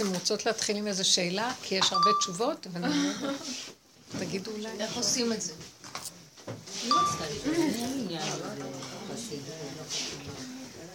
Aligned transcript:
אתם 0.00 0.14
רוצות 0.14 0.46
להתחיל 0.46 0.76
עם 0.76 0.86
איזו 0.86 1.04
שאלה? 1.04 1.52
כי 1.62 1.74
יש 1.74 1.92
הרבה 1.92 2.10
תשובות, 2.20 2.66
אבל 2.66 2.84
אני 2.84 3.02
לא 3.02 3.08
יודעת. 3.08 3.40
תגידו 4.18 4.50
אולי. 4.50 4.68
איך 4.80 4.96
עושים 4.96 5.32
את 5.32 5.42
זה? 5.42 5.52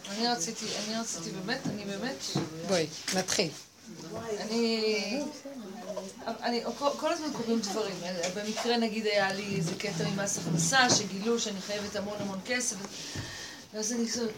אני 0.10 0.28
רציתי, 0.28 0.66
אני 0.88 1.00
רציתי 1.00 1.30
באמת, 1.32 1.60
אני 1.68 1.86
באמת, 1.86 2.16
בואי, 2.68 2.88
נתחיל. 3.16 3.50
אני, 4.40 5.22
אני, 6.28 6.64
כל, 6.78 6.90
כל 6.98 7.14
הזמן 7.14 7.28
קורים 7.34 7.60
דברים, 7.60 7.96
במקרה 8.36 8.78
נגיד 8.78 9.06
היה 9.06 9.34
לי 9.34 9.56
איזה 9.56 9.76
קטע 9.76 10.10
ממס 10.10 10.38
הכנסה, 10.38 10.90
שגילו 10.90 11.40
שאני 11.40 11.62
חייבת 11.62 11.96
המון 11.96 12.18
המון 12.20 12.40
כסף, 12.46 12.76
ואז 13.74 13.94
אני 13.94 14.08
כזאת, 14.08 14.30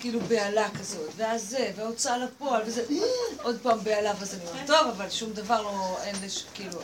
כאילו 0.00 0.20
בהלה 0.20 0.68
כזאת, 0.78 1.10
ואז 1.16 1.48
זה, 1.48 1.72
וההוצאה 1.76 2.18
לפועל, 2.18 2.62
וזה, 2.66 2.84
עוד 3.42 3.58
פעם 3.62 3.84
בהלה, 3.84 4.12
ואז 4.18 4.34
אני 4.34 4.46
אומרת, 4.46 4.66
טוב, 4.66 4.88
אבל 4.88 5.10
שום 5.10 5.32
דבר 5.32 5.62
לא, 5.62 5.98
אין 6.02 6.16
לש... 6.22 6.44
כאילו, 6.54 6.80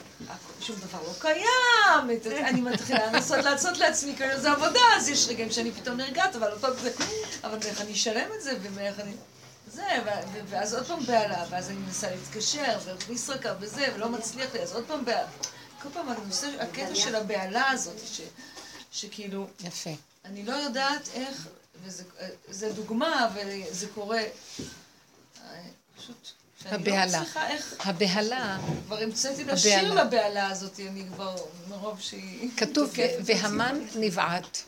שום 0.61 0.77
דבר 0.77 0.99
לא 1.03 1.13
קיים, 1.21 2.21
אני 2.45 2.61
מתחילה 2.61 3.07
לנסות 3.07 3.45
לעשות 3.45 3.79
לעצמי 3.79 4.17
כאילו 4.17 4.41
זה 4.41 4.51
עבודה, 4.51 4.81
אז 4.97 5.09
יש 5.09 5.29
רגעים 5.29 5.51
שאני 5.51 5.73
פתאום 5.73 5.97
נרגעת, 5.97 6.37
אבל 6.37 6.51
עוד 6.51 6.61
פעם 6.61 6.73
זה, 6.83 6.91
אבל 7.45 7.59
איך 7.65 7.81
אני 7.81 7.93
אשלם 7.93 8.29
את 8.37 8.43
זה, 8.43 8.57
ואיך 8.75 9.01
אני... 9.01 9.13
זה, 9.73 9.83
ואז 10.49 10.75
עוד 10.75 10.87
פעם 10.87 11.07
בהלה, 11.07 11.45
ואז 11.51 11.71
אני 11.71 11.79
מנסה 11.79 12.11
להתקשר, 12.11 12.79
וישראכר 13.09 13.55
וזה, 13.61 13.87
ולא 13.95 14.09
מצליח 14.09 14.55
לי, 14.55 14.61
אז 14.61 14.73
עוד 14.73 14.85
פעם 14.87 15.05
בהלה. 15.05 15.29
כל 15.83 15.89
פעם 15.93 16.09
הנושא, 16.09 16.49
הקטע 16.61 16.95
של 16.95 17.15
הבהלה 17.15 17.71
הזאת, 17.71 18.01
שכאילו... 18.93 19.47
יפה. 19.65 19.91
אני 20.25 20.43
לא 20.43 20.53
יודעת 20.53 21.09
איך, 21.15 21.47
וזה 21.85 22.73
דוגמה, 22.73 23.29
וזה 23.35 23.87
קורה, 23.95 24.23
פשוט, 25.97 26.29
הבהלה. 26.65 27.23
לא 27.37 27.45
הבהלה. 27.79 28.59
כבר 28.87 28.99
המצאתי 28.99 29.45
לשיר 29.45 29.95
לבהלה 29.95 30.51
הזאת, 30.51 30.81
אני 30.81 31.05
כבר, 31.15 31.37
מרוב 31.69 32.01
שהיא... 32.01 32.51
כתוב, 32.57 32.93
והמן 33.25 33.87
נבעט, 33.97 34.59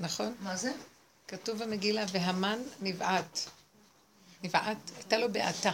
נכון? 0.00 0.34
מה 0.40 0.56
זה? 0.56 0.72
כתוב 1.28 1.62
במגילה, 1.64 2.04
והמן 2.12 2.58
נבעט. 2.80 3.38
נבעט, 4.42 4.76
הייתה 4.96 5.18
לו 5.18 5.32
בעתה. 5.32 5.70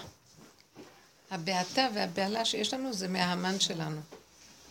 הבעתה 1.30 1.89
והבהלה 1.94 2.44
שיש 2.44 2.74
לנו 2.74 2.92
זה 2.92 3.08
מההמן 3.08 3.61
שלנו. 3.61 4.00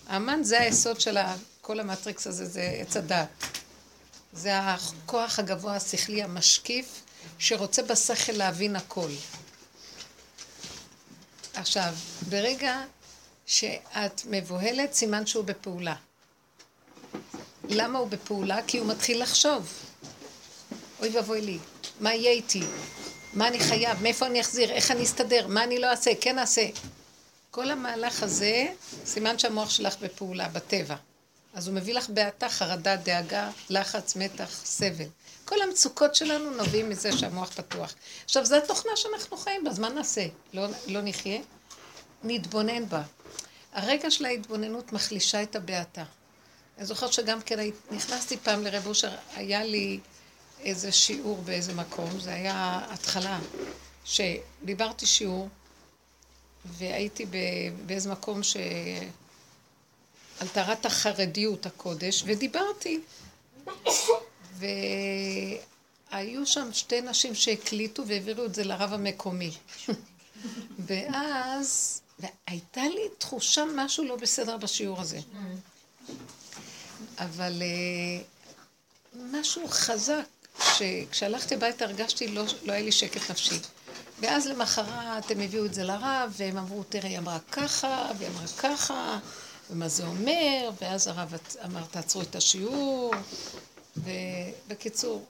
ההמן 0.08 0.44
זה 0.44 0.60
היסוד 0.60 1.02
של 1.02 1.18
כל 1.62 1.80
המטריקס 1.80 2.28
הזה, 2.28 2.46
זה 2.46 2.62
עץ 2.62 2.98
הדעת. 2.98 3.30
זה 4.34 4.60
הכוח 4.60 5.40
הגבוה 5.40 5.76
השכלי 5.76 6.24
המשקיף, 6.24 7.02
שרוצה 7.40 7.82
בשכל 7.84 8.32
להבין 8.32 8.76
הכל. 8.76 9.10
עכשיו, 11.54 11.94
ברגע 12.30 12.82
שאת 13.46 14.22
מבוהלת, 14.26 14.94
סימן 14.94 15.26
שהוא 15.26 15.46
בפעולה. 15.46 15.96
למה 17.70 18.00
הוא 18.00 18.08
בפעולה? 18.08 18.60
כי 18.68 18.78
הוא 18.78 18.88
מתחיל 18.88 19.22
לחשוב. 19.24 19.74
אוי 21.00 21.10
ואבוי 21.10 21.42
לי, 21.42 21.58
מה 22.00 22.14
יהיה 22.14 22.32
איתי? 22.32 22.64
מה 23.34 23.48
אני 23.48 23.60
חייב? 23.60 24.02
מאיפה 24.02 24.26
אני 24.26 24.42
אחזיר? 24.42 24.72
איך 24.72 24.92
אני 24.92 25.04
אסתדר? 25.04 25.48
מה 25.48 25.64
אני 25.64 25.80
לא 25.80 25.88
אעשה? 25.92 26.12
כן 26.22 26.40
אעשה. 26.40 26.68
כל 27.52 27.72
המהלך 27.72 28.24
הזה, 28.24 28.66
סימן 29.06 29.40
שהמוח 29.40 29.70
שלך 29.70 29.98
בפעולה, 30.02 30.48
בטבע. 30.48 30.96
אז 31.54 31.68
הוא 31.68 31.76
מביא 31.76 31.94
לך 31.94 32.10
בעתה, 32.10 32.50
חרדה, 32.50 32.96
דאגה, 32.96 33.50
לחץ, 33.70 34.16
מתח, 34.16 34.62
סבל. 34.66 35.06
כל 35.46 35.62
המצוקות 35.62 36.16
שלנו 36.16 36.50
נובעים 36.50 36.90
מזה 36.90 37.18
שהמוח 37.18 37.50
פתוח. 37.50 37.94
עכשיו, 38.26 38.46
זו 38.46 38.56
התוכנה 38.56 38.92
שאנחנו 38.96 39.38
חיים 39.38 39.64
בה, 39.64 39.70
אז 39.70 39.80
מה 39.80 39.90
נעשה? 39.90 40.26
לא, 40.54 40.68
לא 40.88 41.00
נחיה? 41.04 41.42
נתבונן 42.24 42.90
בה. 42.90 43.04
הרגע 43.74 44.12
של 44.12 44.26
ההתבוננות 44.26 44.94
מחלישה 44.94 45.44
את 45.44 45.56
הבעתה. 45.56 46.04
אני 46.78 46.86
זוכרת 46.86 47.14
שגם 47.14 47.42
כן 47.42 47.60
נכנסתי 47.92 48.38
פעם 48.38 48.64
לרב 48.64 48.88
אושר, 48.88 49.12
היה 49.36 49.64
לי 49.64 50.00
איזה 50.60 50.92
שיעור 50.92 51.42
באיזה 51.42 51.74
מקום, 51.74 52.20
זה 52.20 52.34
היה 52.34 52.82
התחלה, 52.90 53.40
שדיברתי 54.06 55.06
שיעור, 55.06 55.50
והייתי 56.66 57.26
באיזה 57.86 58.12
מקום 58.12 58.44
ש... 58.44 58.58
על 60.40 60.48
טהרת 60.48 60.86
החרדיות 60.86 61.66
הקודש, 61.66 62.24
ודיברתי. 62.26 63.00
והיו 66.12 66.46
שם 66.46 66.74
שתי 66.74 67.02
נשים 67.02 67.36
שהקליטו 67.36 68.08
והעבירו 68.08 68.46
את 68.46 68.56
זה 68.56 68.64
לרב 68.64 68.94
המקומי. 68.94 69.52
ואז, 70.88 72.02
והייתה 72.20 72.82
לי 72.82 73.10
תחושה 73.18 73.64
משהו 73.76 74.04
לא 74.04 74.16
בסדר 74.16 74.58
בשיעור 74.58 75.02
הזה. 75.02 75.20
אבל 77.20 77.62
אה, 77.62 78.24
משהו 79.32 79.68
חזק, 79.68 80.24
שכשהלכתי 80.78 81.56
הביתה 81.56 81.86
הרגשתי, 81.86 82.28
לא, 82.28 82.44
לא 82.64 82.74
היה 82.74 82.82
לי 82.82 82.92
שקט 82.92 83.32
נפשי. 83.32 83.60
ואז 84.20 84.48
למחרת 84.48 85.32
הם 85.32 85.40
הביאו 85.40 85.66
את 85.66 85.74
זה 85.74 85.84
לרב, 85.84 86.34
והם 86.38 86.58
אמרו, 86.58 86.84
תראה, 86.84 87.10
היא 87.10 87.18
אמרה 87.18 87.40
ככה, 87.52 88.12
והיא 88.18 88.30
אמרה 88.30 88.48
ככה, 88.58 89.20
ומה 89.74 89.88
זה 89.88 90.08
אומר, 90.08 90.70
ואז 90.82 91.08
הרב 91.08 91.34
אמר, 91.66 91.84
תעצרו 91.92 92.22
את 92.22 92.36
השיעור. 92.36 93.14
ובקיצור, 93.98 95.26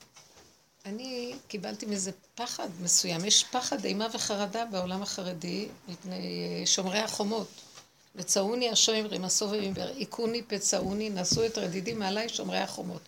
אני 0.86 1.36
קיבלתי 1.48 1.86
מזה 1.86 2.12
פחד 2.36 2.68
מסוים. 2.82 3.26
יש 3.26 3.44
פחד, 3.44 3.86
אימה 3.86 4.08
וחרדה 4.14 4.66
בעולם 4.66 5.02
החרדי 5.02 5.68
מפני 5.88 6.62
שומרי 6.66 7.00
החומות. 7.00 7.48
וצאוני 8.16 8.70
השומרים 8.70 9.06
רימסו 9.06 9.50
ומבר, 9.52 9.90
היכוני 9.98 10.42
פצאוני, 10.42 11.10
נשאו 11.10 11.46
את 11.46 11.58
רדידים 11.58 12.00
מעליי 12.00 12.30
שומרי 12.30 12.58
החומות. 12.58 13.02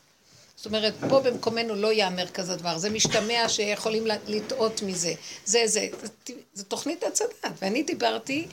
זאת 0.56 0.66
אומרת, 0.66 0.94
פה 1.10 1.20
במקומנו 1.20 1.76
לא 1.76 1.94
ייאמר 1.94 2.28
כזה 2.28 2.56
דבר, 2.56 2.78
זה 2.78 2.90
משתמע 2.90 3.50
שיכולים 3.50 4.08
לטעות 4.28 4.82
מזה. 4.82 5.14
זה, 5.46 5.62
זה, 5.66 5.88
זה, 6.02 6.08
זה 6.54 6.64
תוכנית 6.64 7.04
הצדת. 7.04 7.46
ואני 7.62 7.84
דיברתי, 7.84 8.48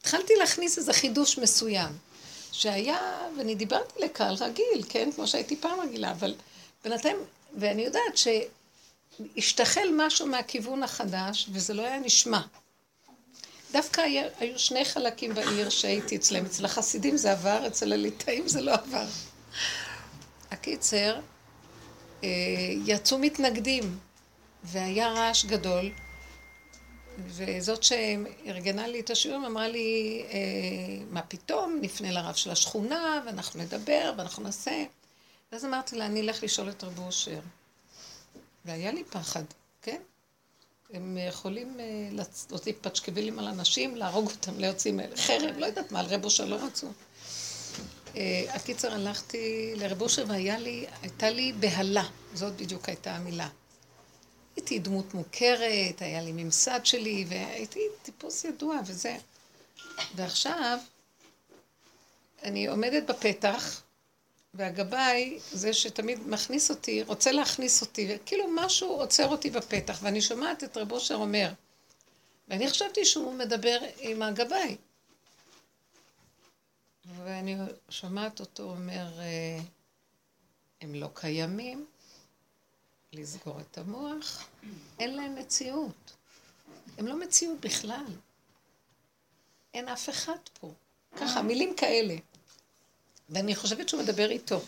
התחלתי 0.00 0.32
להכניס 0.38 0.78
איזה 0.78 0.92
חידוש 0.92 1.38
מסוים. 1.38 2.09
שהיה, 2.52 2.98
ואני 3.38 3.54
דיברתי 3.54 4.04
לקהל 4.04 4.34
רגיל, 4.34 4.84
כן? 4.88 5.10
כמו 5.16 5.26
שהייתי 5.26 5.56
פעם 5.56 5.80
רגילה, 5.80 6.10
אבל 6.10 6.34
בינתיים, 6.84 7.16
ואני 7.58 7.82
יודעת 7.82 8.16
שהשתחל 9.36 9.88
משהו 9.96 10.26
מהכיוון 10.26 10.82
החדש, 10.82 11.46
וזה 11.52 11.74
לא 11.74 11.82
היה 11.82 11.98
נשמע. 11.98 12.40
דווקא 13.72 14.00
היה, 14.00 14.24
היו 14.38 14.58
שני 14.58 14.84
חלקים 14.84 15.34
בעיר 15.34 15.68
שהייתי 15.68 16.16
אצלם. 16.16 16.44
אצל 16.46 16.64
החסידים 16.64 17.16
זה 17.16 17.32
עבר, 17.32 17.66
אצל 17.66 17.92
הליטאים 17.92 18.48
זה 18.48 18.60
לא 18.60 18.74
עבר. 18.74 19.06
הקיצר, 20.50 21.20
אה, 22.24 22.28
יצאו 22.86 23.18
מתנגדים, 23.18 23.98
והיה 24.64 25.08
רעש 25.08 25.44
גדול, 25.44 25.90
וזאת 27.26 27.82
שארגנה 27.82 28.86
לי 28.86 29.00
את 29.00 29.10
השיעורים 29.10 29.44
אמרה 29.44 29.68
לי, 29.68 30.22
אה, 30.30 30.38
מה 31.10 31.22
פתאום, 31.22 31.78
נפנה 31.80 32.10
לרב 32.10 32.34
של 32.34 32.50
השכונה, 32.50 33.22
ואנחנו 33.26 33.62
נדבר, 33.62 34.12
ואנחנו 34.18 34.42
נעשה. 34.42 34.84
ואז 35.52 35.64
אמרתי 35.64 35.96
לה, 35.96 36.06
אני 36.06 36.20
אלך 36.20 36.42
לשאול 36.42 36.70
את 36.70 36.84
רבו 36.84 37.06
אושר. 37.06 37.40
והיה 38.64 38.92
לי 38.92 39.04
פחד, 39.04 39.44
כן? 39.82 40.00
הם 40.92 41.18
יכולים 41.28 41.80
אה, 41.80 42.08
להוציא 42.50 42.72
פצ'קווילים 42.80 43.38
על 43.38 43.48
אנשים, 43.48 43.96
להרוג 43.96 44.30
אותם, 44.30 44.58
להוציא 44.58 44.92
חרב, 45.16 45.58
לא 45.58 45.66
יודעת 45.66 45.92
מה, 45.92 46.00
על 46.00 46.06
רב 46.06 46.24
אושר 46.24 46.44
לא 46.44 46.56
רצו. 46.56 46.86
אה, 48.16 48.44
הקיצר, 48.48 48.92
הלכתי 48.92 49.72
לרב 49.76 50.02
אושר 50.02 50.24
והייתה 50.28 51.30
לי 51.30 51.52
בהלה, 51.52 52.04
זאת 52.34 52.56
בדיוק 52.56 52.88
הייתה 52.88 53.16
המילה. 53.16 53.48
הייתי 54.60 54.78
דמות 54.78 55.14
מוכרת, 55.14 56.02
היה 56.02 56.22
לי 56.22 56.32
ממסד 56.32 56.80
שלי, 56.84 57.24
והייתי 57.28 57.80
טיפוס 58.02 58.44
ידוע 58.44 58.80
וזה. 58.86 59.16
ועכשיו, 60.14 60.78
אני 62.42 62.66
עומדת 62.66 63.02
בפתח, 63.10 63.82
והגבאי, 64.54 65.38
זה 65.52 65.72
שתמיד 65.72 66.28
מכניס 66.28 66.70
אותי, 66.70 67.02
רוצה 67.02 67.32
להכניס 67.32 67.80
אותי, 67.80 68.14
וכאילו 68.14 68.44
משהו 68.54 68.88
עוצר 68.88 69.28
אותי 69.28 69.50
בפתח, 69.50 69.98
ואני 70.02 70.20
שומעת 70.20 70.64
את 70.64 70.76
רב 70.76 70.92
אושר 70.92 71.14
אומר, 71.14 71.52
ואני 72.48 72.70
חשבתי 72.70 73.04
שהוא 73.04 73.34
מדבר 73.34 73.78
עם 73.98 74.22
הגבאי. 74.22 74.76
ואני 77.16 77.56
שומעת 77.88 78.40
אותו 78.40 78.62
אומר, 78.62 79.20
אה, 79.20 79.58
הם 80.80 80.94
לא 80.94 81.08
קיימים, 81.14 81.86
לסגור 83.12 83.60
את 83.60 83.78
המוח, 83.78 84.48
אין 84.98 85.16
להם 85.16 85.34
מציאות. 85.34 86.12
הם 86.98 87.06
לא 87.06 87.20
מציאות 87.20 87.60
בכלל. 87.60 88.04
אין 89.74 89.88
אף 89.88 90.08
אחד 90.08 90.38
פה. 90.60 90.72
ככה, 91.16 91.42
מילים 91.42 91.74
כאלה. 91.76 92.16
ואני 93.28 93.56
חושבת 93.56 93.88
שהוא 93.88 94.02
מדבר 94.02 94.30
איתו. 94.30 94.60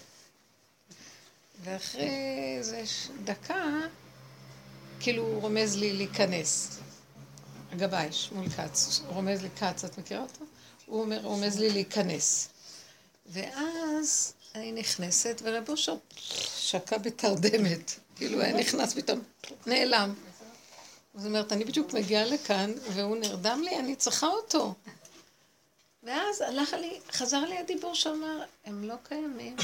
ואחרי 1.62 2.10
איזה 2.58 2.84
דקה, 3.24 3.64
כאילו 5.00 5.22
הוא 5.22 5.40
רומז 5.40 5.76
לי 5.76 5.92
להיכנס. 5.92 6.78
הגבאי, 7.72 8.12
שמואל 8.12 8.48
כץ, 8.48 9.00
רומז 9.06 9.42
לי 9.42 9.50
כץ, 9.50 9.84
את 9.84 9.98
מכירה 9.98 10.22
אותו? 10.22 10.44
הוא 10.86 11.00
אומר, 11.00 11.20
רומז 11.24 11.58
לי 11.58 11.70
להיכנס. 11.70 12.48
ואז 13.26 14.32
אני 14.54 14.72
נכנסת, 14.72 15.40
ורב 15.44 15.68
אושר 15.68 15.94
שקע 16.56 16.98
בתרדמת. 16.98 17.92
כאילו 18.22 18.40
היה 18.40 18.56
נכנס 18.56 18.94
פתאום, 18.94 19.20
נעלם. 19.66 20.14
זאת 21.14 21.26
אומרת, 21.26 21.52
אני 21.52 21.64
בדיוק 21.64 21.92
מגיעה 21.92 22.24
לכאן, 22.24 22.72
והוא 22.92 23.16
נרדם 23.16 23.60
לי, 23.64 23.78
אני 23.78 23.96
צריכה 23.96 24.26
אותו. 24.26 24.74
ואז 26.02 26.40
הלך 26.40 26.72
לי, 26.72 27.00
חזר 27.12 27.40
לי 27.40 27.58
הדיבור 27.58 27.94
שאמר, 27.94 28.44
הם 28.64 28.84
לא 28.84 28.94
קיימים, 29.02 29.56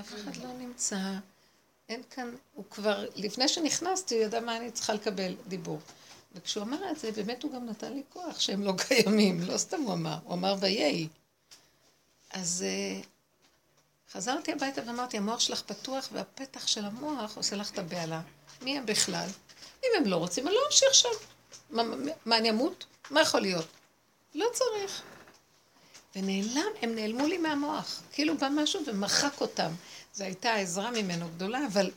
אף 0.00 0.14
אחד 0.14 0.36
לא 0.36 0.52
נמצא, 0.58 0.98
אין 1.88 2.02
כאן, 2.10 2.34
הוא 2.54 2.64
כבר, 2.70 3.06
לפני 3.16 3.48
שנכנסתי, 3.48 4.14
הוא 4.14 4.24
ידע 4.24 4.40
מה 4.40 4.56
אני 4.56 4.70
צריכה 4.70 4.94
לקבל 4.94 5.34
דיבור. 5.48 5.78
וכשהוא 6.34 6.64
אמר 6.64 6.90
את 6.90 6.98
זה, 6.98 7.12
באמת 7.12 7.42
הוא 7.42 7.52
גם 7.52 7.66
נתן 7.66 7.92
לי 7.92 8.02
כוח 8.08 8.40
שהם 8.40 8.62
לא 8.62 8.72
קיימים, 8.88 9.40
לא 9.42 9.58
סתם 9.58 9.80
הוא 9.80 9.92
אמר, 9.92 10.18
הוא 10.24 10.34
אמר 10.34 10.56
ויהי. 10.60 11.08
אז 12.30 12.64
uh, 12.64 13.06
חזרתי 14.14 14.52
הביתה 14.52 14.80
ואמרתי, 14.86 15.16
המוח 15.16 15.40
שלך 15.40 15.62
פתוח 15.62 16.08
והפתח 16.12 16.66
של 16.66 16.84
המוח 16.84 17.36
עושה 17.36 17.56
לך 17.56 17.70
את 17.70 17.78
הבהלה. 17.78 18.20
מי 18.62 18.78
הם 18.78 18.86
בכלל? 18.86 19.28
אם 19.84 19.88
הם 19.96 20.06
לא 20.06 20.16
רוצים, 20.16 20.46
אני 20.46 20.54
לא 20.54 20.60
אמשיך 20.66 20.94
שם. 20.94 21.08
מה, 21.70 21.82
מה, 22.24 22.38
אני 22.38 22.50
אמות? 22.50 22.84
מה 23.10 23.20
יכול 23.20 23.40
להיות? 23.40 23.66
לא 24.34 24.46
צריך. 24.52 25.02
ונעלם, 26.16 26.72
הם 26.82 26.94
נעלמו 26.94 27.26
לי 27.26 27.38
מהמוח. 27.38 28.02
כאילו 28.12 28.38
בא 28.38 28.48
משהו 28.50 28.80
ומחק 28.86 29.40
אותם. 29.40 29.70
זו 30.14 30.24
הייתה 30.24 30.54
עזרה 30.54 30.90
ממנו 30.90 31.28
גדולה, 31.28 31.66
אבל 31.72 31.90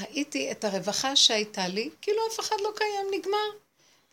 ראיתי 0.00 0.50
את 0.52 0.64
הרווחה 0.64 1.16
שהייתה 1.16 1.68
לי, 1.68 1.90
כאילו 2.02 2.18
אף 2.32 2.40
אחד 2.40 2.56
לא 2.62 2.70
קיים, 2.76 3.06
נגמר. 3.20 3.48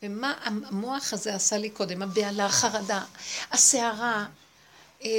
ומה 0.03 0.33
המוח 0.43 1.13
הזה 1.13 1.35
עשה 1.35 1.57
לי 1.57 1.69
קודם? 1.69 2.01
הבהלה, 2.01 2.45
החרדה, 2.45 3.03
הסערה, 3.51 4.25
אה, 5.03 5.09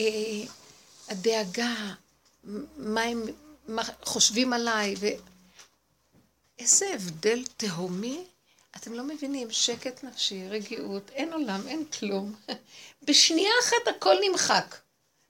אה, 0.00 0.46
הדאגה, 1.10 1.74
מה 2.76 3.02
הם 3.02 3.22
מה 3.68 3.82
חושבים 4.02 4.52
עליי, 4.52 4.94
ואיזה 6.58 6.94
הבדל 6.94 7.44
תהומי. 7.56 8.24
אתם 8.76 8.92
לא 8.92 9.04
מבינים, 9.04 9.50
שקט 9.50 10.04
נפשי, 10.04 10.48
רגיעות, 10.48 11.10
אין 11.10 11.32
עולם, 11.32 11.60
אין 11.68 11.84
כלום. 11.84 12.34
בשנייה 13.06 13.50
אחת 13.62 13.88
הכל 13.96 14.16
נמחק. 14.28 14.76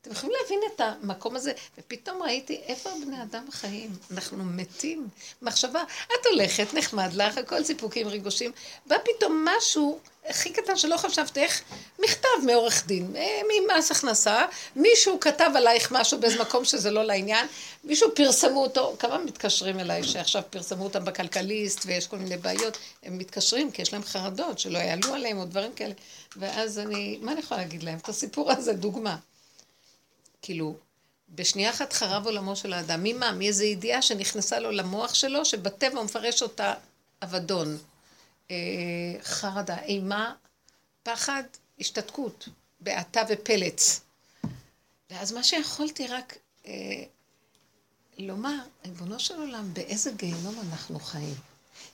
אתם 0.03 0.11
יכולים 0.11 0.37
להבין 0.43 0.61
את 0.75 0.81
המקום 0.81 1.37
הזה? 1.37 1.53
ופתאום 1.79 2.23
ראיתי 2.23 2.57
איפה 2.57 2.91
בני 3.07 3.23
אדם 3.23 3.51
חיים. 3.51 3.91
אנחנו 4.11 4.45
מתים. 4.45 5.09
מחשבה, 5.43 5.83
את 6.07 6.27
הולכת, 6.31 6.75
נחמד 6.75 7.13
לך, 7.15 7.39
הכל 7.39 7.65
סיפוקים, 7.65 8.09
ריגושים. 8.09 8.53
בא 8.87 8.97
פתאום 8.99 9.49
משהו 9.57 10.01
הכי 10.27 10.53
קטן 10.53 10.77
שלא 10.77 10.97
חשבת 10.97 11.39
איך, 11.39 11.63
מכתב 11.99 12.29
מעורך 12.47 12.87
דין, 12.87 13.17
אה, 13.17 13.41
ממס 13.49 13.91
הכנסה, 13.91 14.45
מישהו 14.77 15.21
כתב 15.21 15.51
עלייך 15.55 15.93
משהו 15.93 16.21
באיזה 16.21 16.41
מקום 16.41 16.65
שזה 16.65 16.91
לא 16.91 17.05
לעניין, 17.05 17.47
מישהו 17.85 18.15
פרסמו 18.15 18.63
אותו, 18.63 18.97
כמה 18.99 19.19
מתקשרים 19.19 19.81
אליי 19.81 20.05
שעכשיו 20.05 20.43
פרסמו 20.51 20.85
אותם 20.85 21.05
בכלכליסט 21.05 21.83
ויש 21.87 22.07
כל 22.07 22.17
מיני 22.17 22.37
בעיות, 22.37 22.79
הם 23.03 23.19
מתקשרים 23.19 23.71
כי 23.71 23.83
יש 23.83 23.93
להם 23.93 24.03
חרדות 24.03 24.59
שלא 24.59 24.79
יעלו 24.79 25.15
עליהם 25.15 25.39
או 25.39 25.45
דברים 25.45 25.73
כאלה, 25.73 25.95
ואז 26.37 26.79
אני, 26.79 27.19
מה 27.23 27.33
אני 27.33 27.41
יכולה 27.41 27.61
להגיד 27.61 27.83
להם? 27.83 27.99
את 27.99 28.09
הסיפור 28.09 28.53
הזה, 28.53 28.73
דוגמה. 28.73 29.17
כאילו, 30.43 30.75
בשנייה 31.35 31.71
אחת 31.71 31.93
חרב 31.93 32.27
עולמו 32.27 32.57
של 32.57 32.73
האדם. 32.73 33.01
ממה? 33.03 33.33
מאיזו 33.33 33.65
ידיעה 33.65 34.03
שנכנסה 34.03 34.59
לו 34.59 34.71
למוח 34.71 35.15
שלו, 35.15 35.45
שבטבע 35.45 35.99
הוא 35.99 36.05
מפרש 36.05 36.43
אותה 36.43 36.75
אבדון. 37.23 37.79
אה, 38.51 38.57
חרדה, 39.23 39.79
אימה, 39.83 40.35
פחד, 41.03 41.43
השתתקות, 41.81 42.49
בעתה 42.81 43.23
ופלץ. 43.29 44.01
ואז 45.11 45.33
מה 45.33 45.43
שיכולתי 45.43 46.07
רק 46.07 46.37
אה, 46.67 46.73
לומר, 48.19 48.59
ריבונו 48.85 49.21
של 49.21 49.35
עולם, 49.35 49.75
באיזה 49.75 50.11
גיהנום 50.11 50.55
אנחנו 50.71 51.01
חיים? 51.01 51.35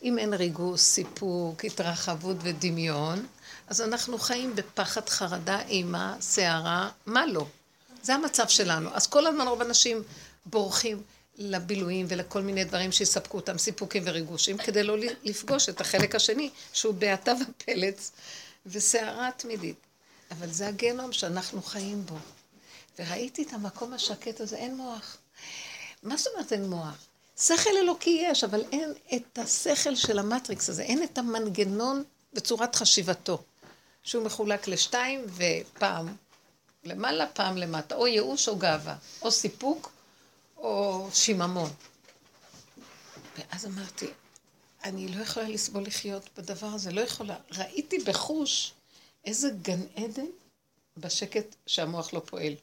אם 0.03 0.19
אין 0.19 0.35
ריגוס, 0.35 0.83
סיפוק, 0.83 1.65
התרחבות 1.65 2.37
ודמיון, 2.43 3.27
אז 3.67 3.81
אנחנו 3.81 4.19
חיים 4.19 4.57
בפחד, 4.57 5.09
חרדה, 5.09 5.61
אימה, 5.61 6.17
סערה, 6.21 6.91
מה 7.07 7.27
לא? 7.27 7.47
זה 8.03 8.15
המצב 8.15 8.49
שלנו. 8.49 8.91
אז 8.95 9.07
כל 9.07 9.27
הזמן 9.27 9.49
רוב 9.49 9.61
אנשים 9.61 10.03
בורחים 10.47 11.03
לבילויים 11.39 12.07
ולכל 12.09 12.43
מיני 12.43 12.65
דברים 12.65 12.93
שיספקו 12.93 13.37
אותם, 13.37 13.59
סיפוקים 13.59 14.03
וריגושים, 14.07 14.59
כדי 14.59 14.83
לא 14.83 14.97
לפגוש 15.25 15.69
את 15.69 15.81
החלק 15.81 16.15
השני, 16.15 16.51
שהוא 16.73 16.95
בעתה 16.95 17.33
ופלץ 17.41 18.13
וסערה 18.67 19.31
תמידית. 19.37 19.77
אבל 20.31 20.53
זה 20.53 20.69
הגנום 20.69 21.13
שאנחנו 21.13 21.63
חיים 21.63 22.07
בו. 22.07 22.17
וראיתי 22.99 23.43
את 23.43 23.53
המקום 23.53 23.93
השקט 23.93 24.41
הזה, 24.41 24.57
אין 24.57 24.77
מוח. 24.77 25.17
מה 26.03 26.17
זאת 26.17 26.27
אומרת 26.35 26.53
אין 26.53 26.71
מוח? 26.71 27.07
שכל 27.39 27.77
אלוקי 27.77 28.25
יש, 28.31 28.45
אבל 28.45 28.65
אין 28.73 28.93
את 29.15 29.39
השכל 29.39 29.95
של 29.95 30.19
המטריקס 30.19 30.69
הזה, 30.69 30.83
אין 30.83 31.03
את 31.03 31.19
המנגנון 31.19 32.05
בצורת 32.33 32.75
חשיבתו, 32.75 33.43
שהוא 34.03 34.25
מחולק 34.25 34.69
לשתיים 34.69 35.25
ופעם 35.37 36.17
למעלה, 36.85 37.27
פעם 37.27 37.57
למטה, 37.57 37.95
או 37.95 38.07
ייאוש 38.07 38.49
או 38.49 38.57
גאווה, 38.57 38.97
או 39.23 39.31
סיפוק 39.31 39.93
או 40.57 41.09
שיממון. 41.13 41.71
ואז 43.39 43.67
אמרתי, 43.67 44.07
אני 44.85 45.09
לא 45.09 45.23
יכולה 45.23 45.49
לסבול 45.49 45.83
לחיות 45.83 46.31
בדבר 46.37 46.67
הזה, 46.67 46.93
לא 46.93 47.01
יכולה. 47.01 47.37
ראיתי 47.53 47.99
בחוש 47.99 48.73
איזה 49.25 49.49
גן 49.63 49.81
עדן 49.97 50.27
בשקט 50.97 51.57
שהמוח 51.67 52.13
לא 52.13 52.23
פועל. 52.27 52.55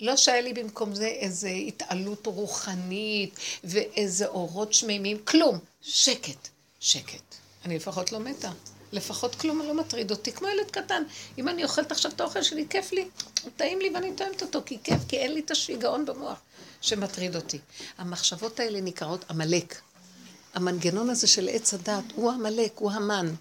לא 0.00 0.16
שהיה 0.16 0.40
לי 0.40 0.52
במקום 0.52 0.94
זה 0.94 1.06
איזו 1.06 1.48
התעלות 1.48 2.26
רוחנית 2.26 3.34
ואיזה 3.64 4.26
אורות 4.26 4.72
שמימים, 4.72 5.24
כלום. 5.24 5.58
שקט, 5.80 6.48
שקט. 6.80 7.34
אני 7.64 7.76
לפחות 7.76 8.12
לא 8.12 8.20
מתה. 8.20 8.50
לפחות 8.92 9.34
כלום 9.34 9.58
לא 9.58 9.74
מטריד 9.74 10.10
אותי, 10.10 10.32
כמו 10.32 10.48
ילד 10.48 10.70
קטן. 10.70 11.02
אם 11.38 11.48
אני 11.48 11.64
אוכלת 11.64 11.92
עכשיו 11.92 12.10
את 12.10 12.20
האוכל 12.20 12.42
שלי, 12.42 12.66
כיף 12.70 12.92
לי, 12.92 13.08
טעים 13.56 13.80
לי 13.80 13.90
ואני 13.94 14.12
טועמת 14.16 14.42
אותו, 14.42 14.62
כי 14.66 14.78
כיף, 14.84 15.00
כי 15.08 15.16
אין 15.16 15.34
לי 15.34 15.40
את 15.40 15.50
השיגעון 15.50 16.06
במוח 16.06 16.38
שמטריד 16.80 17.36
אותי. 17.36 17.58
המחשבות 17.98 18.60
האלה 18.60 18.80
נקראות 18.80 19.24
עמלק. 19.30 19.80
המנגנון 20.54 21.10
הזה 21.10 21.26
של 21.26 21.48
עץ 21.52 21.74
הדת 21.74 22.04
הוא 22.14 22.30
עמלק, 22.30 22.72
הוא 22.74 22.92
המן. 22.92 23.34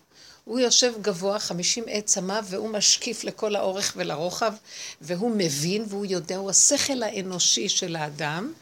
הוא 0.46 0.60
יושב 0.60 0.94
גבוה, 1.02 1.40
חמישים 1.40 1.84
עץ 1.88 2.06
צמא, 2.06 2.40
והוא 2.44 2.70
משקיף 2.70 3.24
לכל 3.24 3.56
האורך 3.56 3.94
ולרוחב, 3.96 4.54
והוא 5.02 5.32
מבין, 5.36 5.86
והוא 5.88 6.06
יודע, 6.06 6.36
הוא 6.36 6.50
השכל 6.50 7.04
האנושי 7.04 7.70
של 7.70 7.96
האדם, 7.96 8.54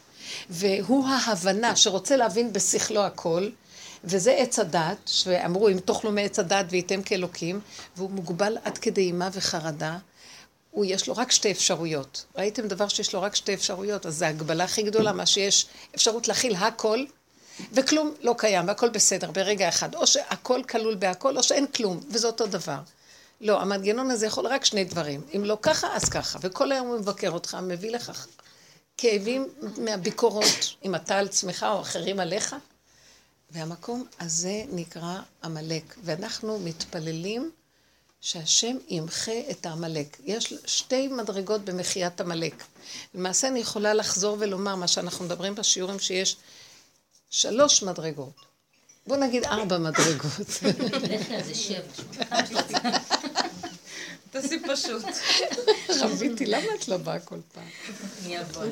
והוא 0.50 1.08
ההבנה 1.08 1.76
שרוצה 1.76 2.16
להבין 2.16 2.54
בשכלו 2.54 3.02
הכל, 3.02 3.50
וזה 4.04 4.32
עץ 4.32 4.60
הדת, 4.60 4.98
שאמרו 5.06 5.70
אם 5.70 5.80
תאכלו 5.80 6.12
מעץ 6.12 6.40
הדת 6.40 6.66
וייתם 6.70 7.02
כאלוקים, 7.02 7.60
והוא 7.98 8.10
מוגבל 8.10 8.58
עד 8.64 8.78
כדי 8.78 9.02
אימה 9.02 9.30
וחרדה. 9.34 9.98
הוא, 10.72 10.86
יש 10.86 11.08
לו 11.08 11.14
רק 11.18 11.32
שתי 11.32 11.52
אפשרויות. 11.52 12.26
ראיתם 12.38 12.68
דבר 12.68 12.88
שיש 12.88 13.14
לו 13.14 13.22
רק 13.22 13.36
שתי 13.36 13.54
אפשרויות, 13.54 14.06
אז 14.06 14.18
זו 14.18 14.26
ההגבלה 14.26 14.64
הכי 14.64 14.84
גדולה, 14.84 15.14
מה 15.14 15.26
שיש 15.26 15.66
אפשרות 15.96 16.28
להכיל 16.28 16.56
הכל, 16.56 17.06
וכלום 17.74 18.14
לא 18.22 18.36
קיים, 18.38 18.68
והכל 18.68 18.90
בסדר, 18.90 19.32
ברגע 19.32 19.70
אחד. 19.70 19.96
או 19.96 20.08
שהכל 20.08 20.62
כלול 20.70 20.96
בהכל, 20.96 21.38
או 21.38 21.44
שאין 21.44 21.68
כלום, 21.68 22.00
וזה 22.10 22.28
אותו 22.28 22.48
דבר. 22.48 22.80
לא, 23.42 23.62
המנגנון 23.62 24.12
הזה 24.12 24.26
יכול 24.26 24.48
רק 24.48 24.66
שני 24.66 24.84
דברים. 24.84 25.22
אם 25.36 25.46
לא 25.46 25.58
ככה, 25.62 25.88
אז 25.96 26.10
ככה. 26.10 26.40
וכל 26.42 26.72
היום 26.72 26.88
הוא 26.88 27.00
מבקר 27.00 27.32
אותך, 27.32 27.58
מביא 27.64 27.92
לך 27.92 28.28
כאבים 28.98 29.48
מהביקורות, 29.78 30.76
אם 30.86 30.96
אתה 30.96 31.18
על 31.18 31.26
עצמך 31.26 31.66
או 31.70 31.82
אחרים 31.82 32.20
עליך, 32.20 32.56
והמקום 33.52 34.06
הזה 34.20 34.64
נקרא 34.72 35.20
עמלק, 35.44 35.96
ואנחנו 36.04 36.60
מתפללים 36.60 37.52
שהשם 38.22 38.78
ימחה 38.90 39.32
את 39.52 39.66
העמלק. 39.66 40.18
יש 40.26 40.54
שתי 40.66 41.08
מדרגות 41.08 41.66
במחיית 41.66 42.22
עמלק. 42.22 42.64
למעשה 43.14 43.48
אני 43.48 43.60
יכולה 43.60 43.94
לחזור 43.94 44.38
ולומר 44.40 44.76
מה 44.76 44.88
שאנחנו 44.88 45.26
מדברים 45.26 45.56
בשיעורים 45.56 46.00
שיש 46.00 46.38
שלוש 47.30 47.84
מדרגות. 47.84 48.34
בוא 49.08 49.18
נגיד 49.18 49.44
ארבע 49.44 49.78
מדרגות. 49.78 50.48
זה 51.46 51.56
שבע. 51.56 52.04
תעשי 54.32 54.60
פשוט. 54.68 55.04
חוויתי, 56.00 56.46
למה 56.46 56.76
את 56.80 56.88
לא 56.88 56.98
באה 56.98 57.20
כל 57.20 57.40
פעם? 57.54 57.68
אני 58.26 58.42
אבוא. 58.42 58.64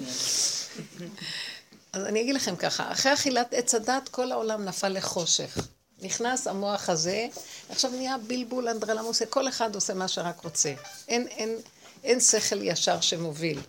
אז 1.94 2.03
אני 2.06 2.22
אגיד 2.22 2.36
לכם 2.36 2.56
ככה, 2.56 2.91
אחרי 2.91 3.13
אכילת 3.13 3.53
עץ 3.53 3.75
הדת 3.75 4.10
כל 4.10 4.32
העולם 4.32 4.65
נפל 4.65 4.89
לחושך. 4.89 5.58
נכנס 6.01 6.48
המוח 6.48 6.89
הזה, 6.89 7.27
עכשיו 7.70 7.91
נהיה 7.91 8.17
בלבול, 8.17 8.67
אנדרלמוס, 8.67 9.22
כל 9.29 9.48
אחד 9.48 9.75
עושה 9.75 9.94
מה 9.94 10.08
שרק 10.08 10.44
רוצה. 10.44 10.74
אין, 11.08 11.27
אין, 11.27 11.56
אין 12.03 12.20
שכל 12.20 12.62
ישר 12.62 13.01
שמוביל. 13.01 13.60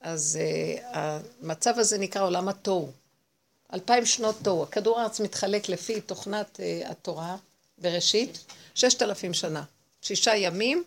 אז 0.00 0.38
uh, 0.38 0.84
המצב 0.92 1.78
הזה 1.78 1.98
נקרא 1.98 2.22
עולם 2.22 2.48
התוהו. 2.48 2.92
אלפיים 3.74 4.06
שנות 4.06 4.36
תוהו. 4.42 4.62
הכדור 4.62 5.00
הארץ 5.00 5.20
מתחלק 5.20 5.68
לפי 5.68 6.00
תוכנת 6.00 6.56
uh, 6.56 6.90
התורה, 6.90 7.36
בראשית, 7.78 8.44
ששת 8.74 9.02
אלפים 9.02 9.34
שנה. 9.34 9.62
שישה 10.02 10.36
ימים, 10.36 10.84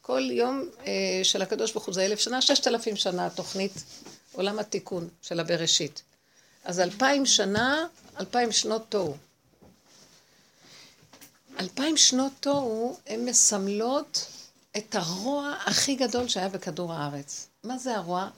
כל 0.00 0.30
יום 0.30 0.68
אה, 0.86 1.20
של 1.22 1.42
הקדוש 1.42 1.72
ברוך 1.72 1.84
הוא 1.84 1.94
זה 1.94 2.04
אלף 2.04 2.20
שנה, 2.20 2.42
ששת 2.42 2.66
אלפים 2.66 2.96
שנה 2.96 3.26
התוכנית, 3.26 3.72
עולם 4.32 4.58
התיקון 4.58 5.08
של 5.22 5.40
הבראשית. 5.40 6.02
אז 6.64 6.80
אלפיים 6.80 7.26
שנה, 7.26 7.86
אלפיים 8.20 8.52
שנות 8.52 8.82
תוהו. 8.88 9.16
אלפיים 11.60 11.96
שנות 11.96 12.32
תוהו, 12.40 12.98
הן 13.06 13.24
מסמלות 13.24 14.26
את 14.76 14.94
הרוע 14.94 15.56
הכי 15.66 15.94
גדול 15.94 16.28
שהיה 16.28 16.48
בכדור 16.48 16.92
הארץ. 16.92 17.48
מה 17.64 17.78
זה 17.78 17.96
הרוע? 17.96 18.28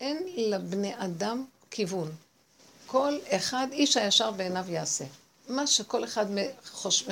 אין 0.00 0.18
לבני 0.36 0.92
אדם 0.96 1.44
כיוון. 1.70 2.12
כל 2.86 3.18
אחד, 3.28 3.66
איש 3.72 3.96
הישר 3.96 4.30
בעיניו 4.30 4.64
יעשה. 4.68 5.04
מה 5.48 5.66
שכל 5.66 6.04
אחד 6.04 6.26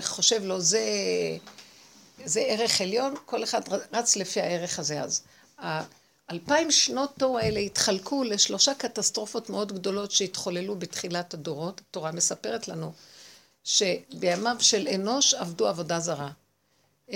חושב 0.03 0.45
לו 0.45 0.61
זה, 0.61 0.81
זה 2.25 2.41
ערך 2.41 2.81
עליון, 2.81 3.15
כל 3.27 3.45
אחד 3.45 3.61
רץ 3.93 4.17
לפי 4.17 4.41
הערך 4.41 4.79
הזה. 4.79 5.03
אז 5.03 5.23
האלפיים 6.31 6.71
שנות 6.71 7.11
תוהו 7.19 7.39
האלה 7.39 7.61
התחלקו 7.61 8.25
לשלושה 8.25 8.75
קטסטרופות 8.75 9.51
מאוד 9.51 9.73
גדולות 9.73 10.11
שהתחוללו 10.11 10.77
בתחילת 10.79 11.35
הדורות. 11.35 11.81
התורה 11.81 12.13
מספרת 12.13 12.69
לנו 12.69 12.93
שבימיו 13.65 14.57
של 14.59 14.89
אנוש 14.95 15.35
עבדו 15.35 15.69
עבודה 15.69 16.01
זרה. 16.01 16.31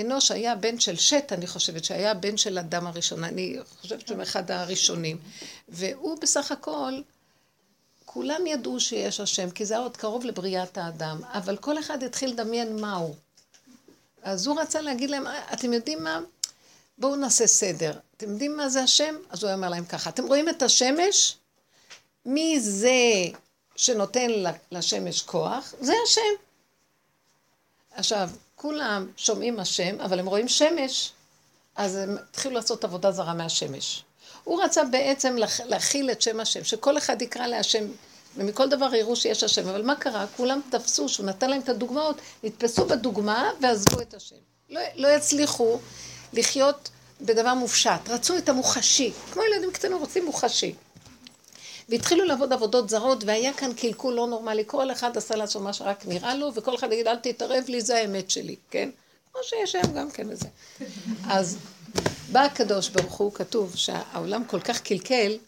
אנוש 0.00 0.30
היה 0.30 0.54
בן 0.54 0.80
של 0.80 0.97
שת, 0.97 1.33
אני 1.33 1.47
חושבת, 1.47 1.85
שהיה 1.85 2.14
בן 2.14 2.37
של 2.37 2.59
אדם 2.59 2.87
הראשון, 2.87 3.25
אני 3.25 3.56
חושבת 3.80 4.06
שהוא 4.06 4.23
אחד 4.23 4.50
הראשונים. 4.50 5.18
והוא 5.68 6.18
בסך 6.21 6.52
הכל, 6.52 6.92
כולם 8.04 8.47
ידעו 8.47 8.80
שיש 8.80 9.21
השם, 9.21 9.50
כי 9.50 9.64
זה 9.64 9.75
היה 9.75 9.83
עוד 9.83 9.97
קרוב 9.97 10.25
לבריאת 10.25 10.78
האדם, 10.78 11.21
אבל 11.25 11.56
כל 11.56 11.78
אחד 11.78 12.02
התחיל 12.02 12.30
לדמיין 12.30 12.80
מהו. 12.80 13.14
אז 14.23 14.47
הוא 14.47 14.61
רצה 14.61 14.80
להגיד 14.80 15.11
להם, 15.11 15.25
אתם 15.52 15.73
יודעים 15.73 16.04
מה? 16.04 16.21
בואו 16.98 17.16
נעשה 17.16 17.46
סדר. 17.46 17.98
אתם 18.16 18.30
יודעים 18.30 18.56
מה 18.56 18.68
זה 18.68 18.82
השם? 18.82 19.14
אז 19.30 19.44
הוא 19.44 19.52
אומר 19.52 19.68
להם 19.68 19.84
ככה, 19.84 20.10
אתם 20.10 20.26
רואים 20.26 20.48
את 20.48 20.62
השמש? 20.62 21.36
מי 22.26 22.60
זה 22.60 22.92
שנותן 23.76 24.30
לשמש 24.72 25.22
כוח? 25.22 25.74
זה 25.80 25.92
השם. 26.04 26.20
עכשיו, 27.90 28.30
כולם 28.56 29.06
שומעים 29.16 29.60
השם, 29.60 30.00
אבל 30.00 30.18
הם 30.18 30.26
רואים 30.26 30.48
שמש, 30.48 31.12
אז 31.76 31.96
הם 31.96 32.16
התחילו 32.18 32.54
לעשות 32.54 32.84
עבודה 32.84 33.12
זרה 33.12 33.34
מהשמש. 33.34 34.04
הוא 34.44 34.62
רצה 34.62 34.84
בעצם 34.84 35.36
להכיל 35.64 36.10
את 36.10 36.22
שם 36.22 36.40
השם, 36.40 36.64
שכל 36.64 36.98
אחד 36.98 37.22
יקרא 37.22 37.46
להשם, 37.46 37.84
ומכל 38.36 38.68
דבר 38.68 38.94
יראו 38.94 39.16
שיש 39.16 39.44
השם. 39.44 39.68
אבל 39.68 39.82
מה 39.82 39.94
קרה? 39.94 40.26
כולם 40.36 40.60
תפסו, 40.70 41.08
שהוא 41.08 41.26
נתן 41.26 41.50
להם 41.50 41.60
את 41.60 41.68
הדוגמאות, 41.68 42.16
נתפסו 42.42 42.86
בדוגמה 42.86 43.50
ועזבו 43.60 44.00
את 44.00 44.14
השם. 44.14 44.36
לא, 44.70 44.80
לא 44.94 45.08
יצליחו 45.08 45.78
לחיות 46.35 46.91
בדבר 47.21 47.55
מופשט. 47.55 48.09
רצו 48.09 48.38
את 48.38 48.49
המוחשי. 48.49 49.12
כמו 49.33 49.43
ילדים 49.43 49.73
קטנים 49.73 49.99
רוצים 49.99 50.25
מוחשי. 50.25 50.75
והתחילו 51.88 52.25
לעבוד 52.25 52.53
עבודות 52.53 52.88
זרות, 52.88 53.25
והיה 53.25 53.53
כאן 53.53 53.73
קלקול 53.73 54.14
לא 54.14 54.26
נורמלי. 54.26 54.62
כל 54.67 54.93
אחד 54.93 55.17
עשה 55.17 55.37
לעצמו 55.37 55.62
מה 55.62 55.73
שרק 55.73 56.07
נראה 56.07 56.35
לו, 56.35 56.50
וכל 56.55 56.75
אחד 56.75 56.93
יגיד, 56.93 57.09
אל 57.09 57.17
תתערב 57.17 57.64
לי, 57.69 57.81
זה 57.81 57.97
האמת 57.97 58.31
שלי, 58.31 58.57
כן? 58.71 58.91
כמו 59.33 59.43
שיש 59.43 59.75
היום 59.75 59.93
גם 59.95 60.11
כן 60.11 60.29
לזה. 60.29 60.49
אז 61.29 61.59
בא 62.33 62.41
הקדוש 62.41 62.88
ברוך 62.88 63.14
הוא, 63.14 63.33
כתוב 63.33 63.76
שהעולם 63.76 64.45
כל 64.45 64.61
כך 64.61 64.81
קלקל, 64.81 65.38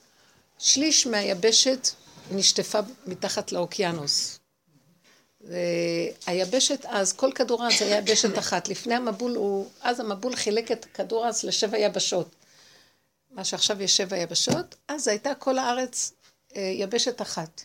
שליש 0.59 1.07
מהיבשת 1.07 1.89
נשטפה 2.31 2.79
מתחת 3.07 3.53
לאוקיינוס. 3.53 4.39
היבשת 6.27 6.85
אז, 6.87 7.13
כל 7.13 7.31
כדור 7.35 7.63
הארץ 7.63 7.83
היה 7.83 7.99
יבשת 7.99 8.39
אחת. 8.39 8.69
לפני 8.69 8.95
המבול 8.95 9.37
הוא, 9.37 9.67
אז 9.81 10.01
המבול 10.01 10.37
חילק 10.37 10.73
את 10.73 10.85
כדור 10.95 11.25
הארץ 11.25 11.45
לשבע 11.45 11.79
יבשות. 11.79 12.29
מה 13.31 13.45
שעכשיו 13.45 13.83
יש 13.83 13.97
שבע 13.97 14.17
יבשות, 14.17 14.75
אז 14.89 15.09
הייתה 15.09 15.35
כל 15.35 15.59
הארץ 15.59 16.13
אה, 16.57 16.73
יבשת 16.75 17.23
אחת. 17.23 17.65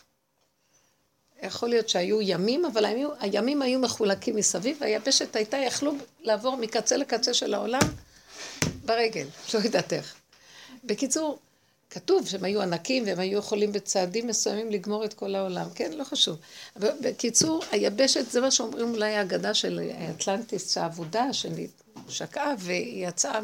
יכול 1.42 1.68
להיות 1.68 1.88
שהיו 1.88 2.22
ימים, 2.22 2.64
אבל 2.64 2.84
הימים, 2.84 3.08
הימים 3.20 3.62
היו 3.62 3.78
מחולקים 3.78 4.36
מסביב, 4.36 4.76
והיבשת 4.80 5.36
הייתה, 5.36 5.56
יכלו 5.56 5.92
לעבור 6.20 6.56
מקצה 6.56 6.96
לקצה 6.96 7.34
של 7.34 7.54
העולם 7.54 7.80
ברגל, 8.84 9.26
לא 9.54 9.58
יודעת 9.58 9.92
איך. 9.92 10.14
בקיצור, 10.84 11.38
כתוב 11.92 12.26
שהם 12.26 12.44
היו 12.44 12.62
ענקים 12.62 13.06
והם 13.06 13.18
היו 13.18 13.38
יכולים 13.38 13.72
בצעדים 13.72 14.26
מסוימים 14.26 14.70
לגמור 14.70 15.04
את 15.04 15.14
כל 15.14 15.34
העולם, 15.34 15.70
כן? 15.74 15.92
לא 15.92 16.04
חשוב. 16.04 16.38
אבל 16.76 16.88
בקיצור, 17.00 17.64
היבשת, 17.70 18.30
זה 18.30 18.40
מה 18.40 18.50
שאומרים 18.50 18.94
אולי 18.94 19.14
האגדה 19.14 19.54
של 19.54 19.80
אטלנטיס 20.10 20.78
האבודה, 20.78 21.24
ששקעה 22.08 22.54
ויצאה 22.58 23.40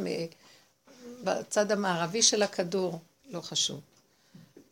בצד 1.25 1.73
המערבי 1.73 2.23
של 2.23 2.43
הכדור, 2.43 2.99
לא 3.31 3.41
חשוב. 3.41 3.81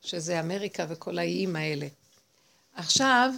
שזה 0.03 0.41
אמריקה 0.41 0.87
וכל 0.89 1.19
האיים 1.19 1.57
האלה. 1.57 1.87
עכשיו, 2.75 3.31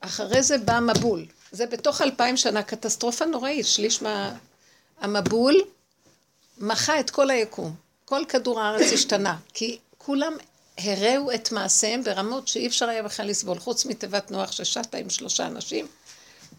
אחרי 0.00 0.42
זה 0.42 0.58
בא 0.58 0.80
מבול. 0.80 1.26
זה 1.52 1.66
בתוך 1.66 2.00
אלפיים 2.00 2.36
שנה, 2.36 2.62
קטסטרופה 2.62 3.24
נוראית, 3.24 3.66
שליש 3.66 4.02
מהמבול 4.02 5.54
מחה 6.58 7.00
את 7.00 7.10
כל 7.10 7.30
היקום. 7.30 7.83
כל 8.04 8.24
כדור 8.28 8.60
הארץ 8.60 8.92
השתנה, 8.92 9.36
כי 9.54 9.78
כולם 9.98 10.32
הראו 10.78 11.34
את 11.34 11.52
מעשיהם 11.52 12.04
ברמות 12.04 12.48
שאי 12.48 12.66
אפשר 12.66 12.88
היה 12.88 13.02
בכלל 13.02 13.26
לסבול, 13.26 13.58
חוץ 13.58 13.86
מתיבת 13.86 14.30
נוח 14.30 14.52
ששטה 14.52 14.98
עם 14.98 15.10
שלושה 15.10 15.46
אנשים, 15.46 15.86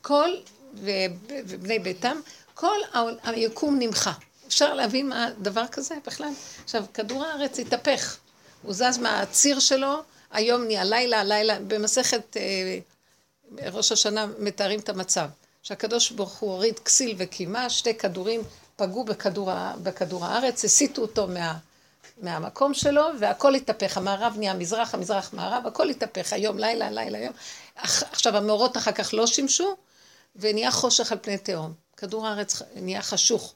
כל, 0.02 0.30
ובני 0.74 1.80
ביתם, 1.80 2.18
כל 2.54 2.78
היקום 3.24 3.80
נמחה. 3.80 4.14
אפשר 4.48 4.74
להבין 4.74 5.10
מה 5.10 5.28
דבר 5.42 5.68
כזה 5.72 5.96
בכלל? 6.08 6.32
עכשיו, 6.64 6.86
כדור 6.94 7.26
הארץ 7.26 7.60
התהפך. 7.60 8.18
הוא 8.62 8.74
זז 8.74 8.98
מהציר 8.98 9.60
שלו, 9.60 10.04
היום 10.32 10.64
נהיה 10.64 10.84
לילה, 10.84 11.24
לילה, 11.24 11.60
במסכת 11.60 12.38
אה, 12.38 12.80
ראש 13.72 13.92
השנה 13.92 14.26
מתארים 14.40 14.80
את 14.80 14.90
המצב. 14.90 15.28
שהקדוש 15.64 16.12
ברוך 16.12 16.38
הוא 16.38 16.52
הוריד 16.52 16.80
כסיל 16.80 17.16
וקימה, 17.18 17.70
שתי 17.70 17.94
כדורים 17.94 18.42
פגעו 18.76 19.04
בכדור, 19.04 19.52
בכדור 19.84 20.26
הארץ, 20.26 20.66
הסיטו 20.66 21.02
אותו 21.02 21.28
מה, 21.28 21.58
מהמקום 22.22 22.74
שלו, 22.74 23.04
והכל 23.20 23.56
התהפך. 23.56 23.98
המערב 23.98 24.34
נהיה 24.38 24.54
מזרח, 24.54 24.94
המזרח 24.94 25.34
מערב, 25.34 25.68
הכל 25.68 25.90
התהפך. 25.90 26.34
היום 26.34 26.58
לילה, 26.58 26.92
לילה, 26.92 27.18
יום. 27.18 27.34
עכשיו, 28.12 28.38
המאורות 28.38 28.78
אחר 28.78 28.92
כך 28.92 29.14
לא 29.14 29.28
שימשו, 29.28 29.76
ונהיה 30.36 30.72
חושך 30.72 31.12
על 31.12 31.18
פני 31.22 31.38
תהום. 31.38 31.74
כדור 31.98 32.28
הארץ 32.28 32.62
נהיה 32.76 33.02
חשוך. 33.02 33.54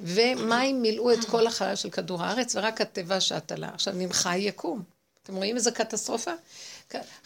ומים 0.00 0.82
מילאו 0.82 1.12
את 1.12 1.24
כל 1.24 1.46
החלל 1.46 1.76
של 1.76 1.90
כדור 1.90 2.22
הארץ, 2.22 2.56
ורק 2.56 2.80
התיבה 2.80 3.20
שעטלה. 3.20 3.70
עכשיו 3.74 3.94
נמחה 3.96 4.36
יקום. 4.36 4.82
אתם 5.22 5.36
רואים 5.36 5.56
איזה 5.56 5.70
קטסטרופה? 5.70 6.30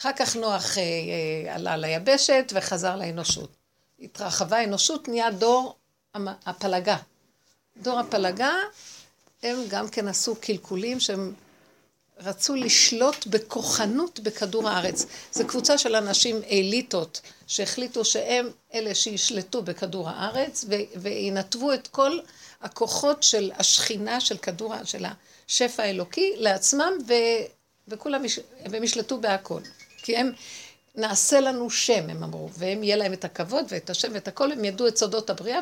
אחר 0.00 0.10
כך 0.16 0.36
נוח 0.36 0.78
אה, 0.78 0.82
אה, 0.82 1.54
עלה 1.54 1.76
ליבשת 1.76 2.52
וחזר 2.54 2.96
לאנושות. 2.96 3.50
התרחבה 4.00 4.56
האנושות, 4.56 5.08
נהיה 5.08 5.30
דור 5.30 5.76
הפלגה. 6.46 6.96
דור 7.82 7.98
הפלגה, 8.00 8.54
הם 9.42 9.56
גם 9.68 9.88
כן 9.88 10.08
עשו 10.08 10.36
קלקולים 10.36 11.00
שהם 11.00 11.34
רצו 12.18 12.54
לשלוט 12.54 13.26
בכוחנות 13.26 14.20
בכדור 14.20 14.68
הארץ. 14.68 15.06
זו 15.32 15.46
קבוצה 15.46 15.78
של 15.78 15.96
אנשים 15.96 16.40
אליטות 16.50 17.20
שהחליטו 17.46 18.04
שהם 18.04 18.50
אלה 18.74 18.94
שישלטו 18.94 19.62
בכדור 19.62 20.08
הארץ 20.08 20.64
וינתבו 20.96 21.72
את 21.72 21.88
כל 21.88 22.18
הכוחות 22.62 23.22
של 23.22 23.52
השכינה 23.58 24.20
של 24.20 24.36
כדור, 24.36 24.74
של 24.84 25.04
השפע 25.48 25.82
האלוקי 25.82 26.34
לעצמם 26.36 26.92
ו, 27.08 27.12
וכולם, 27.88 28.24
יש, 28.24 28.40
והם 28.70 28.84
ישלטו 28.84 29.20
בהכל. 29.20 29.60
כי 30.02 30.16
הם, 30.16 30.32
נעשה 30.94 31.40
לנו 31.40 31.70
שם, 31.70 32.10
הם 32.10 32.22
אמרו, 32.22 32.48
והם 32.52 32.82
יהיה 32.82 32.96
להם 32.96 33.12
את 33.12 33.24
הכבוד 33.24 33.64
ואת 33.68 33.90
השם 33.90 34.08
ואת 34.12 34.28
הכל, 34.28 34.52
הם 34.52 34.64
ידעו 34.64 34.88
את 34.88 34.96
סודות 34.96 35.30
הבריאה 35.30 35.60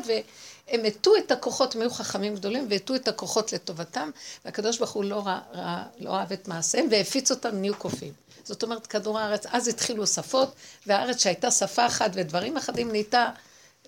והם 0.69 0.85
הטו 0.85 1.17
את 1.17 1.31
הכוחות, 1.31 1.75
הם 1.75 1.81
היו 1.81 1.91
חכמים 1.91 2.35
גדולים 2.35 2.67
והטו 2.71 2.95
את 2.95 3.09
הכוחות 3.09 3.53
לטובתם, 3.53 4.11
והקדוש 4.45 4.79
ברוך 4.79 4.91
הוא 4.91 5.05
לא, 5.05 5.27
רא, 5.27 5.39
רא, 5.53 5.83
לא 5.99 6.17
אהב 6.17 6.33
את 6.33 6.49
מעשיהם 6.49 6.89
והפיץ 6.91 7.31
אותם, 7.31 7.57
נהיו 7.57 7.75
קופים. 7.75 8.13
זאת 8.45 8.63
אומרת, 8.63 8.87
כדור 8.87 9.19
הארץ, 9.19 9.47
אז 9.51 9.69
התחילו 9.69 10.07
שפות, 10.07 10.55
והארץ 10.87 11.23
שהייתה 11.23 11.51
שפה 11.51 11.87
אחת 11.87 12.11
ודברים 12.15 12.57
אחדים 12.57 12.91
נהייתה 12.91 13.31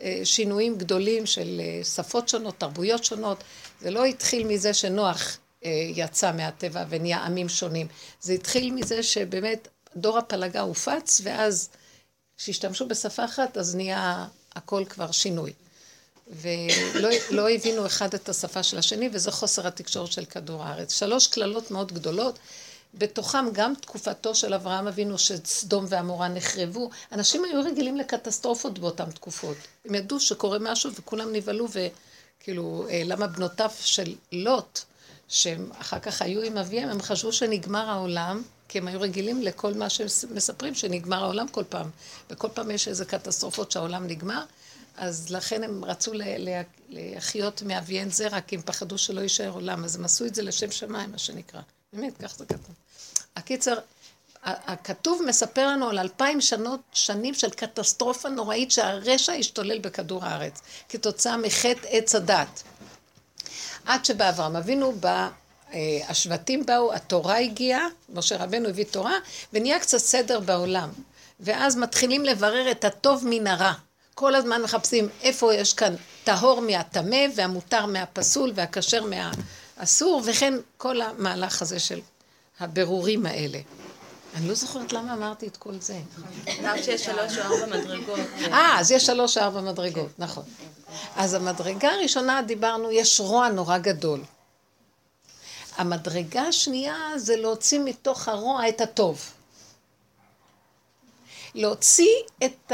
אה, 0.01 0.21
שינויים 0.25 0.79
גדולים 0.79 1.27
של 1.27 1.61
אה, 1.61 1.85
שפות 1.85 2.29
שונות, 2.29 2.55
תרבויות 2.59 3.05
שונות. 3.05 3.45
זה 3.81 3.91
לא 3.91 4.05
התחיל 4.05 4.47
מזה 4.47 4.75
שנוח 4.75 5.39
אה, 5.65 5.71
יצא 5.95 6.33
מהטבע 6.33 6.85
ונהיה 6.89 7.19
עמים 7.19 7.49
שונים. 7.49 7.87
זה 8.21 8.33
התחיל 8.33 8.73
מזה 8.73 9.03
שבאמת 9.03 9.69
דור 9.97 10.19
הפלגה 10.19 10.61
הופץ, 10.61 11.21
ואז 11.25 11.69
כשהשתמשו 12.37 12.89
בשפה 12.89 13.25
אחת, 13.25 13.57
אז 13.57 13.75
נהיה 13.77 14.27
הכל 14.55 14.85
כבר 14.85 15.11
שינוי. 15.13 15.53
ולא 16.29 17.09
לא 17.31 17.51
הבינו 17.51 17.87
אחד 17.87 18.15
את 18.15 18.29
השפה 18.29 18.63
של 18.63 18.79
השני, 18.79 19.09
וזה 19.13 19.31
חוסר 19.31 19.67
התקשורת 19.67 20.13
של 20.13 20.25
כדור 20.25 20.63
הארץ. 20.63 20.99
שלוש 20.99 21.27
קללות 21.27 21.71
מאוד 21.71 21.93
גדולות, 21.93 22.39
בתוכם 22.99 23.45
גם 23.53 23.75
תקופתו 23.81 24.35
של 24.35 24.55
אברהם 24.55 24.87
אבינו, 24.87 25.19
שסדום 25.19 25.85
ועמורה 25.89 26.29
נחרבו. 26.29 26.91
אנשים 27.13 27.45
היו 27.45 27.61
רגילים 27.63 27.97
לקטסטרופות 27.97 28.79
באותן 28.79 29.11
תקופות. 29.11 29.57
הם 29.85 29.95
ידעו 29.95 30.21
שקורה 30.21 30.59
משהו 30.59 30.91
וכולם 30.95 31.33
נבהלו, 31.33 31.67
וכאילו, 31.71 32.87
אה, 32.91 33.03
למה 33.05 33.27
בנותיו 33.27 33.71
של 33.81 34.15
לוט, 34.33 34.81
שהם 35.29 35.71
אחר 35.81 35.99
כך 35.99 36.23
היו 36.23 36.43
עם 36.43 36.57
אביהם, 36.57 36.89
הם 36.89 37.03
חשבו 37.03 37.33
שנגמר 37.33 37.91
העולם, 37.91 38.43
כי 38.69 38.79
הם 38.79 38.89
היו 38.89 39.01
רגילים 39.01 39.43
לכל 39.43 39.75
מה 39.75 39.91
שהם 39.91 40.07
מספרים, 40.31 40.75
שנגמר 40.75 41.25
העולם 41.25 41.49
כל 41.49 41.65
פעם. 41.69 41.91
וכל 42.31 42.49
פעם 42.55 42.71
יש 42.71 42.89
איזה 42.89 43.05
קטסטרופות 43.05 43.73
שהעולם 43.73 44.07
נגמר, 44.07 44.45
אז 44.97 45.31
לכן 45.31 45.65
הם 45.65 45.85
רצו 45.85 46.13
להחיות 46.89 47.63
מאביהן 47.63 48.11
זרע, 48.11 48.41
כי 48.41 48.57
הם 48.57 48.63
פחדו 48.63 48.99
שלא 48.99 49.21
יישאר 49.21 49.51
עולם. 49.51 49.85
אז 49.85 49.97
הם 49.97 50.05
עשו 50.05 50.25
את 50.27 50.35
זה 50.35 50.43
לשם 50.43 50.71
שמיים, 50.71 51.13
מה 51.13 51.19
שנקרא. 51.19 51.61
באמת, 51.93 52.13
כך 52.23 52.35
זה 52.37 52.47
כתוב. 52.47 52.75
הקיצר, 53.37 53.79
הכתוב 54.45 55.23
מספר 55.27 55.67
לנו 55.67 55.89
על 55.89 55.99
אלפיים 55.99 56.41
שנות, 56.41 56.81
שנים 56.93 57.35
של 57.35 57.51
קטסטרופה 57.51 58.29
נוראית 58.29 58.71
שהרשע 58.71 59.33
השתולל 59.33 59.79
בכדור 59.79 60.25
הארץ, 60.25 60.61
כתוצאה 60.89 61.37
מחטא 61.37 61.87
עץ 61.89 62.15
הדת. 62.15 62.63
עד 63.85 64.05
שבא 64.05 64.29
אברהם 64.29 64.57
אבינו, 64.57 64.93
בא, 64.93 65.29
אה, 65.73 65.79
השבטים 66.09 66.67
באו, 66.67 66.95
התורה 66.95 67.39
הגיעה, 67.39 67.87
משה 68.09 68.37
רבנו 68.37 68.69
הביא 68.69 68.85
תורה, 68.91 69.15
ונהיה 69.53 69.81
קצת 69.81 69.99
סדר 69.99 70.41
בעולם. 70.41 70.91
ואז 71.41 71.77
מתחילים 71.77 72.25
לברר 72.25 72.71
את 72.71 72.85
הטוב 72.85 73.25
מן 73.27 73.47
הרע. 73.47 73.73
כל 74.15 74.35
הזמן 74.35 74.63
מחפשים 74.63 75.09
איפה 75.23 75.55
יש 75.55 75.75
כאן 75.75 75.95
טהור 76.25 76.61
מהטמא, 76.61 77.27
והמותר 77.35 77.87
מהפסול, 77.87 78.53
והכשר 78.55 79.05
מהאסור, 79.77 80.23
וכן 80.25 80.55
כל 80.77 81.01
המהלך 81.01 81.63
הזה 81.63 81.79
של 81.79 82.01
הבירורים 82.61 83.27
האלה. 83.27 83.59
אני 84.35 84.49
לא 84.49 84.55
זוכרת 84.55 84.93
למה 84.93 85.15
אמרתי 85.15 85.47
את 85.47 85.57
כל 85.57 85.79
זה. 85.81 86.01
אמרת 86.61 86.85
שיש 86.85 87.05
שלוש 87.05 87.39
או 87.39 87.43
ארבע 87.43 87.67
מדרגות. 87.79 88.21
אה, 88.53 88.81
אז 88.81 88.91
יש 88.91 89.07
שלוש 89.07 89.39
או 89.39 89.43
ארבע 89.43 89.61
מדרגות, 89.61 90.09
נכון. 90.19 90.45
אז 91.17 91.35
המדרגה 91.35 91.91
הראשונה 91.91 92.43
דיברנו, 92.43 92.91
יש 92.91 93.21
רוע 93.21 93.49
נורא 93.49 93.79
גדול. 93.79 94.21
המדרגה 95.77 96.43
השנייה 96.43 96.97
זה 97.17 97.37
להוציא 97.37 97.81
מתוך 97.85 98.29
הרוע 98.29 98.69
את 98.69 98.81
הטוב. 98.81 99.31
להוציא 101.55 102.15
את 102.45 102.73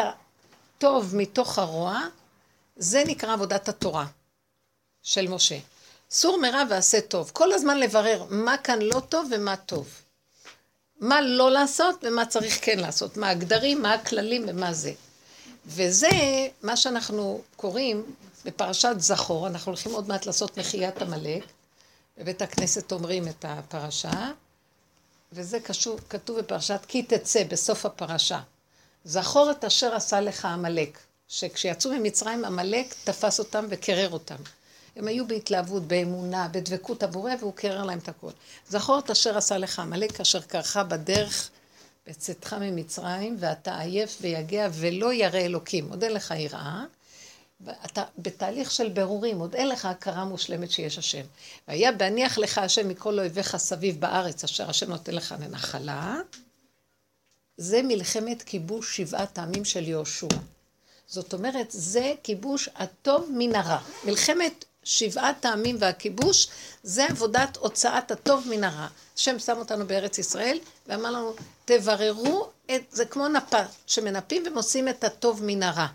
הטוב 0.80 1.16
מתוך 1.16 1.58
הרוע, 1.58 2.00
זה 2.76 3.02
נקרא 3.06 3.32
עבודת 3.32 3.68
התורה 3.68 4.06
של 5.02 5.28
משה. 5.28 5.58
סור 6.10 6.40
מרע 6.40 6.62
ועשה 6.70 7.00
טוב. 7.00 7.30
כל 7.32 7.52
הזמן 7.52 7.78
לברר 7.78 8.24
מה 8.30 8.56
כאן 8.58 8.78
לא 8.82 9.00
טוב 9.00 9.28
ומה 9.32 9.56
טוב. 9.56 9.88
מה 11.00 11.20
לא 11.20 11.50
לעשות 11.50 12.04
ומה 12.04 12.26
צריך 12.26 12.58
כן 12.62 12.78
לעשות. 12.78 13.16
מה 13.16 13.28
הגדרים, 13.28 13.82
מה 13.82 13.94
הכללים 13.94 14.44
ומה 14.48 14.72
זה. 14.72 14.92
וזה 15.66 16.08
מה 16.62 16.76
שאנחנו 16.76 17.42
קוראים 17.56 18.14
בפרשת 18.44 18.94
זכור, 18.98 19.46
אנחנו 19.46 19.70
הולכים 19.70 19.92
עוד 19.92 20.08
מעט 20.08 20.26
לעשות 20.26 20.58
מחיית 20.58 21.02
עמלק, 21.02 21.44
בבית 22.18 22.42
הכנסת 22.42 22.92
אומרים 22.92 23.28
את 23.28 23.44
הפרשה, 23.48 24.30
וזה 25.32 25.60
קשור, 25.60 25.98
כתוב 26.08 26.38
בפרשת 26.38 26.80
כי 26.88 27.02
תצא 27.02 27.44
בסוף 27.44 27.86
הפרשה. 27.86 28.40
זכור 29.04 29.50
את 29.50 29.64
אשר 29.64 29.94
עשה 29.94 30.20
לך 30.20 30.44
עמלק, 30.44 30.98
שכשיצאו 31.28 31.92
ממצרים 31.92 32.44
עמלק 32.44 32.94
תפס 33.04 33.38
אותם 33.38 33.66
וקרר 33.68 34.12
אותם. 34.12 34.36
הם 34.96 35.08
היו 35.08 35.26
בהתלהבות, 35.28 35.82
באמונה, 35.82 36.48
בדבקות 36.48 37.02
עבורי, 37.02 37.32
והוא 37.40 37.52
קרר 37.54 37.84
להם 37.84 37.98
את 37.98 38.08
הכול. 38.08 38.32
זכור 38.68 38.98
את 38.98 39.10
אשר 39.10 39.36
עשה 39.38 39.58
לך 39.58 39.78
עמלק, 39.78 40.20
אשר 40.20 40.40
קרחה 40.40 40.84
בדרך 40.84 41.50
בצאתך 42.06 42.56
ממצרים, 42.60 43.36
ואתה 43.38 43.78
עייף 43.78 44.18
ויגע 44.20 44.68
ולא 44.72 45.12
ירא 45.12 45.38
אלוקים. 45.38 45.88
עוד 45.90 46.04
אין 46.04 46.12
לך 46.12 46.34
יראה. 46.36 46.84
ואתה 47.60 48.04
בתהליך 48.18 48.70
של 48.70 48.88
ברורים, 48.88 49.38
עוד 49.40 49.54
אין 49.54 49.68
לך 49.68 49.86
הכרה 49.86 50.24
מושלמת 50.24 50.70
שיש 50.70 50.98
השם. 50.98 51.24
והיה 51.68 51.92
בהניח 51.92 52.38
לך 52.38 52.58
השם 52.58 52.88
מכל 52.88 53.18
אויביך 53.18 53.56
סביב 53.56 54.00
בארץ, 54.00 54.44
אשר 54.44 54.70
השם 54.70 54.90
נותן 54.90 55.14
לך 55.14 55.34
לנחלה. 55.40 56.16
זה 57.60 57.80
מלחמת 57.84 58.42
כיבוש 58.42 58.96
שבעת 58.96 59.38
העמים 59.38 59.64
של 59.64 59.88
יהושע. 59.88 60.26
זאת 61.06 61.32
אומרת, 61.32 61.66
זה 61.68 62.12
כיבוש 62.22 62.68
הטוב 62.76 63.30
מן 63.34 63.54
הרע. 63.54 63.78
מלחמת 64.04 64.64
שבעת 64.84 65.44
העמים 65.44 65.76
והכיבוש, 65.78 66.48
זה 66.82 67.04
עבודת 67.04 67.56
הוצאת 67.56 68.10
הטוב 68.10 68.46
מן 68.50 68.64
הרע. 68.64 68.86
השם 69.16 69.38
שם 69.38 69.58
אותנו 69.58 69.86
בארץ 69.86 70.18
ישראל, 70.18 70.58
ואמר 70.86 71.10
לנו, 71.10 71.32
תבררו, 71.64 72.48
את, 72.66 72.82
זה 72.90 73.04
כמו 73.04 73.28
נפה, 73.28 73.62
שמנפים 73.86 74.42
ומוצאים 74.46 74.88
את 74.88 75.04
הטוב 75.04 75.44
מן 75.44 75.62
הרע. 75.62 75.86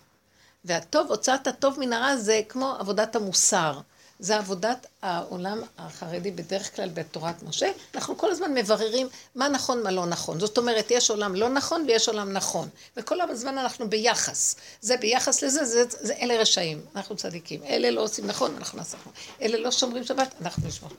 והטוב, 0.65 1.07
הוצאת 1.09 1.47
הטוב 1.47 1.79
מן 1.79 1.93
הרע 1.93 2.17
זה 2.17 2.41
כמו 2.49 2.75
עבודת 2.79 3.15
המוסר. 3.15 3.79
זה 4.19 4.37
עבודת 4.37 4.87
העולם 5.01 5.61
החרדי 5.77 6.31
בדרך 6.31 6.75
כלל 6.75 6.89
בתורת 6.89 7.43
משה. 7.43 7.71
אנחנו 7.95 8.17
כל 8.17 8.31
הזמן 8.31 8.53
מבררים 8.53 9.07
מה 9.35 9.49
נכון, 9.49 9.83
מה 9.83 9.91
לא 9.91 10.05
נכון. 10.05 10.39
זאת 10.39 10.57
אומרת, 10.57 10.91
יש 10.91 11.09
עולם 11.09 11.35
לא 11.35 11.49
נכון 11.49 11.85
ויש 11.87 12.07
עולם 12.07 12.33
נכון. 12.33 12.69
וכל 12.97 13.21
הזמן 13.21 13.57
אנחנו 13.57 13.89
ביחס. 13.89 14.55
זה 14.81 14.97
ביחס 14.97 15.43
לזה, 15.43 15.65
זה, 15.65 15.83
זה, 15.89 16.13
אלה 16.13 16.37
רשעים, 16.37 16.81
אנחנו 16.95 17.15
צדיקים. 17.15 17.63
אלה 17.63 17.91
לא 17.91 18.01
עושים 18.01 18.27
נכון, 18.27 18.55
אנחנו 18.57 18.77
נעשה 18.77 18.97
נכון. 18.97 19.13
אלה 19.41 19.57
לא 19.57 19.71
שומרים 19.71 20.03
שבת, 20.03 20.35
אנחנו 20.41 20.67
נשמור. 20.67 20.91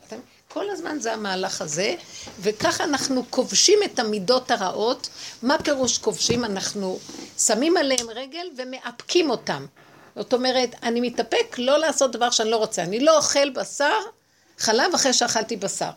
כל 0.48 0.70
הזמן 0.70 0.98
זה 1.00 1.12
המהלך 1.12 1.61
הזה, 1.62 1.94
וככה 2.40 2.85
אנחנו 2.85 3.24
כובשים 3.31 3.79
את 3.85 3.98
המידות 3.98 4.50
הרעות. 4.50 5.09
מה 5.42 5.57
פירוש 5.62 5.98
כובשים? 5.98 6.44
אנחנו 6.44 6.98
שמים 7.38 7.76
עליהם 7.76 8.11
רגל 8.11 8.46
ומאפקים 8.57 9.31
אותם. 9.31 9.66
זאת 10.16 10.33
אומרת, 10.33 10.74
אני 10.83 11.00
מתאפק 11.00 11.57
לא 11.59 11.79
לעשות 11.79 12.12
דבר 12.12 12.31
שאני 12.31 12.50
לא 12.50 12.57
רוצה. 12.57 12.83
אני 12.83 13.00
לא 13.00 13.16
אוכל 13.16 13.50
בשר, 13.50 13.98
חלב 14.59 14.94
אחרי 14.94 15.12
שאכלתי 15.12 15.57
בשר. 15.57 15.90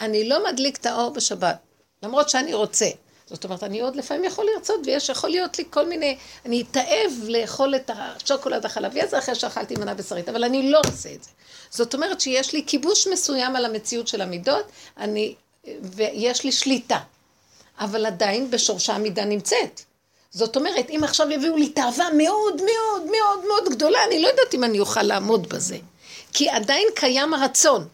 אני 0.00 0.28
לא 0.28 0.44
מדליק 0.46 0.76
את 0.76 0.86
האור 0.86 1.10
בשבת, 1.10 1.56
למרות 2.02 2.28
שאני 2.28 2.54
רוצה. 2.54 2.86
זאת 3.26 3.44
אומרת, 3.44 3.62
אני 3.62 3.80
עוד 3.80 3.96
לפעמים 3.96 4.24
יכול 4.24 4.46
לרצות, 4.54 4.80
ויש 4.86 5.08
יכול 5.08 5.30
להיות 5.30 5.58
לי 5.58 5.64
כל 5.70 5.88
מיני, 5.88 6.16
אני 6.46 6.62
אתאב 6.62 7.12
לאכול 7.28 7.76
את 7.76 7.90
השוקולד 7.94 8.64
החלבי 8.64 9.02
הזה 9.02 9.18
אחרי 9.18 9.34
שאכלתי 9.34 9.74
מנה 9.76 9.94
בשרית, 9.94 10.28
אבל 10.28 10.44
אני 10.44 10.70
לא 10.70 10.80
עושה 10.86 11.14
את 11.14 11.22
זה. 11.22 11.30
זאת 11.70 11.94
אומרת 11.94 12.20
שיש 12.20 12.52
לי 12.52 12.64
כיבוש 12.66 13.06
מסוים 13.06 13.56
על 13.56 13.64
המציאות 13.64 14.08
של 14.08 14.20
המידות, 14.20 14.64
אני, 14.98 15.34
ויש 15.82 16.44
לי 16.44 16.52
שליטה. 16.52 16.98
אבל 17.78 18.06
עדיין 18.06 18.50
בשורשה 18.50 18.92
המידה 18.92 19.24
נמצאת. 19.24 19.80
זאת 20.36 20.56
אומרת, 20.56 20.90
אם 20.90 21.00
עכשיו 21.04 21.30
יביאו 21.30 21.56
לי 21.56 21.68
תאווה 21.68 22.08
מאוד 22.16 22.54
מאוד 22.54 23.02
מאוד 23.02 23.44
מאוד 23.48 23.68
גדולה, 23.70 24.04
אני 24.04 24.22
לא 24.22 24.28
יודעת 24.28 24.54
אם 24.54 24.64
אני 24.64 24.80
אוכל 24.80 25.02
לעמוד 25.02 25.48
בזה. 25.48 25.78
כי 26.32 26.50
עדיין 26.50 26.88
קיים 26.94 27.34
הרצון. 27.34 27.88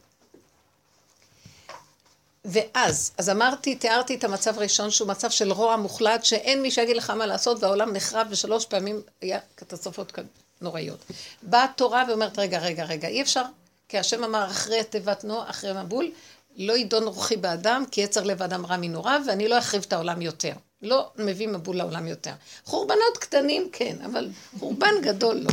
ואז, 2.44 3.12
אז 3.18 3.30
אמרתי, 3.30 3.74
תיארתי 3.74 4.14
את 4.14 4.24
המצב 4.24 4.58
הראשון, 4.58 4.90
שהוא 4.90 5.08
מצב 5.08 5.30
של 5.30 5.52
רוע 5.52 5.76
מוחלט, 5.76 6.24
שאין 6.24 6.62
מי 6.62 6.70
שיגיד 6.70 6.96
לך 6.96 7.10
מה 7.10 7.26
לעשות, 7.26 7.62
והעולם 7.62 7.92
נחרב, 7.92 8.26
ושלוש 8.30 8.66
פעמים 8.66 9.00
היה 9.20 9.38
קטסטרופות 9.54 10.12
נוראיות. 10.60 10.98
באה 11.42 11.64
התורה 11.64 12.04
ואומרת, 12.08 12.38
רגע, 12.38 12.58
רגע, 12.58 12.84
רגע, 12.84 13.08
אי 13.08 13.22
אפשר, 13.22 13.42
כי 13.88 13.98
השם 13.98 14.24
אמר, 14.24 14.46
אחרי 14.46 14.84
תיבת 14.84 15.24
נוח, 15.24 15.50
אחרי 15.50 15.72
מבול, 15.82 16.10
לא 16.56 16.76
ידון 16.76 17.02
רוחי 17.02 17.36
באדם, 17.36 17.84
כי 17.90 18.00
יצר 18.00 18.22
לב 18.22 18.42
אדם 18.42 18.66
רע 18.66 18.76
מנוריו, 18.76 19.20
ואני 19.26 19.48
לא 19.48 19.58
אחריב 19.58 19.84
את 19.88 19.92
העולם 19.92 20.22
יותר. 20.22 20.52
לא 20.82 21.10
מביא 21.16 21.48
מבול 21.48 21.76
לעולם 21.76 22.06
יותר. 22.06 22.32
חורבנות 22.64 23.18
קטנים 23.20 23.68
כן, 23.72 23.96
אבל 24.04 24.30
חורבן 24.58 24.94
גדול 25.02 25.36
לא. 25.36 25.50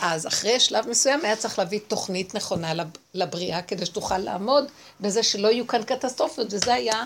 אז 0.00 0.26
אחרי 0.26 0.60
שלב 0.60 0.88
מסוים 0.88 1.24
היה 1.24 1.36
צריך 1.36 1.58
להביא 1.58 1.80
תוכנית 1.88 2.34
נכונה 2.34 2.72
לבריאה, 3.14 3.62
כדי 3.62 3.86
שתוכל 3.86 4.18
לעמוד 4.18 4.64
בזה 5.00 5.22
שלא 5.22 5.48
יהיו 5.48 5.66
כאן 5.66 5.82
קטסטרופות, 5.82 6.46
וזה 6.50 6.74
היה 6.74 7.04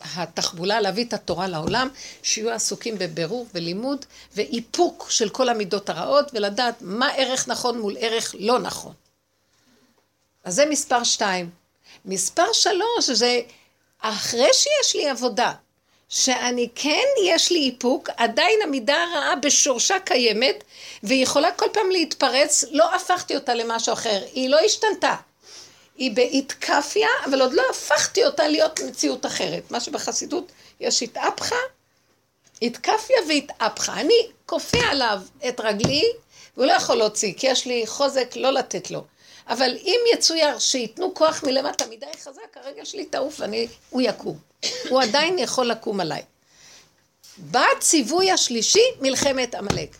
התחבולה 0.00 0.80
להביא 0.80 1.04
את 1.04 1.12
התורה 1.12 1.48
לעולם, 1.48 1.88
שיהיו 2.22 2.50
עסוקים 2.50 2.98
בבירור 2.98 3.46
ולימוד 3.54 4.04
ואיפוק 4.34 5.06
של 5.10 5.28
כל 5.28 5.48
המידות 5.48 5.90
הרעות, 5.90 6.30
ולדעת 6.34 6.74
מה 6.80 7.08
ערך 7.16 7.48
נכון 7.48 7.80
מול 7.80 7.96
ערך 8.00 8.34
לא 8.38 8.58
נכון. 8.58 8.92
אז 10.44 10.54
זה 10.54 10.66
מספר 10.66 11.04
שתיים. 11.04 11.50
מספר 12.04 12.52
שלוש 12.52 13.10
זה 13.12 13.40
אחרי 14.00 14.48
שיש 14.52 14.96
לי 14.96 15.08
עבודה, 15.08 15.52
שאני 16.08 16.68
כן, 16.74 17.04
יש 17.24 17.50
לי 17.50 17.70
איפוק, 17.70 18.08
עדיין 18.16 18.58
המידה 18.64 19.04
הרעה 19.04 19.36
בשורשה 19.36 19.98
קיימת, 19.98 20.64
והיא 21.02 21.22
יכולה 21.22 21.52
כל 21.52 21.66
פעם 21.72 21.90
להתפרץ, 21.90 22.64
לא 22.70 22.94
הפכתי 22.94 23.34
אותה 23.34 23.54
למשהו 23.54 23.92
אחר, 23.92 24.24
היא 24.34 24.48
לא 24.48 24.58
השתנתה. 24.58 25.14
היא 25.96 26.12
באיתקפיה, 26.12 27.08
אבל 27.24 27.42
עוד 27.42 27.52
לא 27.52 27.62
הפכתי 27.70 28.24
אותה 28.24 28.48
להיות 28.48 28.80
מציאות 28.80 29.26
אחרת. 29.26 29.70
מה 29.70 29.80
שבחסידות 29.80 30.52
יש 30.80 31.02
התאפחה, 31.02 31.56
איתקפיה 32.62 33.16
והתאפחה. 33.28 34.00
אני 34.00 34.26
כופה 34.46 34.78
עליו 34.90 35.20
את 35.48 35.60
רגלי, 35.60 36.04
והוא 36.56 36.66
לא 36.66 36.72
יכול 36.72 36.96
להוציא, 36.96 37.34
כי 37.36 37.46
יש 37.46 37.66
לי 37.66 37.86
חוזק 37.86 38.36
לא 38.36 38.50
לתת 38.50 38.90
לו. 38.90 39.04
אבל 39.48 39.76
אם 39.84 40.00
יצויר 40.14 40.58
שייתנו 40.58 41.14
כוח 41.14 41.44
מלמטה 41.44 41.86
מדי 41.86 42.06
חזק, 42.24 42.56
הרגע 42.56 42.84
שלי 42.84 43.04
תעוף 43.04 43.40
ואני, 43.40 43.68
הוא 43.90 44.02
יקום. 44.02 44.38
הוא 44.88 45.02
עדיין 45.02 45.38
יכול 45.38 45.66
לקום 45.66 46.00
עליי. 46.00 46.22
בא 47.38 47.64
הציווי 47.76 48.30
השלישי, 48.30 48.82
מלחמת 49.00 49.54
עמלק. 49.54 49.96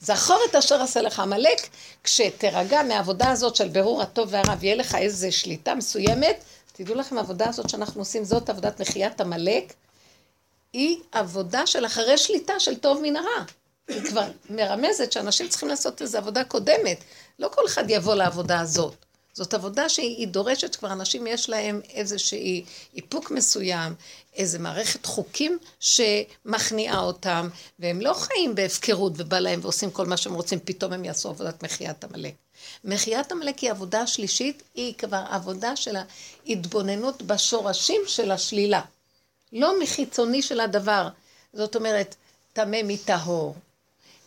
זכור 0.00 0.40
את 0.50 0.54
אשר 0.54 0.82
עשה 0.82 1.02
לך 1.02 1.20
עמלק, 1.20 1.68
כשתירגע 2.04 2.82
מהעבודה 2.82 3.30
הזאת 3.30 3.56
של 3.56 3.68
בירור 3.68 4.02
הטוב 4.02 4.28
והרע, 4.30 4.54
ויהיה 4.60 4.74
לך 4.74 4.94
איזו 4.94 5.26
שליטה 5.30 5.74
מסוימת, 5.74 6.44
תדעו 6.72 6.94
לכם, 6.94 7.18
העבודה 7.18 7.48
הזאת 7.48 7.68
שאנחנו 7.68 8.00
עושים, 8.00 8.24
זאת 8.24 8.50
עבודת 8.50 8.80
מחיית 8.80 9.20
עמלק, 9.20 9.72
היא 10.72 10.96
עבודה 11.12 11.66
של 11.66 11.86
אחרי 11.86 12.18
שליטה 12.18 12.60
של 12.60 12.76
טוב 12.76 13.00
מן 13.02 13.16
הרע. 13.16 13.44
היא 13.88 14.02
כבר 14.02 14.30
מרמזת 14.50 15.12
שאנשים 15.12 15.48
צריכים 15.48 15.68
לעשות 15.68 16.02
איזו 16.02 16.18
עבודה 16.18 16.44
קודמת. 16.44 16.98
לא 17.38 17.48
כל 17.54 17.66
אחד 17.66 17.84
יבוא 17.88 18.14
לעבודה 18.14 18.60
הזאת. 18.60 18.94
זאת 19.32 19.54
עבודה 19.54 19.88
שהיא 19.88 20.28
דורשת 20.28 20.72
שכבר 20.72 20.92
אנשים 20.92 21.26
יש 21.26 21.48
להם 21.48 21.80
איזשהי 21.90 22.64
איפוק 22.96 23.30
מסוים, 23.30 23.94
איזו 24.34 24.58
מערכת 24.58 25.06
חוקים 25.06 25.58
שמכניעה 25.80 27.00
אותם, 27.00 27.48
והם 27.78 28.00
לא 28.00 28.14
חיים 28.14 28.54
בהפקרות 28.54 29.12
ובא 29.16 29.38
להם 29.38 29.60
ועושים 29.62 29.90
כל 29.90 30.06
מה 30.06 30.16
שהם 30.16 30.34
רוצים, 30.34 30.58
פתאום 30.64 30.92
הם 30.92 31.04
יעשו 31.04 31.28
עבודת 31.28 31.62
מחיית 31.62 32.04
עמלק. 32.04 32.34
מחיית 32.84 33.32
עמלק 33.32 33.58
היא 33.58 33.70
עבודה 33.70 34.06
שלישית, 34.06 34.62
היא 34.74 34.94
כבר 34.94 35.24
עבודה 35.30 35.76
של 35.76 35.96
ההתבוננות 36.46 37.22
בשורשים 37.22 38.00
של 38.06 38.30
השלילה. 38.30 38.80
לא 39.52 39.80
מחיצוני 39.80 40.42
של 40.42 40.60
הדבר. 40.60 41.08
זאת 41.52 41.76
אומרת, 41.76 42.14
טמא 42.52 42.80
מטהור. 42.84 43.54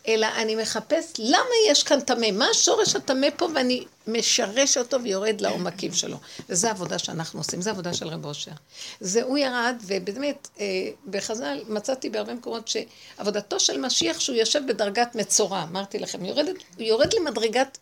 אלא 0.07 0.27
אני 0.37 0.55
מחפש 0.55 1.13
למה 1.19 1.55
יש 1.67 1.83
כאן 1.83 1.99
טמא, 1.99 2.31
מה 2.31 2.47
השורש 2.47 2.95
הטמא 2.95 3.27
פה 3.37 3.47
ואני 3.55 3.85
משרש 4.07 4.77
אותו 4.77 5.03
ויורד 5.03 5.41
לעומקים 5.41 5.93
שלו. 5.93 6.17
וזו 6.49 6.67
העבודה 6.67 6.99
שאנחנו 6.99 7.39
עושים, 7.39 7.61
זו 7.61 7.69
עבודה 7.69 7.93
של 7.93 8.07
רב 8.07 8.25
אושר. 8.25 8.51
זה 8.99 9.23
הוא 9.23 9.37
ירד, 9.37 9.75
ובאמת, 9.85 10.47
אה, 10.59 10.65
בחז"ל 11.09 11.59
מצאתי 11.67 12.09
בהרבה 12.09 12.33
מקומות 12.33 12.67
שעבודתו 12.67 13.59
של 13.59 13.79
משיח 13.79 14.19
שהוא 14.19 14.35
יושב 14.35 14.61
בדרגת 14.67 15.15
מצורע, 15.15 15.63
אמרתי 15.63 15.99
לכם, 15.99 16.25
יורדת, 16.25 16.55
הוא 16.75 16.83
יורד 16.83 17.13
למדרגת... 17.13 17.77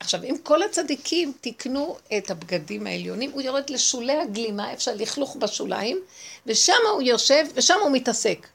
עכשיו, 0.00 0.24
אם 0.24 0.36
כל 0.42 0.62
הצדיקים 0.62 1.32
תיקנו 1.40 1.96
את 2.18 2.30
הבגדים 2.30 2.86
העליונים, 2.86 3.30
הוא 3.30 3.42
יורד 3.42 3.70
לשולי 3.70 4.20
הגלימה, 4.20 4.72
אפשר 4.72 4.94
לכלוך 4.94 5.36
בשוליים, 5.36 5.98
ושם 6.46 6.72
הוא 6.92 7.02
יושב, 7.02 7.46
ושם 7.54 7.78
הוא 7.82 7.90
מתעסק. 7.90 8.46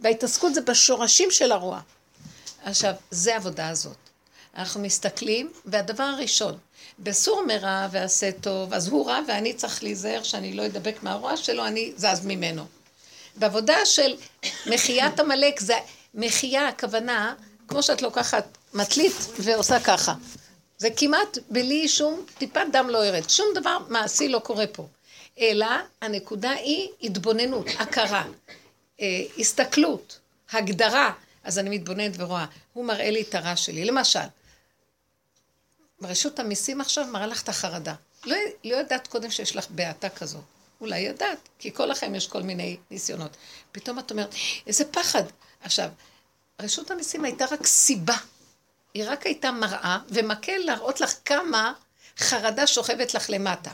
וההתעסקות 0.00 0.54
זה 0.54 0.60
בשורשים 0.60 1.30
של 1.30 1.52
הרוע. 1.52 1.80
עכשיו, 2.66 2.92
זה 3.10 3.34
העבודה 3.34 3.68
הזאת. 3.68 3.96
אנחנו 4.56 4.80
מסתכלים, 4.80 5.52
והדבר 5.64 6.02
הראשון, 6.02 6.58
בסור 6.98 7.42
מרע 7.46 7.88
ועשה 7.90 8.32
טוב, 8.32 8.74
אז 8.74 8.88
הוא 8.88 9.06
רע 9.06 9.20
ואני 9.28 9.54
צריך 9.54 9.82
להיזהר 9.82 10.22
שאני 10.22 10.52
לא 10.52 10.66
אדבק 10.66 11.02
מהרוע 11.02 11.36
שלו, 11.36 11.66
אני 11.66 11.92
זז 11.96 12.20
ממנו. 12.24 12.64
בעבודה 13.36 13.76
של 13.84 14.16
מחיית 14.66 15.20
עמלק, 15.20 15.60
זה 15.60 15.74
מחייה, 16.14 16.68
הכוונה, 16.68 17.34
כמו 17.68 17.82
שאת 17.82 18.02
לוקחת 18.02 18.58
מטלית 18.74 19.16
ועושה 19.38 19.80
ככה. 19.80 20.14
זה 20.78 20.88
כמעט 20.96 21.38
בלי 21.50 21.88
שום 21.88 22.26
טיפת 22.38 22.66
דם 22.72 22.88
לא 22.90 23.06
ירד. 23.06 23.30
שום 23.30 23.46
דבר 23.54 23.78
מעשי 23.88 24.28
לא 24.28 24.38
קורה 24.38 24.66
פה. 24.66 24.86
אלא 25.38 25.66
הנקודה 26.02 26.50
היא 26.50 26.88
התבוננות, 27.02 27.66
הכרה, 27.78 28.24
אה, 29.00 29.22
הסתכלות, 29.38 30.18
הגדרה. 30.52 31.12
אז 31.46 31.58
אני 31.58 31.70
מתבוננת 31.70 32.12
ורואה, 32.18 32.46
הוא 32.72 32.84
מראה 32.84 33.10
לי 33.10 33.22
את 33.22 33.34
הרע 33.34 33.56
שלי. 33.56 33.84
למשל, 33.84 34.26
רשות 36.02 36.38
המיסים 36.38 36.80
עכשיו 36.80 37.06
מראה 37.06 37.26
לך 37.26 37.42
את 37.42 37.48
החרדה. 37.48 37.94
לא, 38.24 38.36
לא 38.64 38.76
ידעת 38.76 39.06
קודם 39.06 39.30
שיש 39.30 39.56
לך 39.56 39.66
בעתה 39.70 40.08
כזאת. 40.08 40.42
אולי 40.80 40.98
ידעת, 40.98 41.48
כי 41.58 41.72
כל 41.74 41.86
לכם 41.86 42.14
יש 42.14 42.28
כל 42.28 42.42
מיני 42.42 42.76
ניסיונות. 42.90 43.36
פתאום 43.72 43.98
את 43.98 44.10
אומרת, 44.10 44.34
איזה 44.66 44.84
פחד. 44.84 45.22
עכשיו, 45.60 45.88
רשות 46.60 46.90
המיסים 46.90 47.24
הייתה 47.24 47.44
רק 47.50 47.66
סיבה. 47.66 48.16
היא 48.94 49.04
רק 49.06 49.26
הייתה 49.26 49.50
מראה 49.50 49.98
ומקל 50.08 50.56
להראות 50.56 51.00
לך 51.00 51.14
כמה 51.24 51.72
חרדה 52.18 52.66
שוכבת 52.66 53.14
לך 53.14 53.30
למטה. 53.30 53.70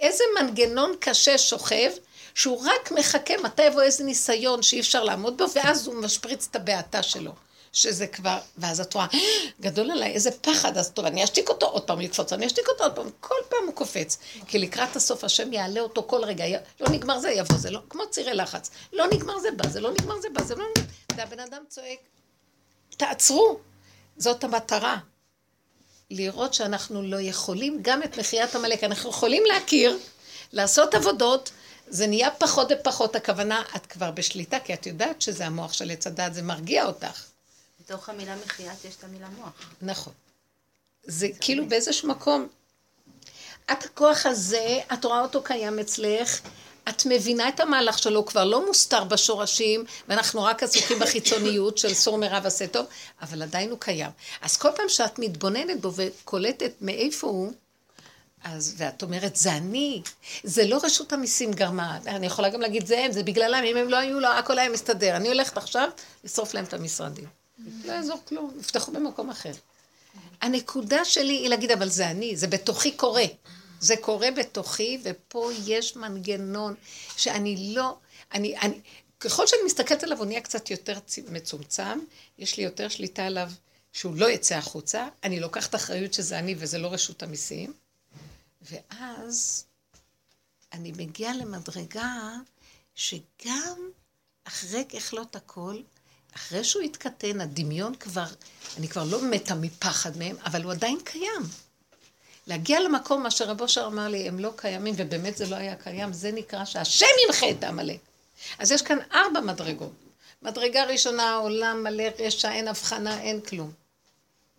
איזה 0.00 0.24
מנגנון 0.40 0.92
קשה 1.00 1.38
שוכב, 1.38 1.90
שהוא 2.34 2.62
רק 2.64 2.92
מחכה 2.92 3.34
מתי 3.42 3.62
יבוא 3.62 3.82
איזה 3.82 4.04
ניסיון 4.04 4.62
שאי 4.62 4.80
אפשר 4.80 5.04
לעמוד 5.04 5.38
בו, 5.38 5.44
ואז 5.54 5.86
הוא 5.86 5.94
משפריץ 5.94 6.48
את 6.50 6.56
הבעתה 6.56 7.02
שלו. 7.02 7.32
שזה 7.72 8.06
כבר, 8.06 8.38
ואז 8.58 8.80
את 8.80 8.94
רואה, 8.94 9.06
גדול 9.60 9.90
עליי, 9.90 10.12
איזה 10.12 10.30
פחד, 10.30 10.78
אז 10.78 10.90
טוב, 10.90 11.04
אני 11.04 11.24
אשתיק 11.24 11.48
אותו 11.48 11.66
עוד 11.66 11.82
פעם 11.82 12.00
לקפוץ, 12.00 12.32
אני 12.32 12.46
אשתיק 12.46 12.68
אותו 12.68 12.84
עוד 12.84 12.92
פעם, 12.92 13.10
כל 13.20 13.34
פעם 13.48 13.66
הוא 13.66 13.74
קופץ. 13.74 14.18
כי 14.46 14.58
לקראת 14.58 14.96
הסוף 14.96 15.24
השם 15.24 15.52
יעלה 15.52 15.80
אותו 15.80 16.02
כל 16.06 16.24
רגע, 16.24 16.44
לא 16.80 16.88
נגמר 16.88 17.18
זה, 17.18 17.30
יבוא 17.30 17.56
זה, 17.56 17.70
לא, 17.70 17.80
כמו 17.88 18.02
צירי 18.10 18.34
לחץ. 18.34 18.70
לא 18.92 19.06
נגמר 19.06 19.38
זה 19.38 19.48
בא, 19.56 19.68
זה 19.68 19.80
לא 19.80 19.92
נגמר 19.92 20.20
זה 20.20 20.28
בא, 20.32 20.42
זה 20.42 20.54
לא 20.54 20.64
נגמר. 20.70 20.86
והבן 21.16 21.40
אדם 21.40 21.62
צועק, 21.68 21.98
תעצרו, 22.96 23.58
זאת 24.16 24.44
המטרה. 24.44 24.96
לראות 26.10 26.54
שאנחנו 26.54 27.02
לא 27.02 27.20
יכולים 27.20 27.78
גם 27.82 28.02
את 28.02 28.18
מחיית 28.18 28.54
עמלק, 28.54 28.84
אנחנו 28.84 29.10
יכולים 29.10 29.42
להכיר, 29.46 29.98
לעשות 30.52 30.94
עבודות, 30.94 31.50
זה 31.92 32.06
נהיה 32.06 32.30
פחות 32.30 32.68
ופחות, 32.70 33.16
הכוונה, 33.16 33.62
את 33.76 33.86
כבר 33.86 34.10
בשליטה, 34.10 34.60
כי 34.60 34.74
את 34.74 34.86
יודעת 34.86 35.22
שזה 35.22 35.46
המוח 35.46 35.72
של 35.72 35.90
עץ 35.90 36.06
הדת, 36.06 36.34
זה 36.34 36.42
מרגיע 36.42 36.86
אותך. 36.86 37.24
בתוך 37.80 38.08
המילה 38.08 38.36
מחיית 38.44 38.84
יש 38.84 38.96
את 38.96 39.04
המילה 39.04 39.28
מוח. 39.28 39.52
נכון. 39.82 40.12
זה 41.04 41.28
כאילו 41.40 41.68
באיזשהו 41.68 42.08
מקום, 42.08 42.48
את 43.72 43.84
הכוח 43.84 44.26
הזה, 44.26 44.80
את 44.92 45.04
רואה 45.04 45.20
אותו 45.20 45.42
קיים 45.42 45.78
אצלך, 45.78 46.40
את 46.88 47.06
מבינה 47.06 47.48
את 47.48 47.60
המהלך 47.60 47.98
שלו, 47.98 48.26
כבר 48.26 48.44
לא 48.44 48.66
מוסתר 48.66 49.04
בשורשים, 49.04 49.84
ואנחנו 50.08 50.42
רק 50.42 50.62
עסוקים 50.62 50.98
בחיצוניות 50.98 51.78
של 51.78 51.94
סור 51.94 52.18
מרע 52.18 52.40
ועשה 52.42 52.66
טוב, 52.66 52.86
אבל 53.22 53.42
עדיין 53.42 53.70
הוא 53.70 53.78
קיים. 53.80 54.10
אז 54.40 54.56
כל 54.56 54.68
פעם 54.76 54.88
שאת 54.88 55.18
מתבוננת 55.18 55.80
בו 55.80 55.92
וקולטת 55.96 56.72
מאיפה 56.80 57.26
הוא, 57.26 57.52
אז, 58.44 58.74
ואת 58.76 59.02
אומרת, 59.02 59.36
זה 59.36 59.52
אני, 59.52 60.02
זה 60.44 60.66
לא 60.66 60.80
רשות 60.82 61.12
המיסים 61.12 61.52
גרמה, 61.52 61.98
אני 62.06 62.26
יכולה 62.26 62.48
גם 62.48 62.60
להגיד, 62.60 62.86
זה 62.86 62.98
הם, 62.98 63.12
זה 63.12 63.22
בגללם, 63.22 63.64
אם 63.64 63.76
הם 63.76 63.88
לא 63.88 63.96
היו, 63.96 64.20
לא, 64.20 64.38
הכל 64.38 64.58
היה 64.58 64.68
מסתדר. 64.68 65.16
אני 65.16 65.28
הולכת 65.28 65.56
עכשיו 65.56 65.88
לשרוף 66.24 66.54
להם 66.54 66.64
את 66.64 66.74
המשרדים. 66.74 67.26
לא 67.84 67.92
יעזור 67.92 68.18
כלום, 68.28 68.50
יפתחו 68.60 68.92
במקום 68.92 69.30
אחר. 69.30 69.52
הנקודה 70.40 71.04
שלי 71.04 71.32
היא 71.32 71.48
להגיד, 71.48 71.70
אבל 71.70 71.88
זה 71.88 72.10
אני, 72.10 72.36
זה 72.36 72.46
בתוכי 72.46 72.92
קורה. 72.92 73.24
זה 73.80 73.96
קורה 73.96 74.30
בתוכי, 74.30 74.98
ופה 75.02 75.50
יש 75.66 75.96
מנגנון 75.96 76.74
שאני 77.16 77.72
לא, 77.74 77.96
אני, 78.34 78.58
אני, 78.58 78.80
ככל 79.20 79.46
שאני 79.46 79.60
מסתכלת 79.66 80.04
עליו, 80.04 80.18
הוא 80.18 80.26
נהיה 80.26 80.40
קצת 80.40 80.70
יותר 80.70 80.98
מצומצם, 81.28 81.98
יש 82.38 82.56
לי 82.56 82.64
יותר 82.64 82.88
שליטה 82.88 83.24
עליו 83.24 83.50
שהוא 83.92 84.16
לא 84.16 84.30
יצא 84.30 84.54
החוצה, 84.54 85.08
אני 85.24 85.40
לוקחת 85.40 85.74
אחריות 85.74 86.14
שזה 86.14 86.38
אני 86.38 86.54
וזה 86.58 86.78
לא 86.78 86.88
רשות 86.88 87.22
המיסים, 87.22 87.72
ואז 88.70 89.66
אני 90.72 90.92
מגיעה 90.92 91.34
למדרגה 91.36 92.34
שגם 92.94 93.90
אחרי 94.44 94.84
ככלות 94.84 95.36
הכל, 95.36 95.76
אחרי 96.36 96.64
שהוא 96.64 96.82
התקטן, 96.82 97.40
הדמיון 97.40 97.94
כבר, 97.94 98.26
אני 98.78 98.88
כבר 98.88 99.04
לא 99.04 99.22
מתה 99.22 99.54
מפחד 99.54 100.16
מהם, 100.16 100.36
אבל 100.46 100.62
הוא 100.62 100.72
עדיין 100.72 100.98
קיים. 101.04 101.42
להגיע 102.46 102.80
למקום, 102.80 103.22
מה 103.22 103.30
שרב 103.30 103.60
אושר 103.60 103.86
אמר 103.86 104.08
לי, 104.08 104.28
הם 104.28 104.38
לא 104.38 104.52
קיימים, 104.56 104.94
ובאמת 104.98 105.36
זה 105.36 105.46
לא 105.46 105.56
היה 105.56 105.76
קיים, 105.76 106.12
זה 106.12 106.32
נקרא 106.32 106.64
שהשם 106.64 107.06
ימחה 107.26 107.50
את 107.50 107.64
העמלק. 107.64 108.00
אז 108.58 108.72
יש 108.72 108.82
כאן 108.82 108.98
ארבע 109.12 109.40
מדרגות. 109.40 109.92
מדרגה 110.42 110.84
ראשונה, 110.84 111.34
עולם 111.34 111.82
מלא 111.82 112.04
רשע, 112.18 112.52
אין 112.52 112.68
הבחנה, 112.68 113.20
אין 113.20 113.40
כלום. 113.40 113.72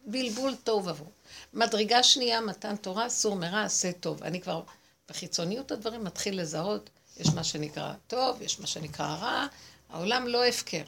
בלבול 0.06 0.56
טוב 0.56 0.88
עבור. 0.88 1.12
מדרגה 1.54 2.04
שנייה, 2.04 2.42
מתן 2.42 2.76
תורה, 2.76 3.10
סור 3.10 3.36
מרע, 3.36 3.64
עשה 3.64 3.92
טוב. 3.92 4.24
אני 4.24 4.42
כבר, 4.42 4.62
בחיצוניות 5.10 5.72
הדברים 5.72 6.04
מתחיל 6.04 6.42
לזהות, 6.42 6.90
יש 7.18 7.28
מה 7.36 7.44
שנקרא 7.44 7.94
טוב, 8.08 8.42
יש 8.42 8.60
מה 8.60 8.68
שנקרא 8.68 9.16
רע, 9.22 9.48
העולם 9.90 10.28
לא 10.28 10.46
הפקר. 10.46 10.82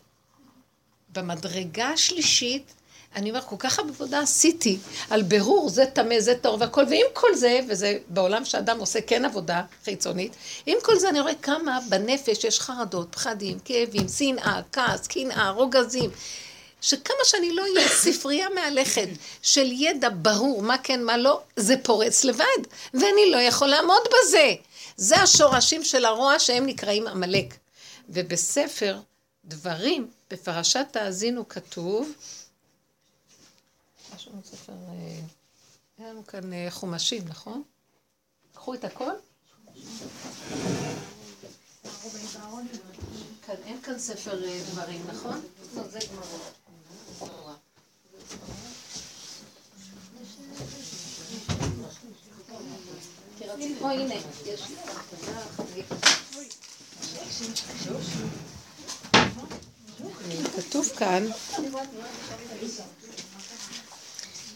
במדרגה 1.10 1.88
השלישית, 1.88 2.74
אני 3.16 3.30
אומר, 3.30 3.42
כל 3.42 3.56
כך 3.60 3.80
עבודה 3.80 4.20
עשיתי 4.20 4.78
על 5.10 5.24
בירור, 5.24 5.70
זה 5.70 5.86
טמא, 5.86 6.20
זה 6.20 6.36
טהור 6.36 6.58
והכל, 6.60 6.84
ועם 6.90 7.06
כל 7.14 7.36
זה, 7.36 7.60
וזה 7.70 7.98
בעולם 8.10 8.46
שאדם 8.46 8.80
עושה 8.80 9.02
כן 9.02 9.26
עבודה 9.26 9.64
חיצונית, 9.84 10.36
עם 10.66 10.78
כל 10.84 11.00
זה 11.00 11.10
אני 11.10 11.20
רואה 11.20 11.36
כמה 11.42 11.80
בנפש 11.90 12.44
יש 12.44 12.60
חרדות, 12.60 13.08
פחדים, 13.16 13.60
כאבים, 13.66 14.08
שנאה, 14.08 14.62
כעס, 14.72 15.08
קנאה, 15.08 15.50
רוגזים. 15.50 16.10
שכמה 16.82 17.18
שאני 17.24 17.54
לא 17.54 17.62
אהיה 17.62 17.90
ספרייה 17.90 18.50
מהלכת 18.50 19.08
של 19.42 19.72
ידע 19.72 20.10
ברור 20.22 20.62
מה 20.62 20.78
כן 20.78 21.04
מה 21.04 21.18
לא, 21.18 21.42
זה 21.56 21.76
פורץ 21.84 22.24
לבד, 22.24 22.62
ואני 22.94 23.32
לא 23.32 23.38
יכול 23.38 23.68
לעמוד 23.68 24.02
בזה. 24.08 24.54
זה 24.98 25.16
השורשים 25.16 25.84
של 25.84 26.06
הרוע 26.06 26.40
שהם 26.40 26.66
נקראים 26.66 27.08
עמלק. 27.08 27.54
ובספר 28.10 29.00
דברים, 29.46 30.12
בפרשת 30.32 30.86
תאזינו 30.92 31.50
כתוב, 31.50 32.12
משהו 34.16 34.32
בספר... 34.42 34.74
אה, 34.74 35.20
היה 35.98 36.10
לנו 36.10 36.28
כאן 36.28 36.54
אה, 36.54 36.68
חומשים, 36.70 37.24
נכון? 37.28 37.64
קחו 38.54 38.74
את 38.74 38.84
הכל? 38.84 39.12
אין 43.66 43.82
כאן 43.82 44.00
ספר 44.00 44.46
אה, 44.46 44.62
דברים, 44.72 45.02
נכון? 45.08 45.42
לא, 45.76 45.88
זה 45.88 46.00
גמרות. 46.12 46.65
כתוב 60.56 60.90
כאן, 60.98 61.28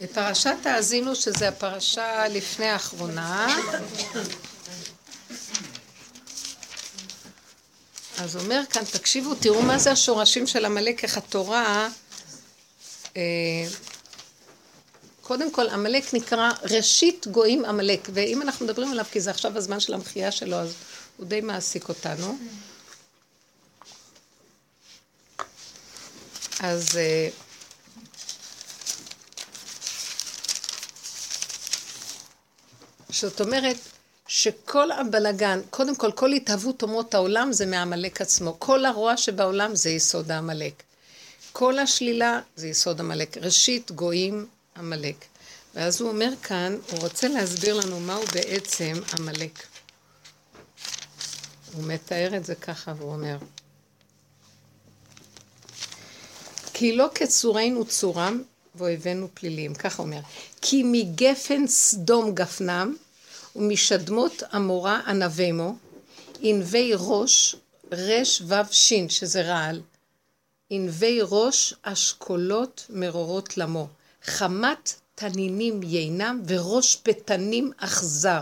בפרשת 0.02 0.66
האזינו, 0.66 1.16
שזה 1.16 1.48
הפרשה 1.48 2.28
לפני 2.28 2.66
האחרונה, 2.66 3.58
אז 8.18 8.36
אומר 8.36 8.62
כאן, 8.70 8.84
תקשיבו, 8.84 9.36
תראו 9.36 9.62
מה 9.62 9.78
זה 9.78 9.92
השורשים 9.92 10.48
של 10.48 10.66
עמלק, 10.66 11.04
איך 11.04 11.18
התורה... 11.18 11.90
אה, 13.18 13.22
קודם 15.22 15.52
כל, 15.52 15.70
עמלק 15.70 16.14
נקרא 16.14 16.52
ראשית 16.64 17.28
גויים 17.28 17.66
עמלק, 17.66 18.08
ואם 18.14 18.42
אנחנו 18.42 18.66
מדברים 18.66 18.92
עליו, 18.92 19.06
כי 19.12 19.22
זה 19.22 19.32
עכשיו 19.32 19.58
הזמן 19.58 19.80
של 19.80 19.94
המחייה 19.94 20.32
שלו, 20.32 20.56
אז 20.56 20.74
הוא 21.18 21.26
די 21.26 21.42
מעסיק 21.42 21.90
אותנו. 21.90 22.38
אז 26.60 26.98
אה, 26.98 27.30
זאת 33.12 33.42
אומרת 33.42 33.78
שכל 34.28 34.92
הבלגן, 34.92 35.60
קודם 35.70 35.96
כל, 35.96 36.12
כל 36.12 36.32
התהוות 36.32 36.84
אומות 36.84 37.14
העולם 37.14 37.54
זה 37.54 37.66
מעמלק 37.66 38.22
עצמו. 38.22 38.56
כל 38.60 38.86
הרוע 38.86 39.18
שבעולם 39.18 39.76
זה 39.76 39.90
יסוד 39.90 40.32
העמלק. 40.32 40.84
כל 41.60 41.80
השלילה 41.80 42.42
זה 42.56 42.68
יסוד 42.68 43.00
עמלק. 43.00 43.38
ראשית 43.38 43.92
גויים 43.92 44.48
עמלק. 44.78 45.26
ואז 45.76 46.02
הוא 46.02 46.10
אומר 46.10 46.30
כאן, 46.44 46.78
הוא 46.92 47.00
רוצה 47.00 47.28
להסביר 47.28 47.76
לנו 47.76 48.00
מהו 48.00 48.24
בעצם 48.34 48.94
עמלק. 49.20 49.68
הוא 51.74 51.84
מתאר 51.84 52.38
את 52.38 52.46
זה 52.46 52.56
ככה 52.56 52.94
והוא 52.98 53.14
אומר, 53.14 53.38
כי 56.74 56.96
לא 56.96 57.08
כצורנו 57.16 57.86
צורם 57.86 58.42
ואויבינו 58.76 59.28
פליליים, 59.34 59.74
ככה 59.74 60.04
אומר, 60.04 60.20
כי 60.62 60.84
מגפן 60.86 61.68
סדום 61.68 62.36
גפנם 62.36 62.96
ומשדמות 63.56 64.44
עמורה 64.54 65.02
ענבמו, 65.08 65.76
ענבי 66.40 66.92
ראש 66.96 67.56
רש 67.92 68.42
וו 68.42 68.56
שין, 68.72 69.10
שזה 69.10 69.42
רעל, 69.42 69.82
ענבי 70.70 71.20
ראש 71.22 71.74
אשכולות 71.82 72.86
מרורות 72.90 73.58
למו, 73.58 73.88
חמת 74.24 74.94
תנינים 75.16 75.84
יינם 75.84 76.42
וראש 76.48 76.96
פתנים 76.96 77.72
אכזר. 77.78 78.42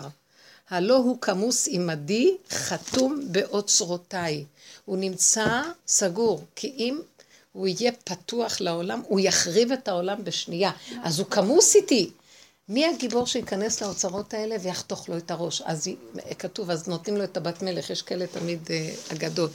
הלא 0.69 0.95
הוא 0.95 1.17
כמוס 1.21 1.67
עמדי, 1.71 2.37
חתום 2.49 3.21
באוצרותיי. 3.31 4.45
הוא 4.85 4.97
נמצא 4.97 5.61
סגור, 5.87 6.43
כי 6.55 6.73
אם 6.77 6.99
הוא 7.51 7.67
יהיה 7.67 7.91
פתוח 7.91 8.61
לעולם, 8.61 9.01
הוא 9.07 9.19
יחריב 9.19 9.71
את 9.71 9.87
העולם 9.87 10.23
בשנייה. 10.23 10.71
אז 11.03 11.19
הוא 11.19 11.27
כמוס 11.27 11.75
איתי. 11.75 12.11
מי 12.69 12.85
הגיבור 12.85 13.27
שייכנס 13.27 13.81
לאוצרות 13.81 14.33
האלה 14.33 14.55
ויחתוך 14.61 15.09
לו 15.09 15.17
את 15.17 15.31
הראש? 15.31 15.61
אז 15.65 15.87
כתוב, 16.39 16.69
אז 16.69 16.87
נותנים 16.87 17.17
לו 17.17 17.23
את 17.23 17.37
הבת 17.37 17.61
מלך, 17.61 17.89
יש 17.89 18.01
כאלה 18.01 18.27
תמיד 18.27 18.59
אה, 18.69 18.93
אגדות. 19.11 19.51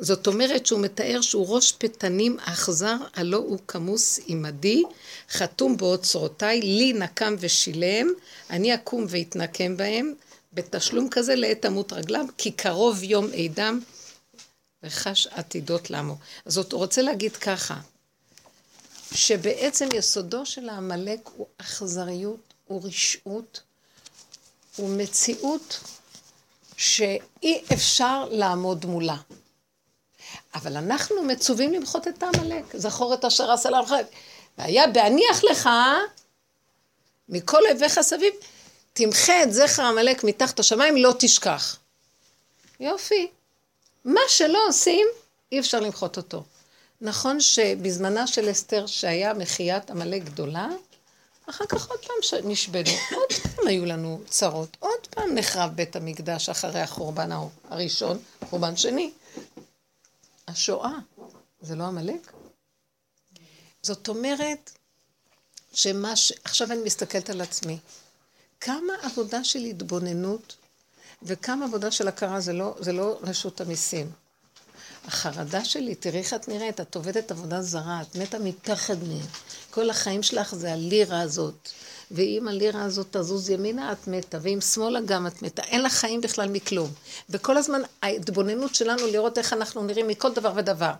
זאת 0.00 0.26
אומרת 0.26 0.66
שהוא 0.66 0.80
מתאר 0.80 1.20
שהוא 1.20 1.46
ראש 1.48 1.72
פתנים 1.72 2.36
אכזר, 2.40 2.96
הלא 3.14 3.36
הוא 3.36 3.58
כמוס 3.68 4.20
עמדי, 4.26 4.82
חתום 5.30 5.76
באוצרותיי, 5.76 6.60
לי 6.60 6.92
נקם 6.92 7.34
ושילם, 7.40 8.08
אני 8.50 8.74
אקום 8.74 9.06
ואתנקם 9.08 9.76
בהם, 9.76 10.14
בתשלום 10.52 11.08
כזה 11.10 11.34
לעת 11.34 11.62
תמות 11.62 11.92
רגליו, 11.92 12.26
כי 12.38 12.50
קרוב 12.50 13.02
יום 13.02 13.26
עדם 13.44 13.80
וחש 14.82 15.26
עתידות 15.26 15.90
למו. 15.90 16.16
אז 16.44 16.56
הוא 16.56 16.64
רוצה 16.72 17.02
להגיד 17.02 17.36
ככה, 17.36 17.80
שבעצם 19.14 19.88
יסודו 19.94 20.46
של 20.46 20.68
העמלק 20.68 21.28
הוא 21.36 21.46
אכזריות, 21.58 22.54
הוא 22.64 22.82
רשעות, 22.84 23.60
הוא 24.76 24.96
מציאות 24.96 25.80
שאי 26.76 27.62
אפשר 27.72 28.28
לעמוד 28.30 28.86
מולה. 28.86 29.16
אבל 30.54 30.76
אנחנו 30.76 31.22
מצווים 31.22 31.72
למחות 31.72 32.08
את 32.08 32.22
העמלק. 32.22 32.64
זכור 32.74 33.14
את 33.14 33.24
אשר 33.24 33.52
עשה 33.52 33.70
לך. 33.70 33.94
והיה 34.58 34.86
בהניח 34.86 35.44
לך 35.44 35.68
מכל 37.28 37.66
אויביך 37.66 38.00
סביב, 38.00 38.32
תמחה 38.92 39.42
את 39.42 39.52
זכר 39.52 39.82
עמלק 39.82 40.24
מתחת 40.24 40.60
השמיים, 40.60 40.96
לא 40.96 41.14
תשכח. 41.18 41.76
יופי. 42.80 43.28
מה 44.04 44.20
שלא 44.28 44.58
עושים, 44.68 45.06
אי 45.52 45.60
אפשר 45.60 45.80
למחות 45.80 46.16
אותו. 46.16 46.42
נכון 47.00 47.40
שבזמנה 47.40 48.26
של 48.26 48.50
אסתר, 48.50 48.86
שהיה 48.86 49.34
מחיית 49.34 49.90
עמלק 49.90 50.24
גדולה, 50.24 50.68
אחר 51.50 51.66
כך 51.66 51.90
עוד 51.90 51.98
פעם 51.98 52.50
נשבנו, 52.50 52.90
עוד 53.14 53.32
פעם 53.32 53.66
היו 53.66 53.84
לנו 53.84 54.20
צרות, 54.28 54.76
עוד 54.78 55.06
פעם 55.10 55.34
נחרב 55.34 55.70
בית 55.74 55.96
המקדש 55.96 56.48
אחרי 56.48 56.80
החורבן 56.80 57.30
הראשון, 57.70 58.18
חורבן 58.50 58.76
שני. 58.76 59.10
השואה, 60.48 60.98
זה 61.60 61.76
לא 61.76 61.84
עמלק? 61.84 62.32
זאת 63.82 64.08
אומרת, 64.08 64.70
שמה 65.72 66.16
ש... 66.16 66.32
עכשיו 66.44 66.72
אני 66.72 66.82
מסתכלת 66.84 67.30
על 67.30 67.40
עצמי. 67.40 67.78
כמה 68.60 68.92
עבודה 69.02 69.44
של 69.44 69.58
התבוננות 69.58 70.56
וכמה 71.22 71.64
עבודה 71.64 71.90
של 71.90 72.08
הכרה 72.08 72.40
זה 72.40 72.52
לא, 72.52 72.74
זה 72.80 72.92
לא 72.92 73.18
רשות 73.22 73.60
המיסים. 73.60 74.10
החרדה 75.04 75.64
שלי, 75.64 75.94
תראי 75.94 76.18
איך 76.18 76.34
את 76.34 76.48
נראית, 76.48 76.80
את 76.80 76.96
עובדת 76.96 77.30
עבודה 77.30 77.62
זרה, 77.62 78.02
את 78.02 78.16
מתה 78.16 78.38
מפחד 78.38 79.02
מהם. 79.02 79.26
כל 79.70 79.90
החיים 79.90 80.22
שלך 80.22 80.54
זה 80.54 80.72
הלירה 80.72 81.20
הזאת. 81.20 81.68
ואם 82.10 82.48
הלירה 82.48 82.82
הזאת 82.82 83.16
תזוז 83.16 83.50
ימינה, 83.50 83.92
את 83.92 84.08
מתה, 84.08 84.38
ואם 84.42 84.60
שמאלה 84.60 85.00
גם 85.00 85.26
את 85.26 85.42
מתה. 85.42 85.62
אין 85.62 85.82
לך 85.82 85.92
חיים 85.92 86.20
בכלל 86.20 86.48
מכלום. 86.48 86.90
וכל 87.30 87.56
הזמן 87.56 87.80
ההתבוננות 88.02 88.74
שלנו 88.74 89.06
לראות 89.06 89.38
איך 89.38 89.52
אנחנו 89.52 89.82
נראים 89.82 90.08
מכל 90.08 90.32
דבר 90.32 90.52
ודבר. 90.56 90.92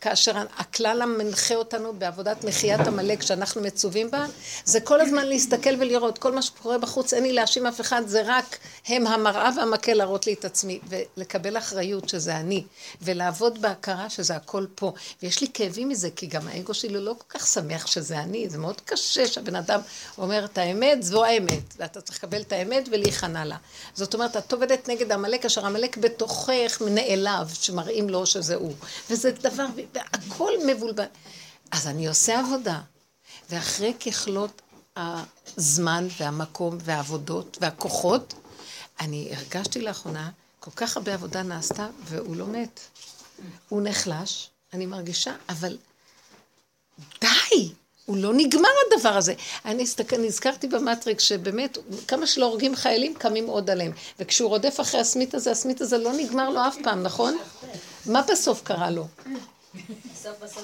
כאשר 0.00 0.32
הכלל 0.56 1.02
המנחה 1.02 1.54
אותנו 1.54 1.92
בעבודת 1.92 2.44
מחיית 2.44 2.80
עמלק 2.80 3.22
שאנחנו 3.22 3.60
מצווים 3.60 4.10
בה, 4.10 4.26
זה 4.64 4.80
כל 4.80 5.00
הזמן 5.00 5.26
להסתכל 5.26 5.74
ולראות. 5.78 6.18
כל 6.18 6.32
מה 6.32 6.42
שקורה 6.42 6.78
בחוץ, 6.78 7.12
אין 7.12 7.22
לי 7.22 7.32
להאשים 7.32 7.66
אף 7.66 7.80
אחד, 7.80 8.02
זה 8.06 8.22
רק 8.24 8.58
הם 8.86 9.06
המראה 9.06 9.50
והמקל 9.56 9.94
להראות 9.94 10.26
לי 10.26 10.32
את 10.32 10.44
עצמי. 10.44 10.80
ולקבל 10.88 11.58
אחריות 11.58 12.08
שזה 12.08 12.36
אני, 12.36 12.64
ולעבוד 13.02 13.62
בהכרה 13.62 14.10
שזה 14.10 14.36
הכל 14.36 14.66
פה. 14.74 14.92
ויש 15.22 15.40
לי 15.40 15.46
כאבים 15.54 15.88
מזה, 15.88 16.08
כי 16.16 16.26
גם 16.26 16.48
האגו 16.48 16.74
שלי 16.74 17.00
לא 17.00 17.14
כל 17.18 17.38
כך 17.38 17.46
שמח 17.46 17.86
שזה 17.86 18.18
אני. 18.18 18.48
זה 18.48 18.58
מאוד 18.58 18.80
קשה 18.80 19.26
שהבן 19.26 19.54
אדם 19.54 19.80
אומר 20.18 20.44
את 20.44 20.58
האמת, 20.58 21.02
זו 21.02 21.24
האמת. 21.24 21.74
ואתה 21.78 22.00
צריך 22.00 22.18
לקבל 22.18 22.40
את 22.40 22.52
האמת 22.52 22.88
ולהיכנע 22.90 23.44
לה. 23.44 23.56
זאת 23.94 24.14
אומרת, 24.14 24.36
את 24.36 24.52
עובדת 24.52 24.88
נגד 24.88 25.12
עמלק, 25.12 25.44
אשר 25.44 25.66
עמלק 25.66 25.96
בתוכך 25.96 26.82
נעלב, 26.86 27.54
שמראים 27.54 28.08
לו 28.08 28.26
שזה 28.26 28.54
הוא. 28.54 28.74
וזה 29.10 29.30
דבר, 29.30 29.59
והכל 29.94 30.52
מבולבל. 30.66 31.04
אז 31.70 31.86
אני 31.86 32.08
עושה 32.08 32.40
עבודה, 32.40 32.80
ואחרי 33.50 33.94
ככלות 33.94 34.62
הזמן 34.96 36.08
והמקום 36.20 36.78
והעבודות 36.80 37.58
והכוחות, 37.60 38.34
אני 39.00 39.30
הרגשתי 39.36 39.80
לאחרונה, 39.80 40.30
כל 40.60 40.70
כך 40.76 40.96
הרבה 40.96 41.14
עבודה 41.14 41.42
נעשתה, 41.42 41.88
והוא 42.04 42.36
לא 42.36 42.46
מת. 42.46 42.80
הוא 43.68 43.82
נחלש, 43.82 44.50
אני 44.72 44.86
מרגישה, 44.86 45.34
אבל 45.48 45.76
די, 47.20 47.72
הוא 48.06 48.16
לא 48.16 48.32
נגמר 48.36 48.68
הדבר 48.86 49.16
הזה. 49.16 49.34
אני 49.64 49.84
נזכרתי 50.18 50.66
במטריקס 50.66 51.22
שבאמת, 51.22 51.78
כמה 52.08 52.26
שלא 52.26 52.46
הורגים 52.46 52.76
חיילים, 52.76 53.14
קמים 53.14 53.46
עוד 53.46 53.70
עליהם. 53.70 53.92
וכשהוא 54.18 54.48
רודף 54.48 54.80
אחרי 54.80 55.00
הסמית 55.00 55.34
הזה, 55.34 55.50
הסמית 55.50 55.80
הזה 55.80 55.98
לא 55.98 56.12
נגמר 56.12 56.50
לו 56.50 56.68
אף 56.68 56.76
פעם, 56.82 57.02
נכון? 57.02 57.38
מה 58.06 58.22
בסוף 58.22 58.62
קרה 58.62 58.90
לו? 58.90 59.06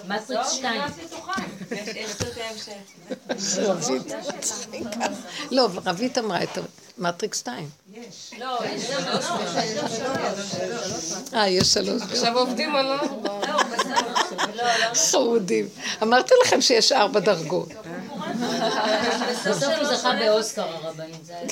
מטריקס 0.09 0.53
2. 0.53 0.83
לא, 5.51 5.69
רבית 5.85 6.19
אמרה 6.19 6.43
את 6.43 6.59
מטריקס 6.99 7.39
2. 7.39 7.69
לא, 8.39 8.59
יש 8.65 8.87
שלוש. 8.87 9.25
אה, 11.35 11.49
יש 11.49 11.73
שלוש. 11.75 12.03
עכשיו 12.03 12.39
עובדים 12.39 12.77
על 12.77 12.99
חמודים. 15.11 15.69
אמרתי 16.03 16.35
לכם 16.45 16.61
שיש 16.61 16.93
ארבע 16.93 17.21
דרגות. 17.21 17.69
בסוף 19.49 19.75
הוא 19.79 19.97
זכה 19.97 20.13
באוסקר 20.19 20.63
הרבנים, 20.63 21.21
זה 21.23 21.35
היה... 21.37 21.49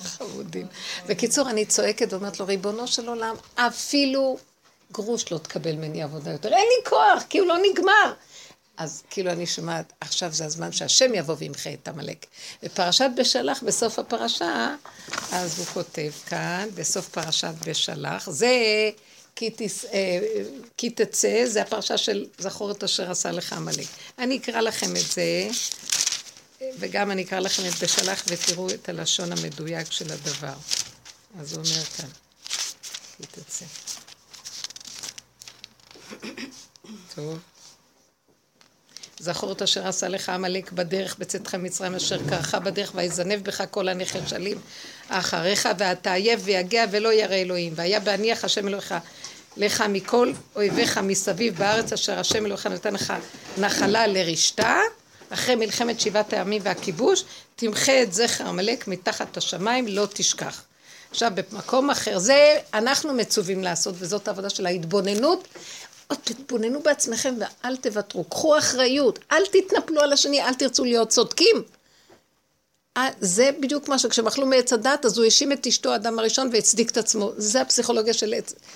חמודים. 0.00 0.66
בקיצור, 1.08 1.50
אני 1.50 1.66
צועקת 1.66 2.12
ואומרת 2.12 2.40
לו, 2.40 2.46
ריבונו 2.46 2.88
של 2.88 3.08
עולם, 3.08 3.34
אפילו 3.54 4.38
גרוש 4.92 5.32
לא 5.32 5.38
תקבל 5.38 5.72
ממני 5.72 6.02
עבודה 6.02 6.30
יותר. 6.30 6.48
אין 6.48 6.66
לי 6.76 6.90
כוח, 6.90 7.22
כי 7.28 7.38
הוא 7.38 7.48
לא 7.48 7.56
נגמר. 7.70 8.12
אז 8.76 9.02
כאילו 9.10 9.30
אני 9.32 9.46
שומעת, 9.46 9.92
עכשיו 10.00 10.32
זה 10.32 10.44
הזמן 10.44 10.72
שהשם 10.72 11.14
יבוא 11.14 11.34
וימחה 11.38 11.70
את 11.72 11.88
עמלק. 11.88 12.26
בפרשת 12.62 13.10
בשלח, 13.16 13.62
בסוף 13.62 13.98
הפרשה, 13.98 14.74
אז 15.32 15.58
הוא 15.58 15.66
כותב 15.66 16.10
כאן, 16.26 16.68
בסוף 16.74 17.08
פרשת 17.08 17.54
בשלח, 17.66 18.30
זה 18.30 18.50
אה, 19.92 20.18
כי 20.76 20.90
תצא, 20.90 21.46
זה 21.46 21.62
הפרשה 21.62 21.98
של 21.98 22.26
זכור 22.38 22.70
את 22.70 22.84
אשר 22.84 23.10
עשה 23.10 23.30
לך 23.30 23.52
עמלק. 23.52 23.86
אני 24.18 24.36
אקרא 24.36 24.60
לכם 24.60 24.96
את 24.96 25.12
זה, 25.12 25.48
וגם 26.78 27.10
אני 27.10 27.22
אקרא 27.22 27.38
לכם 27.38 27.62
את 27.68 27.82
בשלח 27.82 28.24
ותראו 28.28 28.70
את 28.70 28.88
הלשון 28.88 29.32
המדויק 29.32 29.92
של 29.92 30.12
הדבר. 30.12 30.54
אז 31.40 31.52
הוא 31.52 31.64
אומר 31.64 31.84
כאן, 31.84 32.08
כי 33.16 33.22
תצא. 33.26 33.64
טוב. 37.14 37.38
זכור 39.20 39.52
את 39.52 39.62
אשר 39.62 39.88
עשה 39.88 40.08
לך 40.08 40.28
עמלק 40.28 40.72
בדרך 40.72 41.16
בצאתך 41.18 41.54
מצרים 41.54 41.94
אשר 41.94 42.18
קרחה 42.28 42.58
בדרך 42.58 42.92
ויזנב 42.94 43.44
בך 43.44 43.64
כל 43.70 43.88
הנחשלים 43.88 44.58
אחריך 45.08 45.68
ואתה 45.78 46.12
עייף 46.12 46.40
ויגע 46.44 46.84
ולא 46.90 47.12
ירא 47.12 47.34
אלוהים 47.34 47.72
והיה 47.76 48.00
בהניח 48.00 48.44
השם 48.44 48.68
אלוהיך 48.68 48.94
לך 49.58 49.84
מכל 49.88 50.32
אויביך 50.56 50.98
מסביב 50.98 51.58
בארץ 51.58 51.92
אשר 51.92 52.18
השם 52.18 52.46
אלוהיך 52.46 52.66
נתן 52.66 52.94
לך 52.94 53.12
נחלה 53.58 54.06
לרשתה 54.06 54.80
אחרי 55.30 55.54
מלחמת 55.54 56.00
שבעת 56.00 56.32
הימים 56.32 56.62
והכיבוש 56.64 57.24
תמחה 57.56 58.02
את 58.02 58.12
זכר 58.12 58.48
עמלק 58.48 58.88
מתחת 58.88 59.36
השמיים 59.36 59.88
לא 59.88 60.06
תשכח. 60.12 60.62
עכשיו 61.10 61.32
במקום 61.34 61.90
אחר 61.90 62.18
זה 62.18 62.58
אנחנו 62.74 63.14
מצווים 63.14 63.64
לעשות 63.64 63.94
וזאת 63.98 64.28
העבודה 64.28 64.50
של 64.50 64.66
ההתבוננות. 64.66 65.48
עוד 66.06 66.18
תתבוננו 66.24 66.80
בעצמכם 66.82 67.34
ואל 67.38 67.76
תוותרו, 67.76 68.24
קחו 68.24 68.58
אחריות, 68.58 69.18
אל 69.32 69.42
תתנפלו 69.46 70.00
על 70.00 70.12
השני, 70.12 70.42
אל 70.42 70.54
תרצו 70.54 70.84
להיות 70.84 71.08
צודקים. 71.08 71.62
אה, 72.98 73.08
זה 73.20 73.50
בדיוק 73.60 73.88
מה 73.88 73.98
שכשהם 73.98 74.26
אכלו 74.26 74.46
מעץ 74.46 74.72
הדת, 74.72 75.04
אז 75.04 75.18
הוא 75.18 75.24
האשים 75.24 75.52
את 75.52 75.66
אשתו, 75.66 75.92
האדם 75.92 76.18
הראשון, 76.18 76.50
והצדיק 76.52 76.90
את 76.90 76.96
עצמו. 76.96 77.32
זה 77.36 77.60
הפסיכולוגיה 77.60 78.14
של, 78.14 78.34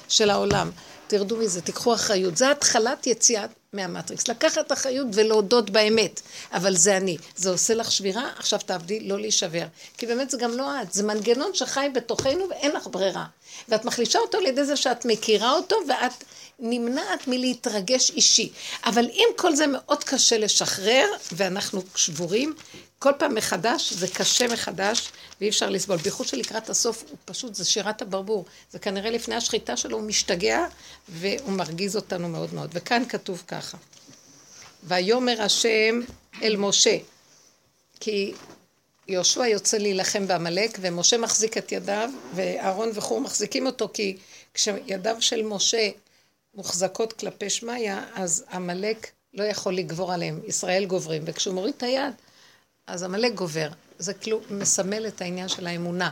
של 0.08 0.30
העולם. 0.30 0.70
תרדו 1.06 1.37
מזה, 1.37 1.61
תיקחו 1.61 1.94
אחריות. 1.94 2.37
זה 2.37 2.50
התחלת 2.50 3.06
יציאה 3.06 3.46
מהמטריקס. 3.72 4.28
לקחת 4.28 4.72
אחריות 4.72 5.06
ולהודות 5.14 5.70
באמת. 5.70 6.20
אבל 6.52 6.76
זה 6.76 6.96
אני. 6.96 7.16
זה 7.37 7.50
עושה 7.50 7.74
לך 7.74 7.92
שבירה, 7.92 8.30
עכשיו 8.38 8.58
תעבדי 8.66 9.00
לא 9.00 9.20
להישבר. 9.20 9.64
כי 9.98 10.06
באמת 10.06 10.30
זה 10.30 10.38
גם 10.38 10.56
לא 10.56 10.82
את, 10.82 10.92
זה 10.92 11.02
מנגנון 11.02 11.54
שחי 11.54 11.88
בתוכנו 11.94 12.48
ואין 12.50 12.72
לך 12.72 12.87
ברירה. 12.90 13.24
ואת 13.68 13.85
מחלישה 13.85 14.18
אותו 14.18 14.38
על 14.38 14.46
ידי 14.46 14.64
זה 14.64 14.76
שאת 14.76 15.04
מכירה 15.04 15.52
אותו 15.52 15.76
ואת 15.88 16.24
נמנעת 16.62 17.29
מלהתרגש 17.29 18.11
אישי. 18.11 18.53
אבל 18.85 19.07
אם 19.12 19.29
כל 19.37 19.55
זה 19.55 19.66
מאוד 19.66 20.05
קשה 20.05 20.38
לשחרר, 20.38 21.07
ואנחנו 21.33 21.83
שבורים, 21.96 22.55
כל 22.98 23.12
פעם 23.18 23.35
מחדש, 23.35 23.92
זה 23.92 24.09
קשה 24.09 24.48
מחדש, 24.48 25.09
ואי 25.40 25.48
אפשר 25.48 25.70
לסבול. 25.70 25.96
בייחוד 25.96 26.27
שלקראת 26.27 26.70
הסוף, 26.70 27.05
הוא 27.09 27.18
פשוט, 27.25 27.55
זה 27.55 27.64
שירת 27.64 28.03
הברבור. 28.03 28.44
זה 28.70 28.79
כנראה 28.79 29.11
לפני 29.11 29.35
השחיטה 29.35 29.77
שלו, 29.77 29.96
הוא 29.96 30.07
משתגע, 30.07 30.66
והוא 31.09 31.53
מרגיז 31.53 31.96
אותנו 31.96 32.29
מאוד 32.29 32.55
מאוד. 32.55 32.70
וכאן 32.72 33.03
כתוב 33.09 33.42
ככה: 33.48 33.79
ויאמר 34.85 35.42
השם 35.42 36.01
אל 36.42 36.57
משה, 36.57 36.96
כי 38.01 38.35
יהושע 39.09 39.46
יוצא 39.46 39.79
להילחם 39.79 40.27
בעמלק, 40.27 40.79
ומשה 40.81 41.18
מחזיק 41.18 41.59
את 41.59 41.72
ידיו, 41.72 42.11
ואהרון 42.35 42.90
וחור 42.94 43.20
מחזיקים 43.20 43.66
אותו, 43.66 43.88
כי 43.94 44.16
כשידיו 44.55 45.16
של 45.20 45.42
משה 45.42 45.88
מוחזקות 46.54 47.12
כלפי 47.12 47.50
שמיא, 47.50 47.92
אז 48.14 48.44
עמלק 48.52 49.10
לא 49.34 49.44
יכול 49.44 49.74
לגבור 49.76 50.12
עליהם, 50.12 50.40
ישראל 50.46 50.84
גוברים, 50.84 51.22
וכשהוא 51.26 51.54
מוריד 51.54 51.74
את 51.76 51.82
היד, 51.82 52.14
אז 52.86 53.02
עמלק 53.02 53.34
גובר. 53.34 53.68
זה 53.98 54.14
כאילו 54.14 54.40
מסמל 54.50 55.06
את 55.06 55.20
העניין 55.20 55.48
של 55.48 55.66
האמונה. 55.66 56.10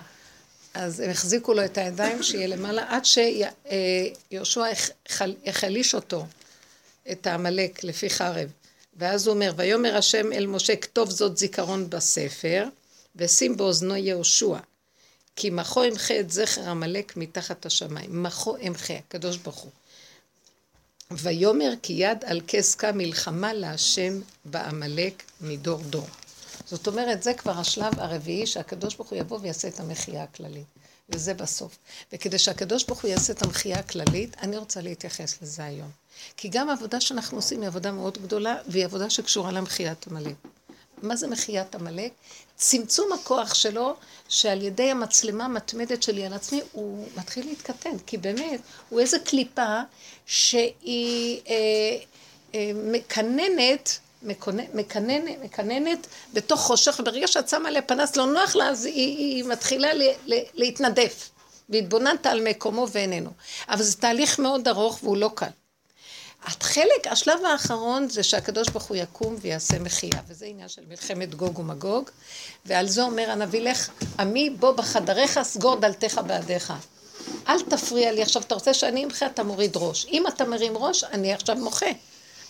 אז 0.74 1.00
הם 1.00 1.11
החזיקו 1.11 1.55
לו 1.55 1.64
את 1.64 1.79
הידיים 1.79 2.22
שיהיה 2.22 2.46
למעלה, 2.46 2.85
עד 2.88 3.03
שיהושע 3.05 4.64
החליש 5.46 5.94
אותו, 5.94 6.26
את 7.12 7.26
העמלק, 7.26 7.85
לפי 7.85 8.11
חרב. 8.11 8.48
ואז 8.96 9.26
הוא 9.26 9.35
אומר, 9.35 9.53
ויאמר 9.57 9.96
השם 9.96 10.33
אל 10.33 10.46
משה, 10.46 10.76
כתוב 10.76 11.11
זאת 11.11 11.38
זיכרון 11.38 11.90
בספר, 11.90 12.68
ושים 13.16 13.57
באוזנו 13.57 13.96
יהושע. 13.96 14.57
כי 15.37 15.50
מחו 15.50 15.85
אמחה 15.85 16.20
את 16.20 16.31
זכר 16.31 16.70
עמלק 16.70 17.16
מתחת 17.16 17.66
השמיים. 17.66 18.22
מחו 18.22 18.57
אמחה, 18.66 18.94
הקדוש 18.94 19.37
ברוך 19.37 19.59
הוא. 19.59 19.70
ויאמר 21.11 21.73
כי 21.83 21.92
יד 21.92 22.25
על 22.25 22.40
כס 22.46 22.75
קם 22.75 22.99
מלחמה 22.99 23.53
להשם 23.53 24.20
בעמלק 24.44 25.23
מדור 25.40 25.81
דור. 25.83 26.07
זאת 26.66 26.87
אומרת, 26.87 27.23
זה 27.23 27.35
כבר 27.35 27.59
השלב 27.59 28.01
הרביעי 28.01 28.46
שהקדוש 28.46 28.94
ברוך 28.94 29.11
הוא 29.11 29.18
יבוא 29.18 29.38
ויעשה 29.42 29.68
את 29.68 29.81
המחייה 29.81 30.23
הכללית. 30.23 30.66
וזה 31.11 31.35
בסוף. 31.35 31.79
וכדי 32.12 32.38
שהקדוש 32.38 32.85
ברוך 32.85 33.03
הוא 33.03 33.11
יעשה 33.11 33.33
את 33.33 33.42
המחייה 33.42 33.79
הכללית, 33.79 34.37
אני 34.42 34.57
רוצה 34.57 34.81
להתייחס 34.81 35.42
לזה 35.42 35.64
היום. 35.64 35.90
כי 36.37 36.49
גם 36.49 36.68
העבודה 36.68 37.01
שאנחנו 37.01 37.38
עושים 37.38 37.61
היא 37.61 37.68
עבודה 37.68 37.92
מאוד 37.92 38.18
גדולה, 38.23 38.57
והיא 38.68 38.85
עבודה 38.85 39.11
שקשורה 39.11 39.53
למחיית 39.53 40.07
עמלק. 40.07 40.35
מה 41.03 41.16
זה 41.16 41.29
מחיית 41.29 41.75
עמלק? 41.75 42.12
צמצום 42.61 43.12
הכוח 43.12 43.55
שלו, 43.55 43.94
שעל 44.29 44.62
ידי 44.62 44.90
המצלמה 44.90 45.44
המתמדת 45.44 46.03
שלי 46.03 46.27
על 46.27 46.33
עצמי, 46.33 46.61
הוא 46.73 47.07
מתחיל 47.16 47.46
להתקטן, 47.46 47.99
כי 48.07 48.16
באמת, 48.16 48.61
הוא 48.88 49.01
איזה 49.01 49.18
קליפה 49.18 49.81
שהיא 50.27 51.40
אה, 51.49 51.55
אה, 52.55 52.70
מקננת, 52.75 53.99
מקננת, 54.23 55.38
מקננת 55.44 56.07
בתוך 56.33 56.61
חושך, 56.61 56.96
וברגע 56.99 57.27
שאת 57.27 57.49
שמה 57.49 57.68
עליה 57.68 57.83
פנס 57.83 58.16
לא 58.16 58.27
נוח 58.27 58.57
לה, 58.57 58.68
אז 58.68 58.85
היא, 58.85 58.94
היא 59.18 59.44
מתחילה 59.44 59.94
ל, 59.94 60.03
ל, 60.27 60.35
להתנדף. 60.55 61.31
והתבוננת 61.68 62.27
על 62.27 62.49
מקומו 62.49 62.87
ואיננו. 62.92 63.31
אבל 63.68 63.83
זה 63.83 63.96
תהליך 63.96 64.38
מאוד 64.38 64.68
ארוך 64.68 64.99
והוא 65.03 65.16
לא 65.16 65.31
קל. 65.35 65.46
החלק, 66.44 67.07
השלב 67.11 67.44
האחרון 67.44 68.09
זה 68.09 68.22
שהקדוש 68.22 68.68
ברוך 68.68 68.85
הוא 68.85 68.96
יקום 68.96 69.37
ויעשה 69.40 69.79
מחייה, 69.79 70.20
וזה 70.29 70.46
עניין 70.46 70.68
של 70.68 70.83
מלחמת 70.88 71.35
גוג 71.35 71.59
ומגוג, 71.59 72.11
ועל 72.66 72.88
זה 72.88 73.03
אומר 73.03 73.31
הנביא 73.31 73.61
לך, 73.61 73.90
עמי 74.18 74.50
בוא 74.50 74.72
בחדריך 74.72 75.42
סגור 75.42 75.76
דלתך 75.76 76.20
בעדיך. 76.26 76.72
אל 77.48 77.61
תפריע 77.61 78.12
לי. 78.12 78.22
עכשיו, 78.22 78.42
אתה 78.42 78.55
רוצה 78.55 78.74
שאני 78.74 79.05
אמחה, 79.05 79.26
אתה 79.26 79.42
מוריד 79.42 79.76
ראש. 79.76 80.07
אם 80.07 80.26
אתה 80.26 80.44
מרים 80.44 80.76
ראש, 80.76 81.05
אני 81.05 81.33
עכשיו 81.33 81.57
מוחה. 81.57 81.90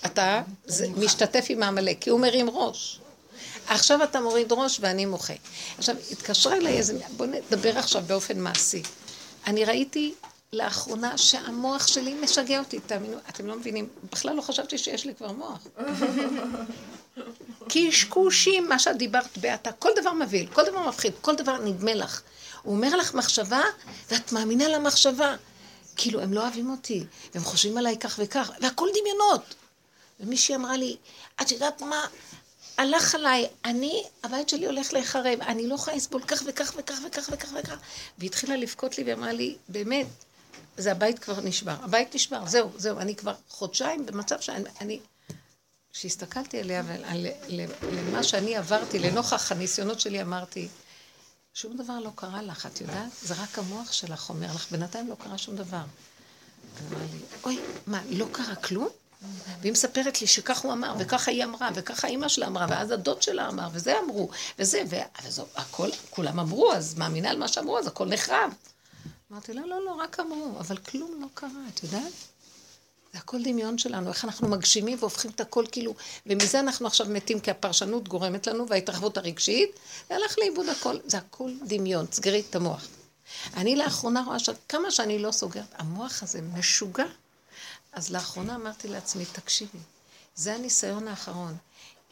אתה 0.06 0.42
זה, 0.66 0.86
משתתף 0.96 1.46
עם 1.48 1.62
העמלק, 1.62 1.96
כי 2.00 2.10
הוא 2.10 2.20
מרים 2.20 2.50
ראש. 2.50 3.00
עכשיו 3.66 4.02
אתה 4.02 4.20
מוריד 4.20 4.52
ראש 4.52 4.78
ואני 4.80 5.06
מוחה. 5.06 5.34
עכשיו, 5.78 5.96
התקשרה 6.10 6.56
אליי 6.56 6.76
איזה... 6.76 6.98
בואו 7.16 7.28
נדבר 7.28 7.78
עכשיו 7.78 8.02
באופן 8.06 8.38
מעשי. 8.38 8.82
אני 9.46 9.64
ראיתי 9.64 10.14
לאחרונה 10.52 11.18
שהמוח 11.18 11.86
שלי 11.86 12.14
משגע 12.14 12.58
אותי, 12.58 12.80
תאמינו, 12.80 13.16
אתם 13.28 13.46
לא 13.46 13.56
מבינים, 13.56 13.88
בכלל 14.12 14.36
לא 14.36 14.42
חשבתי 14.42 14.78
שיש 14.78 15.04
לי 15.04 15.14
כבר 15.14 15.32
מוח. 15.32 15.66
קשקושים, 17.68 18.68
מה 18.68 18.78
שאת 18.78 18.96
דיברת 18.96 19.38
בעתה, 19.38 19.72
כל 19.72 19.90
דבר 20.00 20.12
מבהיל, 20.12 20.46
כל 20.52 20.62
דבר 20.66 20.88
מפחיד, 20.88 21.12
כל 21.20 21.34
דבר 21.34 21.58
נדמה 21.58 21.94
לך. 21.94 22.22
הוא 22.62 22.74
אומר 22.74 22.96
לך 22.96 23.14
מחשבה, 23.14 23.60
ואת 24.10 24.32
מאמינה 24.32 24.68
למחשבה. 24.68 25.36
כאילו, 25.96 26.20
הם 26.20 26.32
לא 26.32 26.40
אוהבים 26.40 26.70
אותי, 26.70 27.04
והם 27.34 27.44
חושבים 27.44 27.78
עליי 27.78 27.98
כך 27.98 28.18
וכך, 28.22 28.50
והכל 28.60 28.88
דמיונות. 29.00 29.54
ומישהי 30.20 30.54
אמרה 30.54 30.76
לי, 30.76 30.96
את 31.42 31.50
יודעת 31.50 31.82
מה? 31.82 32.06
הלך 32.78 33.14
עליי, 33.14 33.48
אני, 33.64 34.02
הבית 34.22 34.48
שלי 34.48 34.66
הולך 34.66 34.92
להיחרב, 34.92 35.40
אני 35.40 35.66
לא 35.66 35.74
יכולה 35.74 35.96
לסבול 35.96 36.22
כך 36.22 36.42
וכך 36.46 36.74
וכך 36.76 36.98
וכך 37.06 37.28
וכך 37.32 37.48
וכך. 37.60 37.76
והיא 38.18 38.28
התחילה 38.28 38.56
לבכות 38.56 38.98
לי 38.98 39.04
ואמרה 39.04 39.32
לי, 39.32 39.56
באמת, 39.68 40.06
זה 40.76 40.92
הבית 40.92 41.18
כבר 41.18 41.40
נשבר. 41.40 41.76
הבית 41.82 42.14
נשבר, 42.14 42.46
זהו, 42.46 42.70
זהו, 42.76 42.98
אני 42.98 43.14
כבר 43.14 43.34
חודשיים 43.48 44.06
במצב 44.06 44.40
שאני... 44.40 45.00
כשהסתכלתי 45.92 46.60
עליה 46.60 46.82
ולמה 47.82 48.22
שאני 48.22 48.56
עברתי, 48.56 48.98
לנוכח 48.98 49.52
הניסיונות 49.52 50.00
שלי, 50.00 50.22
אמרתי, 50.22 50.68
שום 51.54 51.76
דבר 51.76 51.98
לא 51.98 52.10
קרה 52.14 52.42
לך, 52.42 52.66
את 52.66 52.80
יודעת? 52.80 53.12
זה 53.22 53.34
רק 53.42 53.58
המוח 53.58 53.92
שלך 53.92 54.28
אומר 54.28 54.46
לך, 54.54 54.70
בינתיים 54.70 55.08
לא 55.08 55.14
קרה 55.14 55.38
שום 55.38 55.56
דבר. 55.56 55.82
אמרה 56.88 57.04
לי, 57.12 57.18
אוי, 57.44 57.58
מה, 57.86 58.02
לא 58.10 58.26
קרה 58.32 58.54
כלום? 58.54 58.88
והיא 59.60 59.72
מספרת 59.72 60.20
לי 60.20 60.26
שכך 60.26 60.58
הוא 60.58 60.72
אמר, 60.72 60.94
וככה 60.98 61.30
היא 61.30 61.44
אמרה, 61.44 61.68
וככה 61.74 62.08
אימא 62.08 62.28
שלה 62.28 62.46
אמרה, 62.46 62.66
ואז 62.68 62.90
הדוד 62.90 63.22
שלה 63.22 63.48
אמר, 63.48 63.68
וזה 63.72 63.98
אמרו, 63.98 64.30
וזה, 64.58 64.82
והכל, 64.88 65.88
כולם 66.10 66.40
אמרו, 66.40 66.72
אז 66.72 66.94
מאמינה 66.94 67.30
על 67.30 67.38
מה 67.38 67.48
שאמרו, 67.48 67.78
אז 67.78 67.86
הכל 67.86 68.08
נחרב. 68.08 68.50
אמרתי, 69.32 69.52
לא, 69.54 69.66
לא, 69.66 69.84
לא, 69.84 69.92
רק 69.92 70.20
אמרו, 70.20 70.58
אבל 70.60 70.76
כלום 70.76 71.20
לא 71.20 71.26
קרה, 71.34 71.68
את 71.74 71.82
יודעת? 71.82 72.12
זה 73.12 73.18
הכל 73.18 73.42
דמיון 73.42 73.78
שלנו, 73.78 74.08
איך 74.08 74.24
אנחנו 74.24 74.48
מגשימים 74.48 74.98
והופכים 75.00 75.30
את 75.30 75.40
הכל 75.40 75.64
כאילו, 75.72 75.94
ומזה 76.26 76.60
אנחנו 76.60 76.86
עכשיו 76.86 77.06
מתים 77.06 77.40
כי 77.40 77.50
הפרשנות 77.50 78.08
גורמת 78.08 78.46
לנו 78.46 78.68
וההתרחבות 78.68 79.18
הרגשית, 79.18 79.70
והלך 80.10 80.38
לאיבוד 80.38 80.68
הכל, 80.68 80.96
זה 81.06 81.18
הכל 81.18 81.52
דמיון, 81.66 82.06
סגרי 82.12 82.42
את 82.50 82.56
המוח. 82.56 82.86
אני 83.56 83.76
לאחרונה 83.76 84.22
רואה 84.26 84.38
שכמה 84.38 84.90
שאני 84.90 85.18
לא 85.18 85.32
סוגרת, 85.32 85.74
המוח 85.74 86.22
הזה 86.22 86.42
משוגע. 86.42 87.06
אז 87.92 88.10
לאחרונה 88.10 88.54
אמרתי 88.54 88.88
לעצמי, 88.88 89.24
תקשיבי, 89.32 89.78
זה 90.34 90.54
הניסיון 90.54 91.08
האחרון. 91.08 91.56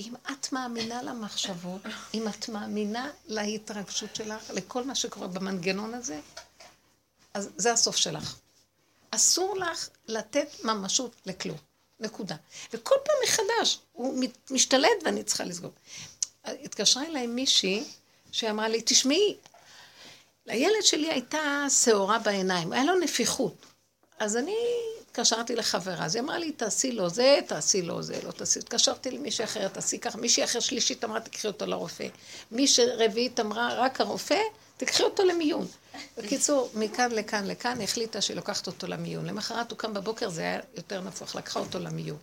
אם 0.01 0.15
את 0.33 0.53
מאמינה 0.53 1.03
למחשבות, 1.03 1.81
אם 2.15 2.29
את 2.29 2.49
מאמינה 2.49 3.11
להתרגשות 3.27 4.17
שלך, 4.17 4.51
לכל 4.51 4.85
מה 4.85 4.95
שקורה 4.95 5.27
במנגנון 5.29 5.95
הזה, 5.95 6.21
אז 7.39 7.51
זה 7.57 7.73
הסוף 7.73 7.97
שלך. 7.97 8.37
אסור 9.11 9.57
לך 9.57 9.89
לתת 10.09 10.49
ממשות 10.65 11.17
לכלום. 11.27 11.57
נקודה. 12.01 12.37
וכל 12.73 12.95
פעם 13.05 13.17
מחדש, 13.25 13.79
הוא 13.93 14.25
משתלט 14.51 15.03
ואני 15.05 15.23
צריכה 15.23 15.45
לסגור. 15.45 15.71
התקשרה 16.45 17.07
אליי 17.07 17.27
מישהי 17.27 17.85
שאמרה 18.33 18.69
לי, 18.69 18.83
תשמעי, 18.85 19.37
לילד 20.47 20.83
שלי 20.83 21.11
הייתה 21.11 21.67
שעורה 21.83 22.19
בעיניים, 22.19 22.73
היה 22.73 22.85
לו 22.85 22.99
נפיחות. 22.99 23.67
אז 24.19 24.37
אני 24.37 24.57
התקשרתי 25.03 25.57
לחברה, 25.57 26.05
אז 26.05 26.15
היא 26.15 26.23
אמרה 26.23 26.39
לי, 26.39 26.53
תעשי 26.53 26.93
לו 26.93 27.09
זה, 27.11 27.39
תעשי 27.47 27.83
לו 27.83 28.03
זה, 28.03 28.21
לא 28.23 28.31
תעשי. 28.31 28.59
התקשרתי 28.59 29.11
למישהי 29.11 29.45
אחרת, 29.45 29.75
תעשי 29.75 29.99
ככה. 29.99 30.19
מישהי 30.19 30.45
אחרת 30.45 30.63
שלישית 30.63 31.05
אמרה, 31.05 31.21
תקחי 31.21 31.47
אותו 31.47 31.67
לרופא. 31.67 32.09
מישהי 32.51 32.87
רביעית 32.87 33.41
אמרה, 33.41 33.75
רק 33.75 34.01
הרופא, 34.01 34.41
תקחי 34.79 35.03
אותו 35.03 35.25
למיון. 35.25 35.67
בקיצור, 36.17 36.71
מכאן 36.75 37.13
לכאן 37.13 37.47
לכאן, 37.47 37.81
החליטה 37.81 38.21
שהיא 38.21 38.37
לוקחת 38.37 38.67
אותו 38.67 38.87
למיון. 38.87 39.27
למחרת 39.27 39.71
הוא 39.71 39.79
קם 39.79 39.95
בבוקר, 39.95 40.29
זה 40.29 40.41
היה 40.41 40.61
יותר 40.77 41.01
נפוח, 41.01 41.35
לקחה 41.35 41.61
אותו 41.61 41.79
למיון. 41.79 42.19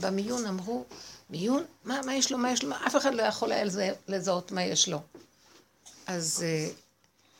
במיון 0.00 0.46
אמרו, 0.46 0.84
מיון? 1.30 1.64
מה, 1.84 2.00
מה 2.06 2.14
יש 2.14 2.32
לו, 2.32 2.38
מה 2.38 2.52
יש 2.52 2.64
לו? 2.64 2.76
אף 2.86 2.96
אחד 2.96 3.14
לא 3.14 3.22
יכול 3.22 3.52
היה 3.52 3.64
לזהות 4.08 4.52
מה 4.52 4.62
יש 4.62 4.88
לו. 4.88 5.00
אז 6.06 6.44
אה, 6.46 6.68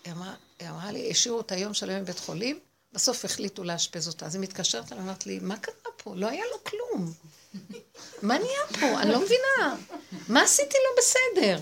היא 0.05 0.13
אמרה, 0.13 0.35
היא 0.59 0.69
אמרה 0.69 0.93
לי, 0.93 1.11
השאירו 1.11 1.39
אותה 1.39 1.57
יום 1.57 1.75
שלם 1.75 2.03
בבית 2.03 2.19
חולים, 2.19 2.59
בסוף 2.93 3.25
החליטו 3.25 3.65
לאשפז 3.65 4.09
אותה. 4.09 4.27
אז 4.27 4.35
היא 4.35 4.43
מתקשרת 4.43 4.93
אליי, 4.93 5.05
אמרת 5.05 5.27
לי, 5.27 5.39
מה 5.39 5.57
קרה 5.57 5.75
פה? 5.97 6.15
לא 6.17 6.27
היה 6.27 6.45
לו 6.53 6.65
כלום. 6.65 7.13
מה 8.23 8.39
נהיה 8.39 8.67
פה? 8.81 9.01
אני 9.01 9.13
לא 9.13 9.21
מבינה. 9.23 9.77
מה 10.29 10.43
עשיתי 10.43 10.77
לא 10.85 11.03
בסדר? 11.03 11.61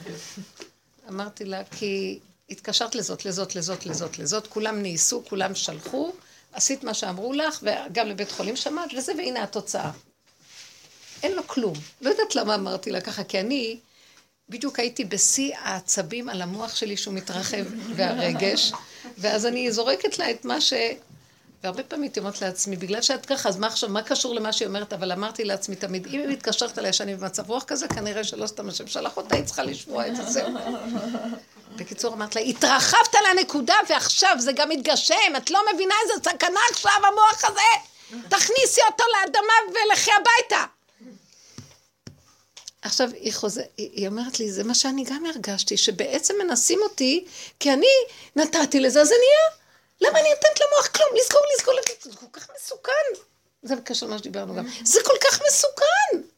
אמרתי 1.09 1.45
לה, 1.45 1.64
כי 1.64 2.18
התקשרת 2.51 2.94
לזאת, 2.94 3.24
לזאת, 3.24 3.55
לזאת, 3.55 3.86
לזאת, 3.86 4.18
לזאת, 4.18 4.46
כולם 4.46 4.82
נעשו, 4.82 5.22
כולם 5.28 5.55
שלחו, 5.55 6.12
עשית 6.53 6.84
מה 6.84 6.94
שאמרו 6.94 7.32
לך, 7.32 7.62
וגם 7.62 8.07
לבית 8.07 8.30
חולים 8.30 8.57
שמעת, 8.57 8.90
וזה, 8.96 9.12
והנה 9.18 9.42
התוצאה. 9.42 9.90
אין 11.22 11.32
לו 11.32 11.46
כלום. 11.46 11.74
לא 12.01 12.11
יודעת 12.11 12.34
למה 12.34 12.55
אמרתי 12.55 12.90
לה 12.90 13.01
ככה, 13.01 13.24
כי 13.24 13.40
אני 13.40 13.78
בדיוק 14.49 14.78
הייתי 14.78 15.05
בשיא 15.05 15.57
העצבים 15.57 16.28
על 16.28 16.42
המוח 16.42 16.76
שלי 16.76 16.96
שהוא 16.96 17.14
מתרחב 17.14 17.64
והרגש, 17.96 18.72
ואז 19.18 19.46
אני 19.46 19.72
זורקת 19.72 20.18
לה 20.18 20.30
את 20.30 20.44
מה 20.44 20.61
ש... 20.61 20.72
והרבה 21.62 21.82
פעמים 21.82 22.03
הייתי 22.03 22.20
אומרת 22.20 22.40
לעצמי, 22.40 22.76
בגלל 22.76 23.03
שאת 23.03 23.26
ככה, 23.26 23.49
אז 23.49 23.57
מה 23.57 23.66
עכשיו, 23.66 23.90
מה 23.90 24.03
קשור 24.03 24.34
למה 24.34 24.53
שהיא 24.53 24.68
אומרת? 24.68 24.92
אבל 24.92 25.12
אמרתי 25.12 25.44
לעצמי 25.44 25.76
תמיד, 25.76 26.07
אם 26.07 26.20
היא 26.20 26.28
מתקשרת 26.28 26.78
אליי 26.78 26.92
שאני 26.92 27.16
במצב 27.16 27.51
רוח 27.51 27.64
כזה, 27.64 27.88
כנראה 27.88 28.24
שלא 28.24 28.46
סתם 28.46 28.68
השם 28.68 28.86
שלח 28.86 29.16
אותה, 29.16 29.36
היא 29.36 29.44
צריכה 29.44 29.62
לשמוע 29.62 30.07
את 30.07 30.16
זה. 30.16 30.46
בקיצור, 31.76 32.14
אמרת 32.14 32.36
לה, 32.36 32.40
התרחבת 32.42 33.14
לנקודה 33.30 33.76
ועכשיו 33.88 34.36
זה 34.38 34.52
גם 34.52 34.68
מתגשם, 34.68 35.36
את 35.36 35.50
לא 35.50 35.60
מבינה 35.74 35.94
איזה 36.02 36.30
סכנה 36.30 36.60
עכשיו 36.70 36.92
המוח 37.06 37.44
הזה? 37.44 37.60
תכניסי 38.28 38.80
אותו 38.90 39.04
לאדמה 39.12 39.52
ולכי 39.68 40.10
הביתה. 40.12 40.64
עכשיו, 42.82 43.08
היא, 43.14 43.32
חוזר, 43.34 43.62
היא 43.76 44.08
אומרת 44.08 44.40
לי, 44.40 44.52
זה 44.52 44.64
מה 44.64 44.74
שאני 44.74 45.04
גם 45.04 45.26
הרגשתי, 45.26 45.76
שבעצם 45.76 46.34
מנסים 46.38 46.80
אותי, 46.82 47.24
כי 47.60 47.72
אני 47.72 47.86
נתתי 48.36 48.80
לזה, 48.80 49.00
אז 49.00 49.08
זה 49.08 49.14
נהיה. 49.14 49.58
למה 50.00 50.20
אני 50.20 50.28
נותנת 50.28 50.60
למוח 50.60 50.86
כלום? 50.86 51.08
לסגור, 51.14 51.40
לסגור, 51.56 51.74
לסגור, 51.74 52.12
זה 52.12 52.16
כל 52.16 52.40
כך 52.40 52.48
מסוכן. 52.56 53.22
זה 53.62 53.76
בקשר 53.76 54.06
למה 54.06 54.18
שדיברנו 54.18 54.54
גם. 54.54 54.66
זה 54.84 55.00
כל 55.04 55.16
כך 55.24 55.40
מסוכן. 55.48 56.28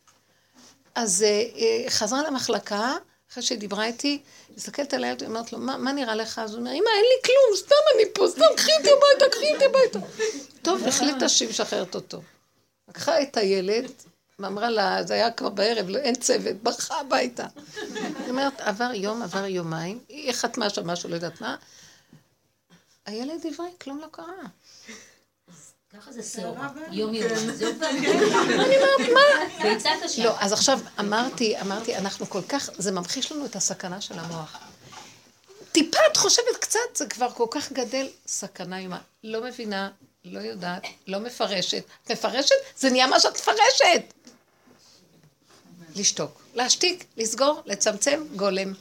אז 0.94 1.24
uh, 1.26 1.90
חזרה 1.90 2.22
למחלקה, 2.22 2.96
אחרי 3.32 3.42
שהיא 3.42 3.58
דיברה 3.58 3.84
איתי, 3.84 4.22
מסתכלת 4.56 4.94
על 4.94 5.04
הילד, 5.04 5.22
אומרת 5.22 5.52
לו, 5.52 5.58
מה, 5.58 5.76
מה 5.76 5.92
נראה 5.92 6.14
לך? 6.14 6.38
אז 6.38 6.50
הוא 6.50 6.58
אומר, 6.58 6.70
אמא, 6.70 6.76
אין 6.76 7.04
לי 7.04 7.22
כלום, 7.24 7.56
סתם 7.56 7.74
אני 7.94 8.04
פה, 8.14 8.26
סתם 8.28 8.56
קחי 8.56 8.70
אותי 8.78 8.88
הביתה, 8.90 9.36
קחי 9.36 9.54
אותי 9.54 9.64
הביתה. 9.64 9.98
טוב, 10.62 10.86
החליטה 10.86 11.28
שהיא 11.28 11.48
משחררת 11.48 11.94
אותו. 11.94 12.22
לקחה 12.88 13.22
את 13.22 13.36
הילד, 13.36 13.90
ואמרה 14.38 14.70
לה, 14.70 15.02
זה 15.02 15.14
היה 15.14 15.30
כבר 15.30 15.48
בערב, 15.48 15.88
לא, 15.88 15.98
אין 15.98 16.14
צוות, 16.14 16.56
ברחה 16.56 17.00
הביתה. 17.00 17.46
היא 17.94 18.28
אומרת, 18.28 18.60
עבר 18.60 18.90
יום, 18.94 19.22
עבר 19.22 19.44
יומיים, 19.44 19.98
היא 20.08 20.32
חתמה 20.32 20.70
שם 20.70 20.86
משהו, 20.86 21.08
לא 21.08 21.14
יודעת 21.14 21.40
מה, 21.40 21.56
הילד 23.06 23.46
עברי, 23.46 23.68
כלום 23.80 24.00
לא 24.00 24.06
קרה. 24.10 24.46
ככה 25.98 26.12
זה 26.12 26.22
שעורה, 26.22 26.68
יום 26.90 27.14
יום. 27.14 27.32
אני 27.82 28.76
אומרת, 28.76 29.12
מה? 29.14 29.62
ביצת 29.62 29.90
השם. 30.04 30.22
לא, 30.22 30.34
אז 30.38 30.52
עכשיו 30.52 30.80
אמרתי, 31.00 31.60
אמרתי, 31.60 31.96
אנחנו 31.96 32.26
כל 32.26 32.42
כך, 32.48 32.70
זה 32.78 32.92
ממחיש 32.92 33.32
לנו 33.32 33.44
את 33.46 33.56
הסכנה 33.56 34.00
של 34.00 34.18
המוח. 34.18 34.56
טיפה 35.72 35.98
את 36.12 36.16
חושבת 36.16 36.56
קצת, 36.60 36.80
זה 36.94 37.06
כבר 37.06 37.30
כל 37.30 37.46
כך 37.50 37.72
גדל, 37.72 38.08
סכנה 38.26 38.78
איומה. 38.78 38.98
לא 39.24 39.44
מבינה, 39.44 39.90
לא 40.24 40.40
יודעת, 40.40 40.82
לא 41.06 41.18
מפרשת. 41.18 41.84
מפרשת? 42.10 42.54
זה 42.76 42.90
נהיה 42.90 43.06
מה 43.06 43.20
שאת 43.20 43.34
מפרשת. 43.34 44.14
לשתוק, 45.96 46.42
להשתיק, 46.54 47.04
לסגור, 47.16 47.62
לצמצם, 47.66 48.24
גולם. 48.36 48.72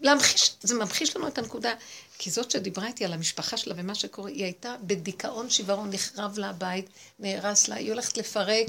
להמחיש, 0.00 0.56
זה 0.62 0.74
ממחיש 0.74 1.16
לנו 1.16 1.28
את 1.28 1.38
הנקודה. 1.38 1.74
כי 2.22 2.30
זאת 2.30 2.50
שדיברה 2.50 2.86
איתי 2.86 3.04
על 3.04 3.12
המשפחה 3.12 3.56
שלה 3.56 3.74
ומה 3.76 3.94
שקורה, 3.94 4.30
היא 4.30 4.44
הייתה 4.44 4.74
בדיכאון 4.82 5.50
שיוורון, 5.50 5.90
נחרב 5.90 6.38
לה 6.38 6.50
הבית, 6.50 6.88
נהרס 7.18 7.68
לה, 7.68 7.76
היא 7.76 7.92
הולכת 7.92 8.16
לפרק, 8.16 8.68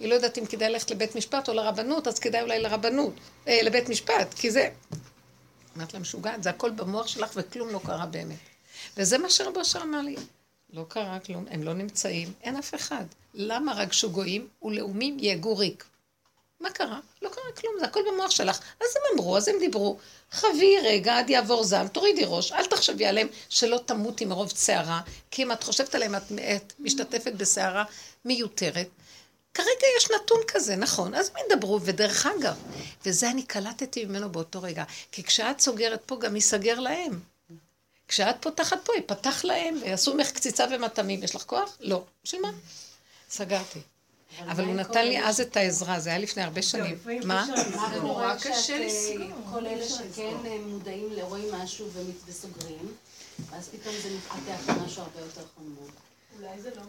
היא 0.00 0.08
לא 0.08 0.14
יודעת 0.14 0.38
אם 0.38 0.46
כדאי 0.46 0.70
ללכת 0.70 0.90
לבית 0.90 1.16
משפט 1.16 1.48
או 1.48 1.54
לרבנות, 1.54 2.08
אז 2.08 2.18
כדאי 2.18 2.42
אולי 2.42 2.62
לרבנות, 2.62 3.12
אה, 3.48 3.58
לבית 3.62 3.88
משפט, 3.88 4.34
כי 4.34 4.50
זה... 4.50 4.68
אמרת 5.76 5.94
לה, 5.94 6.00
משוגעת, 6.00 6.42
זה 6.42 6.50
הכל 6.50 6.70
במוח 6.70 7.06
שלך 7.06 7.30
וכלום 7.34 7.68
לא 7.68 7.80
קרה 7.84 8.06
באמת. 8.06 8.38
וזה 8.96 9.18
מה 9.18 9.30
שרבו 9.30 9.60
אשר 9.60 9.82
אמר 9.82 10.00
לי, 10.00 10.16
לא 10.72 10.84
קרה 10.88 11.20
כלום, 11.20 11.44
הם 11.50 11.62
לא 11.62 11.74
נמצאים, 11.74 12.32
אין 12.42 12.56
אף 12.56 12.74
אחד. 12.74 13.04
למה 13.34 13.74
רגשו 13.74 14.10
גויים 14.10 14.48
ולאומים 14.62 15.16
יהגו 15.20 15.56
ריק? 15.56 15.84
מה 16.60 16.70
קרה? 16.70 17.00
לא 17.22 17.28
קרה 17.28 17.52
כלום, 17.60 17.74
זה 17.78 17.84
הכל 17.84 18.00
במוח 18.12 18.30
שלך. 18.30 18.60
אז 18.80 18.86
הם 18.96 19.02
אמרו, 19.14 19.36
אז 19.36 19.48
הם 19.48 19.58
דיברו. 19.58 19.98
חבי 20.30 20.76
רגע 20.84 21.18
עד 21.18 21.30
יעבור 21.30 21.64
זעם, 21.64 21.88
תורידי 21.88 22.24
ראש, 22.26 22.52
אל 22.52 22.66
תחשבי 22.66 23.06
עליהם 23.06 23.28
שלא 23.48 23.80
תמותי 23.86 24.24
מרוב 24.24 24.52
צערה, 24.52 25.00
כי 25.30 25.42
אם 25.42 25.52
את 25.52 25.64
חושבת 25.64 25.94
עליהם, 25.94 26.14
את, 26.14 26.22
את 26.56 26.72
משתתפת 26.78 27.32
בסערה 27.32 27.84
מיותרת. 28.24 28.88
כרגע 29.54 29.86
יש 29.98 30.10
נתון 30.10 30.40
כזה, 30.48 30.76
נכון, 30.76 31.14
אז 31.14 31.28
הם 31.28 31.34
ידברו, 31.46 31.80
ודרך 31.82 32.26
אגב, 32.26 32.56
וזה 33.06 33.30
אני 33.30 33.42
קלטתי 33.42 34.04
ממנו 34.04 34.32
באותו 34.32 34.62
רגע, 34.62 34.84
כי 35.12 35.22
כשאת 35.22 35.60
סוגרת 35.60 36.02
פה, 36.06 36.16
גם 36.20 36.34
ייסגר 36.34 36.80
להם. 36.80 37.20
כשאת 38.08 38.36
פותחת 38.40 38.78
פה, 38.84 38.92
ייפתח 38.96 39.44
להם, 39.44 39.78
ויעשו 39.82 40.14
ממך 40.14 40.30
קציצה 40.30 40.64
ומטעמים. 40.70 41.22
יש 41.22 41.34
לך 41.34 41.42
כוח? 41.42 41.76
לא. 41.80 42.04
בשביל 42.24 42.42
מה? 42.42 42.50
סגרתי. 43.30 43.80
אבל 44.40 44.64
הוא 44.64 44.74
נתן 44.74 45.06
לי 45.06 45.24
אז 45.24 45.40
את 45.40 45.56
העזרה, 45.56 46.00
זה 46.00 46.10
היה 46.10 46.18
לפני 46.18 46.42
הרבה 46.42 46.62
שנים. 46.62 46.98
מה? 47.24 47.46
זה 47.90 48.00
נורא 48.00 48.34
קשה 48.34 48.78
לסגור. 48.78 49.26
כל 49.52 49.66
אלה 49.66 49.88
שכן 49.88 50.34
מודעים 50.66 51.08
לרואים 51.12 51.54
משהו 51.54 51.86
וסוגרים, 52.26 52.92
ואז 53.50 53.68
פתאום 53.68 53.94
זה 54.02 54.08
מתפתח 54.16 54.68
למשהו 54.68 55.02
הרבה 55.02 55.20
יותר 55.20 55.42
חמור. 55.56 55.88
אולי 56.38 56.60
זה 56.62 56.70
לא. 56.76 56.82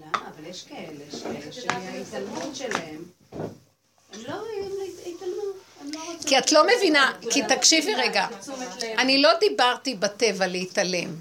למה? 0.00 0.28
אבל 0.28 0.46
יש 0.50 0.64
כאלה 0.68 1.04
שההתעלמות 1.52 2.56
שלהם, 2.56 3.04
הם 4.12 4.20
לא, 4.28 4.34
התעלמו. 5.06 5.42
לא 5.84 6.00
כי 6.26 6.38
את 6.38 6.52
לא 6.52 6.62
מבינה, 6.76 7.12
כי 7.30 7.42
תקשיבי 7.48 7.94
רגע, 7.94 8.26
אני 8.98 9.22
לא 9.22 9.30
דיברתי 9.40 9.94
בטבע 9.94 10.46
להתעלם, 10.46 11.14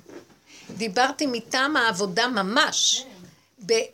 דיברתי 0.78 1.26
מטעם 1.26 1.78
העבודה 1.78 2.28
ממש. 2.28 3.06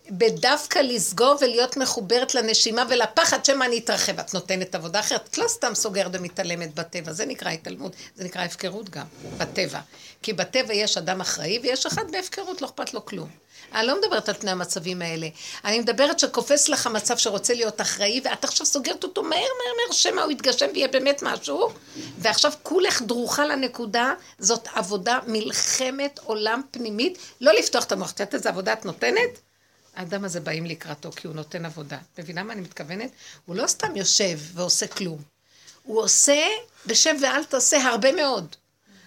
בדווקא 0.10 0.80
לסגור 0.80 1.36
ולהיות 1.42 1.78
מחוברת 1.78 2.36
לנשימה 2.36 2.84
ולפחד 2.90 3.46
שמא 3.46 3.64
אני 3.64 3.78
אתרחב. 3.78 4.20
את 4.20 4.34
נותנת 4.34 4.76
עבודה 4.76 5.00
אחרת, 5.00 5.28
את 5.32 5.38
לא 5.38 5.48
סתם 5.48 5.76
סוגרת 5.76 6.12
ומתעלמת 6.14 6.76
בטבע, 6.76 7.14
זה 7.14 7.26
נקרא 7.26 7.50
התעלמות, 7.50 7.96
זה 8.16 8.24
נקרא 8.24 8.42
הפקרות 8.42 8.90
גם, 8.90 9.06
בטבע. 9.38 9.80
כי 10.22 10.34
בטבע 10.34 10.74
יש 10.74 10.98
אדם 10.98 11.22
אחראי 11.22 11.60
ויש 11.64 11.86
אחד 11.86 12.12
בהפקרות, 12.12 12.62
לא 12.62 12.68
אכפת 12.68 12.94
לו 12.94 13.06
כלום. 13.06 13.30
אני 13.74 13.88
לא 13.88 14.02
מדברת 14.02 14.30
על 14.30 14.36
פני 14.36 14.52
המצבים 14.52 15.02
האלה. 15.02 15.28
אני 15.66 15.80
מדברת 15.80 16.20
שקופץ 16.20 16.70
לך 16.70 16.88
מצב 16.88 17.18
שרוצה 17.18 17.54
להיות 17.54 17.82
אחראי, 17.82 18.22
ואת 18.24 18.44
עכשיו 18.44 18.66
סוגרת 18.66 19.04
אותו 19.04 19.24
מהר 19.24 19.40
מהר 19.40 19.74
מהר, 19.88 19.92
שמא 19.92 20.22
הוא 20.22 20.32
יתגשם 20.32 20.68
ויהיה 20.74 20.88
באמת 20.88 21.24
משהו, 21.24 21.70
ועכשיו 22.18 22.52
כולך 22.64 23.02
דרוכה 23.02 23.46
לנקודה, 23.46 24.14
זאת 24.40 24.68
עבודה, 24.76 25.20
מלחמת 25.28 26.20
עולם 26.24 26.62
פנימית, 26.72 27.18
לא 27.42 27.52
לפתוח 27.54 27.84
את 27.84 27.92
המוח. 27.92 28.12
את 28.12 28.20
יודעת 28.20 28.34
איזה 28.34 28.50
עבודה 28.50 28.74
את 28.74 28.86
נותנת? 28.86 29.51
האדם 29.96 30.26
הזה 30.26 30.40
באים 30.40 30.66
לקראתו 30.66 31.12
כי 31.12 31.28
הוא 31.28 31.36
נותן 31.36 31.66
עבודה. 31.66 31.98
מבינה 32.18 32.44
מה 32.44 32.54
אני 32.54 32.62
מתכוונת? 32.62 33.12
הוא 33.46 33.56
לא 33.56 33.68
סתם 33.68 33.96
יושב 33.96 34.40
ועושה 34.54 34.88
כלום. 34.88 35.22
הוא 35.84 36.02
עושה 36.02 36.48
בשם 36.86 37.16
ואל 37.22 37.44
תעשה 37.44 37.78
הרבה 37.78 38.12
מאוד. 38.12 38.56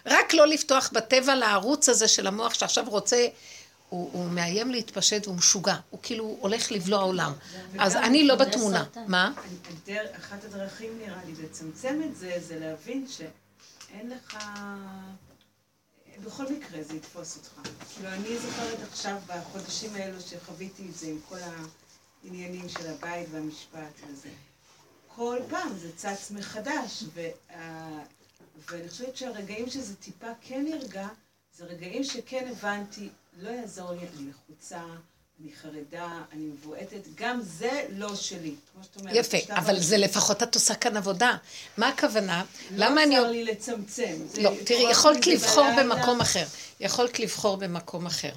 רק 0.07 0.35
לא 0.35 0.47
לפתוח 0.47 0.91
בטבע 0.93 1.35
לערוץ 1.35 1.89
הזה 1.89 2.09
של 2.09 2.27
המוח 2.27 2.55
שעכשיו 2.55 2.85
רוצה, 2.89 3.27
הוא, 3.89 4.11
הוא 4.13 4.31
מאיים 4.31 4.71
להתפשט 4.71 5.27
והוא 5.27 5.37
משוגע. 5.37 5.77
הוא 5.91 6.01
כאילו 6.03 6.37
הולך 6.41 6.73
לבלוע 6.73 7.01
עולם. 7.01 7.33
אז 7.79 7.97
אני 7.97 8.27
לא 8.27 8.35
בתמונה. 8.35 8.85
מה? 9.07 9.33
אחת 10.19 10.45
הדרכים 10.45 10.99
נראה 10.99 11.21
לי 11.27 11.33
לצמצם 11.43 12.01
את 12.05 12.17
זה, 12.17 12.37
זה 12.49 12.59
להבין 12.59 13.07
שאין 13.09 14.11
לך... 14.11 14.39
בכל 16.23 16.53
מקרה 16.53 16.83
זה 16.83 16.97
יתפוס 16.97 17.37
אותך. 17.37 17.69
כאילו, 17.95 18.09
אני 18.09 18.39
זוכרת 18.39 18.79
עכשיו, 18.93 19.17
בחודשים 19.27 19.95
האלו 19.95 20.21
שחוויתי 20.21 20.89
את 20.91 20.95
זה 20.95 21.07
עם 21.07 21.19
כל 21.29 21.39
העניינים 22.25 22.69
של 22.69 22.91
הבית 22.91 23.29
והמשפט 23.31 24.01
וזה. 24.09 24.29
כל 25.09 25.39
פעם 25.51 25.79
זה 25.79 25.97
צץ 25.97 26.31
מחדש, 26.31 27.05
וה... 27.15 27.29
ואני 28.71 28.89
חושבת 28.89 29.17
שהרגעים 29.17 29.71
שזה 29.71 29.97
טיפה 29.97 30.27
כן 30.41 30.67
נרגע, 30.71 31.09
זה 31.57 31.65
רגעים 31.65 32.05
שכן 32.05 32.49
הבנתי, 32.51 33.09
לא 33.39 33.51
יעזור 33.51 33.93
לי, 33.93 34.09
אני 34.09 34.31
לחוצה, 34.31 34.83
אני 35.43 35.53
חרדה, 35.63 36.23
אני 36.33 36.45
מבועטת, 36.45 37.01
גם 37.15 37.41
זה 37.43 37.87
לא 37.91 38.17
שלי. 38.17 38.55
כמו 38.73 38.85
שאת 38.85 38.97
אומרת, 39.01 39.17
יפה, 39.17 39.39
אבל 39.51 39.81
זה 39.81 39.97
לפחות 39.97 40.43
את 40.43 40.55
עושה 40.55 40.75
כאן 40.75 40.97
עבודה. 40.97 41.37
מה 41.77 41.89
הכוונה? 41.89 42.45
לא 42.71 42.87
למה 42.87 43.03
אני... 43.03 43.17
לא 43.17 43.21
עזר 43.21 43.31
לי 43.31 43.45
לצמצם. 43.45 44.17
לא, 44.43 44.51
תראי, 44.65 44.91
יכולת 44.91 45.27
לבחור 45.27 45.67
במקום 45.79 46.21
אחר. 46.21 46.45
יכולת 46.81 47.19
לבחור 47.19 47.57
במקום 47.57 48.07
אחר. 48.07 48.33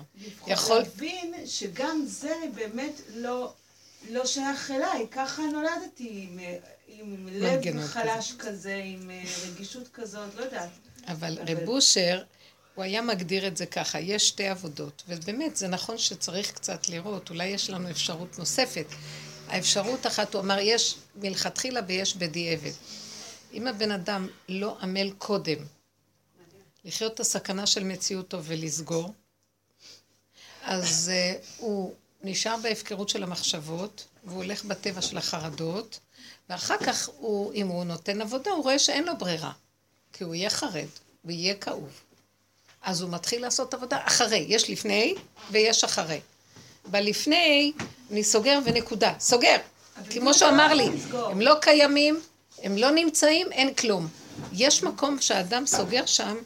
יכול... 0.47 0.77
להבין 0.77 1.33
שגם 1.45 2.05
זה 2.07 2.35
באמת 2.55 3.01
לא, 3.15 3.53
לא 4.09 4.25
שייך 4.25 4.71
אליי. 4.71 5.07
ככה 5.11 5.41
נולדתי, 5.41 6.27
עם, 6.29 6.39
עם 6.87 7.27
לב 7.31 7.87
חלש 7.87 8.31
כזה. 8.31 8.49
כזה, 8.49 8.81
עם 8.83 9.11
אה, 9.11 9.23
רגישות 9.47 9.87
כזאת, 9.93 10.35
לא 10.35 10.43
יודעת. 10.43 10.69
אבל, 11.07 11.37
אבל... 11.41 11.51
רב 11.51 11.67
אושר... 11.67 12.23
הוא 12.77 12.83
היה 12.83 13.01
מגדיר 13.01 13.47
את 13.47 13.57
זה 13.57 13.65
ככה, 13.65 13.99
יש 13.99 14.27
שתי 14.27 14.47
עבודות, 14.47 15.03
ובאמת 15.07 15.57
זה 15.57 15.67
נכון 15.67 15.97
שצריך 15.97 16.51
קצת 16.51 16.89
לראות, 16.89 17.29
אולי 17.29 17.45
יש 17.45 17.69
לנו 17.69 17.89
אפשרות 17.89 18.39
נוספת. 18.39 18.85
האפשרות 19.47 20.07
אחת, 20.07 20.33
הוא 20.33 20.41
אמר, 20.41 20.59
יש 20.59 20.95
מלכתחילה 21.15 21.81
ויש 21.87 22.15
בדיעבד. 22.15 22.71
אם 23.53 23.67
הבן 23.67 23.91
אדם 23.91 24.27
לא 24.49 24.77
עמל 24.81 25.11
קודם 25.17 25.57
לחיות 26.85 27.13
את 27.13 27.19
הסכנה 27.19 27.67
של 27.67 27.83
מציאותו 27.83 28.43
ולסגור, 28.43 29.13
אז 30.63 31.11
uh, 31.13 31.45
הוא 31.57 31.93
נשאר 32.21 32.55
בהפקרות 32.63 33.09
של 33.09 33.23
המחשבות, 33.23 34.07
והוא 34.23 34.43
הולך 34.43 34.65
בטבע 34.65 35.01
של 35.01 35.17
החרדות, 35.17 35.99
ואחר 36.49 36.77
כך, 36.77 37.09
הוא, 37.17 37.53
אם 37.53 37.67
הוא 37.67 37.83
נותן 37.83 38.21
עבודה, 38.21 38.51
הוא 38.51 38.63
רואה 38.63 38.79
שאין 38.79 39.03
לו 39.03 39.17
ברירה, 39.17 39.51
כי 40.13 40.23
הוא 40.23 40.35
יהיה 40.35 40.49
חרד, 40.49 40.89
ויהיה 41.25 41.55
כאוב. 41.55 42.06
אז 42.83 43.01
הוא 43.01 43.09
מתחיל 43.09 43.41
לעשות 43.41 43.73
עבודה 43.73 43.97
אחרי, 44.03 44.45
יש 44.47 44.69
לפני 44.69 45.15
ויש 45.51 45.83
אחרי. 45.83 46.19
בלפני, 46.85 47.71
אני 48.11 48.23
סוגר 48.23 48.59
ונקודה. 48.65 49.13
סוגר. 49.19 49.57
כמו 50.09 50.33
שהוא 50.33 50.49
אמר 50.49 50.73
לי, 50.73 50.89
הם 51.13 51.41
לא 51.41 51.55
קיימים, 51.61 52.19
הם 52.63 52.77
לא 52.77 52.91
נמצאים, 52.91 53.51
אין 53.51 53.73
כלום. 53.73 54.07
יש 54.53 54.83
מקום 54.83 55.21
שהאדם 55.21 55.65
סוגר 55.65 56.05
שם, 56.05 56.37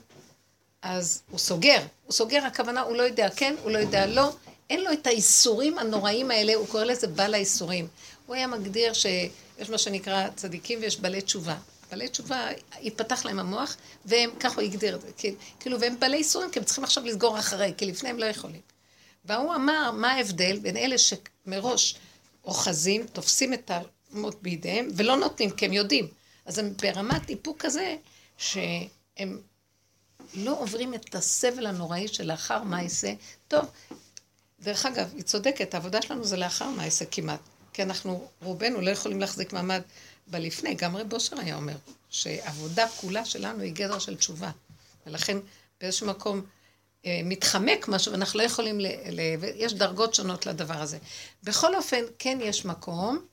אז 0.82 1.22
הוא 1.32 1.40
סוגר. 1.40 1.80
הוא 2.06 2.14
סוגר, 2.14 2.46
הכוונה, 2.46 2.82
הוא 2.82 2.98
לא 2.98 3.04
יודע 3.04 3.30
כן, 3.36 3.56
הוא 3.64 3.72
לא 3.72 3.78
יודע 3.78 4.06
לא. 4.06 4.30
אין 4.70 4.84
לו 4.84 4.92
את 4.94 5.08
האיסורים 5.08 5.80
הנוראים 5.80 6.32
האלה, 6.32 6.56
הוא 6.56 6.68
קורא 6.68 6.84
לזה 6.84 7.08
בעל 7.08 7.34
האיסורים. 7.34 7.88
הוא 8.26 8.36
היה 8.36 8.48
מגדיר 8.48 8.94
שיש 8.94 9.70
מה 9.70 9.78
שנקרא 9.78 10.28
צדיקים 10.36 10.80
ויש 10.82 11.00
בעלי 11.00 11.22
תשובה. 11.22 11.56
בעלי 11.92 12.08
תשובה, 12.08 12.48
ייפתח 12.82 13.26
להם 13.26 13.40
המוח, 13.40 13.78
והם, 14.06 14.30
ככה 14.40 14.56
הוא 14.56 14.64
הגדיר 14.64 14.96
את 14.96 15.02
זה, 15.02 15.08
כאילו, 15.60 15.80
והם 15.80 16.00
בעלי 16.00 16.18
איסורים, 16.18 16.52
כי 16.52 16.60
הם 16.60 16.66
צריכים 16.66 16.84
עכשיו 16.84 17.06
לסגור 17.06 17.40
אחרי, 17.40 17.74
כי 17.78 17.86
לפני 17.86 18.10
הם 18.10 18.20
לא 18.20 18.26
יכולים. 18.26 18.62
והוא 19.26 19.56
אמר, 19.56 19.92
מה 19.92 20.12
ההבדל 20.12 20.60
בין 20.60 20.78
אלה 20.78 20.96
שמראש 20.98 21.96
אוחזים, 22.46 23.08
תופסים 23.08 23.54
את 23.54 23.72
המות 24.12 24.42
בידיהם, 24.42 24.88
ולא 24.96 25.16
נותנים, 25.16 25.52
כי 25.52 25.66
הם 25.66 25.74
יודעים. 25.74 26.08
אז 26.46 26.58
הם 26.60 26.74
ברמת 26.82 27.30
איפוק 27.30 27.62
כזה, 27.62 27.96
שהם 28.38 29.42
לא 30.34 30.60
עוברים 30.60 30.94
את 30.94 31.16
הסבל 31.16 31.66
הנוראי 31.66 32.08
שלאחר 32.08 32.64
מעשה. 32.64 33.14
טוב, 33.48 33.66
דרך 34.60 34.86
אגב, 34.86 35.14
היא 35.16 35.24
צודקת, 35.24 35.74
העבודה 35.74 36.02
שלנו 36.02 36.24
זה 36.24 36.38
לאחר 36.38 36.70
מעשה 36.70 37.06
כמעט. 37.06 37.40
כי 37.74 37.84
אנחנו, 37.84 38.28
רובנו, 38.42 38.82
לא 38.82 38.90
יכולים 38.90 39.20
להחזיק 39.20 39.54
מעמד 39.54 39.82
בלפני, 40.32 40.74
גם 40.74 40.98
רב 40.98 41.14
אושר 41.14 41.40
היה 41.40 41.56
אומר, 41.56 41.76
שעבודה 42.10 42.88
כולה 42.88 43.26
שלנו 43.26 43.64
היא 43.64 43.74
גדר 43.74 44.00
של 44.00 44.16
תשובה. 44.16 44.52
ולכן 45.08 45.38
באיזשהו 45.82 46.08
מקום 46.08 46.42
אה, 47.06 47.22
מתחמק 47.24 47.88
משהו, 47.88 48.12
ואנחנו 48.12 48.40
לא 48.40 48.44
יכולים, 48.44 48.80
ל, 48.80 48.88
ל, 49.10 49.20
יש 49.56 49.74
דרגות 49.74 50.16
שונות 50.16 50.46
לדבר 50.46 50.82
הזה. 50.82 50.98
בכל 51.44 51.76
אופן, 51.76 52.04
כן 52.20 52.38
יש 52.42 52.66
מקום 52.66 53.26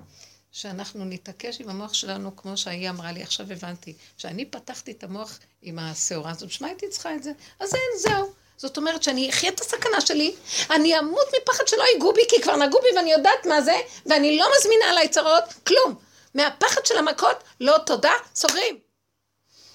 שאנחנו 0.52 1.04
נתעקש 1.04 1.60
עם 1.60 1.68
המוח 1.68 1.94
שלנו, 1.94 2.36
כמו 2.36 2.56
שהיא 2.56 2.90
אמרה 2.90 3.12
לי, 3.12 3.22
עכשיו 3.22 3.46
הבנתי, 3.52 3.94
שאני 4.16 4.44
פתחתי 4.44 4.90
את 4.90 5.04
המוח 5.04 5.38
עם 5.62 5.78
השעורה 5.78 6.30
הזאת, 6.30 6.48
בשביל 6.48 6.66
מה 6.66 6.72
הייתי 6.72 6.88
צריכה 6.88 7.14
את 7.14 7.22
זה? 7.22 7.32
אז 7.60 7.74
אין, 7.74 7.98
זהו. 7.98 8.32
זאת 8.56 8.76
אומרת 8.76 9.02
שאני 9.02 9.30
אחיה 9.30 9.50
את 9.50 9.60
הסכנה 9.60 10.00
שלי, 10.00 10.34
אני 10.70 10.98
אמות 10.98 11.26
מפחד 11.42 11.68
שלא 11.68 11.84
ייגעו 11.92 12.12
בי, 12.12 12.20
כי 12.28 12.42
כבר 12.42 12.56
נגעו 12.56 12.80
בי 12.80 12.96
ואני 12.96 13.12
יודעת 13.12 13.46
מה 13.46 13.62
זה, 13.62 13.76
ואני 14.06 14.38
לא 14.38 14.46
מזמינה 14.58 14.84
עליי 14.90 15.08
צרות, 15.08 15.44
כלום. 15.66 16.07
מהפחד 16.34 16.86
של 16.86 16.98
המכות, 16.98 17.44
לא 17.60 17.76
תודה, 17.86 18.12
סוגרים. 18.34 18.78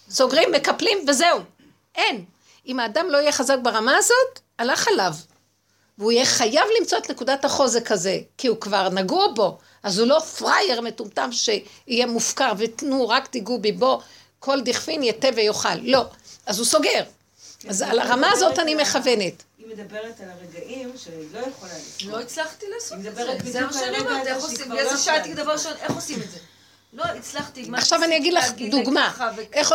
סוגרים, 0.09 0.51
מקפלים 0.51 0.97
וזהו. 1.07 1.39
אין. 1.95 2.25
אם 2.67 2.79
האדם 2.79 3.09
לא 3.09 3.17
יהיה 3.17 3.31
חזק 3.31 3.57
ברמה 3.61 3.97
הזאת, 3.97 4.39
הלך 4.59 4.87
עליו. 4.87 5.13
והוא 5.97 6.11
יהיה 6.11 6.25
חייב 6.25 6.63
למצוא 6.79 6.97
את 6.97 7.11
נקודת 7.11 7.45
החוזק 7.45 7.91
הזה, 7.91 8.19
כי 8.37 8.47
הוא 8.47 8.57
כבר 8.61 8.89
נגוע 8.89 9.27
בו, 9.35 9.57
אז 9.83 9.99
הוא 9.99 10.07
לא 10.07 10.19
פראייר 10.19 10.81
מטומטם 10.81 11.29
שיהיה 11.31 12.05
מופקר, 12.05 12.51
ותנו, 12.57 13.09
רק 13.09 13.27
תיגעו 13.27 13.59
בי 13.59 13.71
בו, 13.71 14.01
כל 14.39 14.61
דכפין 14.61 15.03
יתה 15.03 15.27
ויאכל. 15.35 15.75
לא. 15.81 16.05
אז 16.45 16.59
הוא 16.59 16.65
סוגר. 16.65 17.03
אז 17.69 17.81
על 17.81 17.99
הרמה 17.99 18.31
הזאת 18.31 18.59
אני 18.59 18.75
מכוונת. 18.75 19.43
היא 19.65 19.75
מדברת 19.75 20.21
על 20.21 20.27
הרגעים 20.29 20.93
שלא 20.97 21.39
יכולה 21.39 21.71
לספור. 21.73 22.11
לא 22.11 22.19
הצלחתי 22.19 22.65
לעשות 22.75 22.97
את 22.97 23.15
זה. 23.15 23.51
זה 23.51 23.61
מה 23.61 23.73
שאני 23.73 23.99
אומרת, 23.99 24.27
איך 24.27 24.43
עושים? 24.43 24.71
ואז 24.71 25.03
שאלתי 25.03 25.33
דבר 25.33 25.51
ראשון, 25.51 25.73
איך 25.81 25.91
עושים 25.91 26.19
את 26.21 26.31
זה? 26.31 26.37
לא 26.93 27.03
הצלחתי. 27.03 27.69
עכשיו 27.73 28.03
אני 28.03 28.17
אגיד 28.17 28.33
לך 28.33 28.51
דוגמה. 28.71 29.13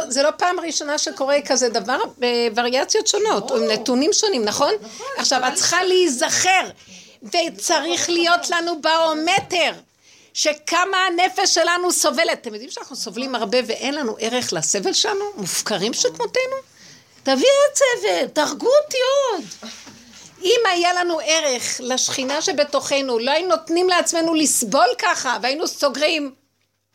זה 0.08 0.22
לא 0.22 0.30
פעם 0.36 0.60
ראשונה 0.60 0.98
שקורה 0.98 1.36
כזה 1.46 1.68
דבר 1.68 1.98
בווריאציות 2.18 3.06
שונות, 3.06 3.50
או 3.50 3.56
עם 3.56 3.64
נתונים 3.64 4.12
שונים, 4.12 4.44
נכון? 4.44 4.74
נכון 4.82 5.06
עכשיו, 5.16 5.48
את 5.48 5.54
צריכה 5.54 5.84
להיזכר, 5.84 6.70
וצריך 7.22 8.10
להיות 8.10 8.50
לנו 8.50 8.82
באומטר. 8.82 9.72
שכמה 10.34 10.96
הנפש 11.06 11.54
שלנו 11.54 11.92
סובלת. 11.92 12.38
אתם 12.40 12.52
יודעים 12.52 12.70
שאנחנו 12.70 12.96
סובלים 12.96 13.34
הרבה 13.34 13.58
ואין 13.66 13.94
לנו 13.94 14.16
ערך 14.20 14.52
לסבל 14.52 14.92
שלנו? 14.92 15.24
מופקרים 15.36 15.94
שכמותנו? 15.94 16.56
תביאו 17.28 17.58
את 17.72 17.78
סבל, 17.78 18.28
תהרגו 18.28 18.70
אותי 18.84 18.96
עוד. 19.32 19.44
אם 20.42 20.60
היה 20.72 20.92
לנו 20.92 21.20
ערך 21.24 21.80
לשכינה 21.80 22.42
שבתוכנו, 22.42 23.18
לא 23.18 23.30
היינו 23.30 23.48
נותנים 23.48 23.88
לעצמנו 23.88 24.34
לסבול 24.34 24.88
ככה, 24.98 25.38
והיינו 25.42 25.68
סוגרים 25.68 26.34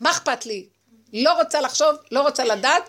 מה 0.00 0.10
אכפת 0.10 0.46
לי? 0.46 0.66
לא 1.12 1.32
רוצה 1.32 1.60
לחשוב, 1.60 1.88
לא 2.10 2.22
רוצה 2.22 2.44
לדעת. 2.44 2.82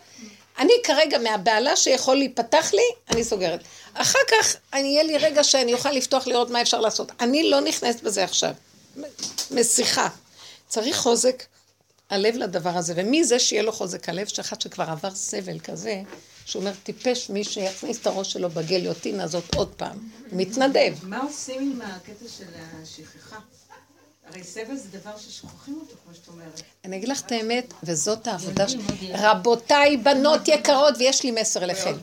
אני 0.59 0.73
כרגע 0.83 1.17
מהבהלה 1.17 1.75
שיכול 1.75 2.15
להיפתח 2.15 2.69
לי, 2.73 2.83
אני 3.09 3.23
סוגרת. 3.23 3.59
אחר 3.93 4.19
כך, 4.27 4.55
אני 4.73 4.87
יהיה 4.87 5.03
לי 5.03 5.17
רגע 5.17 5.43
שאני 5.43 5.73
אוכל 5.73 5.91
לפתוח 5.91 6.27
לראות 6.27 6.49
מה 6.49 6.61
אפשר 6.61 6.81
לעשות. 6.81 7.11
אני 7.19 7.49
לא 7.49 7.61
נכנסת 7.61 8.01
בזה 8.01 8.23
עכשיו. 8.23 8.51
משיחה. 9.51 10.07
צריך 10.67 10.97
חוזק 10.97 11.43
הלב 12.09 12.35
לדבר 12.35 12.77
הזה, 12.77 12.93
ומי 12.95 13.23
זה 13.23 13.39
שיהיה 13.39 13.63
לו 13.63 13.71
חוזק 13.71 14.09
הלב? 14.09 14.27
שאחד 14.27 14.61
שכבר 14.61 14.89
עבר 14.89 15.15
סבל 15.15 15.59
כזה, 15.59 16.01
שהוא 16.45 16.59
אומר, 16.59 16.71
טיפש 16.83 17.29
מי 17.29 17.43
שיכניס 17.43 18.01
את 18.01 18.07
הראש 18.07 18.33
שלו 18.33 18.49
בגליוטינה 18.49 19.23
הזאת 19.23 19.55
עוד 19.55 19.73
פעם. 19.77 19.97
מתנדב. 20.31 20.93
מה 21.03 21.21
עושים 21.21 21.61
עם 21.61 21.81
הקטע 21.81 22.25
של 22.37 22.45
השכחה? 22.83 23.37
הרי 24.29 24.43
סבל 24.43 24.75
זה 24.75 24.99
דבר 24.99 25.17
ששוכחים 25.17 25.79
אותו, 25.81 25.95
כמו 26.03 26.13
שאת 26.15 26.27
אומרת. 26.27 26.61
אני 26.85 26.97
אגיד 26.97 27.09
לך 27.09 27.21
את 27.21 27.31
האמת, 27.31 27.73
וזאת 27.83 28.27
העבודה 28.27 28.67
ש... 28.67 28.75
רבותיי, 29.13 29.97
בנות 29.97 30.47
יקרות, 30.47 30.93
ויש 30.99 31.23
לי 31.23 31.31
מסר 31.31 31.63
אליכם. 31.63 31.93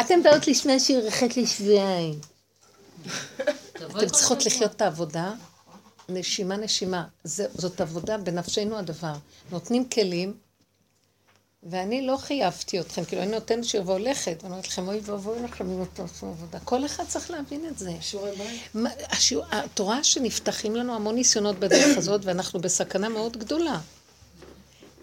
אתן 0.00 0.22
באות 0.22 0.46
לשמוע 0.48 0.78
שיר 0.78 1.06
רחק 1.06 1.36
לשבועיים. 1.36 2.18
אתן 3.76 4.08
צריכות 4.08 4.46
לחיות 4.46 4.72
את 4.72 4.82
העבודה, 4.82 5.32
נשימה 6.08 6.56
נשימה. 6.56 7.04
זאת 7.24 7.80
עבודה, 7.80 8.18
בנפשנו 8.18 8.78
הדבר. 8.78 9.14
נותנים 9.50 9.88
כלים, 9.88 10.34
ואני 11.70 12.06
לא 12.06 12.16
חייבתי 12.16 12.80
אתכם, 12.80 13.04
כאילו 13.04 13.22
אני 13.22 13.30
נותנת 13.30 13.64
שיר 13.64 13.82
והולכת, 13.86 14.36
ואני 14.42 14.52
אומרת 14.52 14.68
לכם, 14.68 14.88
אוי 14.88 15.00
ואבוי 15.04 15.42
לכם 15.42 15.70
אם 15.70 15.82
אתם 15.82 16.02
עושים 16.02 16.28
עבודה. 16.28 16.58
כל 16.64 16.86
אחד 16.86 17.04
צריך 17.08 17.30
להבין 17.30 17.66
את 17.66 17.78
זה. 17.78 17.92
שיעורי 18.00 18.30
בית. 18.36 18.84
השיעור- 19.08 19.44
התורה 19.50 20.04
שנפתחים 20.04 20.76
לנו 20.76 20.94
המון 20.94 21.14
ניסיונות 21.14 21.58
בדרך 21.58 21.98
הזאת, 21.98 22.20
ואנחנו 22.24 22.60
בסכנה 22.60 23.08
מאוד 23.08 23.36
גדולה. 23.36 23.80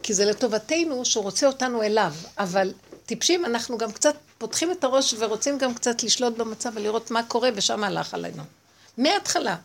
כי 0.04 0.14
זה 0.14 0.26
לטובתנו 0.26 1.06
שהוא 1.06 1.24
רוצה 1.24 1.48
אותנו 1.48 1.84
אליו, 1.84 2.14
אבל 2.38 2.74
טיפשים, 3.06 3.46
אנחנו 3.46 3.78
גם 3.78 3.92
קצת 3.92 4.16
פותחים 4.38 4.72
את 4.72 4.84
הראש 4.84 5.16
ורוצים 5.20 5.58
גם 5.58 5.74
קצת 5.74 6.04
לשלוט 6.04 6.38
במצב 6.38 6.72
ולראות 6.76 7.12
מה 7.12 7.24
קורה, 7.24 7.50
ושם 7.56 7.84
הלך 7.84 8.14
עלינו. 8.14 8.44
מההתחלה, 8.98 9.58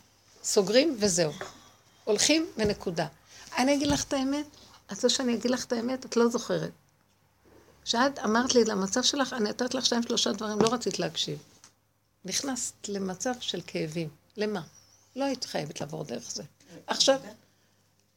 סוגרים 0.44 0.96
וזהו. 0.98 1.32
הולכים 2.04 2.46
ונקודה. 2.56 3.06
אני 3.58 3.74
אגיד 3.74 3.88
לך 3.88 4.04
את 4.04 4.12
האמת, 4.12 4.46
את 4.92 4.96
זה 4.96 5.08
שאני 5.08 5.34
אגיד 5.34 5.50
לך 5.50 5.64
את 5.64 5.72
האמת, 5.72 6.06
את 6.06 6.16
לא 6.16 6.28
זוכרת. 6.28 6.70
כשאת 7.86 8.18
אמרת 8.18 8.54
לי 8.54 8.64
למצב 8.64 9.02
שלך, 9.02 9.32
אני 9.32 9.48
נתת 9.50 9.74
לך 9.74 9.86
שתיים 9.86 10.02
שלושה 10.02 10.32
דברים, 10.32 10.60
לא 10.60 10.68
רצית 10.72 10.98
להקשיב. 10.98 11.38
נכנסת 12.24 12.88
למצב 12.88 13.32
של 13.40 13.60
כאבים. 13.66 14.08
למה? 14.36 14.60
לא 15.16 15.24
היית 15.24 15.44
חייבת 15.44 15.80
לעבור 15.80 16.04
דרך 16.04 16.30
זה. 16.30 16.42
עכשיו, 16.86 17.20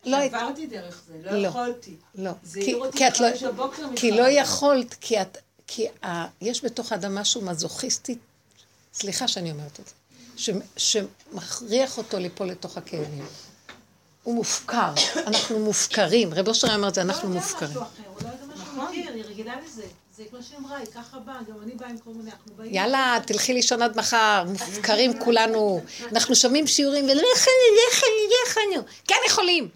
לא 0.05 0.17
היית... 0.17 0.33
עברתי 0.33 0.67
דרך 0.67 1.01
זה, 1.07 1.13
לא 1.23 1.31
לא. 1.41 1.47
יכולתי. 1.47 1.95
לא. 2.15 2.31
זה 2.43 2.59
כי- 2.61 2.65
העיר 2.65 2.77
אותי 2.85 2.97
כי 2.97 3.23
לא- 3.23 3.27
כי. 3.95 4.11
לא 4.11 4.27
יכולת, 4.29 4.93
כי 5.01 5.21
את... 5.21 5.37
כי 5.67 5.87
ה- 6.05 6.25
יש 6.41 6.65
בתוך 6.65 6.91
האדם 6.91 7.15
משהו 7.15 7.41
מזוכיסטי, 7.41 8.17
סליחה 8.93 9.27
שאני 9.27 9.51
אומרת 9.51 9.79
את 9.79 9.87
זה, 9.87 9.93
ש- 10.37 10.49
שמכריח 10.77 11.97
אותו 11.97 12.19
ליפול 12.19 12.47
לתוך 12.47 12.77
הכאבים. 12.77 13.25
הוא 14.23 14.35
מופקר, 14.35 14.93
אנחנו 15.27 15.59
מופקרים. 15.59 16.33
רב 16.33 16.47
אושר 16.47 16.75
אמר 16.75 16.87
את 16.87 16.95
זה, 16.95 17.01
אנחנו 17.01 17.29
מופקרים. 17.29 17.77
לזה. 19.65 19.85
זה 20.17 20.23
כמו 20.29 20.43
שהיא 20.43 20.57
אמרה, 20.57 20.77
היא 20.77 20.85
ככה 20.95 21.19
באה, 21.19 21.39
גם 21.49 21.61
אני 21.63 21.71
באה 21.75 21.89
עם 21.89 21.97
כל 21.97 22.09
מיני, 22.09 22.31
אנחנו 22.31 22.53
באים... 22.55 22.73
יאללה, 22.73 23.17
תלכי 23.27 23.53
לישון 23.53 23.81
עד 23.81 23.97
מחר, 23.97 24.43
מופקרים 24.47 25.19
כולנו. 25.19 25.81
אנחנו 26.11 26.35
שומעים 26.35 26.67
שיעורים, 26.67 27.05
ולכן, 27.05 27.51
לכן, 27.91 28.07
לכן, 28.47 28.81
כן 29.07 29.15
יכולים. 29.27 29.69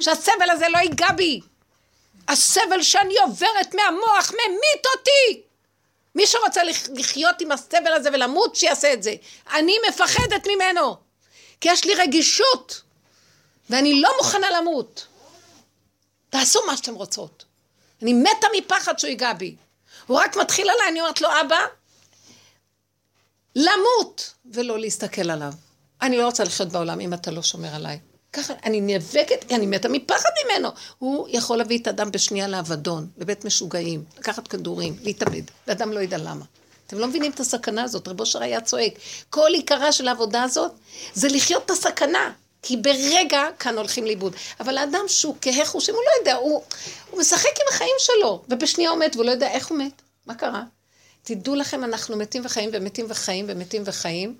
שהסבל 0.00 0.50
הזה 0.50 0.68
לא 0.68 0.78
ייגע 0.78 1.12
בי. 1.16 1.40
הסבל 2.28 2.82
שאני 2.82 3.18
עוברת 3.18 3.74
מהמוח 3.74 4.30
ממית 4.32 4.86
אותי. 4.96 5.42
מי 6.14 6.26
שרוצה 6.26 6.62
לח- 6.64 6.88
לחיות 6.94 7.40
עם 7.40 7.52
הסבל 7.52 7.92
הזה 7.92 8.08
ולמות, 8.12 8.56
שיעשה 8.56 8.92
את 8.92 9.02
זה. 9.02 9.14
אני 9.54 9.72
מפחדת 9.88 10.46
ממנו. 10.46 10.96
כי 11.60 11.68
יש 11.68 11.84
לי 11.84 11.94
רגישות. 11.94 12.82
ואני 13.70 14.00
לא 14.00 14.10
מוכנה 14.18 14.50
למות. 14.50 15.06
תעשו 16.30 16.60
מה 16.66 16.76
שאתם 16.76 16.94
רוצות. 16.94 17.44
אני 18.02 18.12
מתה 18.12 18.46
מפחד 18.58 18.98
שהוא 18.98 19.08
ייגע 19.08 19.32
בי. 19.32 19.56
הוא 20.06 20.18
רק 20.18 20.36
מתחיל 20.36 20.70
עליי, 20.70 20.88
אני 20.88 21.00
אומרת 21.00 21.20
לו, 21.20 21.28
אבא, 21.40 21.60
למות, 23.56 24.32
ולא 24.52 24.78
להסתכל 24.78 25.30
עליו. 25.30 25.52
אני 26.02 26.16
לא 26.16 26.26
רוצה 26.26 26.44
לחיות 26.44 26.68
בעולם 26.68 27.00
אם 27.00 27.14
אתה 27.14 27.30
לא 27.30 27.42
שומר 27.42 27.74
עליי. 27.74 27.98
ככה, 28.32 28.54
אני 28.64 28.80
נאבקת, 28.80 29.52
אני 29.52 29.66
מתה 29.66 29.88
מפחד 29.88 30.28
ממנו. 30.44 30.68
הוא 30.98 31.28
יכול 31.30 31.56
להביא 31.56 31.78
את 31.78 31.86
האדם 31.86 32.10
בשנייה 32.10 32.48
לאבדון, 32.48 33.08
לבית 33.18 33.44
משוגעים, 33.44 34.04
לקחת 34.18 34.48
כדורים, 34.48 34.96
להתאבד, 35.02 35.42
ואדם 35.66 35.92
לא 35.92 36.00
ידע 36.00 36.18
למה. 36.18 36.44
אתם 36.86 36.98
לא 36.98 37.06
מבינים 37.06 37.32
את 37.32 37.40
הסכנה 37.40 37.82
הזאת, 37.82 38.08
רב 38.08 38.20
אושר 38.20 38.42
היה 38.42 38.60
צועק. 38.60 38.92
כל 39.30 39.50
עיקרה 39.54 39.92
של 39.92 40.08
העבודה 40.08 40.42
הזאת 40.42 40.72
זה 41.14 41.28
לחיות 41.28 41.64
את 41.64 41.70
הסכנה. 41.70 42.32
כי 42.62 42.76
ברגע 42.76 43.42
כאן 43.58 43.78
הולכים 43.78 44.04
לאיבוד. 44.04 44.36
אבל 44.60 44.78
האדם 44.78 45.04
שהוא 45.06 45.36
כהה 45.40 45.66
חושים, 45.66 45.94
הוא 45.94 46.02
לא 46.04 46.10
יודע, 46.20 46.34
הוא, 46.34 46.62
הוא 47.10 47.20
משחק 47.20 47.50
עם 47.56 47.66
החיים 47.74 47.96
שלו, 47.98 48.42
ובשנייה 48.48 48.90
הוא 48.90 48.98
מת, 48.98 49.16
והוא 49.16 49.26
לא 49.26 49.30
יודע 49.30 49.50
איך 49.50 49.66
הוא 49.66 49.78
מת. 49.78 50.02
מה 50.26 50.34
קרה? 50.34 50.62
תדעו 51.22 51.54
לכם, 51.54 51.84
אנחנו 51.84 52.16
מתים 52.16 52.44
וחיים 52.44 52.70
ומתים 52.72 53.06
וחיים 53.08 53.46
ומתים 53.48 53.82
וחיים, 53.84 54.36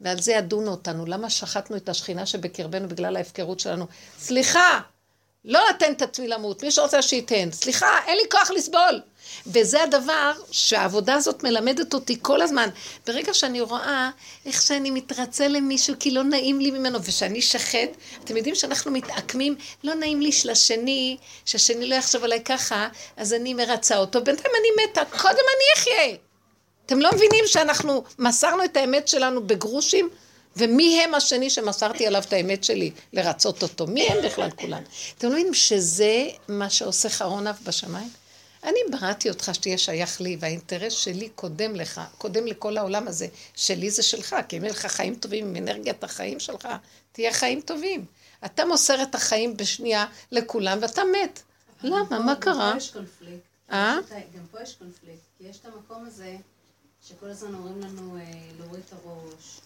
ועל 0.00 0.20
זה 0.20 0.32
ידונו 0.32 0.70
אותנו. 0.70 1.06
למה 1.06 1.30
שחטנו 1.30 1.76
את 1.76 1.88
השכינה 1.88 2.26
שבקרבנו 2.26 2.88
בגלל 2.88 3.16
ההפקרות 3.16 3.60
שלנו? 3.60 3.86
סליחה, 4.18 4.80
לא 5.44 5.60
לתן 5.70 5.92
את 5.92 6.02
עצמי 6.02 6.28
למות, 6.28 6.62
מי 6.62 6.70
שרוצה 6.70 7.02
שייתן. 7.02 7.52
סליחה, 7.52 7.98
אין 8.06 8.16
לי 8.16 8.22
כוח 8.30 8.50
לסבול. 8.50 9.00
וזה 9.46 9.82
הדבר 9.82 10.32
שהעבודה 10.50 11.14
הזאת 11.14 11.42
מלמדת 11.42 11.94
אותי 11.94 12.18
כל 12.22 12.42
הזמן. 12.42 12.68
ברגע 13.06 13.34
שאני 13.34 13.60
רואה 13.60 14.10
איך 14.46 14.62
שאני 14.62 14.90
מתרצה 14.90 15.48
למישהו 15.48 15.94
כי 16.00 16.10
לא 16.10 16.22
נעים 16.22 16.60
לי 16.60 16.70
ממנו, 16.70 16.98
ושאני 17.04 17.42
שחט, 17.42 17.88
אתם 18.24 18.36
יודעים 18.36 18.54
שאנחנו 18.54 18.90
מתעקמים, 18.90 19.56
לא 19.84 19.94
נעים 19.94 20.20
לי 20.20 20.32
של 20.32 20.50
השני, 20.50 21.16
שהשני 21.44 21.86
לא 21.86 21.94
יחשוב 21.94 22.24
עליי 22.24 22.44
ככה, 22.44 22.88
אז 23.16 23.32
אני 23.32 23.54
מרצה 23.54 23.96
אותו, 23.96 24.24
בינתיים 24.24 24.54
אני 24.60 24.84
מתה, 24.84 25.00
קודם 25.04 25.34
אני 25.34 25.64
אחיה. 25.76 26.16
אתם 26.86 27.00
לא 27.00 27.10
מבינים 27.14 27.44
שאנחנו 27.46 28.04
מסרנו 28.18 28.64
את 28.64 28.76
האמת 28.76 29.08
שלנו 29.08 29.46
בגרושים? 29.46 30.08
ומי 30.56 31.00
הם 31.04 31.14
השני 31.14 31.50
שמסרתי 31.50 32.06
עליו 32.06 32.22
את 32.22 32.32
האמת 32.32 32.64
שלי, 32.64 32.90
לרצות 33.12 33.62
אותו? 33.62 33.86
מי 33.86 34.08
הם 34.08 34.24
בכלל 34.24 34.50
כולם? 34.50 34.82
אתם 35.18 35.26
לא 35.26 35.32
מבינים 35.32 35.54
שזה 35.54 36.26
מה 36.48 36.70
שעושה 36.70 37.08
חרון 37.08 37.46
אף 37.46 37.60
בשמיים? 37.62 38.10
אני 38.64 38.78
בראתי 38.90 39.30
אותך 39.30 39.50
שתהיה 39.52 39.78
שייך 39.78 40.20
לי, 40.20 40.36
והאינטרס 40.40 40.92
שלי 40.92 41.28
קודם 41.28 41.76
לך, 41.76 42.00
קודם 42.18 42.46
לכל 42.46 42.76
העולם 42.76 43.08
הזה. 43.08 43.26
שלי 43.54 43.90
זה 43.90 44.02
שלך, 44.02 44.36
כי 44.48 44.56
אם 44.58 44.62
יהיה 44.62 44.72
לך 44.72 44.86
חיים 44.86 45.14
טובים 45.14 45.46
עם 45.46 45.56
אנרגיית 45.56 46.04
החיים 46.04 46.40
שלך, 46.40 46.68
תהיה 47.12 47.32
חיים 47.32 47.60
טובים. 47.60 48.04
אתה 48.44 48.64
מוסר 48.64 49.02
את 49.02 49.14
החיים 49.14 49.56
בשנייה 49.56 50.06
לכולם, 50.32 50.78
ואתה 50.82 51.02
מת. 51.04 51.42
למה? 51.82 52.18
מה 52.18 52.34
קרה? 52.36 52.54
גם 52.54 52.72
פה 52.72 52.76
יש 52.76 52.90
קונפליקט. 52.90 53.44
אה? 53.72 53.96
גם 54.36 54.46
פה 54.50 54.62
יש 54.62 54.74
קונפליקט, 54.74 55.22
כי 55.38 55.44
יש 55.48 55.56
את 55.56 55.66
המקום 55.66 56.04
הזה 56.06 56.36
שכל 57.08 57.26
הזמן 57.26 57.54
אומרים 57.54 57.80
לנו 57.80 58.16
אה, 58.16 58.22
להוריד 58.58 58.82
את 58.88 58.92
הראש, 58.92 59.60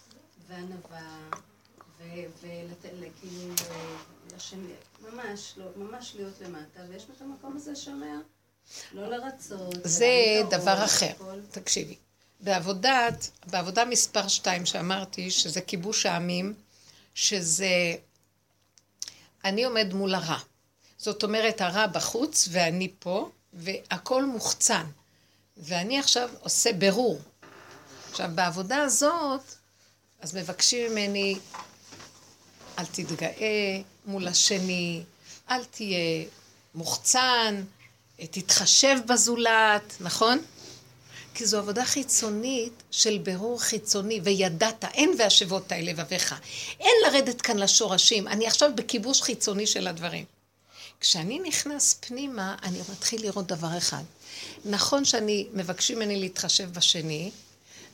וענווה, 0.49 1.19
וכאילו, 1.99 3.53
ממש, 5.01 5.53
לא, 5.57 5.65
ממש 5.75 6.13
להיות 6.15 6.33
למטה, 6.41 6.79
ויש 6.89 7.03
את 7.03 7.21
המקום 7.21 7.55
הזה 7.55 7.75
שאומר, 7.75 8.17
לא 8.91 9.07
לרצות. 9.07 9.75
זה 9.83 10.07
דבר 10.49 10.85
אחר. 10.85 11.13
תקשיבי. 11.51 11.95
בעבודת, 12.39 13.29
בעבודה 13.47 13.85
מספר 13.85 14.27
שתיים 14.27 14.65
שאמרתי, 14.65 15.31
שזה 15.31 15.61
כיבוש 15.61 16.05
העמים, 16.05 16.53
שזה... 17.15 17.95
אני 19.45 19.63
עומד 19.63 19.93
מול 19.93 20.15
הרע. 20.15 20.39
זאת 20.97 21.23
אומרת, 21.23 21.61
הרע 21.61 21.87
בחוץ 21.87 22.47
ואני 22.51 22.91
פה, 22.99 23.29
והכל 23.53 24.25
מוחצן. 24.25 24.85
ואני 25.57 25.99
עכשיו 25.99 26.29
עושה 26.39 26.73
ברור. 26.73 27.21
עכשיו, 28.11 28.29
בעבודה 28.35 28.77
הזאת, 28.77 29.41
אז 30.21 30.35
מבקשים 30.35 30.91
ממני, 30.91 31.35
אל 32.79 32.85
תתגאה 32.85 33.81
מול 34.05 34.27
השני, 34.27 35.03
אל 35.49 35.63
תהיה 35.63 36.25
מוחצן, 36.75 37.63
תתחשב 38.31 38.97
בזולת, 39.07 39.93
נכון? 39.99 40.39
כי 41.33 41.45
זו 41.45 41.57
עבודה 41.57 41.85
חיצונית 41.85 42.73
של 42.91 43.17
ברור 43.17 43.61
חיצוני, 43.61 44.19
וידעת, 44.23 44.85
אין 44.93 45.11
והשבות 45.19 45.71
האלה 45.71 45.91
לבביך. 45.91 46.35
אין 46.79 46.95
לרדת 47.05 47.41
כאן 47.41 47.57
לשורשים, 47.57 48.27
אני 48.27 48.47
עכשיו 48.47 48.71
בכיבוש 48.75 49.21
חיצוני 49.21 49.67
של 49.67 49.87
הדברים. 49.87 50.25
כשאני 50.99 51.39
נכנס 51.39 51.93
פנימה, 51.99 52.55
אני 52.63 52.79
מתחיל 52.91 53.21
לראות 53.21 53.47
דבר 53.47 53.77
אחד. 53.77 54.03
נכון 54.65 55.05
שאני, 55.05 55.47
מבקשים 55.53 55.95
ממני 55.95 56.19
להתחשב 56.19 56.73
בשני, 56.73 57.31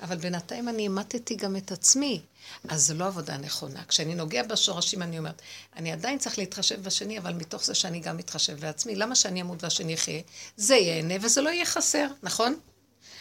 אבל 0.02 0.18
בינתיים 0.18 0.70
אני 0.70 0.84
אימתתי 0.84 1.36
גם 1.36 1.56
את 1.56 1.72
עצמי. 1.72 2.22
אז 2.70 2.88
זו 2.88 2.94
לא 2.94 3.06
עבודה 3.06 3.38
נכונה. 3.38 3.84
כשאני 3.88 4.16
נוגע 4.16 4.44
בשורשים, 4.44 5.02
אני 5.02 5.20
אומרת, 5.20 5.42
אני 5.76 5.92
עדיין 5.92 6.18
צריך 6.18 6.38
להתחשב 6.38 6.84
בשני, 6.84 7.18
אבל 7.18 7.34
מתוך 7.34 7.66
זה 7.66 7.76
שאני 7.76 8.00
גם 8.00 8.18
מתחשב 8.18 8.60
בעצמי. 8.60 8.96
למה 8.96 9.16
שאני 9.16 9.42
אמות 9.42 9.64
והשני 9.64 9.94
יחיה? 9.94 10.22
זה 10.58 10.76
ייהנה 10.76 11.14
וזה 11.22 11.42
לא 11.42 11.50
יהיה 11.50 11.66
חסר, 11.66 12.08
נכון? 12.24 12.60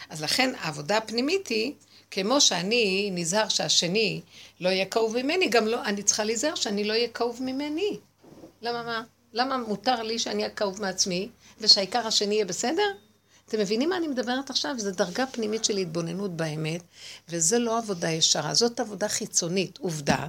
אז 0.09 0.21
לכן 0.21 0.53
העבודה 0.59 0.97
הפנימית 0.97 1.47
היא, 1.47 1.73
כמו 2.11 2.41
שאני 2.41 3.09
נזהר 3.13 3.49
שהשני 3.49 4.21
לא 4.59 4.69
יהיה 4.69 4.85
כאוב 4.85 5.17
ממני, 5.21 5.49
גם 5.49 5.67
לא, 5.67 5.83
אני 5.85 6.03
צריכה 6.03 6.23
להיזהר 6.23 6.55
שאני 6.55 6.83
לא 6.83 6.93
אהיה 6.93 7.07
כאוב 7.07 7.43
ממני. 7.43 7.99
למה 8.61 8.83
מה? 8.83 9.03
למה 9.33 9.57
מותר 9.57 10.03
לי 10.03 10.19
שאני 10.19 10.43
אהיה 10.43 10.55
כאוב 10.55 10.81
מעצמי, 10.81 11.29
ושהעיקר 11.59 12.07
השני 12.07 12.35
יהיה 12.35 12.45
בסדר? 12.45 13.04
אתם 13.49 13.59
מבינים 13.59 13.89
מה 13.89 13.97
אני 13.97 14.07
מדברת 14.07 14.49
עכשיו? 14.49 14.75
זו 14.77 14.91
דרגה 14.91 15.25
פנימית 15.27 15.65
של 15.65 15.77
התבוננות 15.77 16.31
באמת, 16.31 16.81
וזה 17.29 17.59
לא 17.59 17.77
עבודה 17.77 18.09
ישרה, 18.09 18.53
זאת 18.53 18.79
עבודה 18.79 19.07
חיצונית. 19.07 19.77
עובדה, 19.77 20.27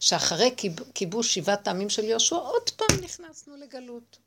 שאחרי 0.00 0.54
כיב- 0.56 0.92
כיבוש 0.94 1.34
שבעת 1.34 1.68
העמים 1.68 1.90
של 1.90 2.04
יהושע, 2.04 2.36
עוד 2.36 2.70
פעם 2.70 2.96
נכנסנו 3.02 3.56
לגלות. 3.56 4.18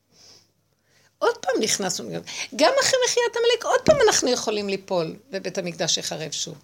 עוד 1.20 1.38
פעם 1.38 1.62
נכנסנו 1.62 2.10
לגלות. 2.10 2.26
גם 2.56 2.74
אחרי 2.82 3.00
מחיית 3.08 3.36
עמלק, 3.36 3.66
עוד 3.66 3.82
פעם 3.86 3.98
אנחנו 4.08 4.30
יכולים 4.30 4.70
ליפול, 4.70 5.16
ובית 5.32 5.58
המקדש 5.58 5.98
יחרב 5.98 6.32
שוב. 6.32 6.58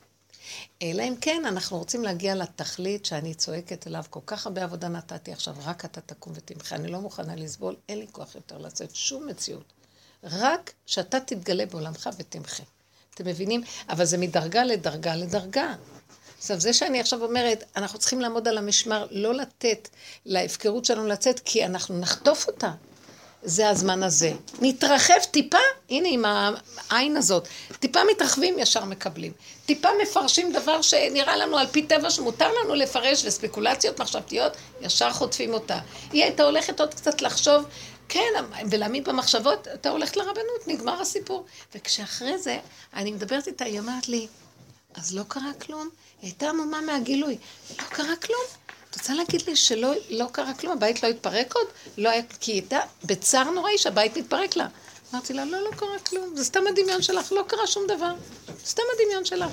אלא 0.82 1.04
אם 1.04 1.16
כן, 1.22 1.44
אנחנו 1.46 1.78
רוצים 1.78 2.04
להגיע 2.04 2.36
לתכלית 2.36 3.06
שאני 3.06 3.34
צועקת 3.34 3.88
אליו, 3.88 4.04
כל 4.10 4.20
כך 4.26 4.46
הרבה 4.48 4.64
עבודה 4.64 4.88
נתתי 4.88 5.32
עכשיו, 5.32 5.56
רק 5.66 5.86
אתה 5.86 6.02
תקום 6.02 6.34
ותמחה. 6.36 6.76
אני 6.76 6.88
לא 6.92 7.00
מוכנה 7.00 7.36
לסבול, 7.36 7.76
אין 7.90 8.00
לי 8.00 8.08
כוח 8.12 8.36
יותר 8.36 8.58
לצאת 8.58 8.96
שום 8.96 9.28
מציאות. 9.28 9.74
רק 10.24 10.74
שאתה 10.86 11.20
תתגלה 11.20 11.66
בעולמך 11.66 12.10
ותמחה. 12.18 12.64
אתם 13.16 13.28
מבינים? 13.28 13.64
אבל 13.90 14.06
זה 14.06 14.18
מדרגה 14.18 14.64
לדרגה 14.64 15.16
לדרגה. 15.16 15.74
עכשיו, 16.38 16.60
זה 16.60 16.74
שאני 16.74 17.00
עכשיו 17.00 17.24
אומרת, 17.24 17.64
אנחנו 17.76 18.00
צריכים 18.00 18.22
לעמוד 18.22 18.48
על 18.48 18.58
המשמר, 18.58 19.08
לא 19.12 19.34
לתת 19.34 19.90
להפקרות 20.26 20.86
שלנו 20.86 21.08
לצאת, 21.08 21.40
כי 21.40 21.66
אנחנו 21.66 22.00
נחטוף 22.00 22.48
אותה. 22.48 22.72
זה 23.44 23.70
הזמן 23.70 24.04
הזה. 24.04 24.32
נתרחב 24.62 25.20
טיפה, 25.32 25.58
הנה 25.90 26.08
עם 26.12 26.26
העין 26.90 27.18
הזאת, 27.18 27.48
טיפה 27.80 28.00
מתרחבים, 28.12 28.60
ישר 28.60 28.86
מקבלים. 28.86 29.32
טיפה 29.66 29.90
מפרשים 30.02 30.54
דבר 30.54 30.82
שנראה 30.82 31.38
לנו 31.38 31.58
על 31.58 31.68
פי 31.68 31.82
טבע 31.82 32.10
שמותר 32.10 32.52
לנו 32.64 32.76
לפרש, 32.76 33.26
וספקולציות 33.26 34.02
מחשבתיות, 34.02 34.54
ישר 34.82 35.12
חוטפים 35.12 35.54
אותה. 35.54 35.80
היא 36.12 36.24
הייתה 36.24 36.44
הולכת 36.44 36.80
עוד 36.80 36.94
קצת 36.94 37.22
לחשוב, 37.22 37.66
כן, 38.10 38.34
ולהעמיד 38.72 39.10
במחשבות, 39.10 39.68
אתה 39.68 39.90
הולכת 39.90 40.18
לרבנות, 40.18 40.68
נגמר 40.68 41.02
הסיפור. 41.02 41.46
וכשאחרי 41.76 42.38
זה, 42.38 42.60
אני 42.94 43.12
מדברת 43.12 43.48
איתה, 43.48 43.66
היא 43.66 43.80
אומרת 43.80 44.08
לי, 44.08 44.28
אז 44.94 45.16
לא 45.16 45.24
קרה 45.28 45.54
כלום? 45.62 45.90
היא 46.22 46.30
הייתה 46.30 46.50
עמומה 46.50 46.82
מהגילוי. 46.82 47.38
לא 47.80 47.84
קרה 47.84 48.16
כלום? 48.16 48.42
את 48.90 48.96
רוצה 48.96 49.14
להגיד 49.14 49.42
לי 49.42 49.56
שלא 49.56 49.94
לא 50.10 50.26
קרה 50.32 50.54
כלום? 50.54 50.74
הבית 50.74 51.04
לא 51.04 51.08
התפרק 51.08 51.56
עוד? 51.56 51.68
לא 51.98 52.10
היה, 52.10 52.22
כי 52.40 52.52
היא 52.52 52.62
הייתה 52.62 52.80
בצער 53.04 53.52
נוראי 53.52 53.78
שהבית 53.78 54.18
מתפרק 54.18 54.56
לה. 54.56 54.68
אמרתי 55.14 55.34
לה, 55.34 55.46
לא, 55.46 55.60
לא 55.60 55.72
קרה 55.72 56.00
כלום, 56.00 56.36
זה 56.36 56.44
סתם 56.46 56.68
הדמיון 56.68 57.02
שלך, 57.02 57.32
לא 57.32 57.44
קרה 57.48 57.68
שום 57.68 57.84
דבר. 57.88 58.14
סתם 58.66 58.84
הדמיון 58.96 59.26
שלך. 59.26 59.52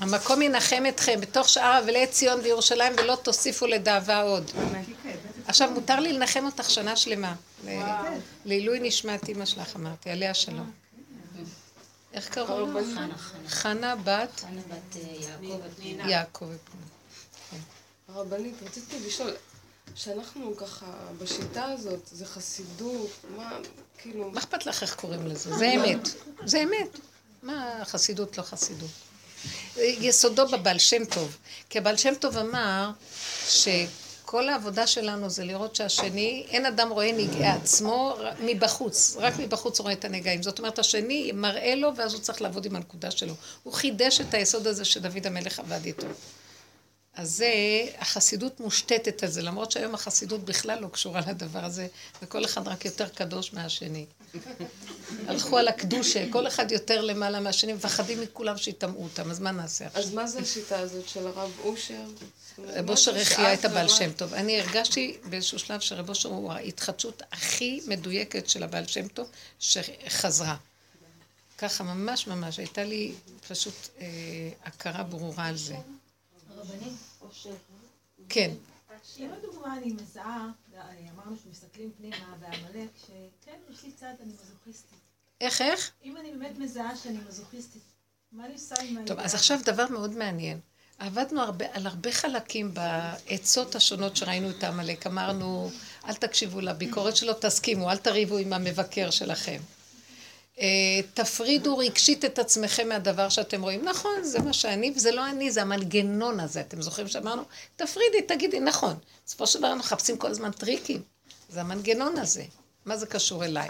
המקום 0.00 0.42
ינחם 0.42 0.84
אתכם 0.88 1.20
בתוך 1.20 1.48
שאר 1.48 1.78
אבלי 1.78 2.06
ציון 2.06 2.40
וירושלים 2.40 2.92
ולא 2.98 3.16
תוסיפו 3.22 3.66
לדאבה 3.66 4.20
עוד. 4.22 4.50
עכשיו 5.46 5.70
מותר 5.70 6.00
לי 6.00 6.12
לנחם 6.12 6.46
אותך 6.46 6.70
שנה 6.70 6.96
שלמה. 6.96 7.34
לעילוי 8.44 8.80
נשמת 8.80 9.28
אימא 9.28 9.44
שלך 9.44 9.76
אמרתי, 9.76 10.10
עליה 10.10 10.34
שלום. 10.34 10.70
איך 12.12 12.28
קראו 12.28 12.66
לה? 12.66 13.06
חנה 13.48 13.96
בת? 13.96 14.44
אה, 14.96 16.08
יעקב. 16.08 16.46
הרבנית, 18.08 18.54
רציתי 18.62 18.96
לשאול, 19.06 19.30
שאנחנו 19.94 20.56
ככה, 20.56 20.86
בשיטה 21.18 21.64
הזאת, 21.64 22.00
זה 22.12 22.26
חסידות, 22.26 23.10
מה, 23.36 23.58
כאילו... 23.98 24.30
מה 24.30 24.40
אכפת 24.40 24.66
לך 24.66 24.82
איך 24.82 24.94
קוראים 24.94 25.26
לזה? 25.26 25.56
זה 25.56 25.72
אמת. 25.72 26.08
זה 26.44 26.62
אמת. 26.62 26.98
מה 27.42 27.82
חסידות 27.84 28.38
לא 28.38 28.42
חסידות? 28.42 28.90
יסודו 29.78 30.48
בבעל 30.48 30.78
שם 30.78 31.04
טוב. 31.04 31.36
כי 31.70 31.78
הבעל 31.78 31.96
שם 31.96 32.14
טוב 32.14 32.36
אמר 32.36 32.90
שכל 33.48 34.48
העבודה 34.48 34.86
שלנו 34.86 35.30
זה 35.30 35.44
לראות 35.44 35.76
שהשני, 35.76 36.46
אין 36.48 36.66
אדם 36.66 36.90
רואה 36.90 37.12
נגעי 37.12 37.46
עצמו 37.46 38.16
מבחוץ, 38.40 39.16
רק 39.18 39.34
מבחוץ 39.38 39.80
רואה 39.80 39.92
את 39.92 40.04
הנגעים. 40.04 40.42
זאת 40.42 40.58
אומרת, 40.58 40.78
השני 40.78 41.32
מראה 41.34 41.74
לו 41.74 41.96
ואז 41.96 42.14
הוא 42.14 42.20
צריך 42.22 42.42
לעבוד 42.42 42.66
עם 42.66 42.76
הנקודה 42.76 43.10
שלו. 43.10 43.34
הוא 43.62 43.72
חידש 43.72 44.20
את 44.20 44.34
היסוד 44.34 44.66
הזה 44.66 44.84
שדוד 44.84 45.26
המלך 45.26 45.58
עבד 45.58 45.84
איתו. 45.84 46.06
אז 47.16 47.30
זה, 47.30 47.52
החסידות 47.98 48.60
מושתתת 48.60 49.22
על 49.22 49.28
זה, 49.28 49.42
למרות 49.42 49.70
שהיום 49.70 49.94
החסידות 49.94 50.44
בכלל 50.44 50.80
לא 50.80 50.88
קשורה 50.88 51.20
לדבר 51.28 51.64
הזה, 51.64 51.86
וכל 52.22 52.44
אחד 52.44 52.68
רק 52.68 52.84
יותר 52.84 53.08
קדוש 53.08 53.52
מהשני. 53.52 54.06
הלכו 55.26 55.58
על 55.58 55.68
הקדושה, 55.68 56.32
כל 56.32 56.46
אחד 56.46 56.72
יותר 56.72 57.00
למעלה 57.00 57.40
מהשני, 57.40 57.72
מפחדים 57.72 58.20
מכולם 58.20 58.56
שיטמעו 58.56 59.04
אותם, 59.04 59.30
אז 59.30 59.40
מה 59.40 59.50
נעשה 59.50 59.86
עכשיו? 59.86 60.02
אז 60.02 60.14
מה 60.14 60.26
זה 60.26 60.38
השיטה 60.38 60.78
הזאת 60.78 61.08
של 61.08 61.26
הרב 61.26 61.50
אושר? 61.64 62.04
רב 62.58 62.90
אושר 62.90 63.16
החיה 63.16 63.54
את 63.54 63.64
הבעל 63.64 63.88
שם 63.88 64.12
טוב. 64.12 64.34
אני 64.34 64.60
הרגשתי 64.60 65.16
באיזשהו 65.24 65.58
שלב 65.58 65.80
שרב 65.80 66.08
אושר 66.08 66.28
הוא 66.28 66.52
ההתחדשות 66.52 67.22
הכי 67.32 67.80
מדויקת 67.86 68.48
של 68.48 68.62
הבעל 68.62 68.86
שם 68.86 69.08
טוב 69.08 69.30
שחזרה. 69.58 70.56
ככה 71.58 71.84
ממש 71.84 72.26
ממש, 72.26 72.58
הייתה 72.58 72.84
לי 72.84 73.12
פשוט 73.48 73.88
אה, 74.00 74.06
הכרה 74.64 75.02
ברורה 75.02 75.46
על 75.46 75.56
זה. 75.56 75.76
הרבנים? 76.56 76.96
כן. 78.28 78.50
אם 79.18 79.30
לדוגמה 79.38 79.76
אני 79.76 79.92
מזהה, 79.92 80.48
אמרנו 81.14 81.36
שמסתכלים 81.44 81.92
פנימה 81.98 82.34
בעמלק, 82.40 82.88
שכן, 82.96 83.56
יש 83.70 83.84
לי 83.84 83.92
צד, 83.92 84.14
אני 84.22 84.32
מזוכיסטית. 84.32 84.98
איך, 85.40 85.60
איך? 85.60 85.92
אם 86.04 86.16
אני 86.16 86.32
באמת 86.32 86.58
מזהה 86.58 86.96
שאני 86.96 87.18
מזוכיסטית, 87.28 87.82
מה 88.32 88.44
אני 88.44 88.54
עושה 88.54 88.74
עם 88.82 89.06
טוב, 89.06 89.20
אז 89.20 89.34
עכשיו 89.34 89.58
דבר 89.64 89.86
מאוד 89.90 90.10
מעניין. 90.10 90.60
עבדנו 90.98 91.40
הרבה, 91.40 91.64
על 91.72 91.86
הרבה 91.86 92.12
חלקים 92.12 92.74
בעצות 92.74 93.74
השונות 93.74 94.16
שראינו 94.16 94.50
את 94.50 94.64
העמלק. 94.64 95.06
אמרנו, 95.06 95.70
אל 96.08 96.14
תקשיבו 96.14 96.60
לביקורת 96.60 97.16
שלו, 97.16 97.32
תסכימו, 97.40 97.90
אל 97.90 97.96
תריבו 97.96 98.36
עם 98.36 98.52
המבקר 98.52 99.10
שלכם. 99.10 99.60
אה, 100.60 100.66
תפרידו 101.14 101.78
רגשית 101.78 102.24
את 102.24 102.38
עצמכם 102.38 102.88
מהדבר 102.88 103.28
שאתם 103.28 103.62
רואים. 103.62 103.84
נכון, 103.84 104.24
זה 104.24 104.38
מה 104.38 104.52
שאני, 104.52 104.92
וזה 104.96 105.10
לא 105.10 105.26
אני, 105.26 105.50
זה 105.50 105.62
המנגנון 105.62 106.40
הזה. 106.40 106.60
אתם 106.60 106.82
זוכרים 106.82 107.08
שאמרנו? 107.08 107.42
תפרידי, 107.76 108.22
תגידי, 108.28 108.60
נכון. 108.60 108.94
בסופו 109.26 109.46
של 109.46 109.58
דבר 109.58 109.68
אנחנו 109.68 109.80
מחפשים 109.80 110.16
כל 110.16 110.30
הזמן 110.30 110.50
טריקים. 110.50 111.02
זה 111.48 111.60
המנגנון 111.60 112.18
הזה. 112.18 112.44
מה 112.86 112.96
זה 112.96 113.06
קשור 113.06 113.44
אליי? 113.44 113.68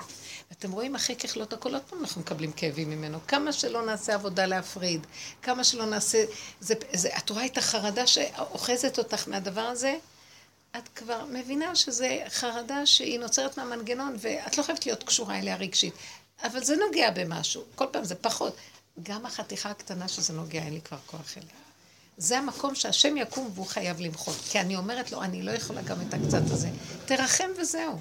ואתם 0.51 0.73
רואים 0.73 0.95
אחרי 0.95 1.17
ככלות 1.17 1.53
הכל, 1.53 1.75
עוד 1.75 1.83
פעם 1.83 2.01
אנחנו 2.01 2.21
מקבלים 2.21 2.53
כאבים 2.53 2.91
ממנו. 2.91 3.19
כמה 3.29 3.53
שלא 3.53 3.87
נעשה 3.87 4.15
עבודה 4.15 4.47
להפריד, 4.47 5.07
כמה 5.43 5.65
שלא 5.65 5.87
נעשה... 5.87 6.25
זה, 6.61 6.75
זה, 6.93 7.09
את 7.19 7.31
רואה 7.31 7.47
את 7.47 7.59
החרדה 7.59 8.07
שאוחזת 8.07 8.99
אותך 8.99 9.29
מהדבר 9.29 9.61
הזה? 9.61 9.97
את 10.77 10.89
כבר 10.95 11.25
מבינה 11.25 11.77
שזה 11.77 12.19
חרדה 12.29 12.87
שהיא 12.87 13.19
נוצרת 13.19 13.59
מהמנגנון, 13.59 14.17
ואת 14.19 14.59
לא 14.59 14.63
חייבת 14.63 14.87
להיות 14.87 15.03
קשורה 15.03 15.39
אליה 15.39 15.57
רגשית. 15.57 15.95
אבל 16.43 16.65
זה 16.65 16.77
נוגע 16.77 17.11
במשהו, 17.11 17.65
כל 17.75 17.87
פעם 17.91 18.05
זה 18.05 18.15
פחות. 18.15 18.57
גם 19.03 19.27
החתיכה 19.27 19.71
הקטנה 19.71 20.09
שזה 20.09 20.33
נוגע, 20.33 20.63
אין 20.63 20.75
לי 20.75 20.81
כבר 20.81 20.99
כוח 21.07 21.35
אליה. 21.37 21.49
זה 22.17 22.39
המקום 22.39 22.75
שהשם 22.75 23.17
יקום 23.17 23.51
והוא 23.55 23.67
חייב 23.67 24.01
למחות. 24.01 24.37
כי 24.51 24.61
אני 24.61 24.77
אומרת 24.77 25.13
לו, 25.13 25.23
אני 25.23 25.43
לא 25.43 25.51
יכולה 25.51 25.83
גם 25.83 25.97
את 26.01 26.15
הקצת 26.15 26.43
הזה. 26.51 26.69
תרחם 27.05 27.49
וזהו. 27.59 27.99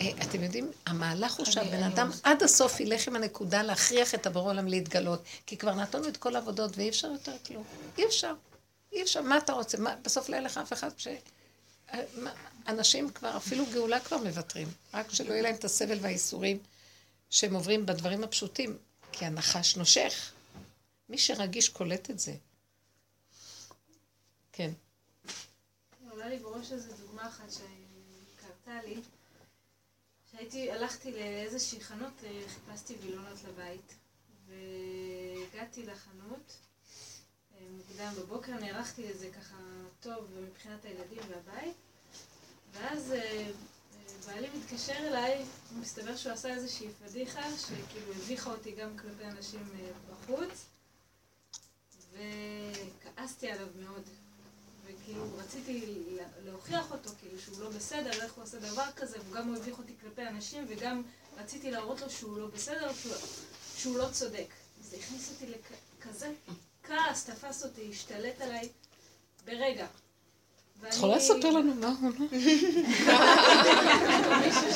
אה, 0.00 0.10
אתם 0.22 0.42
יודעים, 0.42 0.70
המהלך 0.86 1.34
הוא 1.34 1.46
שהבן 1.46 1.82
אדם 1.82 2.10
עד 2.22 2.42
הסוף 2.42 2.80
ילך 2.80 3.08
עם 3.08 3.16
הנקודה 3.16 3.62
להכריח 3.62 4.14
את 4.14 4.26
הבורא 4.26 4.50
עולם 4.50 4.68
להתגלות. 4.68 5.22
כי 5.46 5.56
כבר 5.56 5.74
נתנו 5.74 6.08
את 6.08 6.16
כל 6.16 6.36
העבודות 6.36 6.78
ואי 6.78 6.88
אפשר 6.88 7.08
יותר 7.08 7.36
כלום. 7.46 7.64
אי 7.98 8.06
אפשר. 8.06 8.34
אי 8.92 9.02
אפשר. 9.02 9.22
מה 9.22 9.38
אתה 9.38 9.52
רוצה? 9.52 9.78
מה, 9.78 9.94
בסוף 10.02 10.28
לא 10.28 10.34
יהיה 10.34 10.44
לך 10.44 10.58
אף 10.58 10.72
אחד 10.72 10.90
ש... 10.96 11.08
אה, 11.94 12.00
אנשים 12.68 13.10
כבר, 13.10 13.36
אפילו 13.36 13.64
גאולה 13.72 14.00
כבר 14.00 14.16
מוותרים. 14.16 14.68
רק 14.94 15.12
שלא 15.12 15.32
יהיה 15.32 15.42
להם 15.42 15.54
את 15.54 15.64
הסבל 15.64 15.98
והייסורים. 16.00 16.58
שהם 17.30 17.54
עוברים 17.54 17.86
בדברים 17.86 18.24
הפשוטים, 18.24 18.78
כי 19.12 19.24
הנחש 19.24 19.76
נושך. 19.76 20.32
מי 21.08 21.18
שרגיש 21.18 21.68
קולט 21.68 22.10
את 22.10 22.18
זה. 22.18 22.34
כן. 24.52 24.70
עולה 26.10 26.28
לי 26.28 26.38
בראש 26.38 26.72
איזו 26.72 26.92
דוגמה 26.96 27.28
אחת 27.28 27.50
שקרתה 27.50 28.82
לי. 28.82 29.00
שהייתי, 30.30 30.72
הלכתי 30.72 31.12
לאיזושהי 31.12 31.80
חנות, 31.80 32.12
אה, 32.24 32.40
חיפשתי 32.48 32.96
וילונות 33.02 33.38
לבית, 33.48 33.94
והגעתי 34.46 35.86
לחנות 35.86 36.56
אה, 37.54 37.66
מוקדם 37.70 38.12
בבוקר, 38.18 38.52
נערכתי 38.52 39.08
לזה 39.08 39.30
ככה 39.30 39.56
טוב 40.00 40.24
מבחינת 40.48 40.84
הילדים 40.84 41.22
והבית, 41.28 41.76
ואז 42.72 43.12
אה, 43.12 43.50
בעלי 44.26 44.48
מתקשר 44.58 44.96
אליי, 44.98 45.44
מסתבר 45.80 46.16
שהוא 46.16 46.32
עשה 46.32 46.48
איזושהי 46.48 46.88
פדיחה, 47.06 47.42
שכאילו 47.58 48.12
הביכה 48.12 48.50
אותי 48.50 48.72
גם 48.72 48.96
כלפי 48.98 49.24
אנשים 49.24 49.68
אה, 49.80 49.90
בחוץ, 50.10 50.64
וכעסתי 52.12 53.50
עליו 53.50 53.66
מאוד. 53.80 54.02
וכאילו 54.84 55.24
רציתי 55.38 56.04
להוכיח 56.44 56.90
אותו, 56.90 57.10
כאילו 57.20 57.38
שהוא 57.40 57.60
לא 57.60 57.70
בסדר, 57.70 58.10
איך 58.22 58.32
הוא 58.32 58.44
עושה 58.44 58.58
דבר 58.58 58.86
כזה, 58.96 59.18
והוא 59.20 59.34
גם 59.34 59.54
הביך 59.54 59.78
אותי 59.78 59.92
כלפי 60.00 60.22
אנשים, 60.22 60.64
וגם 60.68 61.02
רציתי 61.36 61.70
להראות 61.70 62.00
לו 62.00 62.10
שהוא 62.10 62.38
לא 62.38 62.46
בסדר, 62.46 62.92
שהוא, 62.92 63.14
שהוא 63.76 63.98
לא 63.98 64.08
צודק. 64.12 64.46
זה 64.80 64.96
הכניס 64.96 65.30
אותי 65.30 65.46
לכזה 65.46 66.32
כעס, 66.82 67.24
תפס 67.24 67.64
אותי, 67.64 67.90
השתלט 67.90 68.40
עליי 68.40 68.68
ברגע. 69.44 69.86
את 70.82 70.94
יכולה 70.94 71.16
לספר 71.16 71.50
לנו 71.50 71.74
מה 71.74 71.94
הוא 72.00 72.10
אמר? 72.10 72.26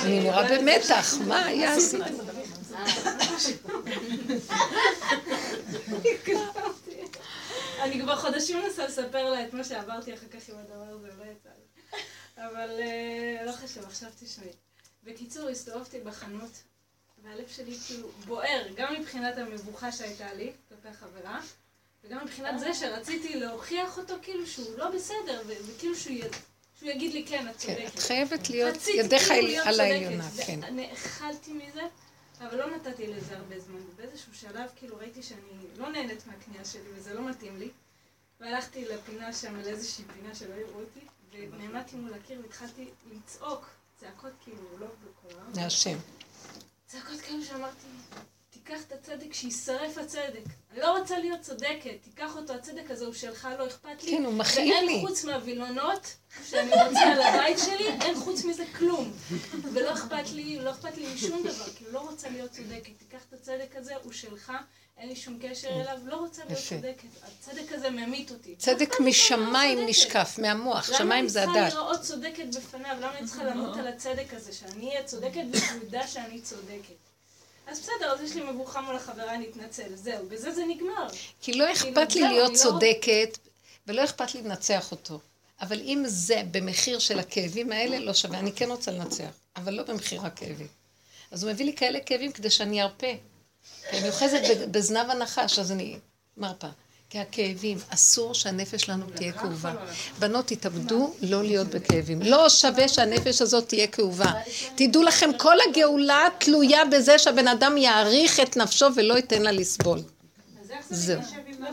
אני 0.04 0.20
נורא 0.20 0.42
במתח, 0.48 1.14
מה 1.26 1.44
היה 1.44 1.74
עשיתם? 1.74 2.14
אני 7.82 8.00
כבר 8.00 8.16
חודשים 8.16 8.62
מנסה 8.62 8.86
לספר 8.86 9.30
לה 9.30 9.44
את 9.44 9.52
מה 9.52 9.64
שעברתי 9.64 10.14
אחר 10.14 10.26
כך 10.30 10.48
עם 10.48 10.54
הדבר 10.58 10.84
הזה, 10.88 11.08
לא 11.18 11.24
יצא 11.24 11.48
לי. 11.48 11.62
אבל 12.36 12.70
אה, 12.80 13.44
לא 13.46 13.52
חשוב, 13.52 13.84
עכשיו 13.84 14.08
תשמעי. 14.20 14.48
בקיצור, 15.04 15.48
הסתובבתי 15.48 16.00
בחנות, 16.00 16.62
והלב 17.24 17.48
שלי 17.48 17.78
כאילו 17.86 18.08
בוער, 18.26 18.62
גם 18.76 18.94
מבחינת 19.00 19.38
המבוכה 19.38 19.92
שהייתה 19.92 20.34
לי 20.34 20.52
כלפי 20.68 20.92
חברה, 20.92 21.40
וגם 22.04 22.24
מבחינת 22.24 22.60
זה 22.60 22.74
שרציתי 22.74 23.34
להוכיח 23.40 23.98
אותו 23.98 24.14
כאילו 24.22 24.46
שהוא 24.46 24.78
לא 24.78 24.90
בסדר, 24.90 25.42
וכאילו 25.48 25.96
שהוא, 25.96 26.16
י... 26.16 26.20
שהוא 26.78 26.90
יגיד 26.90 27.12
לי 27.12 27.26
כן, 27.26 27.48
את 27.48 27.56
כן, 27.60 27.74
צודקת. 27.74 27.94
את 27.94 27.98
חייבת 27.98 28.50
להיות, 28.50 28.74
ידיך 28.94 29.28
כאילו 29.28 29.62
על 29.64 29.80
העליונה, 29.80 30.28
כן. 30.46 30.60
ונאכלתי 30.68 31.52
מזה, 31.52 31.82
אבל 32.40 32.58
לא 32.58 32.76
נתתי 32.76 33.06
לזה 33.06 33.36
הרבה 33.36 33.60
זמן. 33.60 33.80
ובאיזשהו 33.92 34.34
שלב 34.34 34.70
כאילו 34.76 34.96
ראיתי 34.96 35.22
שאני 35.22 35.66
לא 35.76 35.88
נהנית 35.88 36.26
מהקנייה 36.26 36.64
שלי 36.64 36.92
וזה 36.94 37.14
לא 37.14 37.28
מתאים 37.28 37.58
לי. 37.58 37.68
והלכתי 38.40 38.84
לפינה 38.84 39.32
שם, 39.32 39.56
לאיזושהי 39.56 40.04
פינה 40.14 40.34
שלא 40.34 40.54
יראו 40.54 40.80
אותי, 40.80 41.00
ונעמדתי 41.30 41.96
מול 41.96 42.14
הקיר 42.14 42.40
והתחלתי 42.42 42.90
לצעוק 43.12 43.66
צעקות 44.00 44.32
כאילו 44.40 44.78
לא 44.78 44.86
בקול 44.86 45.40
רם. 45.40 45.54
זה 45.54 45.66
השם. 45.66 45.98
צעקות 46.86 47.20
כאלו 47.20 47.44
שאמרתי, 47.44 47.86
תיקח 48.64 48.80
את 48.86 48.92
הצדק, 48.92 49.34
שישרף 49.34 49.98
הצדק. 49.98 50.44
אני 50.72 50.80
לא 50.80 50.98
רוצה 50.98 51.18
להיות 51.18 51.40
צודקת, 51.40 52.02
תיקח 52.02 52.36
אותו, 52.36 52.52
הצדק 52.52 52.90
הזה 52.90 53.04
הוא 53.04 53.14
שלך, 53.14 53.48
לא 53.58 53.66
אכפת 53.66 54.04
לי. 54.04 54.10
כן, 54.10 54.24
הוא 54.24 54.34
מכאיב 54.34 54.74
לי. 54.84 54.92
ואין 54.92 55.06
חוץ 55.06 55.24
מהווילונות 55.24 56.16
שאני 56.50 56.70
רוצה 56.70 57.00
על 57.00 57.22
הבית 57.22 57.58
שלי, 57.58 57.88
אין 57.88 58.14
חוץ 58.14 58.44
מזה 58.44 58.64
כלום. 58.78 59.12
ולא 59.72 59.92
אכפת 59.92 60.30
לי, 60.32 60.58
לא 60.58 60.70
אכפת 60.70 60.96
לי 60.96 61.14
משום 61.14 61.42
דבר, 61.42 61.64
כאילו 61.76 61.92
לא 61.92 62.00
רוצה 62.10 62.28
להיות 62.28 62.50
צודקת. 62.50 62.92
תיקח 62.98 63.20
את 63.28 63.32
הצדק 63.32 63.76
הזה, 63.76 63.94
הוא 64.02 64.12
שלך, 64.12 64.52
אין 64.98 65.08
לי 65.08 65.16
שום 65.16 65.38
קשר 65.42 65.68
אליו, 65.68 65.98
לא 66.04 66.16
רוצה 66.16 66.42
להיות. 66.44 66.60
צודקת. 66.68 67.08
הצדק 67.22 67.72
הזה 67.72 67.90
ממית 67.90 68.30
אותי. 68.30 68.56
צדק 68.56 69.00
משמיים. 69.00 69.86
נשקף, 69.86 70.38
מהמוח, 70.38 70.98
שמיים 70.98 71.28
זה 71.28 71.40
למה 71.40 71.52
אני 71.52 71.60
הדת. 71.60 71.70
צריכה 71.70 71.80
להיראות 71.80 72.00
צודקת 72.00 72.44
בפניו? 72.56 72.96
למה 73.00 73.18
אני 73.18 73.26
צריכה 73.26 73.44
למות 73.44 73.76
על 73.76 73.86
הצדק 73.86 74.34
הזה? 74.34 74.52
שאני 74.52 74.88
אהיה 74.88 75.04
צודקת 75.04 75.42
ושהוא 75.52 75.82
ידע 75.82 76.06
שאני 76.06 76.40
צודקת. 76.40 77.11
אז 77.66 77.80
בסדר, 77.80 78.12
אז 78.12 78.20
יש 78.20 78.34
לי 78.36 78.42
מבוכה 78.50 78.80
מול 78.80 78.96
החברה, 78.96 79.34
אני 79.34 79.46
אתנצל. 79.50 79.96
זהו, 79.96 80.26
בזה 80.28 80.52
זה 80.52 80.64
נגמר. 80.68 81.06
כי 81.40 81.52
לא 81.52 81.72
אכפת 81.72 82.14
לי 82.14 82.20
להיות 82.22 82.52
לא- 82.52 82.56
צודקת, 82.56 83.38
ולא 83.86 84.04
אכפת 84.04 84.34
לי 84.34 84.42
לנצח 84.42 84.90
אותו. 84.92 85.20
אבל 85.60 85.80
אם 85.80 86.02
זה 86.06 86.42
במחיר 86.50 86.98
של 86.98 87.18
הכאבים 87.18 87.72
האלה, 87.72 87.98
לא 87.98 88.14
שווה. 88.14 88.38
אני 88.38 88.52
כן 88.52 88.70
רוצה 88.70 88.90
לנצח, 88.90 89.30
אבל 89.56 89.74
לא 89.74 89.82
במחיר 89.82 90.26
הכאבים. 90.26 90.66
אז 91.30 91.42
הוא 91.44 91.52
מביא 91.52 91.64
לי 91.64 91.74
כאלה 91.76 92.00
כאבים 92.00 92.32
כדי 92.32 92.50
שאני 92.50 92.82
ארפה. 92.82 93.06
כי 93.90 93.98
אני 93.98 94.08
אוחזת 94.08 94.40
בזנב 94.70 95.10
הנחש, 95.10 95.58
אז 95.58 95.72
אני 95.72 95.98
מרפה. 96.36 96.68
כי 97.12 97.18
הכאבים, 97.18 97.78
אסור 97.88 98.34
שהנפש 98.34 98.82
שלנו 98.82 99.04
תהיה 99.14 99.32
כאובה. 99.32 99.72
בנות, 100.18 100.46
תתאבדו 100.46 101.14
לא 101.22 101.42
להיות 101.42 101.66
בכאבים. 101.66 102.22
לא 102.22 102.48
שווה 102.48 102.88
שהנפש 102.88 103.42
הזאת 103.42 103.68
תהיה 103.68 103.86
כאובה. 103.86 104.32
תדעו 104.74 105.02
לכם, 105.02 105.30
כל 105.38 105.56
הגאולה 105.70 106.28
תלויה 106.38 106.84
בזה 106.84 107.18
שהבן 107.18 107.48
אדם 107.48 107.76
יעריך 107.76 108.40
את 108.40 108.56
נפשו 108.56 108.86
ולא 108.96 109.14
ייתן 109.14 109.42
לה 109.42 109.52
לסבול. 109.52 109.98
אז 109.98 110.70
איך 110.70 110.80
זה 110.88 110.96
זהו. 110.96 111.20
מתיישב 111.20 111.38
עם 111.48 111.64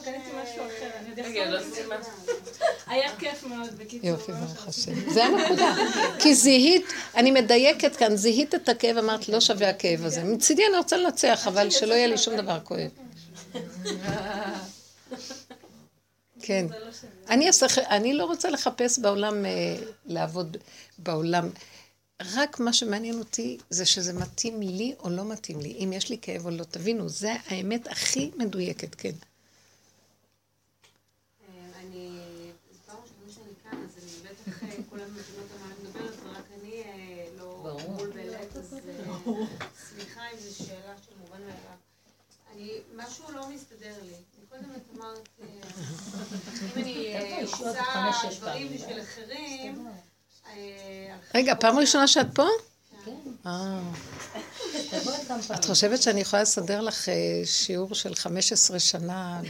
משהו 0.44 0.64
אחר, 0.68 0.90
אני 1.00 1.52
לא 1.52 1.58
אחזור 1.58 1.94
לזה. 1.94 2.32
היה 2.88 3.10
כיף 3.20 3.44
מאוד, 3.44 3.70
בקיצור. 3.78 4.10
יופי, 4.10 4.32
ברוך. 4.32 4.68
השם. 4.68 5.12
זה 5.14 5.26
הנקודה. 5.26 5.76
כי 6.20 6.36
זיהית, 6.36 6.86
אני 7.16 7.32
מדייקת 7.32 7.96
כאן, 7.96 8.16
זיהית 8.16 8.56
את 8.56 8.70
הכאב, 8.70 8.98
אמרת, 8.98 9.30
לא 9.30 9.40
שווה 9.40 9.70
הכאב 9.70 10.06
הזה. 10.06 10.24
מצידי 10.24 10.64
אני 10.70 10.78
רוצה 10.78 10.98
לנצח, 10.98 11.48
אבל 11.48 11.70
שלא 11.70 11.94
יהיה 11.94 12.08
לי 12.08 12.18
שום 12.18 12.36
דבר 12.36 12.60
כואב. 12.64 12.90
כן. 16.46 16.66
אני, 17.30 17.48
אעשה, 17.48 17.66
אני 17.90 18.14
לא 18.14 18.26
רוצה 18.26 18.50
לחפש 18.50 19.00
בעולם, 19.00 19.46
אה, 19.46 19.76
לעבוד 20.06 20.58
בעולם. 20.98 21.50
רק 22.36 22.60
מה 22.60 22.74
שמעניין 22.74 23.20
אותי 23.20 23.58
זה 23.70 23.86
שזה 23.86 24.14
מתאים 24.14 24.62
לי 24.62 24.96
או 25.00 25.10
לא 25.10 25.26
מתאים 25.26 25.60
לי. 25.60 25.72
אם 25.84 25.94
יש 25.94 26.10
לי 26.10 26.18
כאב 26.22 26.46
או 26.46 26.52
לא. 26.52 26.64
תבינו, 26.64 27.10
זה 27.10 27.34
האמת 27.48 27.88
הכי 27.88 28.32
מדויקת, 28.38 28.96
כן. 28.96 29.16
סליחה 39.78 40.22
אם 40.34 40.38
זו 40.40 40.56
שאלה 40.56 40.94
של 41.06 41.12
מובן 41.20 41.42
מאליו. 41.42 41.78
אני, 42.52 42.82
משהו 42.96 43.32
לא 43.32 43.50
מסתדר 43.50 43.96
לי. 44.04 44.14
קודם 44.60 44.76
את 44.76 44.98
אמרת, 44.98 45.30
אם 46.62 46.82
אני 46.82 47.16
אה, 47.16 47.42
עושה 47.42 48.40
דברים? 48.40 48.74
בשביל 48.74 49.02
אחרים, 49.02 49.88
אה, 50.48 51.16
רגע, 51.36 51.56
פעם 51.60 51.80
ראשונה 51.80 52.08
שאת 52.08 52.28
פה? 52.34 52.48
כן. 53.06 53.12
אה. 53.46 53.82
פעמים. 55.28 55.42
את 55.56 55.66
חושבת 55.66 56.02
שאני 56.02 56.22
יכולה 56.22 56.42
לסדר 56.42 56.82
לך 56.82 57.10
שיעור 57.46 57.96
של 57.96 58.16
15 58.16 58.80
שנה 58.80 59.42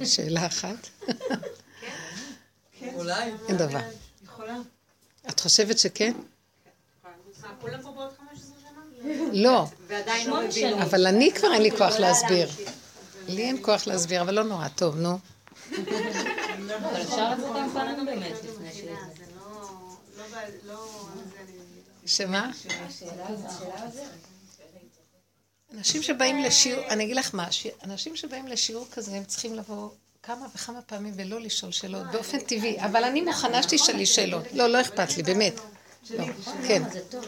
בשאלה 0.00 0.46
אחת? 0.46 0.88
אולי. 2.94 3.32
אין 3.48 3.56
דבר. 3.56 3.80
יכולה? 4.24 4.56
את 5.28 5.40
חושבת 5.40 5.78
שכן? 5.78 6.12
מה, 7.04 7.10
כולם 7.60 7.82
פה 7.82 7.90
בעוד 7.90 8.10
15 8.18 8.56
שנה? 8.62 9.30
לא, 9.32 9.66
ועדיין 9.86 10.30
לא. 10.30 10.42
אבל 10.82 11.06
אני 11.06 11.32
כבר 11.32 11.52
אין 11.52 11.62
לי 11.62 11.70
כוח 11.70 11.96
להסביר. 11.98 12.48
לי 13.28 13.42
אין 13.42 13.58
כוח 13.62 13.86
להסביר, 13.86 14.20
אבל 14.20 14.34
לא 14.34 14.44
נורא. 14.44 14.68
טוב, 14.68 14.96
נו. 14.96 15.18
אבל 15.78 17.02
אפשר 17.02 17.32
באמת 18.06 18.32
לפני. 18.44 18.70
שמה? 22.06 22.50
אנשים 25.74 26.02
שבאים 26.02 26.42
לשיעור, 26.42 26.84
אני 26.88 27.04
אגיד 27.04 27.16
לך 27.16 27.34
מה, 27.34 27.48
אנשים 27.84 28.16
שבאים 28.16 28.46
לשיעור 28.46 28.86
כזה, 28.92 29.16
הם 29.16 29.24
צריכים 29.24 29.54
לבוא 29.54 29.90
כמה 30.22 30.46
וכמה 30.54 30.82
פעמים 30.82 31.14
ולא 31.16 31.40
לשאול 31.40 31.72
שאלות, 31.72 32.06
באופן 32.12 32.40
טבעי. 32.40 32.80
אבל 32.80 33.04
אני 33.04 33.20
מוכנה 33.20 33.62
שתשאלי 33.62 34.06
שאלות. 34.06 34.44
לא, 34.52 34.66
לא 34.66 34.80
אכפת 34.80 35.16
לי, 35.16 35.22
באמת. 35.22 35.54
לא, 36.10 36.24
כן. 36.68 36.82
זה 36.92 37.00
טוב. 37.10 37.24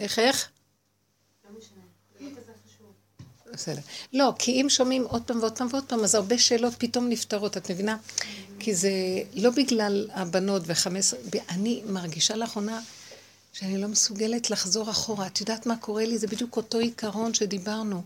איך, 0.00 0.18
איך? 0.18 0.48
בסדר. 3.52 3.80
לא, 4.12 4.32
כי 4.38 4.62
אם 4.62 4.66
שומעים 4.68 5.04
עוד 5.04 5.22
פעם 5.22 5.38
ועוד 5.40 5.58
פעם 5.58 5.68
ועוד 5.70 5.84
פעם, 5.84 6.04
אז 6.04 6.14
הרבה 6.14 6.38
שאלות 6.38 6.74
פתאום 6.78 7.08
נפתרות, 7.08 7.56
את 7.56 7.70
מבינה? 7.70 7.96
כי 8.58 8.74
זה 8.74 8.90
לא 9.34 9.50
בגלל 9.50 10.08
הבנות 10.12 10.62
וחמש... 10.66 11.14
אני 11.48 11.82
מרגישה 11.86 12.36
לאחרונה 12.36 12.80
שאני 13.52 13.78
לא 13.78 13.88
מסוגלת 13.88 14.50
לחזור 14.50 14.90
אחורה. 14.90 15.26
את 15.26 15.40
יודעת 15.40 15.66
מה 15.66 15.76
קורה 15.76 16.04
לי? 16.04 16.18
זה 16.18 16.26
בדיוק 16.26 16.56
אותו 16.56 16.78
עיקרון 16.78 17.34
שדיברנו. 17.34 18.02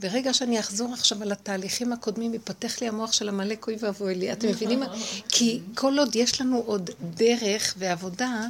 ברגע 0.00 0.34
שאני 0.34 0.60
אחזור 0.60 0.92
עכשיו 0.92 1.22
על 1.22 1.32
התהליכים 1.32 1.92
הקודמים, 1.92 2.32
ייפתח 2.32 2.80
לי 2.80 2.88
המוח 2.88 3.12
של 3.12 3.28
עמלק 3.28 3.66
אוי 3.66 3.76
ואבוי 3.80 4.14
לי. 4.14 4.32
אתם 4.32 4.48
מבינים 4.48 4.80
מה? 4.80 4.86
כי 5.28 5.60
כל 5.74 5.98
עוד 5.98 6.16
יש 6.16 6.40
לנו 6.40 6.62
עוד 6.66 6.90
דרך 7.00 7.74
ועבודה, 7.78 8.42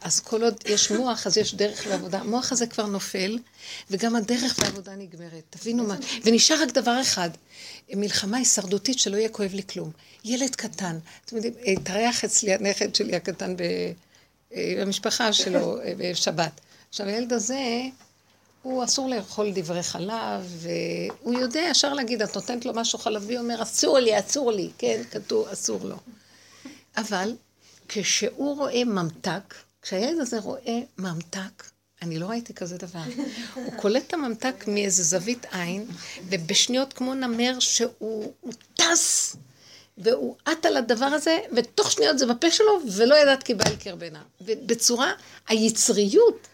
אז 0.00 0.20
כל 0.20 0.42
עוד 0.42 0.54
יש 0.66 0.90
מוח, 0.90 1.26
אז 1.26 1.38
יש 1.38 1.54
דרך 1.54 1.84
ועבודה. 1.88 2.18
המוח 2.18 2.52
הזה 2.52 2.66
כבר 2.66 2.86
נופל, 2.86 3.38
וגם 3.90 4.16
הדרך 4.16 4.58
והעבודה 4.58 4.96
נגמרת. 4.96 5.42
תבינו 5.50 5.84
מה. 5.84 5.96
ונשאר 6.24 6.62
רק 6.62 6.72
דבר 6.72 7.00
אחד, 7.00 7.30
מלחמה 7.94 8.36
הישרדותית 8.36 8.98
שלא 8.98 9.16
יהיה 9.16 9.28
כואב 9.28 9.54
לי 9.54 9.62
כלום. 9.62 9.90
ילד 10.24 10.54
קטן, 10.54 10.98
אתם 11.24 11.36
יודעים, 11.36 11.54
התארח 11.66 12.24
אצלי 12.24 12.54
הנכד 12.54 12.94
שלי 12.94 13.16
הקטן. 13.16 13.54
אה, 14.52 14.74
במשפחה 14.80 15.32
שלו 15.32 15.80
אה, 15.80 15.92
בשבת. 15.98 16.60
עכשיו, 16.88 17.06
הילד 17.06 17.32
הזה, 17.32 17.82
הוא 18.62 18.84
אסור 18.84 19.08
לאכול 19.08 19.50
דברי 19.54 19.82
חלב, 19.82 20.56
והוא 20.56 21.34
יודע 21.34 21.60
ישר 21.70 21.94
להגיד, 21.94 22.22
את 22.22 22.34
נותנת 22.34 22.64
לו 22.64 22.74
משהו 22.74 22.98
חלבי, 22.98 23.36
הוא 23.36 23.42
אומר, 23.42 23.62
אסור 23.62 23.98
לי, 23.98 24.18
אסור 24.18 24.52
לי, 24.52 24.70
כן, 24.78 25.02
כתוב, 25.10 25.48
אסור 25.48 25.84
לו. 25.84 25.96
אבל 26.96 27.34
כשהוא 27.88 28.56
רואה 28.56 28.84
ממתק, 28.84 29.54
כשהילד 29.82 30.20
הזה 30.20 30.38
רואה 30.38 30.80
ממתק, 30.98 31.64
אני 32.02 32.18
לא 32.18 32.26
ראיתי 32.26 32.54
כזה 32.54 32.76
דבר. 32.78 33.02
הוא 33.54 33.72
קולט 33.76 34.02
את 34.06 34.14
הממתק 34.14 34.64
מאיזה 34.68 35.02
זווית 35.02 35.46
עין, 35.52 35.86
ובשניות 36.28 36.92
כמו 36.92 37.14
נמר 37.14 37.58
שהוא 37.60 38.32
הוא 38.40 38.52
טס, 38.74 39.36
והוא 39.98 40.36
עט 40.44 40.66
על 40.66 40.76
הדבר 40.76 41.04
הזה, 41.04 41.38
ותוך 41.56 41.92
שניות 41.92 42.18
זה 42.18 42.26
בפה 42.26 42.50
שלו, 42.50 42.80
ולא 42.92 43.14
ידעת 43.14 43.42
כי 43.42 43.54
בא 43.54 43.64
אל 43.66 43.76
קרבנה. 43.76 44.22
ובצורה, 44.40 45.12
היצריות, 45.48 46.48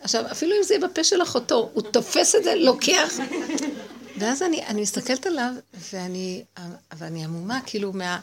עכשיו, 0.00 0.24
אפילו 0.32 0.56
אם 0.56 0.62
זה 0.62 0.74
יהיה 0.74 0.88
בפה 0.88 1.04
של 1.04 1.22
אחותו, 1.22 1.70
הוא 1.72 1.82
תופס 1.82 2.34
את 2.34 2.44
זה, 2.44 2.54
לוקח. 2.54 3.12
ואז 4.18 4.42
אני, 4.42 4.66
אני 4.66 4.82
מסתכלת 4.82 5.26
עליו, 5.26 5.52
ואני, 5.92 6.44
ואני 6.96 7.24
עמומה, 7.24 7.60
כאילו, 7.66 7.92
מה... 7.92 8.20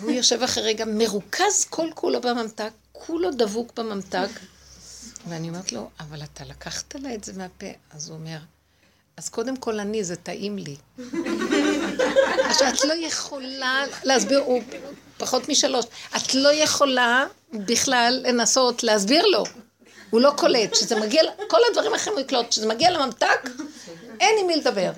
הוא 0.00 0.10
יושב 0.10 0.42
אחרי 0.42 0.62
רגע 0.62 0.84
מרוכז 0.84 1.64
כל 1.70 1.88
כולו 1.94 2.20
בממתק, 2.20 2.70
כולו 2.92 3.30
דבוק 3.30 3.72
בממתק, 3.76 4.28
ואני 5.28 5.48
אומרת 5.48 5.72
לו, 5.72 5.90
אבל 6.00 6.22
אתה 6.22 6.44
לקחת 6.44 6.94
לה 6.94 7.14
את 7.14 7.24
זה 7.24 7.32
מהפה. 7.32 7.66
אז 7.90 8.08
הוא 8.08 8.18
אומר, 8.18 8.38
אז 9.16 9.28
קודם 9.28 9.56
כל 9.56 9.80
אני, 9.80 10.04
זה 10.04 10.16
טעים 10.16 10.58
לי. 10.58 10.76
עכשיו, 12.50 12.68
את 12.68 12.84
לא 12.84 12.94
יכולה 12.94 13.84
להסביר, 14.04 14.38
הוא 14.38 14.62
פחות 15.16 15.48
משלוש, 15.48 15.84
את 16.16 16.34
לא 16.34 16.52
יכולה 16.52 17.26
בכלל 17.52 18.20
לנסות 18.26 18.82
להסביר 18.82 19.26
לו. 19.26 19.44
הוא 20.10 20.20
לא 20.20 20.32
קולט, 20.36 20.74
שזה 20.74 21.00
מגיע, 21.00 21.22
כל 21.48 21.58
הדברים 21.70 21.92
האחרים 21.92 22.16
הוא 22.16 22.24
יקלוט, 22.24 22.48
כשזה 22.50 22.66
מגיע 22.66 22.90
לממתק, 22.90 23.50
אין 24.20 24.38
עם 24.40 24.46
מי 24.46 24.56
לדבר. 24.56 24.90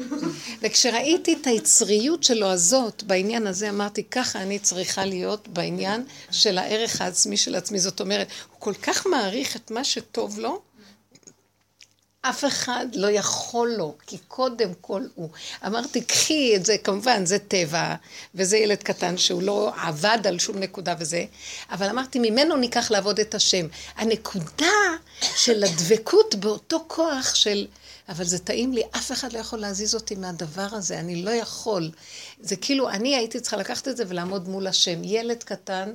וכשראיתי 0.62 1.36
את 1.40 1.46
היצריות 1.46 2.22
שלו 2.24 2.46
הזאת, 2.46 3.02
בעניין 3.02 3.46
הזה, 3.46 3.68
אמרתי, 3.70 4.04
ככה 4.04 4.42
אני 4.42 4.58
צריכה 4.58 5.04
להיות 5.04 5.48
בעניין 5.48 6.04
של 6.30 6.58
הערך 6.58 7.00
העצמי 7.00 7.36
של 7.36 7.54
עצמי. 7.54 7.78
זאת 7.78 8.00
אומרת, 8.00 8.26
הוא 8.50 8.60
כל 8.60 8.74
כך 8.74 9.06
מעריך 9.06 9.56
את 9.56 9.70
מה 9.70 9.84
שטוב 9.84 10.38
לו, 10.38 10.60
אף 12.22 12.44
אחד 12.44 12.86
לא 12.94 13.10
יכול 13.10 13.68
לו, 13.78 13.94
כי 14.06 14.18
קודם 14.18 14.74
כל 14.80 15.02
הוא. 15.14 15.28
אמרתי, 15.66 16.00
קחי 16.00 16.56
את 16.56 16.66
זה, 16.66 16.78
כמובן, 16.78 17.26
זה 17.26 17.38
טבע, 17.38 17.94
וזה 18.34 18.56
ילד 18.56 18.82
קטן 18.82 19.18
שהוא 19.18 19.42
לא 19.42 19.72
עבד 19.76 20.26
על 20.26 20.38
שום 20.38 20.58
נקודה 20.58 20.94
וזה, 20.98 21.24
אבל 21.70 21.88
אמרתי, 21.88 22.18
ממנו 22.18 22.56
ניקח 22.56 22.90
לעבוד 22.90 23.20
את 23.20 23.34
השם. 23.34 23.66
הנקודה 23.96 24.66
של 25.36 25.64
הדבקות 25.64 26.34
באותו 26.34 26.84
כוח 26.88 27.34
של... 27.34 27.66
אבל 28.08 28.24
זה 28.24 28.38
טעים 28.38 28.72
לי, 28.72 28.82
אף 28.96 29.12
אחד 29.12 29.32
לא 29.32 29.38
יכול 29.38 29.58
להזיז 29.58 29.94
אותי 29.94 30.14
מהדבר 30.14 30.68
הזה, 30.72 30.98
אני 30.98 31.22
לא 31.22 31.30
יכול. 31.30 31.90
זה 32.40 32.56
כאילו, 32.56 32.90
אני 32.90 33.16
הייתי 33.16 33.40
צריכה 33.40 33.56
לקחת 33.56 33.88
את 33.88 33.96
זה 33.96 34.04
ולעמוד 34.08 34.48
מול 34.48 34.66
השם. 34.66 35.04
ילד 35.04 35.42
קטן, 35.42 35.92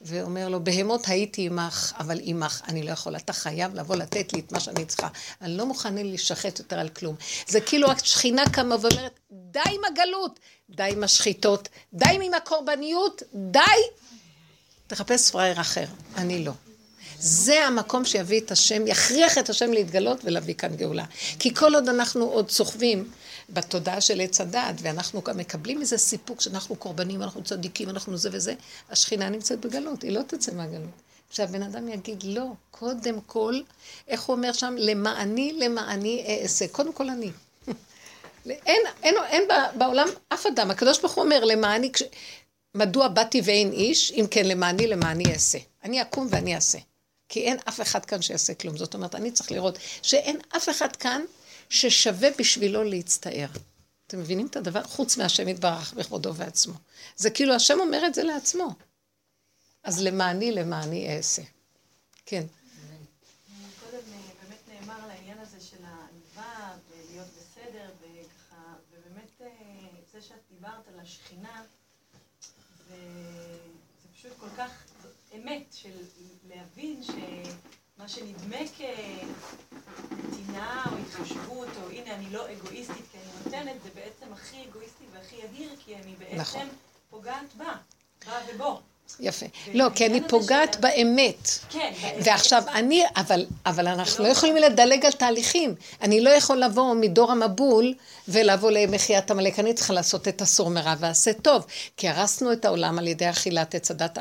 ואומר 0.00 0.48
לו, 0.48 0.64
בהמות 0.64 1.08
הייתי 1.08 1.46
עמך, 1.46 1.92
אבל 1.98 2.18
עמך 2.22 2.62
אני 2.68 2.82
לא 2.82 2.90
יכול. 2.90 3.16
אתה 3.16 3.32
חייב 3.32 3.74
לבוא 3.74 3.96
לתת 3.96 4.32
לי 4.32 4.40
את 4.40 4.52
מה 4.52 4.60
שאני 4.60 4.84
צריכה. 4.84 5.08
אני 5.40 5.56
לא 5.56 5.66
מוכנה 5.66 6.02
להישחט 6.02 6.58
יותר 6.58 6.78
על 6.78 6.88
כלום. 6.88 7.14
זה 7.48 7.60
כאילו 7.60 7.90
השכינה 7.90 8.42
קמה 8.52 8.76
ואומרת, 8.80 9.20
די 9.32 9.60
עם 9.66 9.80
הגלות, 9.92 10.40
די 10.70 10.88
עם 10.92 11.04
השחיתות, 11.04 11.68
די 11.92 12.18
עם 12.22 12.34
הקורבניות, 12.34 13.22
די. 13.34 13.60
תחפש 14.86 15.30
פראייר 15.30 15.60
אחר, 15.60 15.86
אני 16.16 16.44
לא. 16.44 16.52
זה 17.18 17.66
המקום 17.66 18.04
שיביא 18.04 18.40
את 18.40 18.50
השם, 18.50 18.86
יכריח 18.86 19.38
את 19.38 19.50
השם 19.50 19.72
להתגלות 19.72 20.20
ולהביא 20.24 20.54
כאן 20.54 20.76
גאולה. 20.76 21.04
כי 21.38 21.54
כל 21.54 21.74
עוד 21.74 21.88
אנחנו 21.88 22.24
עוד 22.24 22.50
סוחבים 22.50 23.10
בתודעה 23.50 24.00
של 24.00 24.20
עץ 24.20 24.40
הדעת, 24.40 24.74
ואנחנו 24.78 25.22
גם 25.22 25.36
מקבלים 25.36 25.80
איזה 25.80 25.98
סיפוק 25.98 26.40
שאנחנו 26.40 26.76
קורבנים, 26.76 27.22
אנחנו 27.22 27.44
צדיקים, 27.44 27.90
אנחנו 27.90 28.16
זה 28.16 28.28
וזה, 28.32 28.54
השכינה 28.90 29.28
נמצאת 29.28 29.60
בגלות, 29.60 30.02
היא 30.02 30.12
לא 30.12 30.22
תצא 30.22 30.52
מהגלות. 30.52 30.90
שהבן 31.30 31.62
אדם 31.62 31.88
יגיד 31.88 32.22
לא, 32.22 32.46
קודם 32.70 33.20
כל, 33.20 33.60
איך 34.08 34.22
הוא 34.22 34.36
אומר 34.36 34.52
שם? 34.52 34.74
למעני, 34.78 35.52
למעני 35.52 36.40
אעשה. 36.42 36.68
קודם 36.68 36.92
כל 36.92 37.10
אני. 37.10 37.30
אין, 38.46 38.82
אין, 39.02 39.14
אין 39.28 39.42
בעולם 39.74 40.08
אף 40.28 40.46
אדם. 40.46 40.70
הקדוש 40.70 40.98
ברוך 40.98 41.12
הוא 41.12 41.24
אומר, 41.24 41.44
למעני, 41.44 41.92
כש... 41.92 42.02
מדוע 42.74 43.08
באתי 43.08 43.40
ואין 43.44 43.72
איש? 43.72 44.12
אם 44.12 44.24
כן, 44.30 44.46
למעני, 44.46 44.86
למעני 44.86 45.32
אעשה. 45.32 45.58
אני 45.84 46.02
אקום 46.02 46.26
ואני 46.30 46.54
אעשה. 46.54 46.78
כי 47.28 47.40
אין 47.40 47.56
אף 47.68 47.80
אחד 47.80 48.04
כאן 48.04 48.22
שיעשה 48.22 48.54
כלום. 48.54 48.76
זאת 48.76 48.94
אומרת, 48.94 49.14
אני 49.14 49.30
צריך 49.30 49.52
לראות 49.52 49.78
שאין 50.02 50.36
אף 50.56 50.68
אחד 50.68 50.96
כאן 50.96 51.22
ששווה 51.70 52.28
בשבילו 52.38 52.84
להצטער. 52.84 53.48
אתם 54.06 54.20
מבינים 54.20 54.46
את 54.46 54.56
הדבר? 54.56 54.82
חוץ 54.82 55.16
מהשם 55.16 55.48
יתברך 55.48 55.92
בכבודו 55.92 56.34
ועצמו. 56.34 56.74
זה 57.16 57.30
כאילו 57.30 57.54
השם 57.54 57.80
אומר 57.80 58.06
את 58.06 58.14
זה 58.14 58.22
לעצמו. 58.22 58.68
אז 59.82 60.02
למעני, 60.02 60.52
למעני 60.52 61.16
אעשה. 61.16 61.42
כן. 62.26 62.46
אה, 72.90 72.96
פשוט 74.14 74.32
כל 74.40 74.48
כך 74.56 74.70
אמת 75.34 75.66
של 75.72 75.98
להבין 76.48 77.02
שמה 77.02 78.08
שנדמה 78.08 78.56
כנתינה 80.26 80.90
או 80.92 80.98
התחשבות, 80.98 81.68
או 81.82 81.90
הנה 81.90 82.14
אני 82.14 82.30
לא 82.30 82.52
אגואיסטית 82.52 83.04
כי 83.12 83.18
אני 83.18 83.26
נותנת, 83.44 83.82
זה 83.82 83.90
בעצם 83.94 84.32
הכי 84.32 84.64
אגואיסטי 84.64 85.04
והכי 85.12 85.36
יהיר, 85.36 85.70
כי 85.84 85.96
אני 85.96 86.14
בעצם 86.18 86.36
נכון. 86.36 86.68
פוגעת 87.10 87.54
בה, 87.56 87.76
בה 88.26 88.40
ובו. 88.54 88.80
יפה. 89.20 89.46
לא, 89.74 89.86
כי 89.94 90.06
אני 90.06 90.20
פוגעת 90.28 90.76
באמת. 90.80 91.50
כן. 91.70 91.92
ועכשיו, 92.20 92.62
אני, 92.74 93.04
אבל, 93.16 93.46
אבל 93.66 93.88
אנחנו 93.88 94.24
לא 94.24 94.28
יכולים 94.28 94.56
לדלג 94.56 95.06
על 95.06 95.12
תהליכים. 95.12 95.74
אני 96.02 96.20
לא 96.20 96.30
יכול 96.30 96.56
לבוא 96.64 96.94
מדור 96.94 97.32
המבול 97.32 97.94
ולבוא 98.28 98.70
למחיית 98.70 99.30
עמלק. 99.30 99.58
אני 99.58 99.74
צריכה 99.74 99.92
לעשות 99.92 100.28
את 100.28 100.42
הסור 100.42 100.70
מרע 100.70 100.94
ועשה 100.98 101.32
טוב. 101.32 101.66
כי 101.96 102.08
הרסנו 102.08 102.52
את 102.52 102.64
העולם 102.64 102.98
על 102.98 103.06
ידי 103.06 103.30
אכילת 103.30 103.74
עץ 103.74 103.90
הדת, 103.90 104.18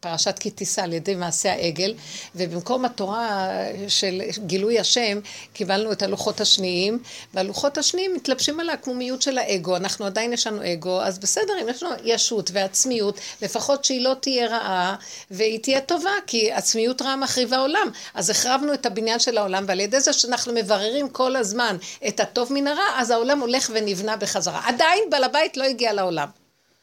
פרשת 0.00 0.38
כי 0.38 0.50
תישא 0.50 0.82
על 0.82 0.92
ידי 0.92 1.14
מעשה 1.14 1.52
העגל, 1.52 1.94
ובמקום 2.34 2.84
התורה 2.84 3.48
של 3.88 4.22
גילוי 4.46 4.78
השם, 4.78 5.20
קיבלנו 5.52 5.92
את 5.92 6.02
הלוחות 6.02 6.40
השניים, 6.40 6.98
והלוחות 7.34 7.78
השניים 7.78 8.14
מתלבשים 8.14 8.60
על 8.60 8.70
העקמומיות 8.70 9.22
של 9.22 9.38
האגו. 9.38 9.76
אנחנו 9.76 10.06
עדיין 10.06 10.32
יש 10.32 10.46
לנו 10.46 10.72
אגו, 10.72 11.02
אז 11.02 11.18
בסדר, 11.18 11.52
אם 11.62 11.68
יש 11.68 11.82
לנו 11.82 11.94
ישות 12.04 12.50
ועצמיות, 12.52 13.20
לפחות 13.42 13.84
שהיא 13.84 14.01
לא 14.02 14.14
תהיה 14.20 14.46
רעה, 14.46 14.96
והיא 15.30 15.58
תהיה 15.62 15.80
טובה, 15.80 16.10
כי 16.26 16.52
עצמיות 16.52 17.02
רעה 17.02 17.16
מחריבה 17.16 17.58
עולם. 17.58 17.90
אז 18.14 18.30
החרבנו 18.30 18.74
את 18.74 18.86
הבניין 18.86 19.18
של 19.18 19.38
העולם, 19.38 19.64
ועל 19.68 19.80
ידי 19.80 20.00
זה 20.00 20.12
שאנחנו 20.12 20.52
מבררים 20.52 21.08
כל 21.08 21.36
הזמן 21.36 21.76
את 22.08 22.20
הטוב 22.20 22.52
מן 22.52 22.66
הרע, 22.66 22.84
אז 22.96 23.10
העולם 23.10 23.40
הולך 23.40 23.70
ונבנה 23.74 24.16
בחזרה. 24.16 24.60
עדיין 24.64 25.04
בעל 25.10 25.24
הבית 25.24 25.56
לא 25.56 25.64
הגיע 25.64 25.92
לעולם. 25.92 26.28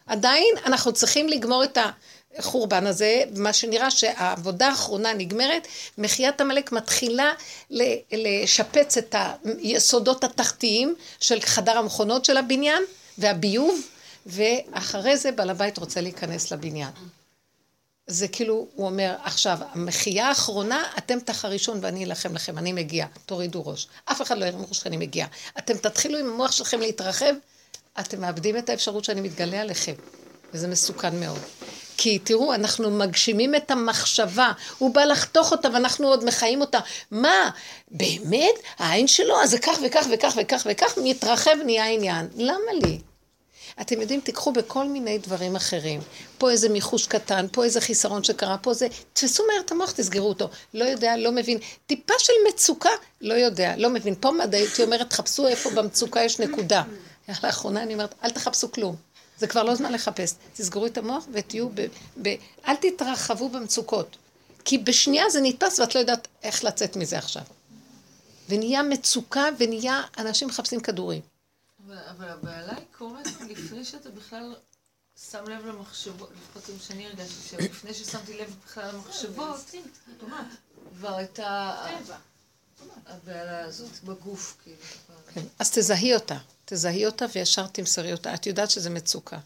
עדיין 0.08 0.56
אנחנו 0.66 0.94
צריכים 0.94 1.30
לגמור 1.30 1.64
את 1.64 1.78
החורבן 2.38 2.88
הזה, 2.88 3.24
מה 3.36 3.54
שנראה 3.54 3.92
שהעבודה 3.92 4.68
האחרונה 4.68 5.14
נגמרת, 5.14 5.68
מחיית 5.98 6.42
עמלק 6.42 6.72
מתחילה 6.72 7.32
לשפץ 8.12 8.98
את 8.98 9.16
היסודות 9.60 10.24
התחתיים 10.24 10.96
של 11.20 11.42
חדר 11.42 11.78
המכונות 11.78 12.26
של 12.26 12.38
הבניין 12.38 12.84
והביוב, 13.18 13.82
ואחרי 14.26 15.18
זה 15.18 15.32
בעל 15.32 15.50
הבית 15.50 15.78
רוצה 15.78 16.02
להיכנס 16.02 16.52
לבניין. 16.52 16.92
זה 18.08 18.28
כאילו, 18.28 18.68
הוא 18.76 18.86
אומר, 18.86 19.16
עכשיו, 19.24 19.58
המחייה 19.72 20.28
האחרונה, 20.28 20.84
אתם 20.98 21.20
תחרישון 21.20 21.80
ואני 21.82 22.06
אלחם 22.06 22.36
לכם, 22.36 22.58
אני 22.58 22.74
מגיע, 22.74 23.06
תורידו 23.26 23.66
ראש. 23.66 23.88
אף 24.06 24.22
אחד 24.22 24.38
לא 24.38 24.46
ירים 24.46 24.66
ראש 24.70 24.80
שאני 24.80 24.98
מגיע. 24.98 25.26
אתם 25.58 25.78
תתחילו 25.78 26.18
עם 26.18 26.26
המוח 26.26 26.52
שלכם 26.52 26.80
להתרחב, 26.80 27.34
אתם 28.00 28.22
מאבדים 28.22 28.58
את 28.58 28.70
האפשרות 28.70 29.06
שאני 29.06 29.22
מתגלה 29.22 29.62
עליכם, 29.62 29.94
וזה 30.54 30.68
מסוכן 30.68 31.20
מאוד. 31.20 31.40
כי 31.98 32.20
תראו, 32.20 32.54
אנחנו 32.54 32.92
מגשימים 32.92 33.56
את 33.56 33.72
המחשבה, 33.72 34.52
הוא 34.78 34.94
בא 34.94 35.04
לחתוך 35.04 35.52
אותה 35.52 35.68
ואנחנו 35.74 36.08
עוד 36.08 36.26
מחיים 36.26 36.62
אותה. 36.62 36.80
מה, 37.12 37.50
באמת? 37.92 38.56
העין 38.78 39.08
שלו, 39.08 39.42
אז 39.42 39.50
זה 39.50 39.60
כך 39.60 39.78
וכך 39.86 40.06
וכך 40.14 40.34
וכך 40.42 40.68
וכך, 40.70 40.98
מתרחב 41.04 41.56
נהיה 41.66 41.88
עניין. 41.88 42.28
למה 42.36 42.72
לי? 42.84 43.00
אתם 43.82 44.02
יודעים, 44.02 44.22
תיקחו 44.22 44.52
בכל 44.52 44.88
מיני 44.88 45.18
דברים 45.18 45.56
אחרים. 45.56 46.02
פה 46.38 46.52
איזה 46.52 46.70
מיחוש 46.70 47.08
קטן, 47.08 47.46
פה 47.52 47.64
איזה 47.64 47.82
חיסרון 47.82 48.24
שקרה, 48.24 48.58
פה 48.58 48.74
זה... 48.74 48.88
תפסו 49.14 49.44
מהר 49.48 49.62
את 49.66 49.72
המוח, 49.72 49.92
תסגרו 49.92 50.30
אותו. 50.30 50.50
לא 50.74 50.86
יודע, 50.86 51.18
לא 51.18 51.32
מבין. 51.32 51.58
טיפה 51.88 52.14
של 52.20 52.34
מצוקה, 52.50 52.90
לא 53.22 53.34
יודע, 53.34 53.74
לא 53.78 53.90
מבין. 53.90 54.16
פה 54.20 54.32
מד 54.32 54.56
הייתי 54.56 54.84
אומרת, 54.84 55.14
חפשו 55.14 55.48
איפה 55.48 55.70
במצוקה 55.70 56.24
יש 56.24 56.40
נקודה. 56.40 56.84
לאחרונה 57.44 57.84
אני 57.84 57.94
אומרת, 57.94 58.16
אל 58.24 58.30
תחפשו 58.30 58.72
כלום. 58.72 58.96
זה 59.38 59.48
כבר 59.48 59.64
לא 59.64 59.76
זמן 59.76 59.92
לחפש. 59.92 60.34
תסגרו 60.54 60.86
את 60.86 60.98
המוח 60.98 61.26
ותהיו 61.32 61.70
ב... 61.74 61.86
ב 62.22 62.36
אל 62.68 62.76
תתרחבו 62.76 63.50
במצוקות. 63.50 64.18
כי 64.66 64.78
בשנייה 64.78 65.30
זה 65.30 65.42
נתפס 65.42 65.80
ואת 65.80 65.96
לא 65.96 66.00
יודעת 66.00 66.28
איך 66.44 66.64
לצאת 66.64 66.96
מזה 66.96 67.18
עכשיו. 67.18 67.42
ונהיה 68.50 68.84
מצוקה 68.84 69.46
ונהיה, 69.58 70.02
אנשים 70.18 70.48
מחפשים 70.48 70.80
כדורים. 70.80 71.22
אבל 72.12 72.30
הבעלה 72.30 72.76
היא 72.76 72.86
קורית 72.98 73.28
לפני 73.50 73.86
שאתה 73.86 74.10
בכלל 74.10 74.56
שם 75.32 75.44
לב 75.44 75.66
למחשבות, 75.66 76.30
לפחות 76.32 76.64
כמו 76.66 76.80
שאני 76.80 77.08
הרגשתי, 77.08 77.50
שלפני 77.50 77.94
ששמתי 77.94 78.38
לב 78.38 78.56
בכלל 78.66 78.96
למחשבות, 78.96 79.58
כבר 80.98 81.16
הייתה 81.16 81.76
הבעלה 83.06 83.60
הזאת 83.66 84.04
בגוף, 84.04 84.58
כאילו. 84.64 84.78
כן, 85.34 85.42
אז 85.60 85.72
תזהי 85.72 86.16
אותה, 86.16 86.38
תזהי 86.66 87.06
אותה 87.06 87.26
וישר 87.36 87.68
תמסרי 87.68 88.12
אותה. 88.12 88.34
את 88.34 88.46
יודעת 88.46 88.70
שזה 88.70 88.90
מצוקה. 88.90 89.38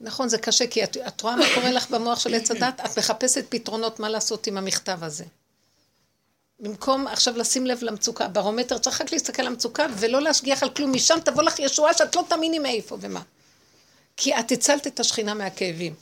נכון, 0.00 0.28
זה 0.28 0.38
קשה, 0.38 0.66
כי 0.66 0.84
את, 0.84 0.96
את 0.96 1.20
רואה 1.20 1.36
מה 1.36 1.44
קורה 1.54 1.72
לך 1.72 1.90
במוח 1.90 2.20
של 2.20 2.34
עץ 2.34 2.50
הדת, 2.50 2.80
את 2.84 2.98
מחפשת 2.98 3.44
פתרונות 3.48 4.00
מה 4.00 4.08
לעשות 4.08 4.46
עם 4.46 4.58
המכתב 4.58 5.04
הזה. 5.04 5.24
במקום 6.60 7.06
עכשיו 7.06 7.36
לשים 7.36 7.66
לב 7.66 7.78
למצוקה, 7.82 8.28
ברומטר 8.28 8.78
צריך 8.78 9.00
רק 9.00 9.12
להסתכל 9.12 9.42
על 9.42 9.48
המצוקה 9.48 9.86
ולא 9.96 10.22
להשגיח 10.22 10.62
על 10.62 10.70
כלום, 10.70 10.92
משם 10.92 11.18
תבוא 11.24 11.42
לך 11.42 11.58
ישועה 11.58 11.94
שאת 11.94 12.16
לא 12.16 12.24
תאמיני 12.28 12.58
מאיפה 12.58 12.96
ומה. 13.00 13.22
כי 14.16 14.34
את 14.34 14.52
הצלת 14.52 14.86
את 14.86 15.00
השכינה 15.00 15.34
מהכאבים. 15.34 15.94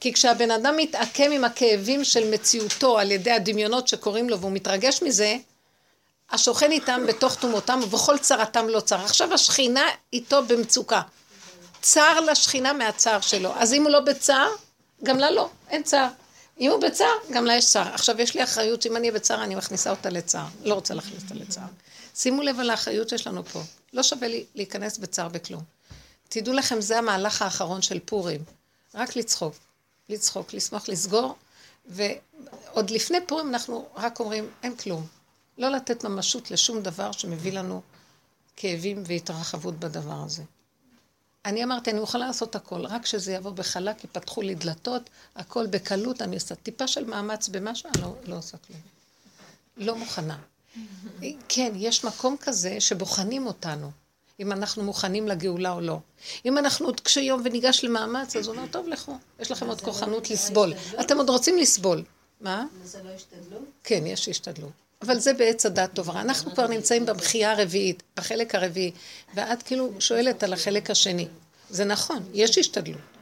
כי 0.00 0.12
כשהבן 0.12 0.50
אדם 0.50 0.76
מתעקם 0.76 1.32
עם 1.32 1.44
הכאבים 1.44 2.04
של 2.04 2.30
מציאותו 2.30 2.98
על 2.98 3.10
ידי 3.10 3.30
הדמיונות 3.30 3.88
שקורים 3.88 4.30
לו 4.30 4.40
והוא 4.40 4.52
מתרגש 4.52 5.02
מזה, 5.02 5.36
השוכן 6.30 6.70
איתם 6.70 7.06
בתוך 7.08 7.34
תומותם 7.34 7.80
ובכל 7.82 8.18
צרתם 8.18 8.68
לא 8.68 8.80
צר. 8.80 9.04
עכשיו 9.04 9.34
השכינה 9.34 9.82
איתו 10.12 10.42
במצוקה. 10.42 11.02
צר 11.82 12.20
לשכינה 12.20 12.72
מהצער 12.72 13.20
שלו. 13.20 13.52
אז 13.56 13.72
אם 13.72 13.82
הוא 13.82 13.90
לא 13.90 14.00
בצער, 14.00 14.48
גם 15.02 15.18
לה 15.18 15.30
לא, 15.30 15.48
אין 15.70 15.82
צער. 15.82 16.08
אם 16.60 16.70
הוא 16.70 16.80
בצער, 16.80 17.14
גם 17.32 17.44
לה 17.44 17.54
יש 17.54 17.66
צער. 17.66 17.94
עכשיו, 17.94 18.20
יש 18.20 18.34
לי 18.34 18.44
אחריות 18.44 18.82
שאם 18.82 18.96
אני 18.96 19.10
בצער, 19.10 19.44
אני 19.44 19.54
מכניסה 19.54 19.90
אותה 19.90 20.10
לצער. 20.10 20.46
לא 20.64 20.74
רוצה 20.74 20.94
להכניס 20.94 21.22
אותה 21.22 21.34
לצער. 21.34 21.68
שימו 22.14 22.42
לב 22.42 22.60
על 22.60 22.70
האחריות 22.70 23.08
שיש 23.08 23.26
לנו 23.26 23.44
פה. 23.44 23.62
לא 23.92 24.02
שווה 24.02 24.28
לי 24.28 24.44
להיכנס 24.54 24.98
בצער 24.98 25.28
בכלום. 25.28 25.62
תדעו 26.28 26.54
לכם, 26.54 26.80
זה 26.80 26.98
המהלך 26.98 27.42
האחרון 27.42 27.82
של 27.82 27.98
פורים. 28.04 28.40
רק 28.94 29.16
לצחוק. 29.16 29.54
לצחוק, 30.08 30.54
לשמוח, 30.54 30.88
לסגור, 30.88 31.34
ועוד 31.86 32.90
לפני 32.90 33.18
פורים 33.26 33.48
אנחנו 33.48 33.88
רק 33.96 34.20
אומרים, 34.20 34.50
אין 34.62 34.76
כלום. 34.76 35.06
לא 35.58 35.68
לתת 35.68 36.04
ממשות 36.04 36.50
לשום 36.50 36.82
דבר 36.82 37.12
שמביא 37.12 37.52
לנו 37.52 37.82
כאבים 38.56 39.02
והתרחבות 39.06 39.78
בדבר 39.78 40.22
הזה. 40.24 40.42
אני 41.44 41.64
אמרתי, 41.64 41.90
אני 41.90 42.00
מוכנה 42.00 42.26
לעשות 42.26 42.56
הכל, 42.56 42.86
רק 42.86 43.06
שזה 43.06 43.32
יבוא 43.32 43.50
בחלק, 43.50 44.04
יפתחו 44.04 44.42
לי 44.42 44.54
דלתות, 44.54 45.10
הכל 45.36 45.66
בקלות, 45.66 46.22
אני 46.22 46.34
עושה 46.34 46.54
טיפה 46.54 46.86
של 46.86 47.04
מאמץ 47.04 47.48
במשהו, 47.48 47.90
אני 47.94 48.02
לא, 48.02 48.14
לא 48.26 48.38
עושה 48.38 48.56
כלום. 48.56 48.80
לא 49.76 49.96
מוכנה. 49.96 50.38
כן, 51.48 51.72
יש 51.76 52.04
מקום 52.04 52.36
כזה 52.40 52.80
שבוחנים 52.80 53.46
אותנו, 53.46 53.90
אם 54.40 54.52
אנחנו 54.52 54.82
מוכנים 54.82 55.28
לגאולה 55.28 55.72
או 55.72 55.80
לא. 55.80 55.98
אם 56.44 56.58
אנחנו 56.58 56.86
עוד 56.86 57.00
קשי 57.00 57.20
יום 57.20 57.42
וניגש 57.44 57.84
למאמץ, 57.84 58.36
אז 58.36 58.46
הוא 58.46 58.56
אומר, 58.56 58.66
טוב, 58.70 58.88
לכו, 58.88 59.18
יש 59.40 59.50
לכם 59.50 59.66
עוד 59.66 59.80
כוחנות 59.80 60.30
לסבול. 60.30 60.72
אתם 61.00 61.16
עוד 61.16 61.28
רוצים 61.30 61.58
לסבול. 61.58 62.04
מה? 62.40 62.64
זה 62.84 63.02
לא 63.02 63.10
השתדלות? 63.10 63.64
כן, 63.84 64.06
יש 64.06 64.28
השתדלות. 64.28 64.83
אבל 65.06 65.18
זה 65.18 65.34
בעץ 65.34 65.66
הדת 65.66 65.92
טובה. 65.94 66.20
אנחנו 66.20 66.54
כבר 66.54 66.66
נמצאים 66.66 67.06
בבחייה 67.06 67.52
הרביעית, 67.52 68.02
בחלק 68.16 68.54
הרביעי, 68.54 68.90
ואת 69.34 69.62
כאילו 69.62 69.92
שואלת 69.98 70.42
על 70.42 70.52
החלק 70.52 70.90
השני. 70.90 71.26
זה 71.70 71.84
נכון, 71.84 72.22
יש 72.34 72.58
השתדלות. 72.58 73.13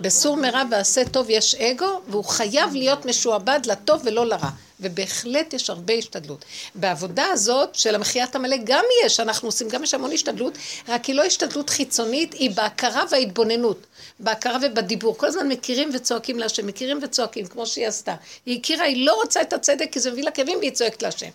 בסור 0.00 0.36
מרע 0.36 0.62
ועשה 0.70 1.04
טוב 1.04 1.26
יש 1.30 1.54
אגו, 1.54 2.00
והוא 2.08 2.24
חייב 2.24 2.74
להיות 2.74 3.06
משועבד 3.06 3.60
לטוב 3.66 4.00
ולא 4.04 4.26
לרע. 4.26 4.50
ובהחלט 4.80 5.52
יש 5.52 5.70
הרבה 5.70 5.94
השתדלות. 5.94 6.44
בעבודה 6.74 7.24
הזאת 7.24 7.74
של 7.74 7.94
המחיית 7.94 8.36
עמלק 8.36 8.60
גם 8.64 8.84
יש, 9.04 9.20
אנחנו 9.20 9.48
עושים, 9.48 9.68
גם 9.68 9.82
יש 9.82 9.94
המון 9.94 10.12
השתדלות, 10.12 10.58
רק 10.88 11.04
היא 11.04 11.14
לא 11.14 11.22
השתדלות 11.22 11.70
חיצונית, 11.70 12.32
היא 12.32 12.50
בהכרה 12.50 13.02
וההתבוננות. 13.10 13.86
בהכרה 14.20 14.58
ובדיבור. 14.62 15.18
כל 15.18 15.26
הזמן 15.26 15.48
מכירים 15.48 15.90
וצועקים 15.94 16.38
להשם, 16.38 16.66
מכירים 16.66 16.98
וצועקים, 17.02 17.46
כמו 17.46 17.66
שהיא 17.66 17.86
עשתה. 17.86 18.14
היא 18.46 18.58
הכירה, 18.60 18.84
היא 18.84 19.06
לא 19.06 19.14
רוצה 19.14 19.42
את 19.42 19.52
הצדק 19.52 19.88
כי 19.92 20.00
זה 20.00 20.10
מביא 20.10 20.24
לה 20.24 20.30
כאבים 20.30 20.58
והיא 20.58 20.70
צועקת 20.70 21.02
להשם. 21.02 21.30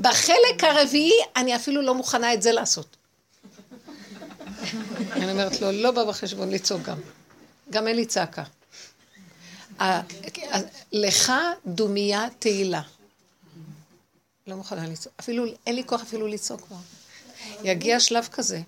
בחלק 0.00 0.64
הרביעי, 0.64 1.12
אני 1.36 1.56
אפילו 1.56 1.82
לא 1.82 1.94
מוכנה 1.94 2.34
את 2.34 2.42
זה 2.42 2.52
לעשות. 2.52 2.86
אני 5.12 5.32
אומרת 5.32 5.60
לו, 5.60 5.72
לא 5.72 5.90
בא 5.90 6.04
בחשבון 6.04 6.50
לצעוק 6.50 6.82
גם. 6.82 6.96
גם 7.72 7.88
אין 7.88 7.96
לי 7.96 8.06
צעקה. 8.06 8.44
לך 10.92 11.32
דומיה 11.66 12.26
תהילה. 12.38 12.82
לא 14.46 14.56
מוכנה 14.56 14.88
לצעוק. 14.88 15.14
אפילו, 15.20 15.44
אין 15.66 15.74
לי 15.74 15.84
כוח 15.86 16.02
אפילו 16.02 16.26
לצעוק 16.26 16.60
כבר. 16.60 16.76
יגיע 17.64 18.00
שלב 18.00 18.28
כזה. 18.32 18.60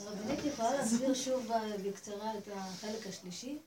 רבנית 0.00 0.38
יכולה 0.44 0.70
להסביר 0.78 1.14
שוב 1.14 1.50
בקצרה 1.84 2.32
את 2.38 2.48
החלק 2.54 3.06
השלישי? 3.06 3.58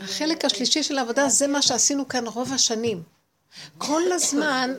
החלק 0.00 0.44
השלישי 0.44 0.82
של 0.82 0.98
העבודה 0.98 1.28
זה 1.28 1.46
מה 1.46 1.62
שעשינו 1.62 2.08
כאן 2.08 2.26
רוב 2.26 2.52
השנים. 2.52 3.02
כל 3.78 4.12
הזמן, 4.12 4.70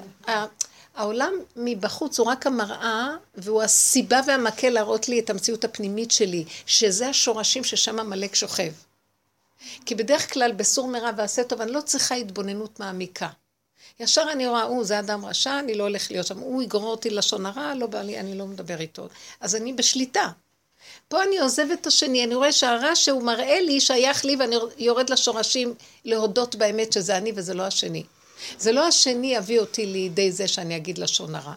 העולם 0.95 1.33
מבחוץ 1.55 2.19
הוא 2.19 2.27
רק 2.27 2.47
המראה, 2.47 3.09
והוא 3.35 3.63
הסיבה 3.63 4.19
והמקל 4.27 4.69
להראות 4.69 5.09
לי 5.09 5.19
את 5.19 5.29
המציאות 5.29 5.63
הפנימית 5.63 6.11
שלי, 6.11 6.45
שזה 6.65 7.09
השורשים 7.09 7.63
ששם 7.63 7.99
עמלק 7.99 8.35
שוכב. 8.35 8.71
כי 9.85 9.95
בדרך 9.95 10.33
כלל 10.33 10.51
בסור 10.51 10.87
מרע 10.87 11.11
ועשה 11.17 11.43
טוב, 11.43 11.61
אני 11.61 11.71
לא 11.71 11.81
צריכה 11.81 12.15
התבוננות 12.15 12.79
מעמיקה. 12.79 13.29
ישר 13.99 14.25
אני 14.31 14.47
רואה, 14.47 14.63
הוא, 14.63 14.83
זה 14.83 14.99
אדם 14.99 15.25
רשע, 15.25 15.59
אני 15.59 15.75
לא 15.75 15.83
הולך 15.83 16.11
להיות 16.11 16.27
שם, 16.27 16.39
הוא 16.39 16.63
יגרור 16.63 16.91
אותי 16.91 17.09
לשון 17.09 17.45
הרע, 17.45 17.75
לא 17.75 17.87
בא 17.87 18.01
לי, 18.01 18.19
אני 18.19 18.37
לא 18.37 18.45
מדבר 18.45 18.79
איתו. 18.79 19.07
אז 19.39 19.55
אני 19.55 19.73
בשליטה. 19.73 20.29
פה 21.07 21.23
אני 21.23 21.39
עוזב 21.39 21.71
את 21.73 21.87
השני, 21.87 22.23
אני 22.23 22.35
רואה 22.35 22.51
שהרע 22.51 22.95
שהוא 22.95 23.23
מראה 23.23 23.61
לי 23.61 23.81
שייך 23.81 24.25
לי 24.25 24.35
ואני 24.35 24.55
יורד 24.77 25.09
לשורשים 25.09 25.73
להודות 26.05 26.55
באמת 26.55 26.93
שזה 26.93 27.17
אני 27.17 27.31
וזה 27.35 27.53
לא 27.53 27.63
השני. 27.63 28.03
זה 28.59 28.71
לא 28.71 28.87
השני 28.87 29.35
יביא 29.35 29.59
אותי 29.59 29.85
לידי 29.85 30.31
זה 30.31 30.47
שאני 30.47 30.75
אגיד 30.75 30.97
לשון 30.97 31.35
הרע. 31.35 31.53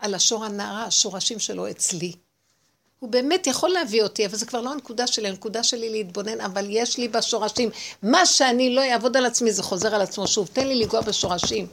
הלשון 0.00 0.42
הנערה, 0.42 0.84
השורשים 0.84 1.38
שלו 1.38 1.70
אצלי. 1.70 2.12
הוא 2.98 3.10
באמת 3.10 3.46
יכול 3.46 3.70
להביא 3.70 4.02
אותי, 4.02 4.26
אבל 4.26 4.36
זה 4.36 4.46
כבר 4.46 4.60
לא 4.60 4.72
הנקודה 4.72 5.06
שלי, 5.06 5.28
הנקודה 5.28 5.62
שלי 5.62 5.90
להתבונן, 5.90 6.40
אבל 6.40 6.66
יש 6.70 6.98
לי 6.98 7.08
בשורשים. 7.08 7.70
מה 8.02 8.26
שאני 8.26 8.74
לא 8.74 8.92
אעבוד 8.92 9.16
על 9.16 9.26
עצמי, 9.26 9.52
זה 9.52 9.62
חוזר 9.62 9.94
על 9.94 10.00
עצמו 10.00 10.26
שוב. 10.26 10.48
תן 10.52 10.68
לי 10.68 10.74
לנגוע 10.74 11.00
בשורשים. 11.00 11.66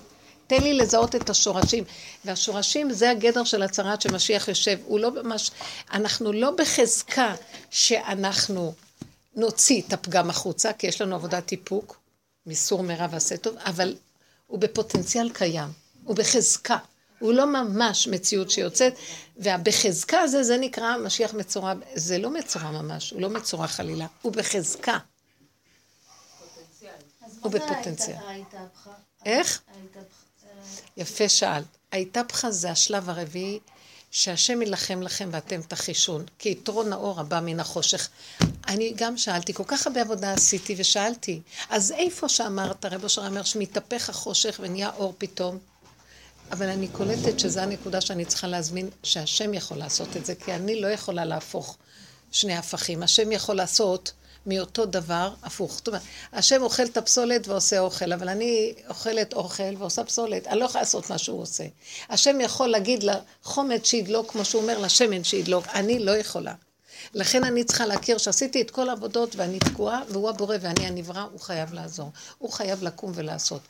תן 0.48 0.62
לי 0.62 0.74
לזהות 0.74 1.16
את 1.16 1.30
השורשים. 1.30 1.84
והשורשים 2.26 2.94
זה 2.94 3.10
הגדר 3.10 3.44
של 3.44 3.64
הצהרת 3.64 4.02
שמשיח 4.02 4.48
יושב. 4.48 4.80
הוא 4.86 5.00
לא 5.00 5.12
ממש, 5.12 5.52
אנחנו 5.94 6.34
לא 6.34 6.52
בחזקה 6.52 7.36
שאנחנו 7.70 8.74
נוציא 9.36 9.82
את 9.88 9.94
הפגם 9.94 10.30
החוצה, 10.30 10.74
כי 10.74 10.88
יש 10.88 11.02
לנו 11.02 11.16
עבודת 11.16 11.52
איפוק, 11.52 12.00
מסור 12.46 12.84
מרע 12.84 13.08
ועשה 13.12 13.38
טוב, 13.38 13.56
אבל 13.66 13.96
הוא 14.48 14.60
בפוטנציאל 14.60 15.30
קיים, 15.30 15.70
הוא 16.04 16.16
בחזקה. 16.16 16.78
הוא 17.24 17.34
לא 17.34 17.46
ממש 17.46 18.08
מציאות 18.08 18.52
שיוצאת, 18.52 18.94
והבחזקה 19.38 20.20
הזה, 20.20 20.44
זה 20.44 20.58
נקרא 20.58 20.98
משיח 20.98 21.34
מצורע, 21.34 21.74
זה 21.96 22.18
לא 22.18 22.30
מצורע 22.30 22.72
ממש, 22.72 23.12
הוא 23.12 23.22
לא 23.22 23.30
מצורע 23.30 23.68
חלילה, 23.68 24.08
הוא 24.22 24.32
בחזקה. 24.32 24.98
הוא 27.42 27.52
בפוטנציאל. 27.52 28.18
איך? 29.26 29.62
יפה 30.98 31.30
שאלת. 31.30 31.66
האיתפחה 31.92 32.52
זה 32.52 32.72
השלב 32.72 33.10
הרביעי, 33.10 33.60
שהשם 34.12 34.62
יילחם 34.62 35.02
לכם 35.02 35.30
ואתם 35.32 35.62
תחישון, 35.62 36.26
כי 36.40 36.50
יתרון 36.50 36.94
האור 36.94 37.20
הבא 37.20 37.40
מן 37.40 37.60
החושך. 37.60 38.10
אני 38.68 38.94
גם 38.96 39.18
שאלתי, 39.18 39.54
כל 39.54 39.64
כך 39.68 39.88
הרבה 39.88 40.02
עבודה 40.02 40.34
עשיתי 40.34 40.76
ושאלתי, 40.78 41.42
אז 41.70 41.92
איפה 41.92 42.30
שאמרת, 42.30 42.86
רב 42.86 43.04
אושר 43.04 43.28
אומר, 43.28 43.44
שמתהפך 43.44 44.10
החושך 44.10 44.60
ונהיה 44.64 44.92
אור 44.98 45.14
פתאום? 45.18 45.73
אבל 46.54 46.70
אני 46.70 46.88
קולטת 46.88 47.40
שזו 47.40 47.60
הנקודה 47.60 48.02
שאני 48.02 48.26
צריכה 48.26 48.48
להזמין, 48.48 48.90
שהשם 49.04 49.54
יכול 49.54 49.78
לעשות 49.78 50.18
את 50.18 50.26
זה, 50.26 50.36
כי 50.36 50.54
אני 50.54 50.82
לא 50.82 50.88
יכולה 50.88 51.26
להפוך 51.26 51.78
שני 52.32 52.58
הפכים. 52.58 53.04
השם 53.04 53.32
יכול 53.32 53.56
לעשות 53.56 54.12
מאותו 54.46 54.86
דבר 54.86 55.34
הפוך. 55.44 55.74
זאת 55.74 55.88
אומרת, 55.88 56.02
השם 56.34 56.62
אוכל 56.62 56.84
את 56.84 56.98
הפסולת 56.98 57.48
ועושה 57.48 57.80
אוכל, 57.80 58.14
אבל 58.14 58.30
אני 58.30 58.74
אוכלת 58.90 59.34
אוכל 59.34 59.76
ועושה 59.78 60.04
פסולת, 60.04 60.48
אני 60.48 60.60
לא 60.60 60.66
יכולה 60.66 60.82
לעשות 60.82 61.10
מה 61.10 61.18
שהוא 61.18 61.42
עושה. 61.42 61.64
השם 62.10 62.42
יכול 62.42 62.68
להגיד 62.68 63.04
לחומץ 63.04 63.88
שידלוק, 63.88 64.32
כמו 64.32 64.46
שהוא 64.46 64.62
אומר 64.62 64.80
לשמן 64.80 65.24
שידלוק, 65.24 65.68
אני 65.68 66.00
לא 66.00 66.12
יכולה. 66.18 66.54
לכן 67.14 67.44
אני 67.44 67.64
צריכה 67.64 67.86
להכיר 67.86 68.18
שעשיתי 68.18 68.62
את 68.62 68.72
כל 68.72 68.90
העבודות 68.90 69.36
ואני 69.36 69.60
תקועה, 69.60 70.02
והוא 70.10 70.30
הבורא 70.30 70.58
ואני 70.62 70.88
הנברא, 70.88 71.22
הוא 71.22 71.40
חייב 71.40 71.74
לעזור. 71.74 72.12
הוא 72.38 72.52
חייב 72.52 72.84
לקום 72.84 73.12
ולעשות. 73.16 73.62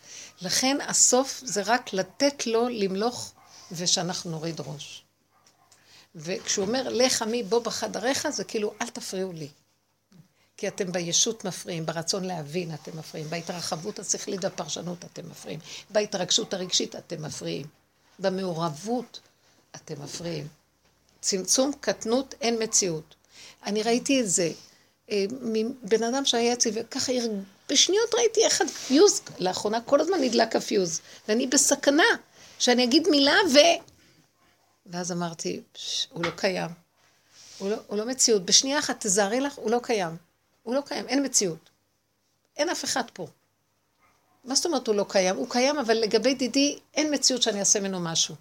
לכן 0.41 0.77
הסוף 0.87 1.41
זה 1.45 1.61
רק 1.65 1.93
לתת 1.93 2.47
לו 2.47 2.69
למלוך 2.69 3.33
ושאנחנו 3.71 4.31
נוריד 4.31 4.59
ראש. 4.59 5.03
וכשהוא 6.15 6.65
אומר, 6.65 6.89
לך 6.89 7.21
עמי 7.21 7.43
בוא 7.43 7.59
בחדריך, 7.59 8.29
זה 8.29 8.43
כאילו, 8.43 8.73
אל 8.81 8.87
תפריעו 8.87 9.31
לי. 9.31 9.49
כי 10.57 10.67
אתם 10.67 10.91
בישות 10.91 11.45
מפריעים, 11.45 11.85
ברצון 11.85 12.23
להבין 12.23 12.73
אתם 12.73 12.97
מפריעים, 12.97 13.29
בהתרחבות 13.29 13.99
השכלית 13.99 14.43
והפרשנות 14.43 15.05
אתם 15.05 15.29
מפריעים, 15.29 15.59
בהתרגשות 15.89 16.53
הרגשית 16.53 16.95
אתם 16.95 17.21
מפריעים, 17.21 17.65
במעורבות 18.19 19.19
אתם 19.75 20.03
מפריעים. 20.03 20.47
צמצום, 21.21 21.71
קטנות, 21.79 22.35
אין 22.41 22.63
מציאות. 22.63 23.15
אני 23.65 23.83
ראיתי 23.83 24.21
את 24.21 24.29
זה. 24.29 24.51
אה, 25.11 25.25
מבן 25.41 26.03
אדם 26.03 26.25
שהיה 26.25 26.53
אצלי, 26.53 26.71
וככה 26.75 27.11
בשניות 27.69 28.15
ראיתי 28.15 28.43
איך 28.45 28.61
הפיוז, 28.61 29.21
לאחרונה 29.39 29.81
כל 29.81 30.01
הזמן 30.01 30.21
נדלק 30.21 30.55
הפיוז, 30.55 31.01
ואני 31.27 31.47
בסכנה 31.47 32.03
שאני 32.59 32.83
אגיד 32.83 33.07
מילה 33.09 33.35
ו... 33.53 33.57
ואז 34.85 35.11
אמרתי, 35.11 35.61
הוא 36.09 36.25
לא 36.25 36.29
קיים. 36.35 36.69
הוא 37.57 37.69
לא, 37.69 37.75
הוא 37.87 37.97
לא 37.97 38.05
מציאות. 38.05 38.45
בשנייה 38.45 38.79
אחת, 38.79 39.05
תזהרי 39.05 39.39
לך, 39.39 39.53
הוא 39.55 39.71
לא 39.71 39.79
קיים. 39.83 40.17
הוא 40.63 40.75
לא 40.75 40.81
קיים, 40.85 41.07
אין 41.07 41.25
מציאות. 41.25 41.69
אין 42.57 42.69
אף 42.69 42.83
אחד 42.83 43.03
פה. 43.13 43.27
מה 44.43 44.55
זאת 44.55 44.65
אומרת 44.65 44.87
הוא 44.87 44.95
לא 44.95 45.05
קיים? 45.09 45.35
הוא 45.35 45.49
קיים, 45.49 45.77
אבל 45.77 45.93
לגבי 45.93 46.33
דידי, 46.33 46.79
אין 46.93 47.13
מציאות 47.13 47.41
שאני 47.41 47.59
אעשה 47.59 47.79
ממנו 47.79 47.99
משהו. 47.99 48.35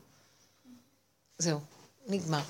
זהו, 1.38 1.60
נגמר. 2.08 2.40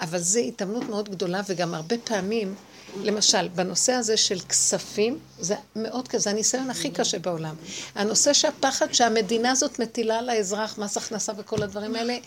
אבל 0.00 0.18
זו 0.18 0.38
התאמנות 0.38 0.84
מאוד 0.84 1.08
גדולה, 1.08 1.40
וגם 1.46 1.74
הרבה 1.74 1.96
פעמים, 2.04 2.54
למשל, 3.02 3.48
בנושא 3.48 3.92
הזה 3.92 4.16
של 4.16 4.40
כספים, 4.40 5.18
זה 5.40 5.54
מאוד 5.76 6.08
כזה, 6.08 6.22
זה 6.22 6.30
הניסיון 6.30 6.70
הכי 6.70 6.90
קשה 6.90 7.18
בעולם. 7.18 7.54
הנושא 7.94 8.32
שהפחד 8.32 8.92
שהמדינה 8.92 9.50
הזאת 9.50 9.78
מטילה 9.78 10.18
על 10.18 10.28
האזרח, 10.28 10.78
מס 10.78 10.96
הכנסה 10.96 11.32
וכל 11.36 11.62
הדברים 11.62 11.94
האלה, 11.96 12.18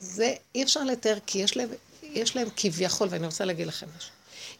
זה 0.00 0.34
אי 0.54 0.62
אפשר 0.62 0.84
לתאר, 0.84 1.18
כי 1.26 1.38
יש 1.38 1.56
להם, 1.56 1.68
יש 2.02 2.36
להם 2.36 2.48
כביכול, 2.56 3.08
ואני 3.10 3.26
רוצה 3.26 3.44
להגיד 3.44 3.66
לכם 3.66 3.86
משהו. 3.98 4.10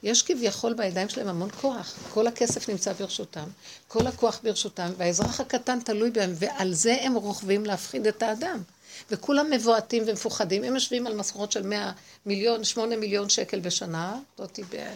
יש 0.02 0.22
כביכול 0.22 0.74
בידיים 0.74 1.08
שלהם 1.08 1.28
המון 1.28 1.50
כוח. 1.60 1.94
כל 2.14 2.26
הכסף 2.26 2.68
נמצא 2.68 2.92
ברשותם, 2.92 3.44
כל 3.88 4.06
הכוח 4.06 4.40
ברשותם, 4.42 4.90
והאזרח 4.96 5.40
הקטן 5.40 5.80
תלוי 5.80 6.10
בהם, 6.10 6.32
ועל 6.34 6.74
זה 6.74 6.96
הם 7.00 7.14
רוכבים 7.14 7.66
להפחיד 7.66 8.06
את 8.06 8.22
האדם. 8.22 8.62
וכולם 9.10 9.50
מבועטים 9.50 10.02
ומפוחדים. 10.06 10.64
הם 10.64 10.74
יושבים 10.74 11.06
על 11.06 11.14
משכורות 11.14 11.52
של 11.52 11.62
100 11.66 11.92
מיליון, 12.26 12.64
8 12.64 12.96
מיליון 12.96 13.28
שקל 13.28 13.60
בשנה, 13.60 14.18
זאתי 14.38 14.62
ב... 14.62 14.94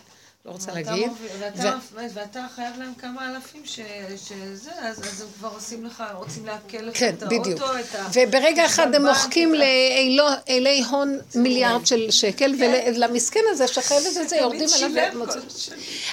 לא 0.49 0.53
רוצה 0.53 0.73
להגיד. 0.73 1.07
מוביל- 1.09 1.29
ואתה- 1.41 1.79
ואתה 2.15 2.47
חייב 2.55 2.75
להם 2.79 2.93
כמה 2.99 3.31
אלפים 3.37 3.63
ש- 3.65 3.81
שזה, 4.29 4.71
אז 4.79 4.99
אז 4.99 5.21
הם 5.21 5.29
כבר 5.39 5.49
עושים 5.49 5.85
לך, 5.85 6.05
רוצים 6.15 6.47
לעכל 6.47 6.77
לך 6.79 6.99
כן, 6.99 7.15
את 7.19 7.23
בדיוק. 7.23 7.47
האוטו, 7.47 7.79
את 7.81 7.95
ה... 7.95 8.07
וברגע 8.15 8.67
אחד 8.67 8.95
הם 8.95 9.07
מוחקים 9.07 9.55
לאלי 9.55 10.83
הון 10.91 11.19
מיליארד 11.35 11.87
של 11.87 12.11
שקל, 12.11 12.55
ולמסכן 12.95 13.41
הזה 13.51 13.67
שחייב 13.75 14.03
את 14.23 14.29
זה, 14.29 14.37
יורדים 14.37 14.69
עליו. 14.85 15.27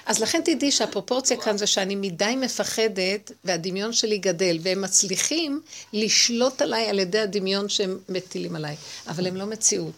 אז 0.05 0.19
לכן 0.19 0.41
תדעי 0.45 0.71
שהפרופורציה 0.71 1.37
כאן 1.37 1.57
זה 1.57 1.67
שאני 1.67 1.95
מדי 1.95 2.35
מפחדת, 2.37 3.31
והדמיון 3.43 3.93
שלי 3.93 4.17
גדל, 4.17 4.57
והם 4.61 4.81
מצליחים 4.81 5.61
לשלוט 5.93 6.61
עליי 6.61 6.89
על 6.89 6.99
ידי 6.99 7.19
הדמיון 7.19 7.69
שהם 7.69 7.99
מטילים 8.09 8.55
עליי, 8.55 8.75
אבל 9.07 9.27
הם 9.27 9.35
לא 9.35 9.45
מציאות. 9.45 9.93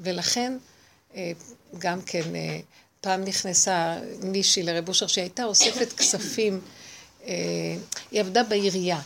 ולכן, 0.00 0.52
אה, 1.16 1.32
גם 1.78 2.02
כן, 2.02 2.22
אה, 2.34 2.58
פעם 3.02 3.24
נכנסה 3.24 3.96
מישהי 4.22 4.62
לרב 4.62 4.88
אושר 4.88 5.06
שהייתה 5.06 5.44
אוספת 5.44 5.92
כספים, 5.92 6.60
אה, 7.26 7.32
היא 8.10 8.20
עבדה 8.20 8.42
בעירייה. 8.42 9.00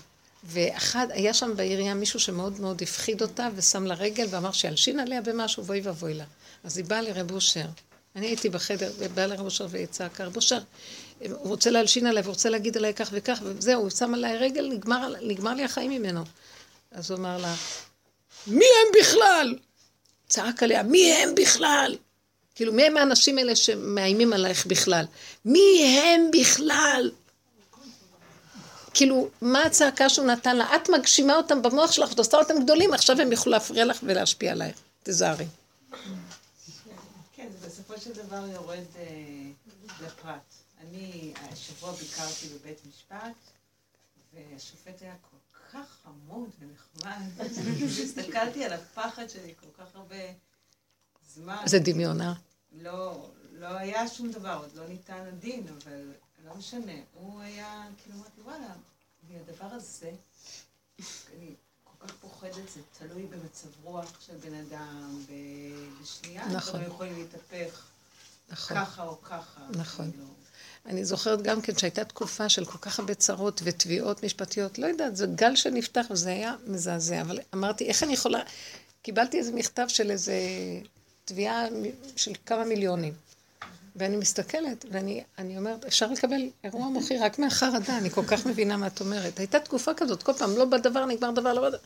ואחד, 0.45 1.07
היה 1.11 1.35
שם 1.35 1.57
בעירייה 1.57 1.95
מישהו 1.95 2.21
שמאוד 2.21 2.61
מאוד 2.61 2.83
הפחיד 2.83 3.23
אותה 3.23 3.49
ושם 3.55 3.85
לה 3.85 3.95
רגל 3.95 4.27
ואמר 4.31 4.53
שילשין 4.53 5.01
עליה 5.01 5.21
במשהו 5.21 5.65
ואוי 5.65 5.81
ואבוי 5.81 6.15
לה. 6.15 6.25
אז 6.65 6.77
היא 6.77 6.85
באה 6.85 7.03
לרב 7.03 7.31
אושר. 7.31 7.67
אני 8.17 8.27
הייתי 8.27 8.49
בחדר, 8.49 8.93
ובאה 8.99 9.27
לרב 9.27 9.45
אושר 9.45 9.67
והיא 9.71 9.87
צעקה, 9.87 10.25
רב 10.25 10.37
אושר, 10.37 10.59
הוא 11.19 11.49
רוצה 11.49 11.71
להלשין 11.71 12.07
עליי, 12.07 12.23
והוא 12.23 12.33
רוצה 12.33 12.49
להגיד 12.49 12.77
עליי 12.77 12.95
כך 12.95 13.09
וכך, 13.13 13.39
וזהו, 13.43 13.83
הוא 13.83 13.91
שם 13.91 14.15
עליי 14.15 14.37
רגל, 14.37 14.69
נגמר, 14.73 15.13
נגמר 15.23 15.55
לי 15.55 15.65
החיים 15.65 15.91
ממנו. 15.91 16.25
אז 16.91 17.11
הוא 17.11 17.19
אמר 17.19 17.39
לה, 17.39 17.55
מי 18.47 18.65
הם 18.65 19.01
בכלל? 19.01 19.55
צעק 20.29 20.63
עליה, 20.63 20.83
מי 20.83 21.13
הם 21.13 21.35
בכלל? 21.35 21.97
כאילו, 22.57 22.73
מי 22.73 22.83
הם 22.83 22.97
האנשים 22.97 23.39
האלה 23.39 23.57
שמאיימים 23.57 24.33
עלייך 24.33 24.67
בכלל? 24.67 25.05
מי 25.45 25.99
הם 25.99 26.31
בכלל? 26.41 27.11
כאילו, 28.95 29.29
מה 29.41 29.63
הצעקה 29.63 30.09
שהוא 30.09 30.27
נתן 30.27 30.57
לה? 30.57 30.77
את 30.77 30.89
מגשימה 30.91 31.37
אותם 31.37 31.63
במוח 31.63 31.93
שלך 31.93 32.09
ואת 32.09 32.19
עושה 32.19 32.37
אותם 32.37 32.55
גדולים, 32.63 32.95
עכשיו 32.95 33.21
הם 33.21 33.33
יוכלו 33.33 33.53
להפריע 33.53 33.85
לך 33.85 33.99
ולהשפיע 34.03 34.53
עלייך. 34.53 34.77
תיזהרי. 35.03 35.47
כן, 37.33 37.49
בסופו 37.67 37.95
של 38.01 38.13
דבר 38.13 38.47
יורד 38.53 38.85
אה, 38.97 39.05
לפרט. 40.07 40.55
אני 40.81 41.33
השבוע 41.53 41.93
ביקרתי 41.93 42.47
בבית 42.49 42.79
משפט, 42.89 43.37
והשופט 44.35 45.03
היה 45.03 45.15
כל 45.31 45.37
כך 45.73 45.87
חמוד 46.05 46.51
ונחמד. 46.61 47.47
הסתכלתי 48.05 48.65
על 48.65 48.73
הפחד 48.73 49.31
שלי 49.31 49.55
כל 49.61 49.83
כך 49.83 49.97
הרבה 49.97 50.17
זמן. 51.37 51.63
זה 51.67 51.79
דמיון, 51.79 52.21
אה? 52.21 52.33
לא, 52.73 53.29
לא 53.53 53.67
היה 53.67 54.09
שום 54.09 54.31
דבר, 54.31 54.59
עוד 54.63 54.71
לא 54.75 54.89
ניתן 54.89 55.25
הדין, 55.29 55.67
אבל 55.69 56.13
לא 56.45 56.55
משנה. 56.55 56.93
הוא 57.15 57.41
היה, 57.41 57.87
כאילו, 58.03 58.17
אמרתי, 58.19 58.41
וואלה, 58.45 58.75
מהדבר 59.31 59.67
הזה, 59.77 60.11
אני 60.99 61.55
כל 61.85 62.07
כך 62.07 62.15
פוחדת, 62.21 62.69
זה 62.75 62.81
תלוי 62.99 63.23
במצב 63.27 63.69
רוח 63.83 64.21
של 64.27 64.37
בן 64.37 64.55
אדם, 64.55 65.23
ב- 65.31 66.03
בשנייה, 66.03 66.47
נכון. 66.47 66.73
דברים 66.73 66.87
יכולים 66.87 67.19
להתהפך 67.19 67.83
נכון. 68.49 68.77
ככה 68.77 69.03
או 69.03 69.23
ככה. 69.23 69.61
נכון. 69.71 70.11
כאילו. 70.11 70.25
אני 70.87 71.05
זוכרת 71.05 71.43
גם 71.43 71.61
כן 71.61 71.79
שהייתה 71.79 72.05
תקופה 72.05 72.49
של 72.49 72.65
כל 72.65 72.79
כך 72.79 72.99
הרבה 72.99 73.15
צרות 73.15 73.61
ותביעות 73.65 74.25
משפטיות, 74.25 74.79
לא 74.79 74.87
יודעת, 74.87 75.17
זה 75.17 75.27
גל 75.27 75.57
שנפתח 75.57 76.07
וזה 76.11 76.31
היה 76.31 76.55
מזעזע, 76.67 77.21
אבל 77.21 77.39
אמרתי, 77.55 77.85
איך 77.85 78.03
אני 78.03 78.13
יכולה... 78.13 78.43
קיבלתי 79.03 79.39
איזה 79.39 79.53
מכתב 79.53 79.87
של 79.89 80.11
איזה 80.11 80.35
תביעה 81.27 81.65
של 82.17 82.33
כמה 82.47 82.65
מיליונים. 82.65 83.15
ואני 83.97 84.17
מסתכלת, 84.17 84.85
ואני 84.91 85.25
אני 85.39 85.59
אומרת, 85.59 85.85
אפשר 85.85 86.07
לקבל 86.07 86.41
אירוע 86.65 86.89
מוחי 86.89 87.19
רק 87.19 87.39
מהחרדה, 87.39 87.99
אני 87.99 88.11
כל 88.11 88.25
כך 88.27 88.47
מבינה 88.47 88.77
מה 88.77 88.87
את 88.87 89.01
אומרת. 89.01 89.39
הייתה 89.39 89.61
תקופה 89.61 89.95
כזאת, 89.95 90.23
כל 90.23 90.33
פעם, 90.33 90.57
לא 90.57 90.65
בדבר, 90.65 91.07
נגמר 91.07 91.31
דבר, 91.31 91.53
לא 91.53 91.63
בדבר. 91.63 91.79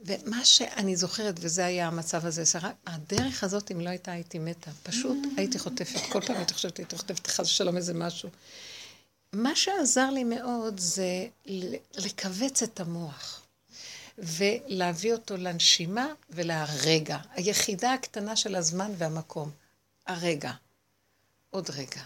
ומה 0.00 0.44
שאני 0.44 0.96
זוכרת, 0.96 1.34
וזה 1.40 1.66
היה 1.66 1.86
המצב 1.86 2.26
הזה, 2.26 2.46
שרק 2.46 2.74
הדרך 2.86 3.44
הזאת, 3.44 3.70
אם 3.70 3.80
לא 3.80 3.88
הייתה, 3.88 4.12
הייתי 4.12 4.38
מתה. 4.38 4.70
פשוט 4.82 5.18
הייתי 5.36 5.58
חוטפת, 5.58 6.00
כל 6.12 6.20
פעם 6.20 6.36
הייתי 6.36 6.54
חושבת, 6.54 6.78
הייתי 6.78 6.96
חוטפת 6.96 7.26
חס 7.26 7.46
ושלום 7.46 7.76
איזה 7.76 7.94
משהו. 7.94 8.28
מה 9.32 9.56
שעזר 9.56 10.10
לי 10.10 10.24
מאוד 10.24 10.80
זה 10.80 11.26
לכווץ 11.96 12.62
את 12.62 12.80
המוח. 12.80 13.42
ולהביא 14.18 15.12
אותו 15.12 15.36
לנשימה 15.36 16.06
ולהרגע. 16.30 17.18
היחידה 17.30 17.92
הקטנה 17.92 18.36
של 18.36 18.56
הזמן 18.56 18.92
והמקום. 18.96 19.50
הרגע. 20.06 20.52
עוד 21.50 21.70
רגע. 21.70 22.02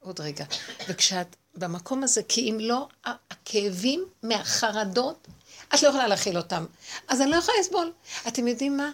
עוד 0.00 0.20
רגע. 0.20 0.44
וכשאת 0.88 1.36
במקום 1.56 2.04
הזה, 2.04 2.22
כי 2.22 2.50
אם 2.50 2.58
לא, 2.60 2.88
הכאבים 3.04 4.04
מהחרדות, 4.22 5.28
את 5.74 5.82
לא 5.82 5.88
יכולה 5.88 6.08
להכיל 6.08 6.36
אותם. 6.36 6.66
אז 7.08 7.20
אני 7.20 7.30
לא 7.30 7.36
יכולה 7.36 7.56
לסבול. 7.60 7.92
אתם 8.28 8.48
יודעים 8.48 8.76
מה? 8.76 8.90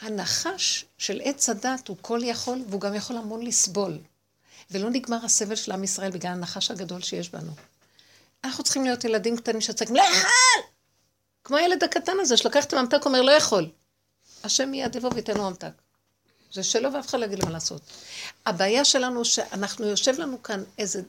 הנחש 0.00 0.84
של 0.98 1.20
עץ 1.24 1.48
הדת 1.48 1.88
הוא 1.88 1.96
כל 2.00 2.20
יכול, 2.22 2.62
והוא 2.68 2.80
גם 2.80 2.94
יכול 2.94 3.16
המון 3.16 3.42
לסבול. 3.46 3.98
ולא 4.70 4.90
נגמר 4.90 5.24
הסבל 5.24 5.54
של 5.54 5.72
עם 5.72 5.84
ישראל 5.84 6.10
בגלל 6.10 6.32
הנחש 6.32 6.70
הגדול 6.70 7.02
שיש 7.02 7.30
בנו. 7.30 7.52
אנחנו 8.44 8.64
צריכים 8.64 8.84
להיות 8.84 9.04
ילדים 9.04 9.36
קטנים 9.36 9.60
שצריכים, 9.60 9.96
לא 9.96 10.02
יכול! 10.02 10.62
כמו 11.44 11.56
הילד 11.56 11.84
הקטן 11.84 12.12
הזה 12.20 12.36
שלקח 12.36 12.64
את 12.64 12.72
הממתק, 12.72 13.04
אומר, 13.04 13.22
לא 13.22 13.32
יכול. 13.32 13.70
השם 14.44 14.70
מיד 14.70 14.96
יבוא 14.96 15.10
וייתן 15.14 15.36
לו 15.36 15.50
ממתק. 15.50 15.68
זה 16.52 16.62
שלו 16.62 16.92
ואף 16.92 17.06
אחד 17.06 17.20
לא 17.20 17.24
יגיד 17.24 17.38
לו 17.38 17.46
מה 17.46 17.52
לעשות. 17.52 17.82
הבעיה 18.46 18.84
שלנו 18.84 19.24
שאנחנו, 19.24 19.86
יושב 19.86 20.18
לנו 20.18 20.42
כאן 20.42 20.62
איזה 20.78 21.02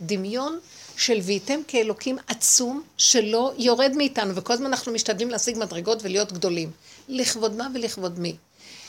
דמיון 0.00 0.60
של 0.96 1.18
וייתם 1.22 1.60
כאלוקים 1.68 2.18
עצום 2.26 2.82
שלא 2.96 3.52
יורד 3.58 3.92
מאיתנו, 3.96 4.34
וכל 4.34 4.52
הזמן 4.52 4.66
אנחנו 4.66 4.92
משתדלים 4.92 5.30
להשיג 5.30 5.58
מדרגות 5.58 5.98
ולהיות 6.02 6.32
גדולים. 6.32 6.70
לכבוד 7.08 7.56
מה 7.56 7.68
ולכבוד 7.74 8.18
מי? 8.18 8.36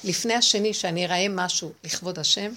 לפני 0.04 0.34
השני 0.34 0.74
שאני 0.74 1.06
אראה 1.06 1.26
משהו 1.30 1.72
לכבוד 1.84 2.20
השם, 2.20 2.52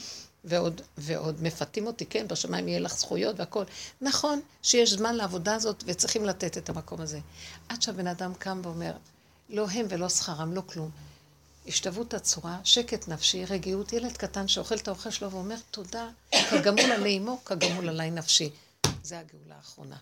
ועוד, 0.46 0.80
ועוד 0.98 1.42
מפתים 1.42 1.86
אותי, 1.86 2.06
כן, 2.06 2.28
בשמיים 2.28 2.68
יהיה 2.68 2.80
לך 2.80 2.98
זכויות 2.98 3.38
והכל. 3.38 3.64
נכון 4.00 4.40
שיש 4.62 4.90
זמן 4.92 5.14
לעבודה 5.14 5.54
הזאת 5.54 5.84
וצריכים 5.86 6.24
לתת 6.24 6.58
את 6.58 6.68
המקום 6.68 7.00
הזה. 7.00 7.20
עד 7.68 7.82
שהבן 7.82 8.06
אדם 8.06 8.34
קם 8.34 8.60
ואומר, 8.64 8.92
לא 9.48 9.66
הם 9.70 9.86
ולא 9.88 10.08
שכרם, 10.08 10.52
לא 10.52 10.62
כלום. 10.66 10.90
השתוות 11.66 12.14
הצורה, 12.14 12.58
שקט 12.64 13.08
נפשי, 13.08 13.44
רגיעות, 13.44 13.92
ילד 13.92 14.16
קטן 14.16 14.48
שאוכל 14.48 14.74
את 14.74 14.88
האוכל 14.88 15.10
שלו 15.10 15.30
ואומר 15.30 15.56
תודה, 15.70 16.08
כגמול 16.50 16.92
עלי 16.92 17.18
אמו, 17.18 17.44
כגמול 17.44 17.88
עלי 17.88 18.10
נפשי. 18.10 18.50
זה 19.02 19.18
הגאולה 19.18 19.54
האחרונה. 19.56 19.96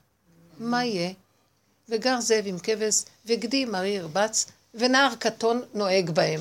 מה 0.58 0.84
יהיה? 0.84 1.12
וגר 1.88 2.20
זאב 2.20 2.44
עם 2.46 2.58
כבש, 2.58 3.02
וגדי 3.26 3.64
מרי 3.64 3.88
ירבץ, 3.88 4.46
ונער 4.74 5.14
קטון 5.18 5.62
נוהג 5.74 6.10
בהם. 6.10 6.40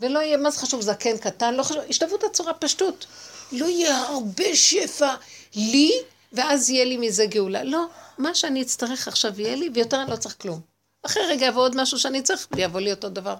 ולא 0.00 0.18
יהיה, 0.18 0.36
מה 0.36 0.50
זה 0.50 0.58
חשוב, 0.58 0.80
זקן 0.80 1.18
קטן, 1.18 1.54
לא 1.54 1.62
חשוב, 1.62 1.82
השתוות 1.88 2.24
הצורה, 2.24 2.54
פשטות. 2.54 3.06
לא 3.52 3.66
יהיה 3.66 3.98
הרבה 3.98 4.56
שפע 4.56 5.14
לי, 5.54 5.92
ואז 6.32 6.70
יהיה 6.70 6.84
לי 6.84 6.96
מזה 6.96 7.26
גאולה. 7.26 7.64
לא, 7.64 7.86
מה 8.18 8.34
שאני 8.34 8.62
אצטרך 8.62 9.08
עכשיו 9.08 9.40
יהיה 9.40 9.56
לי, 9.56 9.70
ויותר 9.74 10.02
אני 10.02 10.10
לא 10.10 10.16
צריך 10.16 10.36
כלום. 10.40 10.60
אחרי 11.02 11.22
רגע 11.26 11.46
יבוא 11.46 11.62
עוד 11.62 11.76
משהו 11.76 11.98
שאני 11.98 12.22
צריך, 12.22 12.48
ויבוא 12.52 12.80
לי 12.80 12.90
אותו 12.90 13.08
דבר. 13.08 13.34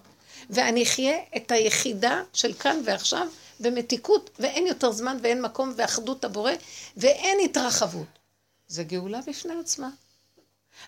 ואני 0.51 0.82
אחיה 0.82 1.16
את 1.37 1.51
היחידה 1.51 2.23
של 2.32 2.53
כאן 2.53 2.81
ועכשיו 2.85 3.27
במתיקות, 3.61 4.31
ואין 4.39 4.66
יותר 4.66 4.93
זמן 4.93 5.19
ואין 5.23 5.43
מקום 5.43 5.73
ואחדות 5.77 6.24
הבורא, 6.24 6.53
ואין 6.97 7.39
התרחבות. 7.45 8.07
זה 8.69 8.85
גאולה 8.85 9.20
בפני 9.27 9.53
עצמה. 9.61 9.89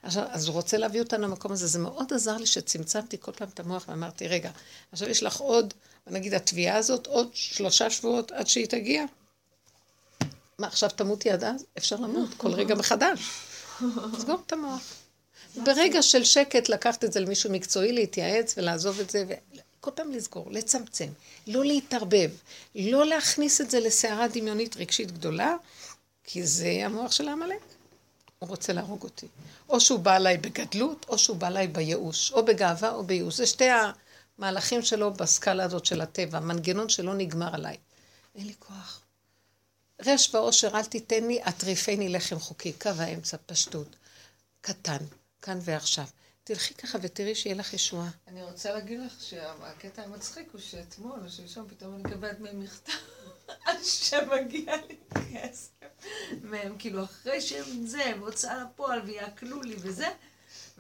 עכשיו, 0.03 0.25
אז 0.31 0.47
הוא 0.47 0.55
רוצה 0.55 0.77
להביא 0.77 1.01
אותנו 1.01 1.23
למקום 1.23 1.53
הזה. 1.53 1.67
זה 1.67 1.79
מאוד 1.79 2.13
עזר 2.13 2.37
לי 2.37 2.47
שצמצמתי 2.47 3.17
כל 3.21 3.33
פעם 3.33 3.49
את 3.55 3.61
המוח 3.61 3.85
ואמרתי, 3.89 4.29
רגע, 4.29 4.51
עכשיו 4.93 5.09
יש 5.09 5.23
לך 5.23 5.37
עוד, 5.37 5.75
נגיד 6.07 6.35
התביעה 6.35 6.77
הזאת, 6.77 7.07
עוד 7.07 7.29
שלושה 7.33 7.91
שבועות 7.91 8.33
עד 8.33 8.47
שהיא 8.47 8.67
תגיע. 8.67 9.05
מה, 10.59 10.67
עכשיו 10.67 10.91
תמותי 10.91 11.31
עד 11.31 11.45
אז? 11.45 11.65
אפשר 11.79 11.97
למות 11.97 12.29
כל 12.37 12.51
רגע 12.51 12.75
מחדש. 12.75 13.21
סגור 14.19 14.43
את 14.47 14.53
המוח. 14.53 14.83
ברגע 15.57 16.03
של 16.03 16.25
שקט 16.25 16.69
לקחת 16.69 17.05
את 17.05 17.13
זה 17.13 17.21
למישהו 17.21 17.51
מקצועי, 17.51 17.93
להתייעץ 17.93 18.55
ולעזוב 18.57 19.01
את 19.01 19.11
זה, 19.11 19.25
וכל 19.29 19.91
פעם 19.95 20.13
לסגור, 20.13 20.51
לצמצם, 20.51 21.09
לא 21.47 21.65
להתערבב, 21.65 22.31
לא 22.75 23.07
להכניס 23.07 23.61
את 23.61 23.71
זה 23.71 23.81
לסערה 23.81 24.29
דמיונית 24.29 24.77
רגשית 24.77 25.13
גדולה, 25.13 25.55
כי 26.25 26.47
זה 26.47 26.81
המוח 26.85 27.13
של 27.13 27.29
העמלק. 27.29 27.72
הוא 28.43 28.49
רוצה 28.49 28.73
להרוג 28.73 29.03
אותי. 29.03 29.27
או 29.69 29.81
שהוא 29.81 30.01
בא 30.01 30.17
אליי 30.17 30.39
בגדלות, 30.39 31.07
או 31.09 31.19
שהוא 31.19 31.37
בא 31.37 31.47
אליי 31.47 31.67
בייאוש, 31.67 32.33
או 32.33 32.45
בגאווה 32.45 32.91
או 32.91 33.05
בייאוש. 33.05 33.37
זה 33.37 33.47
שתי 33.47 33.69
המהלכים 34.39 34.83
שלו 34.83 35.13
בסקאלה 35.13 35.65
הזאת 35.65 35.87
של 35.87 36.01
הטבע, 36.01 36.39
המנגנון 36.39 36.89
שלו 36.89 37.15
נגמר 37.15 37.55
עליי. 37.55 37.77
אין 38.35 38.47
לי 38.47 38.55
כוח. 38.59 39.01
רש 40.07 40.35
ועושר 40.35 40.71
אל 40.75 40.85
תיתן 40.85 41.25
לי, 41.25 41.43
אטריפני 41.49 42.09
לחם 42.09 42.39
חוקי, 42.39 42.73
קו 42.73 42.91
האמצע, 42.99 43.37
פשטות. 43.47 43.97
קטן, 44.61 45.05
כאן 45.43 45.59
ועכשיו. 45.63 46.07
תלכי 46.45 46.75
ככה 46.75 46.99
ותראי 47.03 47.35
שיהיה 47.35 47.57
לך 47.57 47.75
ישועה. 47.75 48.11
אני 48.29 48.43
רוצה 48.43 48.73
להגיד 48.73 49.01
לך 49.01 49.13
שהקטע 49.21 50.03
המצחיק 50.03 50.49
הוא 50.53 50.61
שאתמול 50.61 51.21
או 51.25 51.31
שלשום 51.31 51.69
פתאום 51.69 51.95
אני 51.95 52.03
מקבלת 52.03 52.41
מהם 52.41 52.61
מכתב 52.61 52.93
שמגיע 53.83 54.77
לי 54.77 54.97
כסף 55.15 55.82
מהם, 56.43 56.73
כאילו 56.79 57.05
אחרי 57.05 57.41
שהם 57.41 57.87
זה, 57.87 58.05
הם 58.05 58.21
הוצאה 58.21 58.55
לפועל 58.65 59.01
ויעקלו 59.05 59.63
לי 59.63 59.75
וזה, 59.79 60.07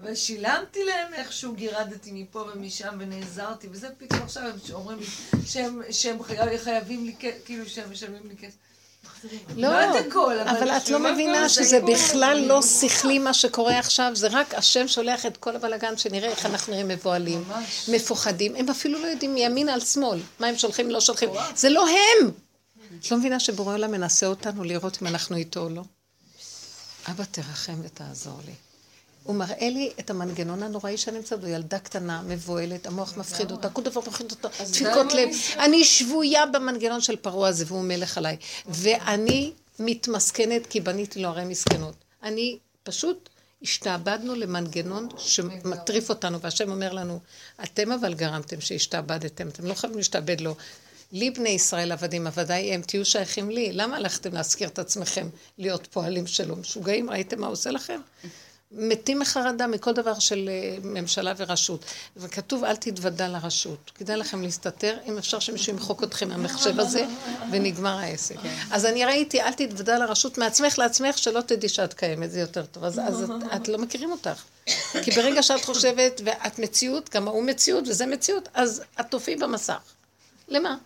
ושילמתי 0.02 0.84
להם 0.84 1.14
איכשהו, 1.14 1.52
גירדתי 1.52 2.10
מפה 2.12 2.44
ומשם 2.54 2.94
ונעזרתי 2.98 3.68
וזה, 3.70 3.88
פתאום 3.98 4.22
עכשיו 4.22 4.42
הם 4.42 4.52
אומרים 4.72 4.98
לי 4.98 5.06
שהם, 5.46 5.82
שהם 5.90 6.22
חי- 6.22 6.58
חייבים 6.58 7.04
לי, 7.06 7.14
כאילו 7.44 7.68
שהם 7.68 7.90
משלמים 7.92 8.22
לי 8.28 8.36
כסף. 8.36 8.56
לא, 9.56 9.68
את 9.98 10.06
הכל, 10.06 10.38
אבל 10.38 10.56
אבל 10.56 10.70
את 10.70 10.88
לא 10.88 10.98
מבינה 10.98 11.48
שזה 11.48 11.64
זה? 11.64 11.80
בכלל 11.80 12.44
לא 12.46 12.62
שכלי 12.62 13.18
מה 13.18 13.34
שקורה 13.34 13.78
עכשיו, 13.78 14.10
זה 14.14 14.28
רק 14.30 14.54
השם 14.54 14.88
שולח 14.88 15.26
את 15.26 15.36
כל 15.36 15.56
הבלגן, 15.56 15.96
שנראה 15.96 16.28
איך 16.28 16.46
אנחנו 16.46 16.72
נראים 16.72 16.88
מבוהלים. 16.88 17.44
מפוחדים, 17.88 18.56
הם 18.56 18.68
אפילו 18.70 19.02
לא 19.02 19.06
יודעים 19.06 19.34
מימין 19.34 19.68
על 19.68 19.80
שמאל, 19.80 20.18
מה 20.40 20.46
הם 20.46 20.56
שולחים, 20.58 20.90
לא 20.90 21.00
שולחים, 21.00 21.28
זה 21.54 21.68
לא 21.68 21.86
הם! 21.88 22.30
את 23.02 23.10
לא 23.10 23.18
מבינה 23.18 23.40
שבורא 23.40 23.74
עולם 23.74 23.90
מנסה 23.90 24.26
אותנו 24.26 24.64
לראות 24.64 24.98
אם 25.02 25.06
אנחנו 25.06 25.36
איתו 25.36 25.60
או 25.60 25.68
לא? 25.68 25.82
אבא 27.10 27.24
תרחם 27.30 27.74
ותעזור 27.82 28.40
לי. 28.46 28.52
הוא 29.22 29.36
מראה 29.36 29.70
לי 29.70 29.92
את 30.00 30.10
המנגנון 30.10 30.62
הנוראי 30.62 30.96
שאני 30.96 31.16
נמצאת 31.18 31.40
בו, 31.40 31.46
ילדה 31.46 31.78
קטנה, 31.78 32.22
מבוהלת, 32.22 32.86
המוח 32.86 33.16
מפחיד 33.16 33.50
אותה, 33.50 33.70
כל 33.70 33.82
דבר 33.82 34.00
מפחיד 34.06 34.30
אותה, 34.30 34.48
דפיקות 34.64 35.12
לב. 35.14 35.28
אני- 35.58 35.84
שבויה 35.84 36.46
במנגנון 36.46 37.00
של 37.00 37.16
פרעה 37.16 37.48
הזה, 37.48 37.64
והוא 37.68 37.82
מלך 37.82 38.18
עליי. 38.18 38.36
ואני 38.68 39.52
מתמסכנת 39.78 40.66
כי 40.66 40.80
בניתי 40.80 41.22
לו 41.22 41.28
ערי 41.28 41.44
מסכנות. 41.44 41.94
אני 42.22 42.58
פשוט 42.82 43.28
השתעבדנו 43.62 44.34
למנגנון 44.34 45.08
שמטריף 45.18 46.08
אותנו, 46.10 46.40
והשם 46.40 46.70
אומר 46.70 46.92
לנו, 46.92 47.20
אתם 47.64 47.92
אבל 47.92 48.14
גרמתם 48.14 48.60
שהשתעבדתם, 48.60 49.48
אתם 49.48 49.66
לא 49.66 49.74
חייבים 49.74 49.98
להשתעבד 49.98 50.40
לו. 50.40 50.56
לי 51.12 51.30
בני 51.30 51.48
ישראל 51.48 51.92
עבדים, 51.92 52.26
עבדיי 52.26 52.74
הם, 52.74 52.82
תהיו 52.82 53.04
שייכים 53.04 53.50
לי. 53.50 53.72
למה 53.72 53.96
הלכתם 53.96 54.32
להזכיר 54.32 54.68
את 54.68 54.78
עצמכם 54.78 55.28
להיות 55.58 55.86
פועלים 55.86 56.26
שלו? 56.26 56.56
משוגעים, 56.56 57.10
ראיתם 57.10 57.40
מה 57.40 57.46
עושה 57.46 57.70
לכם? 57.70 58.00
מתים 58.74 59.18
מחרדה 59.18 59.66
מכל 59.66 59.92
דבר 59.92 60.18
של 60.18 60.50
אה, 60.52 60.76
ממשלה 60.82 61.32
ורשות. 61.36 61.84
וכתוב, 62.16 62.64
אל 62.64 62.76
תתוודע 62.76 63.28
לרשות. 63.28 63.90
כדאי 63.94 64.16
לכם 64.16 64.42
להסתתר, 64.42 64.96
אם 65.06 65.18
אפשר 65.18 65.38
שמישהו 65.38 65.72
ימחוק 65.72 66.04
אתכם 66.04 66.28
מהמחשב 66.28 66.80
הזה, 66.80 67.06
ונגמר 67.50 67.98
העסק. 67.98 68.36
אז 68.70 68.86
אני 68.86 69.04
ראיתי, 69.04 69.42
אל 69.42 69.52
תתוודע 69.52 69.98
לרשות 69.98 70.38
מעצמך 70.38 70.78
לעצמך, 70.78 71.18
שלא 71.18 71.40
תדעי 71.40 71.68
שאת 71.68 71.94
קיימת, 71.94 72.30
זה 72.30 72.40
יותר 72.40 72.66
טוב. 72.66 72.84
אז, 72.84 72.98
אז 72.98 73.22
את, 73.22 73.56
את 73.56 73.68
לא 73.68 73.78
מכירים 73.78 74.12
אותך. 74.12 74.42
כי 75.02 75.10
ברגע 75.10 75.42
שאת 75.42 75.64
חושבת, 75.64 76.20
ואת 76.24 76.58
מציאות, 76.58 77.10
גם 77.14 77.28
ההוא 77.28 77.42
מציאות 77.42 77.88
וזה 77.88 78.06
מציאות, 78.06 78.48
אז 78.54 78.82
את 79.00 79.06
תופיעי 79.10 79.36
במסך. 79.36 79.80
למה? 80.48 80.76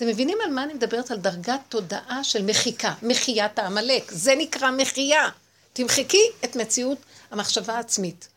אתם 0.00 0.08
מבינים 0.08 0.38
על 0.44 0.50
מה 0.50 0.64
אני 0.64 0.74
מדברת? 0.74 1.10
על 1.10 1.16
דרגת 1.16 1.60
תודעה 1.68 2.24
של 2.24 2.44
מחיקה, 2.44 2.94
מחיית 3.02 3.58
העמלק. 3.58 4.10
זה 4.10 4.34
נקרא 4.38 4.70
מחייה. 4.70 5.28
תמחקי 5.72 6.22
את 6.44 6.56
מציאות 6.56 6.98
המחשבה 7.30 7.76
העצמית. 7.76 8.28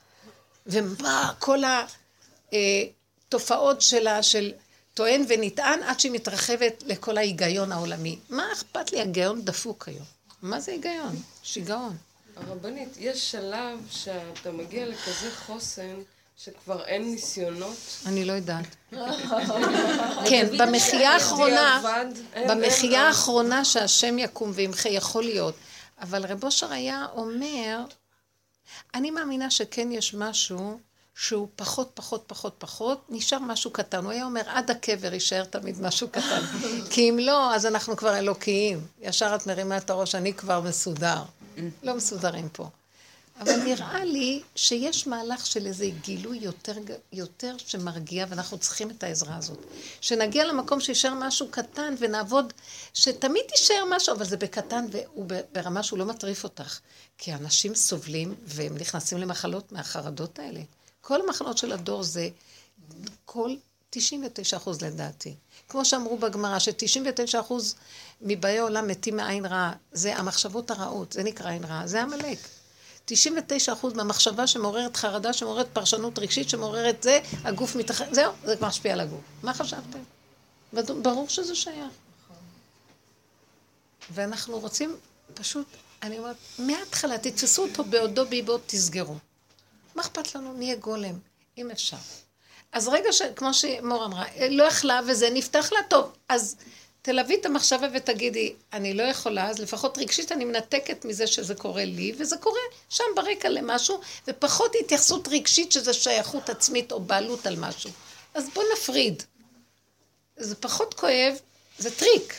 ומה 0.67 1.33
כל 1.39 1.59
התופעות 2.51 3.81
שלה, 3.81 4.23
של 4.23 4.51
טוען 4.93 5.25
ונטען, 5.27 5.83
עד 5.83 5.99
שהיא 5.99 6.11
מתרחבת 6.11 6.83
לכל 6.85 7.17
ההיגיון 7.17 7.71
העולמי. 7.71 8.19
מה 8.29 8.53
אכפת 8.53 8.91
לי? 8.91 8.99
היגיון 8.99 9.45
דפוק 9.45 9.87
היום. 9.87 10.05
מה 10.41 10.59
זה 10.59 10.71
היגיון? 10.71 11.15
שיגעון. 11.43 11.97
הרבנית, 12.35 12.89
יש 12.99 13.31
שלב 13.31 13.79
שאתה 13.89 14.51
מגיע 14.51 14.85
לכזה 14.85 15.31
חוסן 15.31 15.95
שכבר 16.37 16.83
אין 16.85 17.11
ניסיונות. 17.11 17.77
אני 18.05 18.25
לא 18.25 18.33
יודעת. 18.33 18.65
כן, 20.29 20.47
במחייה 20.59 21.11
האחרונה, 21.13 21.81
במחייה 22.49 22.99
אין- 22.99 23.07
האחרונה 23.07 23.65
שהשם 23.65 24.19
יקום 24.19 24.51
וימחה, 24.53 24.89
יכול 24.89 25.23
להיות. 25.23 25.55
אבל 26.01 26.25
רב 26.25 26.43
אושר 26.43 26.71
היה 26.71 27.05
אומר, 27.15 27.79
אני 28.93 29.11
מאמינה 29.11 29.51
שכן 29.51 29.91
יש 29.91 30.13
משהו 30.13 30.79
שהוא 31.15 31.47
פחות, 31.55 31.91
פחות, 31.93 32.23
פחות, 32.27 32.55
פחות, 32.57 33.05
נשאר 33.09 33.39
משהו 33.39 33.71
קטן. 33.71 34.03
הוא 34.03 34.11
היה 34.11 34.25
אומר, 34.25 34.41
עד 34.47 34.71
הקבר 34.71 35.13
יישאר 35.13 35.43
תמיד 35.45 35.81
משהו 35.81 36.07
קטן. 36.07 36.41
כי 36.91 37.09
אם 37.09 37.19
לא, 37.21 37.55
אז 37.55 37.65
אנחנו 37.65 37.97
כבר 37.97 38.17
אלוקיים. 38.17 38.81
ישר 39.01 39.35
את 39.35 39.47
מרימה 39.47 39.77
את 39.77 39.89
הראש, 39.89 40.15
אני 40.15 40.33
כבר 40.33 40.61
מסודר. 40.61 41.21
לא 41.83 41.95
מסודרים 41.95 42.49
פה. 42.49 42.69
אבל 43.43 43.63
נראה 43.63 44.05
לי 44.05 44.41
שיש 44.55 45.07
מהלך 45.07 45.45
של 45.45 45.65
איזה 45.65 45.89
גילוי 46.01 46.37
יותר, 46.37 46.73
יותר 47.11 47.55
שמרגיע, 47.57 48.25
ואנחנו 48.29 48.57
צריכים 48.57 48.89
את 48.89 49.03
העזרה 49.03 49.35
הזאת. 49.37 49.57
שנגיע 50.01 50.45
למקום 50.45 50.79
שישאר 50.79 51.13
משהו 51.13 51.47
קטן 51.51 51.95
ונעבוד, 51.99 52.53
שתמיד 52.93 53.43
יישאר 53.51 53.83
משהו, 53.89 54.15
אבל 54.15 54.25
זה 54.25 54.37
בקטן 54.37 54.85
והוא 54.91 55.25
ב- 55.27 55.41
ברמה 55.51 55.83
שהוא 55.83 55.99
לא 55.99 56.05
מטריף 56.05 56.43
אותך. 56.43 56.79
כי 57.17 57.33
אנשים 57.33 57.75
סובלים 57.75 58.35
והם 58.45 58.77
נכנסים 58.77 59.17
למחלות 59.17 59.71
מהחרדות 59.71 60.39
האלה. 60.39 60.61
כל 61.01 61.21
המחלות 61.21 61.57
של 61.57 61.71
הדור 61.71 62.03
זה 62.03 62.29
כל 63.25 63.55
99 63.89 64.57
אחוז 64.57 64.81
לדעתי. 64.81 65.35
כמו 65.69 65.85
שאמרו 65.85 66.17
בגמרא, 66.17 66.59
ש-99 66.59 67.39
אחוז 67.39 67.75
מבאי 68.21 68.59
העולם 68.59 68.87
מתים 68.87 69.17
מעין 69.17 69.45
רעה. 69.45 69.73
זה 69.91 70.15
המחשבות 70.15 70.71
הרעות, 70.71 71.11
זה 71.11 71.23
נקרא 71.23 71.49
עין 71.49 71.63
רעה, 71.63 71.87
זה 71.87 72.01
עמלק. 72.01 72.37
99 73.05 73.73
אחוז 73.73 73.93
מהמחשבה 73.93 74.47
שמעוררת 74.47 74.97
חרדה, 74.97 75.33
שמעוררת 75.33 75.67
פרשנות 75.73 76.19
רגשית, 76.19 76.49
שמעוררת 76.49 77.03
זה, 77.03 77.19
הגוף 77.43 77.75
מתאחד, 77.75 78.13
זהו, 78.13 78.33
זה 78.43 78.55
כבר 78.55 78.67
משפיע 78.67 78.93
על 78.93 78.99
הגוף. 78.99 79.21
מה 79.43 79.53
חשבתם? 79.53 79.99
ברור 81.01 81.29
שזה 81.29 81.55
שייך. 81.55 81.93
ואנחנו 84.09 84.59
רוצים 84.59 84.95
פשוט, 85.33 85.67
אני 86.01 86.19
אומרת, 86.19 86.35
מההתחלה 86.59 87.17
תתפסו 87.17 87.63
אותו 87.63 87.83
בעודו 87.83 88.25
באיבו, 88.25 88.57
תסגרו. 88.65 89.15
מה 89.95 90.01
אכפת 90.01 90.35
לנו? 90.35 90.53
נהיה 90.53 90.75
גולם, 90.75 91.19
אם 91.57 91.71
אפשר. 91.71 91.97
אז 92.71 92.87
רגע 92.87 93.11
ש... 93.11 93.21
כמו 93.35 93.53
שמור 93.53 94.05
אמרה, 94.05 94.25
לא 94.49 94.63
יכלה 94.63 94.99
וזה 95.07 95.29
נפתח 95.33 95.71
לה 95.71 95.79
טוב, 95.89 96.11
אז 96.29 96.55
תלווי 97.03 97.35
את 97.35 97.45
המחשבה 97.45 97.87
ותגידי, 97.93 98.53
אני 98.73 98.93
לא 98.93 99.03
יכולה, 99.03 99.49
אז 99.49 99.59
לפחות 99.59 99.97
רגשית 99.97 100.31
אני 100.31 100.45
מנתקת 100.45 101.05
מזה 101.05 101.27
שזה 101.27 101.55
קורה 101.55 101.85
לי, 101.85 102.13
וזה 102.17 102.37
קורה 102.37 102.59
שם 102.89 103.03
ברקע 103.15 103.49
למשהו, 103.49 103.99
ופחות 104.27 104.71
התייחסות 104.79 105.27
רגשית 105.27 105.71
שזה 105.71 105.93
שייכות 105.93 106.49
עצמית 106.49 106.91
או 106.91 106.99
בעלות 106.99 107.47
על 107.47 107.55
משהו. 107.59 107.91
אז 108.33 108.49
בוא 108.53 108.63
נפריד. 108.73 109.23
זה 110.37 110.55
פחות 110.55 110.93
כואב, 110.93 111.33
זה 111.77 111.95
טריק. 111.95 112.33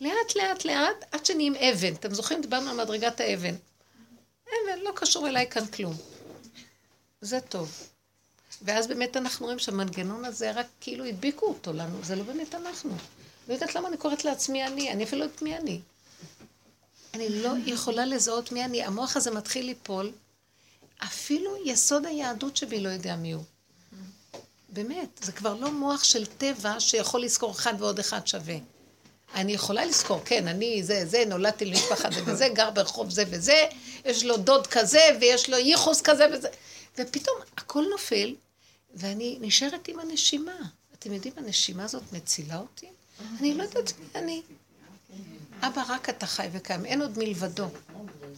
לאט 0.00 0.36
לאט 0.36 0.64
לאט, 0.64 1.04
עד 1.12 1.26
שנהיים 1.26 1.54
אבן. 1.54 1.94
אתם 1.94 2.14
זוכרים? 2.14 2.40
דיברנו 2.40 2.70
על 2.70 2.76
מדרגת 2.76 3.20
האבן. 3.20 3.54
אבן, 4.46 4.78
לא 4.82 4.92
קשור 4.94 5.28
אליי 5.28 5.50
כאן 5.50 5.66
כלום. 5.66 5.94
זה 7.20 7.40
טוב. 7.40 7.72
ואז 8.62 8.86
באמת 8.86 9.16
אנחנו 9.16 9.46
רואים 9.46 9.58
שהמנגנון 9.58 10.24
הזה 10.24 10.50
רק 10.50 10.66
כאילו 10.80 11.04
הדביקו 11.04 11.46
אותו 11.46 11.72
לנו, 11.72 11.98
זה 12.02 12.16
לא 12.16 12.22
באמת 12.22 12.54
אנחנו. 12.54 12.96
לא 13.48 13.54
יודעת 13.54 13.74
למה 13.74 13.88
אני 13.88 13.96
קוראת 13.96 14.24
לעצמי 14.24 14.66
אני, 14.66 14.92
אני 14.92 15.04
אפילו 15.04 15.18
לא 15.20 15.24
יודעת 15.24 15.42
מי 15.42 15.56
אני. 15.56 15.80
אני 17.14 17.28
לא 17.28 17.50
יכולה 17.66 18.06
לזהות 18.06 18.52
מי 18.52 18.64
אני, 18.64 18.84
המוח 18.84 19.16
הזה 19.16 19.30
מתחיל 19.30 19.66
ליפול, 19.66 20.12
אפילו 20.98 21.56
יסוד 21.64 22.06
היהדות 22.06 22.56
שבי 22.56 22.80
לא 22.80 22.88
יודע 22.88 23.16
מי 23.16 23.32
הוא. 23.32 23.44
באמת, 24.68 25.20
זה 25.22 25.32
כבר 25.32 25.54
לא 25.54 25.72
מוח 25.72 26.04
של 26.04 26.26
טבע 26.26 26.80
שיכול 26.80 27.22
לזכור 27.22 27.50
אחד 27.50 27.74
ועוד 27.78 27.98
אחד 27.98 28.26
שווה. 28.26 28.56
אני 29.34 29.52
יכולה 29.52 29.84
לזכור, 29.84 30.20
כן, 30.24 30.48
אני 30.48 30.82
זה, 30.82 31.06
זה, 31.06 31.24
נולדתי 31.26 31.64
למשפחה 31.64 32.10
זה 32.10 32.20
וזה, 32.26 32.48
גר 32.48 32.70
ברחוב 32.70 33.10
זה 33.10 33.24
וזה, 33.30 33.66
יש 34.04 34.24
לו 34.24 34.36
דוד 34.36 34.66
כזה, 34.66 35.00
ויש 35.20 35.50
לו 35.50 35.56
ייחוס 35.56 36.00
כזה 36.00 36.26
וזה. 36.32 36.48
ופתאום 36.98 37.36
הכל 37.56 37.84
נופל, 37.90 38.34
ואני 38.94 39.38
נשארת 39.40 39.88
עם 39.88 39.98
הנשימה. 39.98 40.56
אתם 40.98 41.12
יודעים, 41.12 41.34
הנשימה 41.36 41.84
הזאת 41.84 42.02
מצילה 42.12 42.58
אותי? 42.58 42.86
אני 43.40 43.54
לא 43.54 43.62
יודעת 43.62 43.92
מי 43.98 44.06
אני. 44.14 44.42
אבא, 45.62 45.82
רק 45.88 46.08
אתה 46.08 46.26
חי 46.26 46.46
וקיים, 46.52 46.84
אין 46.84 47.02
עוד 47.02 47.18
מלבדו. 47.18 47.66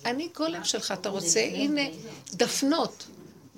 אני 0.05 0.29
גולם 0.37 0.65
שלך, 0.65 0.93
אתה 0.93 1.09
רוצה? 1.09 1.41
הנה, 1.41 1.83
דפנות, 2.33 3.07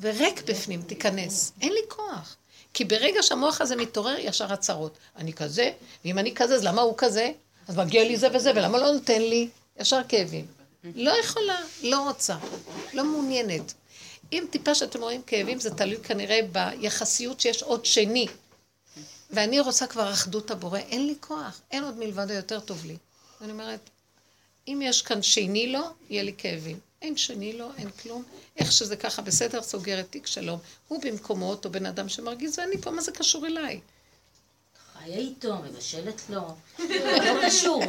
וריק 0.01 0.43
בפנים, 0.47 0.82
תיכנס. 0.82 1.52
אין 1.60 1.72
לי 1.72 1.80
כוח. 1.88 2.36
כי 2.74 2.84
ברגע 2.84 3.22
שהמוח 3.22 3.60
הזה 3.60 3.76
מתעורר, 3.76 4.16
ישר 4.18 4.52
הצהרות. 4.52 4.98
אני 5.16 5.32
כזה, 5.32 5.72
ואם 6.05 6.18
אני 6.18 6.34
כזה, 6.34 6.55
אז 6.55 6.64
למה 6.64 6.82
הוא 6.82 6.94
כזה? 6.97 7.32
אז 7.68 7.76
מגיע 7.76 8.05
לי 8.05 8.16
זה 8.16 8.28
וזה, 8.34 8.51
ולמה 8.51 8.78
לא 8.78 8.93
נותן 8.93 9.22
לי? 9.22 9.48
ישר 9.80 10.01
כאבים. 10.09 10.47
לא 10.94 11.10
יכולה, 11.10 11.60
לא 11.82 12.09
רוצה, 12.09 12.36
לא 12.94 13.05
מעוניינת. 13.05 13.74
אם 14.32 14.44
טיפה 14.51 14.74
שאתם 14.74 15.01
רואים 15.01 15.22
כאבים, 15.22 15.60
זה 15.60 15.70
תלוי 15.70 15.97
כנראה 16.02 16.40
ביחסיות 16.52 17.40
שיש 17.40 17.62
עוד 17.62 17.84
שני. 17.84 18.26
ואני 19.31 19.61
רוצה 19.61 19.86
כבר 19.86 20.12
אחדות 20.12 20.51
הבורא, 20.51 20.78
אין 20.78 21.07
לי 21.07 21.15
כוח, 21.20 21.61
אין 21.70 21.85
עוד 21.85 21.98
מלבד 21.98 22.31
היותר 22.31 22.61
טוב 22.61 22.85
לי. 22.85 22.97
ואני 23.40 23.53
אומרת, 23.53 23.81
אם 24.69 24.81
יש 24.85 25.03
כאן 25.03 25.23
שני 25.23 25.66
לו, 25.73 25.81
יהיה 26.11 26.23
לי 26.23 26.35
כאבים. 26.39 26.78
אין 27.03 27.16
שני 27.16 27.53
לו, 27.53 27.69
אין 27.78 27.90
כלום. 27.90 28.23
איך 28.57 28.73
שזה 28.73 28.97
ככה 28.97 29.23
בסדר, 29.23 29.62
סוגרת 29.62 30.07
תיק 30.11 30.27
שלום. 30.27 30.59
הוא 30.89 31.01
במקומו 31.03 31.51
אותו 31.51 31.70
בן 31.70 31.86
אדם 31.86 32.09
שמרגיז, 32.09 32.59
ואני 32.59 32.78
פה, 32.78 32.90
מה 32.90 33.03
זה 33.03 33.12
קשור 33.12 33.47
אליי? 33.47 33.81
חיה 34.98 35.16
איתו, 35.16 35.57
מבשלת 35.57 36.23
לו. 36.31 36.55
לא 36.78 37.47
קשור. 37.47 37.82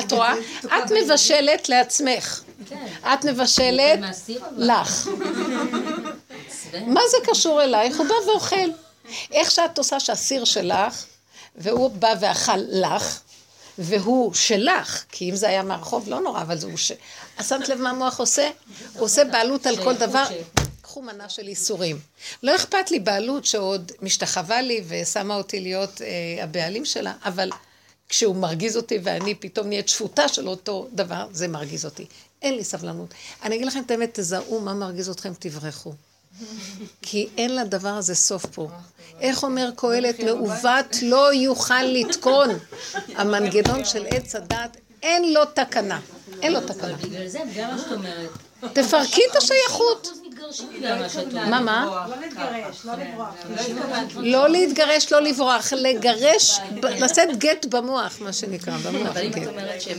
את 0.00 0.12
רואה? 0.12 0.34
את 0.64 0.92
מבשלת 1.02 1.68
לעצמך. 1.68 2.42
כן. 2.68 2.86
את 3.02 3.24
מבשלת. 3.24 3.98
לך. 4.56 5.08
מה 6.94 7.00
זה 7.10 7.16
קשור 7.30 7.62
אלייך? 7.62 7.98
הוא 7.98 8.06
בא 8.06 8.30
ואוכל. 8.30 8.85
איך 9.32 9.50
שאת 9.50 9.78
עושה 9.78 10.00
שהסיר 10.00 10.44
שלך, 10.44 11.04
והוא 11.56 11.90
בא 11.90 12.14
ואכל 12.20 12.56
לך, 12.56 13.20
והוא 13.78 14.34
שלך, 14.34 15.04
כי 15.08 15.30
אם 15.30 15.36
זה 15.36 15.48
היה 15.48 15.62
מהרחוב 15.62 16.08
לא 16.08 16.20
נורא, 16.20 16.42
אבל 16.42 16.58
זה 16.58 16.66
הוא 16.66 16.76
ש... 16.76 16.92
אז 17.38 17.48
שמת 17.48 17.68
לב 17.68 17.80
מה 17.80 17.90
המוח 17.90 18.20
עושה? 18.20 18.50
הוא 18.92 19.04
עושה 19.04 19.24
בעלות 19.24 19.66
על 19.66 19.76
כל 19.84 19.94
דבר. 19.94 20.24
קחו 20.82 21.02
מנה 21.02 21.28
של 21.28 21.48
איסורים. 21.48 21.98
לא 22.42 22.56
אכפת 22.56 22.90
לי 22.90 23.00
בעלות 23.00 23.44
שעוד 23.44 23.92
משתחווה 24.02 24.62
לי 24.62 24.84
ושמה 24.88 25.34
אותי 25.36 25.60
להיות 25.60 26.02
אה, 26.02 26.44
הבעלים 26.44 26.84
שלה, 26.84 27.12
אבל 27.24 27.50
כשהוא 28.08 28.36
מרגיז 28.36 28.76
אותי 28.76 28.98
ואני 29.02 29.34
פתאום 29.34 29.66
נהיית 29.68 29.88
שפוטה 29.88 30.28
של 30.28 30.48
אותו 30.48 30.88
דבר, 30.92 31.26
זה 31.32 31.48
מרגיז 31.48 31.84
אותי. 31.84 32.06
אין 32.42 32.54
לי 32.54 32.64
סבלנות. 32.64 33.14
אני 33.42 33.56
אגיד 33.56 33.66
לכם 33.66 33.82
את 33.86 33.90
האמת, 33.90 34.10
תזהו 34.20 34.60
מה 34.60 34.74
מרגיז 34.74 35.08
אתכם, 35.08 35.32
תברחו. 35.38 35.92
כי 37.02 37.28
אין 37.36 37.56
לדבר 37.56 37.88
הזה 37.88 38.14
סוף 38.14 38.46
פה. 38.46 38.68
איך 39.20 39.42
אומר 39.42 39.70
קהלת, 39.76 40.20
מעוות 40.20 40.96
לא 41.02 41.34
יוכל 41.34 41.82
לתקון. 41.82 42.48
המנגנון 43.14 43.84
של 43.84 44.06
עץ 44.10 44.34
הדת, 44.34 44.76
אין 45.02 45.32
לו 45.32 45.44
תקנה. 45.44 46.00
אין 46.42 46.52
לו 46.52 46.60
תקנה. 46.60 46.96
בגלל 46.96 47.28
זה, 47.28 47.38
בגלל 47.50 47.70
מה 47.70 47.78
שאת 47.78 47.92
אומרת. 47.92 48.30
תפרקי 48.72 49.20
את 49.30 49.36
השייכות. 49.36 50.08
מה. 51.32 51.60
מה? 51.60 52.06
לא 52.10 52.16
להתגרש, 52.20 52.84
לא 52.84 52.92
לברוח. 52.94 53.34
לא 54.16 54.48
להתגרש, 54.48 55.12
לא 55.12 55.22
לברוח, 55.22 55.72
לגרש, 55.72 56.60
לשאת 56.82 57.38
גט 57.38 57.66
במוח, 57.66 58.20
מה 58.20 58.32
שנקרא, 58.32 58.76
במוח 58.76 59.06
אבל 59.06 59.22
אם. 59.22 59.42
את 59.42 59.46
אומרת 59.46 59.82
שאם 59.82 59.98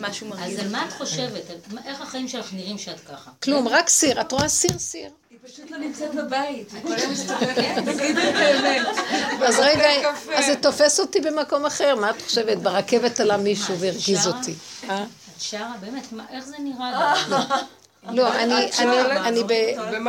משהו 0.00 0.32
אז 0.32 0.38
מרגיז 0.38 0.58
על 0.58 0.68
מה 0.68 0.86
את 0.88 0.92
חושבת? 0.92 1.42
איך 1.86 2.00
החיים 2.00 2.28
שלך 2.28 2.52
נראים 2.52 2.78
שאת 2.78 3.00
ככה? 3.00 3.30
כלום, 3.42 3.68
רק 3.68 3.88
סיר. 3.88 4.20
את 4.20 4.32
רואה 4.32 4.48
סיר, 4.48 4.78
סיר. 4.78 5.10
פשוט 5.52 5.70
לא 5.70 5.78
נמצאת 5.78 6.14
בבית, 6.14 6.72
היא 6.72 6.82
כל 6.82 6.92
היום 6.92 7.12
מסתובבת, 7.12 7.58
תגידי 7.84 8.28
את 8.30 8.34
האמת. 8.34 8.86
אז 9.46 9.58
רגע, 9.58 9.88
אז 10.34 10.46
זה 10.46 10.54
תופס 10.56 11.00
אותי 11.00 11.20
במקום 11.20 11.66
אחר. 11.66 11.94
מה 11.96 12.10
את 12.10 12.22
חושבת? 12.22 12.58
ברכבת 12.58 13.20
עלה 13.20 13.36
מישהו 13.36 13.78
והרגיז? 13.78 14.26
אותי. 14.26 14.54
אה? 14.90 15.02
את 15.02 15.06
שרה? 15.42 15.72
באמת, 15.80 16.12
מה- 16.12 16.24
איך 16.32 16.44
זה 16.44 16.56
נראה 16.58 17.12
לך? 17.12 17.54
לא, 18.12 18.32
אני, 18.36 18.70
אני, 18.78 19.00
אני 19.28 19.42
ב... 19.44 19.52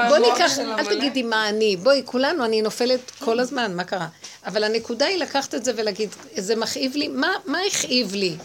בוא 0.09 0.17
ניקח, 0.17 0.59
אל? 0.59 0.85
תגידי 0.85 1.23
מה 1.23 1.49
אני. 1.49 1.75
בואי, 1.77 2.01
כולנו, 2.05 2.45
אני 2.45 2.61
נופלת 2.61 3.11
כל 3.19 3.39
הזמן, 3.39 3.75
מה 3.75 3.83
קרה? 3.83 4.07
אבל 4.45 4.63
הנקודה 4.63 5.05
היא 5.05 5.17
לקחת 5.17 5.55
את 5.55 5.65
זה 5.65 5.71
ולהגיד, 5.75 6.09
זה 6.37 6.55
מכאיב 6.55 6.95
לי, 6.95 7.07
מה, 7.07 7.27
מה 7.45 7.57
הכאיב 7.67 8.13
לי? 8.15 8.35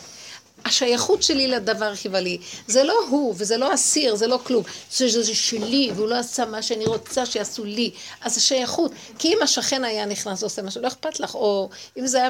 השייכות 0.65 1.23
שלי 1.23 1.49
לדבר 1.49 1.85
הכאיבה 1.85 2.21
לי. 2.21 2.39
זה 2.67 2.83
לא 2.83 2.95
הוא, 3.09 3.35
וזה 3.39 3.57
לא 3.57 3.75
אסיר, 3.75 4.17
זה 4.17 4.27
לא 4.27 4.41
כלום. 4.45 4.65
זה, 4.93 5.09
זה, 5.09 5.23
זה 5.23 5.35
שלי, 5.35 5.91
והוא 5.97 6.09
לא 6.09 6.19
עשה 6.19 6.45
מה 6.45 6.63
שאני 6.63 6.85
רוצה 6.85 7.27
שיעשו 7.27 7.65
לי. 7.65 7.91
אז 8.21 8.37
השייכות. 8.37 8.93
כי 9.19 9.29
אם 9.29 9.39
השכן 9.43 9.85
היה 9.85 10.07
נכנס 10.07 10.43
ועושה 10.43 10.63
משהו, 10.63 10.83
לא 10.83 10.89
אכפת 10.89 11.21
לך, 11.21 11.35
או 11.35 11.69
אם 11.99 12.07
זה 12.07 12.19
היה 12.19 12.29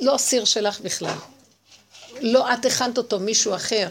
לא 0.00 0.16
אסיר 0.16 0.44
שלך 0.44 0.80
בכלל. 0.80 1.16
לא 2.20 2.52
את 2.52 2.64
הכנת 2.64 2.98
אותו, 2.98 3.20
מישהו 3.20 3.54
אחר. 3.54 3.88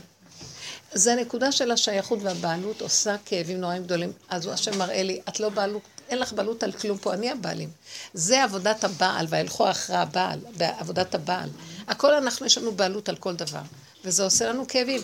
זה 0.93 1.13
הנקודה 1.13 1.51
של 1.51 1.71
השייכות 1.71 2.19
והבעלות 2.21 2.81
עושה 2.81 3.15
כאבים 3.25 3.61
נוראים 3.61 3.83
גדולים. 3.83 4.11
אז 4.29 4.45
הוא 4.45 4.53
השם 4.53 4.77
מראה 4.77 5.03
לי, 5.03 5.21
את 5.29 5.39
לא 5.39 5.49
בעלות, 5.49 5.81
אין 6.09 6.19
לך 6.19 6.33
בעלות 6.33 6.63
על 6.63 6.71
כלום 6.71 6.97
פה, 6.97 7.13
אני 7.13 7.31
הבעלים. 7.31 7.69
זה 8.13 8.43
עבודת 8.43 8.83
הבעל, 8.83 9.25
והלכו 9.29 9.69
אחרי 9.69 9.95
הבעל, 9.95 10.39
בעבודת 10.57 11.15
הבעל. 11.15 11.49
הכל 11.91 12.13
אנחנו, 12.13 12.45
יש 12.45 12.57
לנו 12.57 12.71
בעלות 12.71 13.09
על 13.09 13.15
כל 13.15 13.35
דבר. 13.35 13.61
וזה 14.03 14.23
עושה 14.23 14.49
לנו 14.49 14.67
כאבים. 14.67 15.01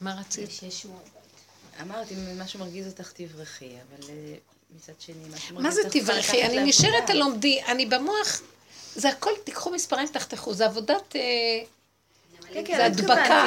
מה 0.00 0.14
רצית? 0.20 0.50
אמרתי, 1.82 2.14
אם 2.14 2.42
משהו 2.42 2.58
מרגיז 2.58 2.86
אותך, 2.86 3.12
תברחי, 3.12 3.64
אבל 3.66 4.08
אה, 4.08 4.34
מצד 4.76 4.92
שני, 4.98 5.14
משהו 5.34 5.54
מה 5.54 5.60
מרגיז 5.60 5.74
זה 5.74 5.80
אותך, 5.80 5.92
צריכה 5.92 6.04
תברכי? 6.12 6.36
לקחת 6.36 6.50
אני. 6.50 6.64
נשארת 6.64 7.10
על 7.10 7.22
עומדי, 7.22 7.62
אני 7.62 7.86
במוח, 7.86 8.40
זה 8.94 9.08
הכל, 9.08 9.30
תיקחו 9.44 9.70
מספרים, 9.70 10.08
תחתכו, 10.08 10.54
זה 10.54 10.66
עבודת... 10.66 11.16
אה, 11.16 11.20
כן, 12.52 12.64
כן, 12.66 12.76
זה 12.76 12.84
הדבקה. 12.84 13.46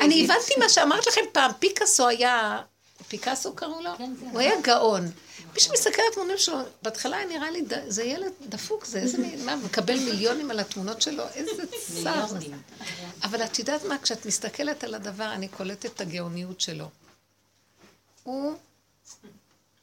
אני. 0.00 0.24
הבנתי 0.24 0.54
מה 0.58 0.68
שאמרת 0.68 1.06
לכם 1.06 1.20
פעם, 1.32 1.50
פיקאסו 1.58 2.08
היה, 2.08 2.60
פיקאסו 3.08 3.52
קראו 3.54 3.82
לו? 3.82 3.90
כן, 3.98 4.12
כן. 4.20 4.26
הוא 4.32 4.40
היה 4.40 4.54
גאון. 4.62 5.10
מי 5.54 5.60
שמסתכל 5.60 6.02
על 6.02 6.08
התמונות 6.12 6.38
שלו, 6.38 6.56
בהתחלה 6.82 7.16
היה 7.16 7.26
נראה 7.26 7.50
לי, 7.50 7.62
זה 7.88 8.04
ילד 8.04 8.32
דפוק, 8.48 8.84
זה 8.84 8.98
איזה, 8.98 9.18
מין- 9.18 9.44
מה, 9.46 9.56
מקבל 9.56 9.98
מיליונים 9.98 10.50
על 10.50 10.60
התמונות 10.60 11.02
שלו, 11.02 11.24
איזה 11.34 11.62
צער. 12.02 12.26
אבל 13.22 13.44
את 13.44 13.58
יודעת 13.58 13.84
מה, 13.84 13.98
כשאת 14.02 14.26
מסתכלת 14.26 14.84
על 14.84 14.94
הדבר, 14.94 15.32
אני 15.32 15.48
קולטת 15.48 15.86
את 15.86 16.00
הגאוניות 16.00 16.60
שלו. 16.60 16.88
הוא 18.22 18.54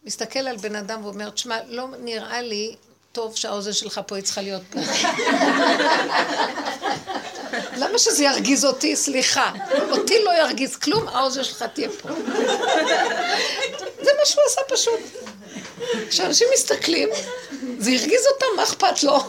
מסתכל 0.03 0.39
על 0.39 0.57
בן 0.57 0.76
אדם 0.76 1.06
ואומר, 1.06 1.30
תשמע, 1.30 1.57
לא 1.68 1.88
נראה 1.99 2.41
לי 2.41 2.76
טוב 3.11 3.35
שהאוזן 3.35 3.73
שלך 3.73 4.02
פה, 4.07 4.15
היא 4.15 4.23
צריכה 4.23 4.41
להיות 4.41 4.61
פה. 4.72 4.80
למה 7.78 7.99
שזה 7.99 8.24
ירגיז 8.24 8.66
אותי? 8.66 8.95
סליחה. 8.95 9.52
אותי 9.91 10.24
לא 10.24 10.32
ירגיז 10.32 10.76
כלום, 10.76 11.08
האוזן 11.08 11.44
שלך 11.44 11.64
תהיה 11.64 11.90
פה. 12.02 12.10
זה 14.02 14.12
מה 14.20 14.26
שהוא 14.26 14.44
עשה 14.48 14.62
פשוט. 14.68 14.99
כשאנשים 16.10 16.48
מסתכלים, 16.54 17.10
זה 17.80 17.91
הרגיז 17.91 18.22
אותם, 18.34 18.45
מה 18.56 18.64
אכפת 18.64 19.04
לו? 19.04 19.20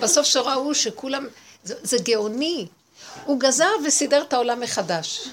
בסוף 0.00 0.26
שראו 0.26 0.74
שכולם, 0.74 1.26
זה, 1.64 1.74
זה 1.82 1.96
גאוני. 2.02 2.66
הוא 3.24 3.40
גזר 3.40 3.70
וסידר 3.84 4.22
את 4.22 4.32
העולם 4.32 4.60
מחדש. 4.60 5.28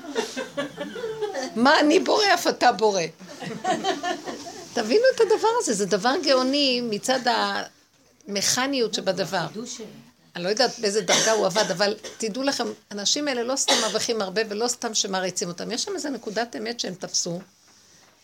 מה 1.56 1.80
אני 1.80 2.00
בורא, 2.00 2.26
אף 2.34 2.48
אתה 2.48 2.72
בורא. 2.72 3.02
תבינו 4.74 5.04
את 5.16 5.22
הדבר 5.22 5.48
הזה, 5.60 5.74
זה 5.74 5.86
דבר 5.86 6.14
גאוני 6.24 6.82
מצד 6.82 7.20
המכניות 8.28 8.94
שבדבר. 8.94 9.46
אני 10.36 10.44
לא 10.44 10.50
יודעת 10.50 10.80
באיזה 10.80 11.02
דרגה 11.02 11.32
הוא 11.32 11.46
עבד, 11.46 11.72
אבל 11.72 11.96
תדעו 12.18 12.44
לכם, 12.44 12.68
האנשים 12.90 13.28
האלה 13.28 13.44
לא 13.44 13.56
סתם 13.56 13.74
מרוויחים 13.82 14.22
הרבה 14.22 14.42
ולא 14.50 14.68
סתם 14.68 14.94
שמעריצים 14.94 15.48
אותם. 15.48 15.72
יש 15.72 15.84
שם 15.84 15.96
איזה 15.96 16.10
נקודת 16.10 16.56
אמת 16.56 16.80
שהם 16.80 16.94
תפסו, 16.94 17.40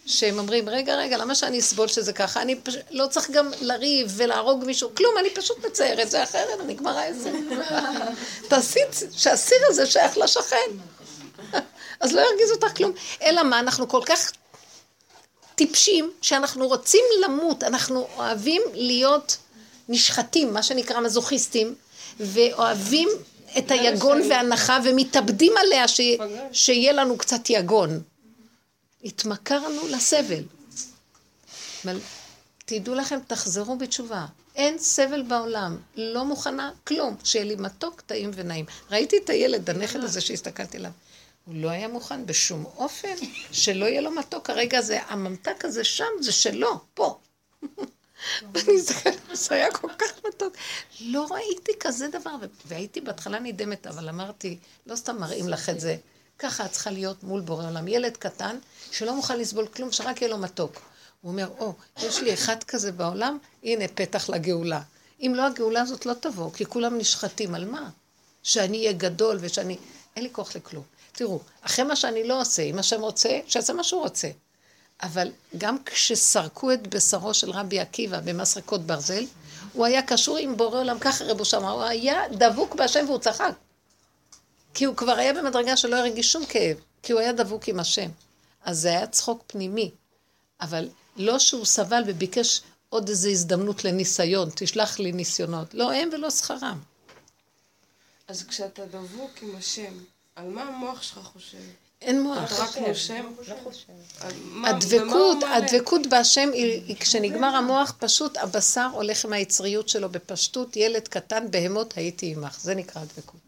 שהם 0.06 0.40
אומרים, 0.40 0.70
רגע, 0.70 0.96
רגע, 0.96 1.18
למה 1.18 1.36
שאני 1.36 1.60
אסבול 1.60 1.88
שזה 1.88 2.14
ככה? 2.14 2.42
אני 2.42 2.56
פש... 2.56 2.76
לא 2.92 3.08
צריך 3.08 3.30
גם 3.32 3.52
לריב 3.62 4.14
ולהרוג 4.16 4.64
מישהו, 4.66 4.96
כלום, 4.96 5.18
אני 5.20 5.30
פשוט 5.30 5.66
מציירת, 5.66 6.12
זה 6.12 6.24
אחרת, 6.24 6.60
נגמר 6.68 6.98
העסק. 6.98 7.32
תעשי 8.50 8.80
שהסיר 9.12 9.58
הזה 9.68 9.86
שייך 9.86 10.18
לשכן. 10.18 10.70
אז 12.02 12.14
לא 12.14 12.22
ירגיז 12.22 12.52
אותך 12.52 12.78
כלום. 12.78 12.92
אלא 13.22 13.44
מה, 13.44 13.60
אנחנו 13.60 13.88
כל 13.88 14.02
כך 14.06 14.32
טיפשים, 15.56 16.12
שאנחנו 16.22 16.68
רוצים 16.68 17.04
למות, 17.24 17.64
אנחנו 17.64 18.08
אוהבים 18.18 18.62
להיות 18.74 19.38
נשחטים, 19.90 20.54
מה 20.54 20.64
שנקרא 20.64 21.00
מזוכיסטים, 21.00 21.76
ואוהבים 22.20 23.10
את 23.58 23.72
היגון 23.72 24.22
והנחה, 24.30 24.80
ומתאבדים 24.84 25.54
עליה 25.58 25.88
ש... 25.88 26.02
שיהיה 26.52 26.94
לנו 26.94 27.18
קצת 27.18 27.50
יגון. 27.50 28.02
התמכרנו 29.04 29.88
לסבל. 29.88 30.44
אבל 31.86 32.00
תדעו 32.66 32.96
לכם, 32.96 33.20
תחזרו 33.28 33.78
בתשובה. 33.78 34.26
אין 34.56 34.78
סבל 34.80 35.22
בעולם, 35.22 35.78
לא 35.96 36.26
מוכנה 36.26 36.72
כלום, 36.84 37.16
שיהיה 37.24 37.46
לי 37.46 37.56
מתוק, 37.56 38.02
טעים 38.02 38.32
ונעים. 38.34 38.66
ראיתי 38.92 39.18
את 39.18 39.30
הילד, 39.30 39.70
הנכד 39.70 40.04
הזה 40.04 40.22
שהסתכלתי 40.22 40.78
עליו. 40.78 40.92
הוא 41.46 41.56
לא 41.56 41.70
היה 41.70 41.88
מוכן 41.88 42.26
בשום 42.26 42.66
אופן 42.78 43.16
שלא 43.52 43.86
יהיה 43.86 44.02
לו 44.02 44.12
מתוק. 44.12 44.50
הרגע 44.50 44.78
הזה, 44.78 45.00
הממתק 45.08 45.66
הזה 45.66 45.84
שם, 45.84 46.06
זה 46.22 46.32
שלו, 46.32 46.80
פה. 46.94 47.20
ואני 48.54 48.76
מסתכלת, 48.76 49.20
זה 49.34 49.56
היה 49.56 49.72
כל 49.72 49.90
כך 49.98 50.12
מתוק. 50.28 50.54
לא 51.00 51.28
ראיתי 51.32 51.72
כזה 51.80 52.08
דבר, 52.08 52.36
והייתי 52.66 53.02
בהתחלה 53.02 53.40
נדהמת, 53.40 53.88
אבל 53.88 54.10
אמרתי, 54.10 54.58
לא 54.86 54.96
סתם 54.96 55.18
מראים 55.18 55.50
לך 55.50 55.70
את 55.70 55.80
זה. 55.80 55.98
ככה 56.40 56.66
את 56.66 56.72
צריכה 56.72 56.92
להיות 56.92 57.24
מול 57.24 57.42
בורא 57.42 57.68
עולם. 57.68 57.88
ילד 57.88 58.18
קטן, 58.18 58.58
שלא 58.92 59.16
מוכן 59.16 59.40
לסבול 59.40 59.68
כלום, 59.68 59.92
שרק 59.92 60.22
יהיה 60.22 60.32
לו 60.32 60.38
מתוק. 60.38 60.72
הוא 61.22 61.32
אומר, 61.32 61.50
או, 61.60 61.74
יש 61.98 62.22
לי 62.22 62.34
אחד 62.34 62.64
כזה 62.64 62.92
בעולם, 62.92 63.38
הנה 63.64 63.88
פתח 63.88 64.30
לגאולה. 64.30 64.82
אם 65.22 65.34
לא, 65.36 65.46
הגאולה 65.46 65.82
הזאת 65.82 66.06
לא 66.06 66.14
תבוא, 66.14 66.52
כי 66.52 66.66
כולם 66.66 66.98
נשחטים. 66.98 67.56
על 67.56 67.66
מה? 67.66 67.90
שאני 68.44 68.78
אהיה 68.78 68.92
גדול 68.92 69.38
ושאני... 69.40 69.78
אין 70.16 70.24
לי 70.24 70.30
כוח 70.34 70.56
לכלום. 70.56 70.84
תראו, 71.12 71.40
אחרי 71.62 71.86
מה 71.86 71.96
שאני 71.96 72.28
לא 72.28 72.42
עושה, 72.42 72.62
אם 72.62 72.80
השם 72.80 73.02
רוצה, 73.02 73.40
שיעשה 73.48 73.74
מה 73.74 73.84
שהוא 73.84 74.02
רוצה. 74.02 74.30
אבל 75.02 75.32
גם 75.58 75.84
כשסרקו 75.86 76.72
את 76.72 76.88
בשרו 76.88 77.34
של 77.34 77.52
רבי 77.52 77.80
עקיבא 77.80 78.20
במסרקות 78.20 78.82
ברזל, 78.82 79.26
הוא 79.74 79.86
היה 79.86 80.02
קשור 80.02 80.38
עם 80.38 80.58
בורא 80.58 80.80
עולם, 80.80 81.00
ככה 81.00 81.26
רבו 81.26 81.46
שם, 81.46 81.66
הוא 81.66 81.82
היה 81.82 82.22
דבוק 82.32 82.76
בהשם 82.76 83.06
והוא 83.08 83.20
צחק. 83.20 83.54
כי 84.74 84.86
הוא 84.86 84.96
כבר 84.96 85.12
היה 85.12 85.34
במדרגה 85.34 85.78
שלא 85.78 85.96
הרגיש 85.96 86.32
שום 86.32 86.46
כאב, 86.46 86.78
כי 87.04 87.14
הוא 87.14 87.22
היה 87.22 87.34
דבוק 87.34 87.68
עם 87.68 87.80
השם. 87.80 88.10
אז 88.64 88.80
זה 88.80 88.90
היה 88.90 89.08
צחוק 89.08 89.44
פנימי. 89.48 89.92
אבל 90.62 90.90
לא 91.18 91.40
שהוא 91.40 91.66
סבל 91.66 92.04
וביקש 92.08 92.62
עוד 92.90 93.10
איזו 93.10 93.30
הזדמנות 93.30 93.84
לניסיון, 93.84 94.50
תשלח 94.56 95.00
לי 95.00 95.12
ניסיונות. 95.12 95.74
לא 95.74 95.94
הם 95.94 96.10
ולא 96.14 96.30
שכרם. 96.30 96.80
אז 98.28 98.44
כשאתה 98.44 98.86
דבוק 98.86 99.32
עם 99.42 99.56
השם, 99.56 99.94
על 100.36 100.50
מה 100.50 100.62
המוח 100.62 101.02
שלך 101.02 101.20
חושב? 101.34 101.58
אין 102.02 102.22
מוח. 102.22 102.60
רק 102.60 102.78
נושם? 102.78 103.26
לא 103.48 103.56
הדבקות? 104.68 105.38
הדבקות 105.44 106.08
בהשם, 106.08 106.50
היא, 106.54 106.82
היא 106.88 106.96
כשנגמר 107.00 107.56
המוח, 107.56 107.94
פשוט 108.00 108.38
הבשר 108.38 108.90
הולך 108.94 109.26
עם 109.26 109.34
היצריות 109.34 109.90
שלו 109.90 110.10
בפשטות, 110.10 110.78
ילד 110.78 111.08
קטן, 111.08 111.52
בהמות 111.52 111.98
הייתי 111.98 112.34
עמך. 112.36 112.60
זה 112.60 112.76
נקרא 112.76 113.02
הדבקות. 113.02 113.40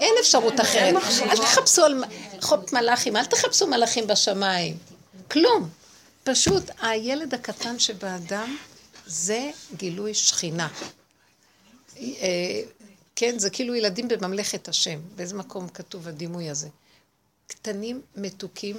אין 0.00 0.14
אפשרות 0.20 0.60
אחרת. 0.60 0.94
אל 1.22 1.36
תחפשו 1.36 1.84
על 1.84 2.04
חוק 2.40 2.72
מלאכים, 2.72 3.16
אל 3.16 3.24
תחפשו 3.24 3.66
מלאכים 3.66 4.06
בשמיים. 4.06 4.76
כלום. 5.30 5.68
פשוט 6.24 6.62
הילד 6.82 7.34
הקטן 7.34 7.78
שבאדם 7.78 8.56
זה 9.06 9.50
גילוי 9.76 10.14
שכינה. 10.14 10.68
אה, 11.96 12.60
כן, 13.16 13.38
זה 13.38 13.50
כאילו 13.50 13.74
ילדים 13.74 14.08
בממלכת 14.08 14.68
השם. 14.68 15.00
באיזה 15.16 15.34
מקום 15.34 15.68
כתוב 15.68 16.08
הדימוי 16.08 16.50
הזה? 16.50 16.68
קטנים, 17.54 18.02
מתוקים. 18.16 18.76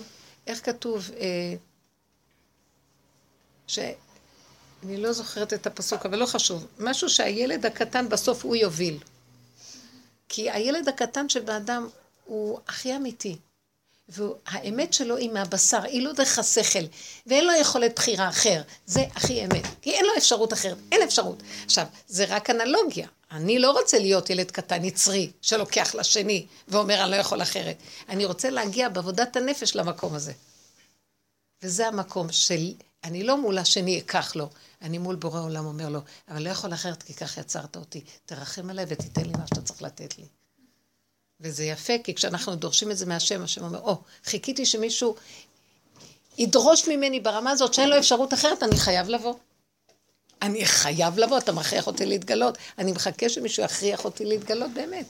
איך 0.47 0.65
כתוב? 0.65 1.09
אה, 1.19 1.55
ש... 3.67 3.79
אני 4.85 4.97
לא 4.97 5.13
זוכרת 5.13 5.53
את 5.53 5.67
הפסוק, 5.67 6.05
אבל 6.05 6.17
לא 6.17 6.25
חשוב. 6.25 6.67
משהו 6.79 7.09
שהילד 7.09 7.65
הקטן 7.65 8.09
בסוף 8.09 8.45
הוא 8.45 8.55
יוביל. 8.55 8.97
כי 10.29 10.51
הילד 10.51 10.87
הקטן 10.87 11.29
שבאדם 11.29 11.89
הוא 12.25 12.59
הכי 12.67 12.95
אמיתי. 12.95 13.37
והאמת 14.09 14.93
שלו 14.93 15.17
היא 15.17 15.29
מהבשר, 15.29 15.83
היא 15.83 16.01
לא 16.01 16.13
דרך 16.13 16.39
השכל, 16.39 16.83
ואין 17.27 17.45
לו 17.45 17.53
יכולת 17.53 17.95
בחירה 17.95 18.29
אחר. 18.29 18.61
זה 18.85 19.01
הכי 19.15 19.45
אמת. 19.45 19.63
כי 19.81 19.91
אין 19.91 20.05
לו 20.05 20.11
אפשרות 20.17 20.53
אחרת, 20.53 20.77
אין 20.91 21.01
אפשרות. 21.01 21.43
עכשיו, 21.65 21.85
זה 22.07 22.25
רק 22.27 22.49
אנלוגיה. 22.49 23.07
אני 23.33 23.59
לא 23.59 23.71
רוצה 23.71 23.99
להיות 23.99 24.29
ילד 24.29 24.51
קטן 24.51 24.85
יצרי, 24.85 25.31
שלוקח 25.41 25.95
לשני 25.95 26.45
ואומר 26.67 27.03
אני 27.03 27.11
לא 27.11 27.15
יכול 27.15 27.41
אחרת. 27.41 27.77
אני 28.09 28.25
רוצה 28.25 28.49
להגיע 28.49 28.89
בעבודת 28.89 29.35
הנפש 29.35 29.75
למקום 29.75 30.15
הזה. 30.15 30.33
וזה 31.63 31.87
המקום 31.87 32.31
של, 32.31 32.73
אני 33.03 33.23
לא 33.23 33.37
מול 33.37 33.57
השני 33.57 33.99
אקח 33.99 34.35
לו, 34.35 34.49
אני 34.81 34.97
מול 34.97 35.15
בורא 35.15 35.41
עולם 35.41 35.65
אומר 35.65 35.89
לו, 35.89 35.99
אבל 36.27 36.43
לא 36.43 36.49
יכול 36.49 36.73
אחרת 36.73 37.03
כי 37.03 37.13
כך 37.13 37.37
יצרת 37.37 37.75
אותי, 37.75 38.03
תרחם 38.25 38.69
עליי 38.69 38.85
ותיתן 38.87 39.25
לי 39.25 39.31
מה 39.31 39.47
שאתה 39.47 39.61
צריך 39.61 39.81
לתת 39.81 40.17
לי. 40.17 40.25
וזה 41.39 41.63
יפה, 41.63 41.93
כי 42.03 42.15
כשאנחנו 42.15 42.55
דורשים 42.55 42.91
את 42.91 42.97
זה 42.97 43.05
מהשם, 43.05 43.43
השם 43.43 43.63
אומר, 43.63 43.79
או, 43.79 43.93
oh, 43.93 44.29
חיכיתי 44.29 44.65
שמישהו 44.65 45.15
ידרוש 46.37 46.87
ממני 46.87 47.19
ברמה 47.19 47.51
הזאת 47.51 47.73
שאין 47.73 47.89
לו 47.89 47.97
אפשרות 47.97 48.33
אחרת, 48.33 48.63
אני 48.63 48.77
חייב 48.77 49.09
לבוא. 49.09 49.33
אני 50.41 50.65
חייב 50.65 51.19
לבוא, 51.19 51.37
אתה 51.37 51.51
מכריח 51.51 51.87
אותי 51.87 52.05
להתגלות. 52.05 52.57
אני 52.77 52.91
מחכה 52.91 53.29
שמישהו 53.29 53.63
יכריח 53.63 54.05
אותי 54.05 54.25
להתגלות 54.25 54.71
באמת. 54.73 55.05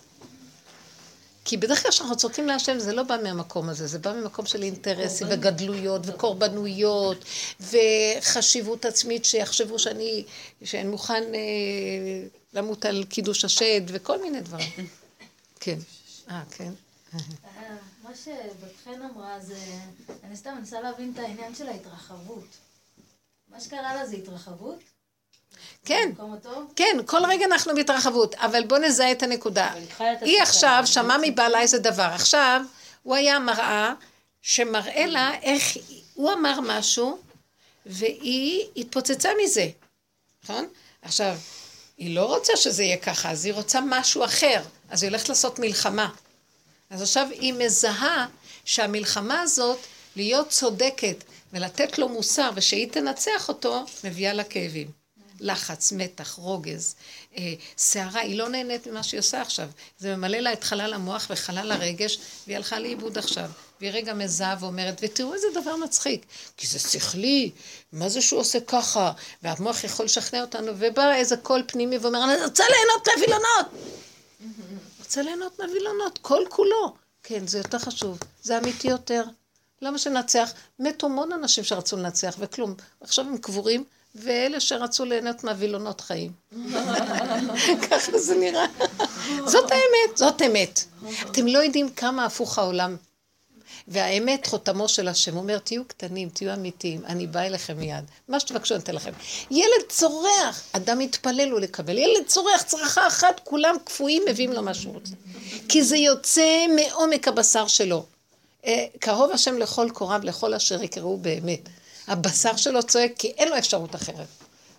כי 1.45 1.57
בדרך 1.57 1.81
כלל 1.81 1.91
כשאנחנו 1.91 2.17
צועקים 2.17 2.47
להשם, 2.47 2.79
זה 2.79 2.93
לא 2.93 3.03
בא 3.03 3.17
מהמקום 3.23 3.69
הזה, 3.69 3.87
זה 3.87 3.99
בא 3.99 4.13
ממקום 4.13 4.45
של 4.45 4.63
אינטרסים 4.63 5.27
וגדלויות 5.31 6.01
וקורבנויות 6.05 7.25
וחשיבות 7.59 8.85
עצמית 8.85 9.25
שיחשבו 9.25 9.79
שאני, 9.79 10.23
שאני 10.63 10.87
מוכן 10.87 11.23
אה, 11.35 12.27
למות 12.53 12.85
על 12.85 13.03
קידוש 13.09 13.45
השד 13.45 13.81
וכל 13.87 14.21
מיני 14.21 14.41
דברים. 14.41 14.71
כן. 15.59 15.77
אה, 16.29 16.43
כן. 16.51 16.73
אה, 17.13 17.19
מה 18.03 18.15
שבת 18.15 18.71
חן 18.83 19.01
אמרה 19.01 19.39
זה, 19.39 19.57
אני 20.23 20.37
סתם 20.37 20.55
מנסה 20.59 20.81
להבין 20.81 21.11
את 21.13 21.19
העניין 21.19 21.55
של 21.55 21.67
ההתרחבות. 21.67 22.47
מה 23.49 23.61
שקרה 23.61 23.95
לה 23.95 24.05
זה 24.05 24.15
התרחבות? 24.15 24.79
כן? 25.85 26.09
כן, 26.75 26.97
כל 27.05 27.25
רגע 27.27 27.45
אנחנו 27.45 27.75
בהתרחבות, 27.75 28.35
אבל 28.35 28.63
בואו 28.67 28.81
נזהה 28.81 29.11
את 29.11 29.23
הנקודה. 29.23 29.71
היא. 30.21 30.41
עכשיו 30.41 30.83
שמעה 30.85 31.17
מבעלה 31.21 31.61
איזה 31.61 31.79
דבר. 31.79 32.09
עכשיו, 32.13 32.61
הוא 33.03 33.15
היה 33.15 33.39
מראה 33.39 33.93
שמראה 34.41 35.05
לה 35.05 35.31
איך, 35.41 35.63
הוא 36.13 36.33
אמר 36.33 36.59
משהו, 36.63 37.19
והיא 37.85 38.65
התפוצצה 38.77 39.29
מזה, 39.43 39.67
נכון? 40.43 40.67
עכשיו, 41.01 41.37
היא 41.97 42.15
לא 42.15 42.25
רוצה 42.25 42.55
שזה 42.55 42.83
יהיה 42.83 42.97
ככה, 42.97 43.31
אז 43.31 43.45
היא 43.45 43.53
רוצה 43.53 43.79
משהו 43.81 44.25
אחר, 44.25 44.61
אז 44.89 45.03
היא 45.03 45.09
הולכת 45.09 45.29
לעשות 45.29 45.59
מלחמה. 45.59 46.09
אז 46.89 47.01
עכשיו 47.01 47.27
היא 47.31 47.53
מזהה 47.53 48.27
שהמלחמה 48.65 49.41
הזאת, 49.41 49.79
להיות 50.15 50.49
צודקת 50.49 51.23
ולתת 51.53 51.97
לו 51.99 52.09
מוסר 52.09 52.51
ושהיא 52.55 52.87
תנצח 52.91 53.49
אותו, 53.49 53.85
מביאה 54.03 54.33
לה 54.33 54.43
כאבים. 54.43 55.02
לחץ, 55.39 55.91
מתח, 55.91 56.33
רוגז, 56.33 56.95
אה, 57.37 57.53
סערה, 57.77 58.21
היא 58.21 58.37
לא 58.37 58.49
נהנית 58.49 58.87
ממה 58.87 59.03
שהיא 59.03 59.19
עושה 59.19 59.41
עכשיו. 59.41 59.69
זה 59.99 60.15
ממלא 60.15 60.37
לה 60.37 60.53
את 60.53 60.63
חלל 60.63 60.93
המוח 60.93 61.27
וחלל 61.29 61.71
הרגש, 61.71 62.19
והיא 62.47 62.57
הלכה 62.57 62.79
לאיבוד 62.79 63.17
עכשיו. 63.17 63.49
והיא 63.81 63.91
רגע 63.91 64.13
מזהה 64.13 64.55
ואומרת, 64.59 64.99
ותראו 65.01 65.33
איזה 65.33 65.47
דבר 65.61 65.75
מצחיק, 65.75 66.25
כי 66.57 66.67
זה 66.67 66.79
שכלי, 66.79 67.51
מה 67.91 68.09
זה 68.09 68.21
שהוא 68.21 68.39
עושה 68.39 68.59
ככה? 68.59 69.11
והמוח 69.43 69.83
יכול 69.83 70.05
לשכנע 70.05 70.41
אותנו, 70.41 70.71
ובא 70.77 71.13
איזה 71.13 71.37
קול 71.37 71.63
פנימי 71.67 71.97
ואומר, 71.97 72.23
אני 72.23 72.43
רוצה 72.43 72.63
ליהנות 72.69 73.07
מהווילונות! 73.07 73.65
רוצה 74.99 75.21
ליהנות 75.21 75.59
מהווילונות, 75.59 76.19
כל 76.21 76.43
כולו. 76.49 76.93
כן, 77.23 77.47
זה 77.47 77.57
יותר 77.57 77.79
חשוב, 77.79 78.17
זה 78.43 78.57
אמיתי 78.57 78.87
יותר. 78.87 79.23
למה 79.81 79.97
שננצח? 79.97 80.53
מתו 80.79 81.07
המון 81.07 81.31
אנשים 81.31 81.63
שרצו 81.63 81.97
לנצח 81.97 82.35
וכלום. 82.39 82.75
עכשיו 83.01 83.25
הם 83.25 83.37
קבורים, 83.37 83.83
ואלה 84.15 84.59
שרצו 84.59 85.05
ליהנות 85.05 85.43
מהווילונות 85.43 86.01
חיים. 86.01 86.31
ככה 87.89 88.19
זה 88.19 88.35
נראה. 88.35 88.65
זאת 89.45 89.71
האמת, 89.71 90.17
זאת 90.17 90.41
אמת. 90.41 90.83
אתם 91.31 91.47
לא 91.47 91.59
יודעים 91.59 91.89
כמה 91.89 92.25
הפוך 92.25 92.59
העולם. 92.59 92.95
והאמת 93.87 94.47
חותמו 94.47 94.87
של 94.87 95.07
השם, 95.07 95.33
הוא 95.33 95.41
אומר, 95.41 95.57
תהיו 95.57 95.85
קטנים, 95.87 96.29
תהיו 96.29 96.53
אמיתיים, 96.53 97.05
אני 97.05 97.27
בא 97.27 97.39
אליכם 97.39 97.77
מיד. 97.77 98.03
מה 98.27 98.39
שתבקשו, 98.39 98.75
אני 98.75 98.83
אתן 98.83 98.95
לכם. 98.95 99.11
ילד 99.51 99.89
צורח, 99.89 100.63
אדם 100.71 100.99
מתפלל 100.99 101.45
לו 101.45 101.59
לקבל. 101.59 101.97
ילד 101.97 102.27
צורח, 102.27 102.61
צרחה 102.61 103.07
אחת, 103.07 103.41
כולם 103.43 103.75
קפואים, 103.83 104.23
מביאים 104.29 104.53
לו 104.53 104.63
מה 104.63 104.73
שהוא 104.73 104.93
רוצה. 104.93 105.13
כי 105.69 105.83
זה 105.83 105.97
יוצא 105.97 106.65
מעומק 106.75 107.27
הבשר 107.27 107.67
שלו. 107.67 108.05
אה, 108.65 108.85
קרוב 108.99 109.31
השם 109.31 109.57
לכל 109.57 109.89
קוריו, 109.93 110.21
לכל 110.23 110.53
אשר 110.53 110.83
יקראו 110.83 111.17
באמת. 111.17 111.69
הבשר 112.07 112.55
שלו 112.55 112.83
צועק, 112.83 113.11
כי 113.17 113.27
אין 113.27 113.49
לו 113.49 113.57
אפשרות 113.57 113.95
אחרת. 113.95 114.27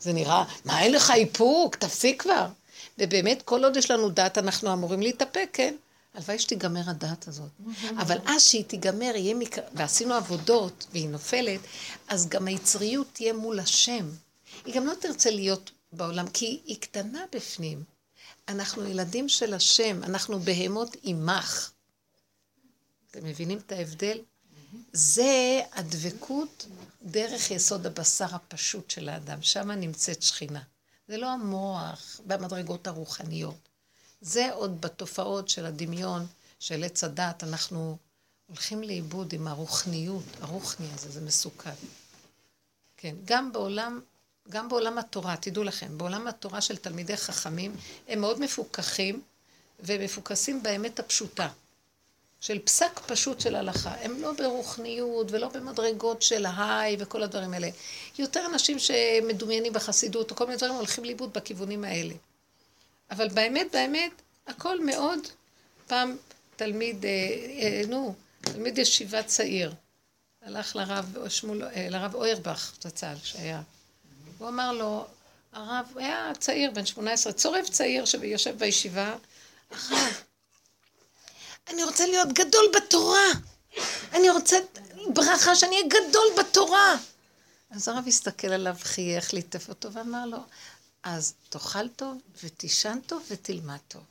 זה 0.00 0.12
נראה, 0.12 0.44
מה 0.64 0.80
אין 0.80 0.92
לך 0.92 1.10
איפוק? 1.10 1.76
תפסיק 1.76 2.22
כבר. 2.22 2.46
ובאמת, 2.98 3.42
כל 3.42 3.64
עוד 3.64 3.76
יש 3.76 3.90
לנו 3.90 4.10
דעת, 4.10 4.38
אנחנו 4.38 4.72
אמורים 4.72 5.02
להתאפק, 5.02 5.48
כן? 5.52 5.74
הלוואי 6.14 6.38
שתיגמר 6.38 6.80
הדעת 6.86 7.28
הזאת. 7.28 7.50
אבל 7.98 8.18
אז 8.26 8.42
שהיא 8.42 8.64
תיגמר, 8.64 9.12
יהיה 9.14 9.34
מק... 9.34 9.56
ועשינו 9.72 10.14
עבודות, 10.14 10.86
והיא 10.92 11.08
נופלת, 11.08 11.60
אז 12.08 12.28
גם 12.28 12.46
היצריות 12.46 13.06
תהיה 13.12 13.32
מול 13.32 13.60
השם. 13.60 14.10
היא 14.64 14.74
גם 14.74 14.86
לא 14.86 14.94
תרצה 15.00 15.30
להיות 15.30 15.70
בעולם, 15.92 16.28
כי 16.28 16.60
היא 16.66 16.76
קטנה 16.80 17.24
בפנים. 17.32 17.82
אנחנו 18.48 18.84
ילדים 18.84 19.28
של 19.28 19.54
השם, 19.54 20.04
אנחנו 20.04 20.40
בהמות 20.40 20.96
עמך. 21.02 21.70
אתם 23.10 23.26
מבינים 23.26 23.58
את 23.58 23.72
ההבדל? 23.72 24.18
זה 24.92 25.60
הדבקות 25.72 26.66
דרך 27.02 27.50
יסוד 27.50 27.86
הבשר 27.86 28.34
הפשוט 28.34 28.90
של 28.90 29.08
האדם, 29.08 29.42
שם 29.42 29.70
נמצאת 29.70 30.22
שכינה. 30.22 30.62
זה 31.08 31.16
לא 31.16 31.30
המוח 31.30 32.20
במדרגות 32.26 32.86
הרוחניות. 32.86 33.68
זה 34.20 34.52
עוד 34.52 34.80
בתופעות 34.80 35.48
של 35.48 35.66
הדמיון, 35.66 36.26
של 36.60 36.84
עץ 36.84 37.04
הדת, 37.04 37.44
אנחנו 37.44 37.96
הולכים 38.46 38.82
לאיבוד 38.82 39.32
עם 39.32 39.48
הרוחניות, 39.48 40.24
הרוחני 40.40 40.86
הזה, 40.94 41.10
זה 41.10 41.20
מסוכן. 41.20 41.74
כן, 42.96 43.14
גם 43.24 43.52
בעולם, 43.52 44.00
גם 44.48 44.68
בעולם 44.68 44.98
התורה, 44.98 45.36
תדעו 45.36 45.64
לכם, 45.64 45.98
בעולם 45.98 46.26
התורה 46.26 46.60
של 46.60 46.76
תלמידי 46.76 47.16
חכמים, 47.16 47.76
הם 48.08 48.20
מאוד 48.20 48.40
מפוקחים 48.40 49.22
ומפוקסים 49.80 50.62
באמת 50.62 50.98
הפשוטה. 50.98 51.48
של 52.44 52.58
פסק 52.58 53.00
פשוט 53.06 53.40
של 53.40 53.54
הלכה. 53.54 53.94
הם 54.00 54.22
לא 54.22 54.32
ברוחניות 54.32 55.26
ולא 55.30 55.48
במדרגות 55.48 56.22
של 56.22 56.46
היי 56.56 56.96
וכל 56.98 57.22
הדברים 57.22 57.54
האלה. 57.54 57.68
יותר 58.18 58.46
אנשים 58.46 58.78
שמדומיינים 58.78 59.72
בחסידות 59.72 60.30
או 60.30 60.36
כל 60.36 60.44
מיני 60.46 60.56
דברים 60.56 60.74
הולכים 60.74 61.04
לאיבוד 61.04 61.32
בכיוונים 61.32 61.84
האלה. 61.84 62.14
אבל 63.10 63.28
באמת, 63.28 63.66
באמת, 63.72 64.10
הכל 64.46 64.84
מאוד 64.84 65.18
פעם 65.86 66.16
תלמיד, 66.56 67.04
אה, 67.04 67.10
אה, 67.10 67.82
נו, 67.88 68.14
תלמיד 68.40 68.78
ישיבה 68.78 69.22
צעיר, 69.22 69.74
הלך 70.42 70.76
לרב, 70.76 71.28
שמול, 71.28 71.64
אה, 71.64 71.88
לרב 71.90 72.14
אוירבך, 72.14 72.72
זצ"ל, 72.82 73.14
שהיה. 73.22 73.62
הוא 74.38 74.48
אמר 74.48 74.72
לו, 74.72 75.06
הרב, 75.52 75.86
היה 75.96 76.32
צעיר, 76.38 76.70
בן 76.70 76.86
18, 76.86 77.32
צורף 77.32 77.68
צעיר 77.68 78.04
שיושב 78.04 78.58
בישיבה, 78.58 79.14
הרב, 79.70 80.24
אני 81.68 81.84
רוצה 81.84 82.06
להיות 82.06 82.28
גדול 82.32 82.72
בתורה. 82.76 83.28
אני 84.12 84.30
רוצה 84.30 84.56
ברכה 85.14 85.56
שאני 85.56 85.76
אהיה 85.76 85.88
גדול 85.88 86.26
בתורה. 86.38 86.94
אז 87.70 87.88
הרב 87.88 88.04
הסתכל 88.06 88.46
עליו, 88.46 88.76
חייך, 88.80 89.34
ליטף 89.34 89.68
אותו 89.68 89.92
ואמר 89.92 90.26
לו, 90.26 90.38
אז 91.02 91.34
תאכל 91.48 91.88
טוב 91.88 92.18
ותישן 92.42 92.98
טוב 93.06 93.22
ותלמד 93.30 93.78
טוב. 93.88 94.02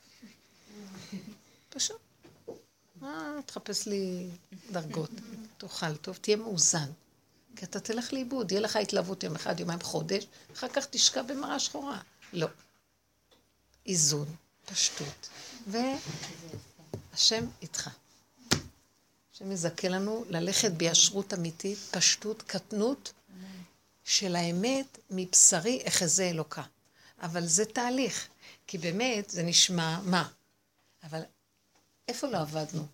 פשוט. 1.68 1.96
מה, 3.00 3.32
תחפש 3.46 3.86
לי 3.86 4.26
דרגות. 4.70 5.10
תאכל 5.58 5.96
טוב, 5.96 6.16
תהיה 6.16 6.36
מאוזן. 6.36 6.90
כי 7.56 7.64
אתה 7.64 7.80
תלך 7.80 8.12
לאיבוד, 8.12 8.52
יהיה 8.52 8.60
לך 8.60 8.76
התלהבות 8.76 9.22
יום 9.22 9.34
אחד, 9.34 9.60
יומיים, 9.60 9.80
חודש, 9.80 10.26
אחר 10.54 10.68
כך 10.68 10.86
תשקע 10.90 11.22
במראה 11.22 11.58
שחורה. 11.58 12.00
לא. 12.32 12.46
איזון, 13.86 14.26
פשטות. 14.64 15.28
והשם 17.14 17.46
איתך. 17.62 17.90
השם 19.34 19.52
יזכה 19.52 19.88
לנו 19.88 20.24
ללכת 20.28 20.70
בישרות 20.70 21.34
אמיתית, 21.34 21.78
פשטות, 21.78 22.42
קטנות 22.42 23.12
של 24.04 24.36
האמת 24.36 24.98
מבשרי 25.10 25.82
אחזה 25.88 26.24
אלוקה. 26.24 26.62
אבל 27.22 27.46
זה 27.46 27.64
תהליך, 27.64 28.28
כי 28.66 28.78
באמת 28.78 29.30
זה 29.30 29.42
נשמע 29.42 30.00
מה? 30.02 30.28
אבל 31.02 31.20
איפה 32.08 32.26
לא 32.26 32.38
עבדנו? 32.38 32.86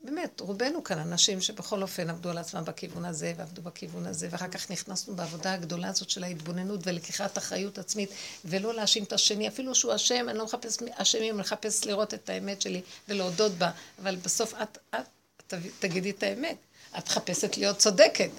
באמת, 0.00 0.40
רובנו 0.40 0.84
כאן 0.84 0.98
אנשים 0.98 1.40
שבכל 1.40 1.82
אופן 1.82 2.10
עבדו 2.10 2.30
על 2.30 2.38
עצמם 2.38 2.64
בכיוון 2.64 3.04
הזה, 3.04 3.32
ועבדו 3.36 3.62
בכיוון 3.62 4.06
הזה, 4.06 4.28
ואחר 4.30 4.48
כך 4.48 4.70
נכנסנו 4.70 5.16
בעבודה 5.16 5.52
הגדולה 5.52 5.88
הזאת 5.88 6.10
של 6.10 6.24
ההתבוננות 6.24 6.80
ולקיחת 6.84 7.38
אחריות 7.38 7.78
עצמית, 7.78 8.10
ולא 8.44 8.74
להאשים 8.74 9.04
את 9.04 9.12
השני, 9.12 9.48
אפילו 9.48 9.74
שהוא 9.74 9.94
אשם, 9.94 10.28
אני 10.28 10.38
לא 10.38 10.44
מחפש 10.44 10.78
אשמים, 10.92 11.34
אני 11.34 11.40
מחפש 11.40 11.86
לראות 11.86 12.14
את 12.14 12.30
האמת 12.30 12.62
שלי 12.62 12.82
ולהודות 13.08 13.52
בה, 13.52 13.70
אבל 14.02 14.16
בסוף 14.16 14.54
את, 14.62 14.78
את 14.94 15.54
תגידי 15.78 16.10
את 16.10 16.22
האמת. 16.22 16.56
את 16.98 17.06
מחפשת 17.06 17.56
להיות 17.56 17.78
צודקת. 17.78 18.30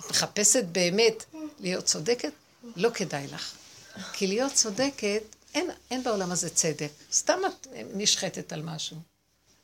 את 0.00 0.10
מחפשת 0.10 0.64
באמת 0.64 1.24
להיות 1.60 1.84
צודקת, 1.84 2.32
לא 2.76 2.90
כדאי 2.90 3.26
לך. 3.26 3.54
כי 4.12 4.26
להיות 4.26 4.52
צודקת, 4.52 5.22
אין, 5.54 5.70
אין 5.90 6.02
בעולם 6.02 6.32
הזה 6.32 6.50
צדק. 6.50 6.90
סתם 7.12 7.38
את 7.46 7.66
נשחטת 7.94 8.52
על 8.52 8.62
משהו. 8.62 9.11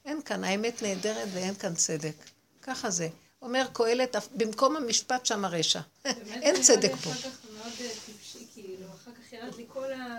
אין 0.09 0.22
כאן, 0.22 0.44
האמת 0.44 0.82
נהדרת 0.82 1.28
ואין 1.32 1.55
כאן 1.55 1.74
צדק. 1.74 2.14
ככה 2.62 2.90
זה. 2.90 3.09
אומר 3.43 3.66
קהלת, 3.72 4.16
במקום 4.35 4.76
המשפט 4.76 5.26
שם 5.26 5.44
הרשע. 5.44 5.80
אין 6.44 6.62
צדק 6.62 6.93
פה. 7.05 7.10
אחר 7.10 7.30
כך 7.30 7.39
מאוד 7.59 7.72
טיפשי, 8.06 8.76
אחר 8.94 9.10
כך 9.10 9.32
ירד 9.32 9.55
לי 9.55 9.64
כל 9.68 9.93
ה... 9.93 10.18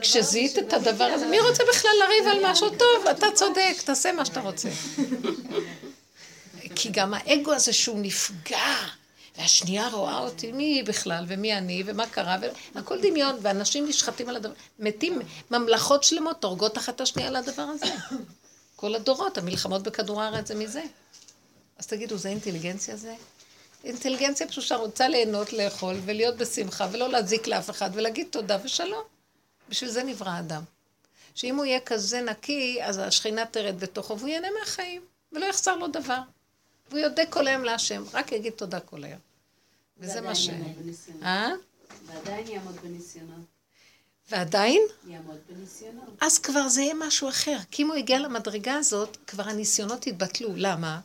כשזיהית 0.00 0.58
את 0.58 0.72
הדבר 0.72 1.04
הזה, 1.04 1.26
מי 1.26 1.40
רוצה 1.40 1.62
בכלל 1.68 1.90
לריב 2.04 2.26
על 2.26 2.52
משהו 2.52 2.70
טוב? 2.70 3.06
אתה 3.10 3.26
צודק, 3.34 3.74
תעשה 3.84 4.12
מה 4.12 4.24
שאתה 4.24 4.40
רוצה. 4.40 4.68
כי 6.76 6.88
גם 6.92 7.14
האגו 7.14 7.52
הזה 7.52 7.72
שהוא 7.72 7.98
נפגע, 8.00 8.76
והשנייה 9.38 9.88
רואה 9.88 10.18
אותי, 10.18 10.52
מי 10.52 10.64
היא 10.64 10.84
בכלל, 10.84 11.24
ומי 11.28 11.58
אני, 11.58 11.82
ומה 11.86 12.06
קרה, 12.06 12.36
והכל 12.74 12.98
דמיון, 13.02 13.36
ואנשים 13.42 13.88
נשחטים 13.88 14.28
על 14.28 14.36
הדבר, 14.36 14.52
מתים, 14.78 15.18
ממלכות 15.50 16.04
שלמות 16.04 16.44
הורגות 16.44 16.78
אחת 16.78 17.00
השנייה 17.00 17.28
על 17.28 17.36
הדבר 17.36 17.62
הזה. 17.62 17.86
כל 18.80 18.94
הדורות, 18.94 19.38
המלחמות 19.38 19.82
בכדור 19.82 20.22
הארץ 20.22 20.48
זה 20.48 20.54
מזה. 20.54 20.82
אז 21.78 21.86
תגידו, 21.86 22.18
זה 22.18 22.28
אינטליגנציה 22.28 22.96
זה? 22.96 23.14
אינטליגנציה 23.84 24.48
פשוטה 24.48 24.76
רוצה 24.76 25.08
ליהנות, 25.08 25.52
לאכול, 25.52 25.96
ולהיות 26.04 26.36
בשמחה, 26.36 26.88
ולא 26.92 27.08
להזיק 27.08 27.46
לאף 27.46 27.70
אחד, 27.70 27.90
ולהגיד 27.92 28.26
תודה 28.30 28.58
ושלום. 28.64 29.02
בשביל 29.68 29.90
זה 29.90 30.02
נברא 30.02 30.38
אדם. 30.38 30.62
שאם 31.34 31.56
הוא 31.56 31.64
יהיה 31.64 31.80
כזה 31.80 32.20
נקי, 32.20 32.78
אז 32.82 32.98
השכינה 32.98 33.46
תרד 33.46 33.80
בתוכו, 33.80 34.18
והוא 34.18 34.28
ייהנה 34.28 34.48
מהחיים, 34.60 35.02
ולא 35.32 35.46
יחסר 35.46 35.76
לו 35.76 35.88
דבר. 35.88 36.20
והוא 36.90 37.00
יודה 37.00 37.26
כל 37.26 37.46
היום 37.46 37.64
להשם, 37.64 38.04
רק 38.12 38.32
יגיד 38.32 38.52
תודה 38.52 38.80
כל 38.80 39.04
היום. 39.04 39.20
וזה 39.98 40.20
מה 40.20 40.34
ש... 40.34 40.48
אה? 41.22 41.52
ועדיין 42.06 42.46
יעמוד 42.46 42.76
בניסיונות. 42.76 43.59
ועדיין? 44.30 44.82
יעמוד 45.06 45.38
בניסיונות. 45.48 46.16
אז 46.20 46.38
כבר 46.38 46.68
זה 46.68 46.82
יהיה 46.82 46.94
משהו 46.94 47.28
אחר. 47.28 47.56
כי 47.70 47.82
אם 47.82 47.88
הוא 47.88 47.96
הגיע 47.96 48.18
למדרגה 48.18 48.74
הזאת, 48.74 49.16
כבר 49.26 49.48
הניסיונות 49.48 50.06
יתבטלו. 50.06 50.48
למה? 50.56 51.00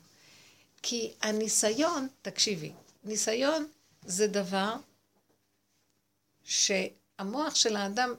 כי 0.82 1.12
הניסיון, 1.22 2.08
תקשיבי, 2.22 2.72
ניסיון 3.04 3.68
זה 4.06 4.28
דבר 4.28 4.76
שהמוח 6.44 7.56
של 7.56 7.76
האדם 7.76 8.14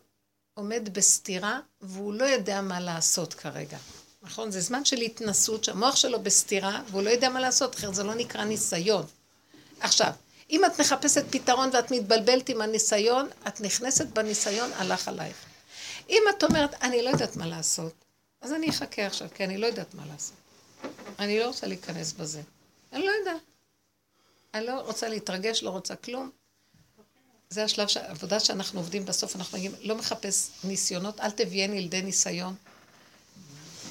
עומד 0.55 0.89
בסתירה 0.93 1.61
והוא 1.81 2.15
לא 2.15 2.25
יודע 2.25 2.61
מה 2.61 2.81
לעשות 2.81 3.35
כרגע. 3.35 3.79
נכון? 4.23 4.51
זה 4.51 4.61
זמן 4.61 4.85
של 4.85 4.97
התנסות 4.97 5.65
שהמוח 5.65 5.97
שלו 5.97 6.23
בסתירה 6.23 6.83
והוא 6.91 7.03
לא 7.03 7.11
יודע 7.11 7.29
מה 7.29 7.41
לעשות, 7.41 7.75
אחרת 7.75 7.95
זה 7.95 8.05
לא 8.05 8.15
נקרא 8.15 8.45
ניסיון. 8.45 9.07
עכשיו, 9.81 10.13
אם 10.51 10.65
את 10.65 10.81
מחפשת 10.81 11.25
פתרון 11.31 11.71
ואת 11.73 11.91
מתבלבלת 11.91 12.49
עם 12.49 12.61
הניסיון, 12.61 13.29
את 13.49 13.61
נכנסת 13.61 14.07
בניסיון, 14.07 14.73
הלך 14.73 15.09
עלייך. 15.09 15.37
אם 16.09 16.23
את 16.31 16.45
אומרת, 16.45 16.83
אני 16.83 17.03
לא 17.03 17.11
יודעת 17.11 17.37
מה 17.37 17.47
לעשות, 17.47 17.93
אז 18.41 18.53
אני 18.53 18.71
אחכה 18.71 19.07
עכשיו, 19.07 19.29
כי 19.35 19.45
אני 19.45 19.59
לא 19.59 19.67
יודעת 19.67 19.95
מה 19.95 20.03
לעשות. 20.13 20.37
אני 21.19 21.39
לא 21.39 21.47
רוצה 21.47 21.67
להיכנס 21.67 22.13
בזה. 22.13 22.43
אני 22.93 23.07
לא 23.07 23.11
יודעת. 23.11 23.43
אני 24.55 24.67
לא 24.67 24.81
רוצה 24.81 25.09
להתרגש, 25.09 25.63
לא 25.63 25.71
רוצה 25.71 25.97
כלום. 25.97 26.31
זה 27.51 27.65
השלב, 27.65 27.89
העבודה 27.97 28.41
שאנחנו 28.41 28.81
עובדים 28.81 29.05
בסוף, 29.05 29.37
אנחנו 29.37 29.59
מגיעים, 29.59 29.75
לא 29.81 29.95
מחפש 29.95 30.51
ניסיונות, 30.65 31.21
אל 31.21 31.31
תביאני 31.31 31.81
לידי 31.81 32.03
ניסיון. 32.03 32.55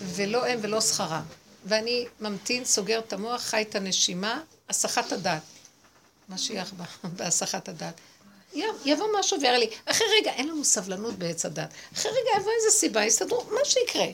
ולא 0.01 0.45
הם 0.45 0.59
ולא 0.61 0.81
שכרה. 0.81 1.23
ואני 1.65 2.05
ממתין, 2.19 2.65
סוגר 2.65 2.99
את 2.99 3.13
המוח, 3.13 3.41
חי 3.41 3.61
את 3.61 3.75
הנשימה, 3.75 4.41
הסחת 4.69 5.11
הדעת. 5.11 5.41
משיח 6.29 6.73
בהסחת 7.17 7.69
הדעת. 7.69 7.99
יבוא 8.85 9.07
משהו 9.19 9.41
ויראה 9.41 9.57
לי, 9.57 9.69
אחרי 9.85 10.07
רגע, 10.21 10.31
אין 10.31 10.47
לנו 10.47 10.63
סבלנות 10.63 11.15
בעץ 11.15 11.45
הדת. 11.45 11.73
אחרי 11.93 12.11
רגע 12.11 12.41
יבוא 12.41 12.51
איזה 12.57 12.77
סיבה, 12.77 13.05
יסתדרו, 13.05 13.43
מה 13.51 13.59
שיקרה. 13.65 14.05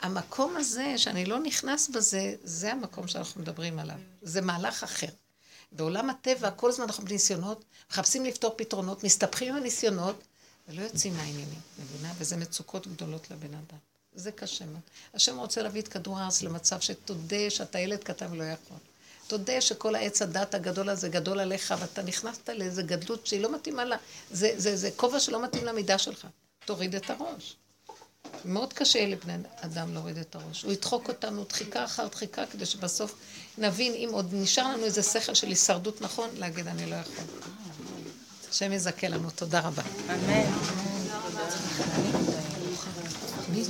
המקום 0.00 0.56
הזה, 0.56 0.94
שאני 0.96 1.24
לא 1.24 1.38
נכנס 1.38 1.88
בזה, 1.88 2.34
זה 2.44 2.72
המקום 2.72 3.08
שאנחנו 3.08 3.40
מדברים 3.40 3.78
עליו. 3.78 3.96
זה 4.22 4.40
מהלך 4.40 4.82
אחר. 4.82 5.06
בעולם 5.72 6.10
הטבע, 6.10 6.50
כל 6.50 6.68
הזמן 6.68 6.84
אנחנו 6.84 7.04
בניסיונות, 7.04 7.64
מחפשים 7.90 8.24
לפתור 8.24 8.54
פתרונות, 8.56 9.04
מסתבכים 9.04 9.48
עם 9.48 9.56
הניסיונות, 9.56 10.22
ולא 10.68 10.82
יוצאים 10.82 11.16
מהעניינים, 11.16 11.60
מבינה? 11.78 12.12
וזה 12.18 12.36
מצוקות 12.36 12.86
גדולות 12.86 13.30
לבן 13.30 13.54
אדם. 13.54 13.78
זה 14.14 14.32
קשה 14.32 14.66
מאוד. 14.66 14.80
השם 15.14 15.38
רוצה 15.38 15.62
להביא 15.62 15.80
את 15.80 15.88
כדור 15.88 16.18
הארץ 16.18 16.42
למצב 16.42 16.80
שתודה 16.80 17.50
שאתה 17.50 17.78
ילד 17.78 18.04
קטן 18.04 18.32
ולא 18.32 18.44
יכול. 18.44 18.76
תודה 19.26 19.60
שכל 19.60 19.94
העץ 19.94 20.22
הדת 20.22 20.54
הגדול 20.54 20.88
הזה 20.88 21.08
גדול 21.08 21.40
עליך, 21.40 21.74
ואתה 21.78 22.02
נכנסת 22.02 22.48
לאיזה 22.48 22.82
גדלות 22.82 23.26
שהיא 23.26 23.40
לא 23.40 23.54
מתאימה 23.54 23.84
לה. 23.84 23.96
זה, 24.30 24.52
זה, 24.56 24.76
זה 24.76 24.90
כובע 24.96 25.20
שלא 25.20 25.42
מתאים 25.42 25.64
למידה 25.64 25.98
שלך. 25.98 26.26
תוריד 26.64 26.94
את 26.94 27.10
הראש. 27.10 27.56
מאוד 28.44 28.72
קשה 28.72 29.06
לבני 29.06 29.34
אדם 29.60 29.94
להוריד 29.94 30.18
את 30.18 30.34
הראש. 30.34 30.62
הוא 30.62 30.72
ידחוק 30.72 31.08
אותנו 31.08 31.44
דחיקה 31.44 31.84
אחר 31.84 32.06
דחיקה, 32.06 32.46
כדי 32.46 32.66
שבסוף 32.66 33.14
נבין, 33.58 33.94
אם 33.94 34.08
עוד 34.12 34.28
נשאר 34.32 34.68
לנו 34.68 34.84
איזה 34.84 35.02
שכל 35.02 35.34
של 35.34 35.48
הישרדות 35.48 36.00
נכון, 36.00 36.30
להגיד 36.38 36.66
אני 36.66 36.86
לא 36.86 36.96
יכול. 36.96 37.24
השם 38.50 38.72
יזכה 38.72 39.08
לנו. 39.08 39.30
תודה 39.30 39.60
רבה. 39.60 39.82
אמן. 40.08 40.44
מי? 43.52 43.64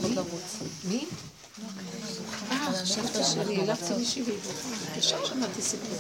מי? 0.85 1.07
אה, 2.51 2.73
חשבת 2.83 3.25
שאני 3.25 3.57
העלבתי 3.57 3.95
מישהי 3.99 4.23
והיא 4.23 4.39
ישר 4.99 5.25
שמעתי 5.25 5.63
סיפור. 5.63 5.99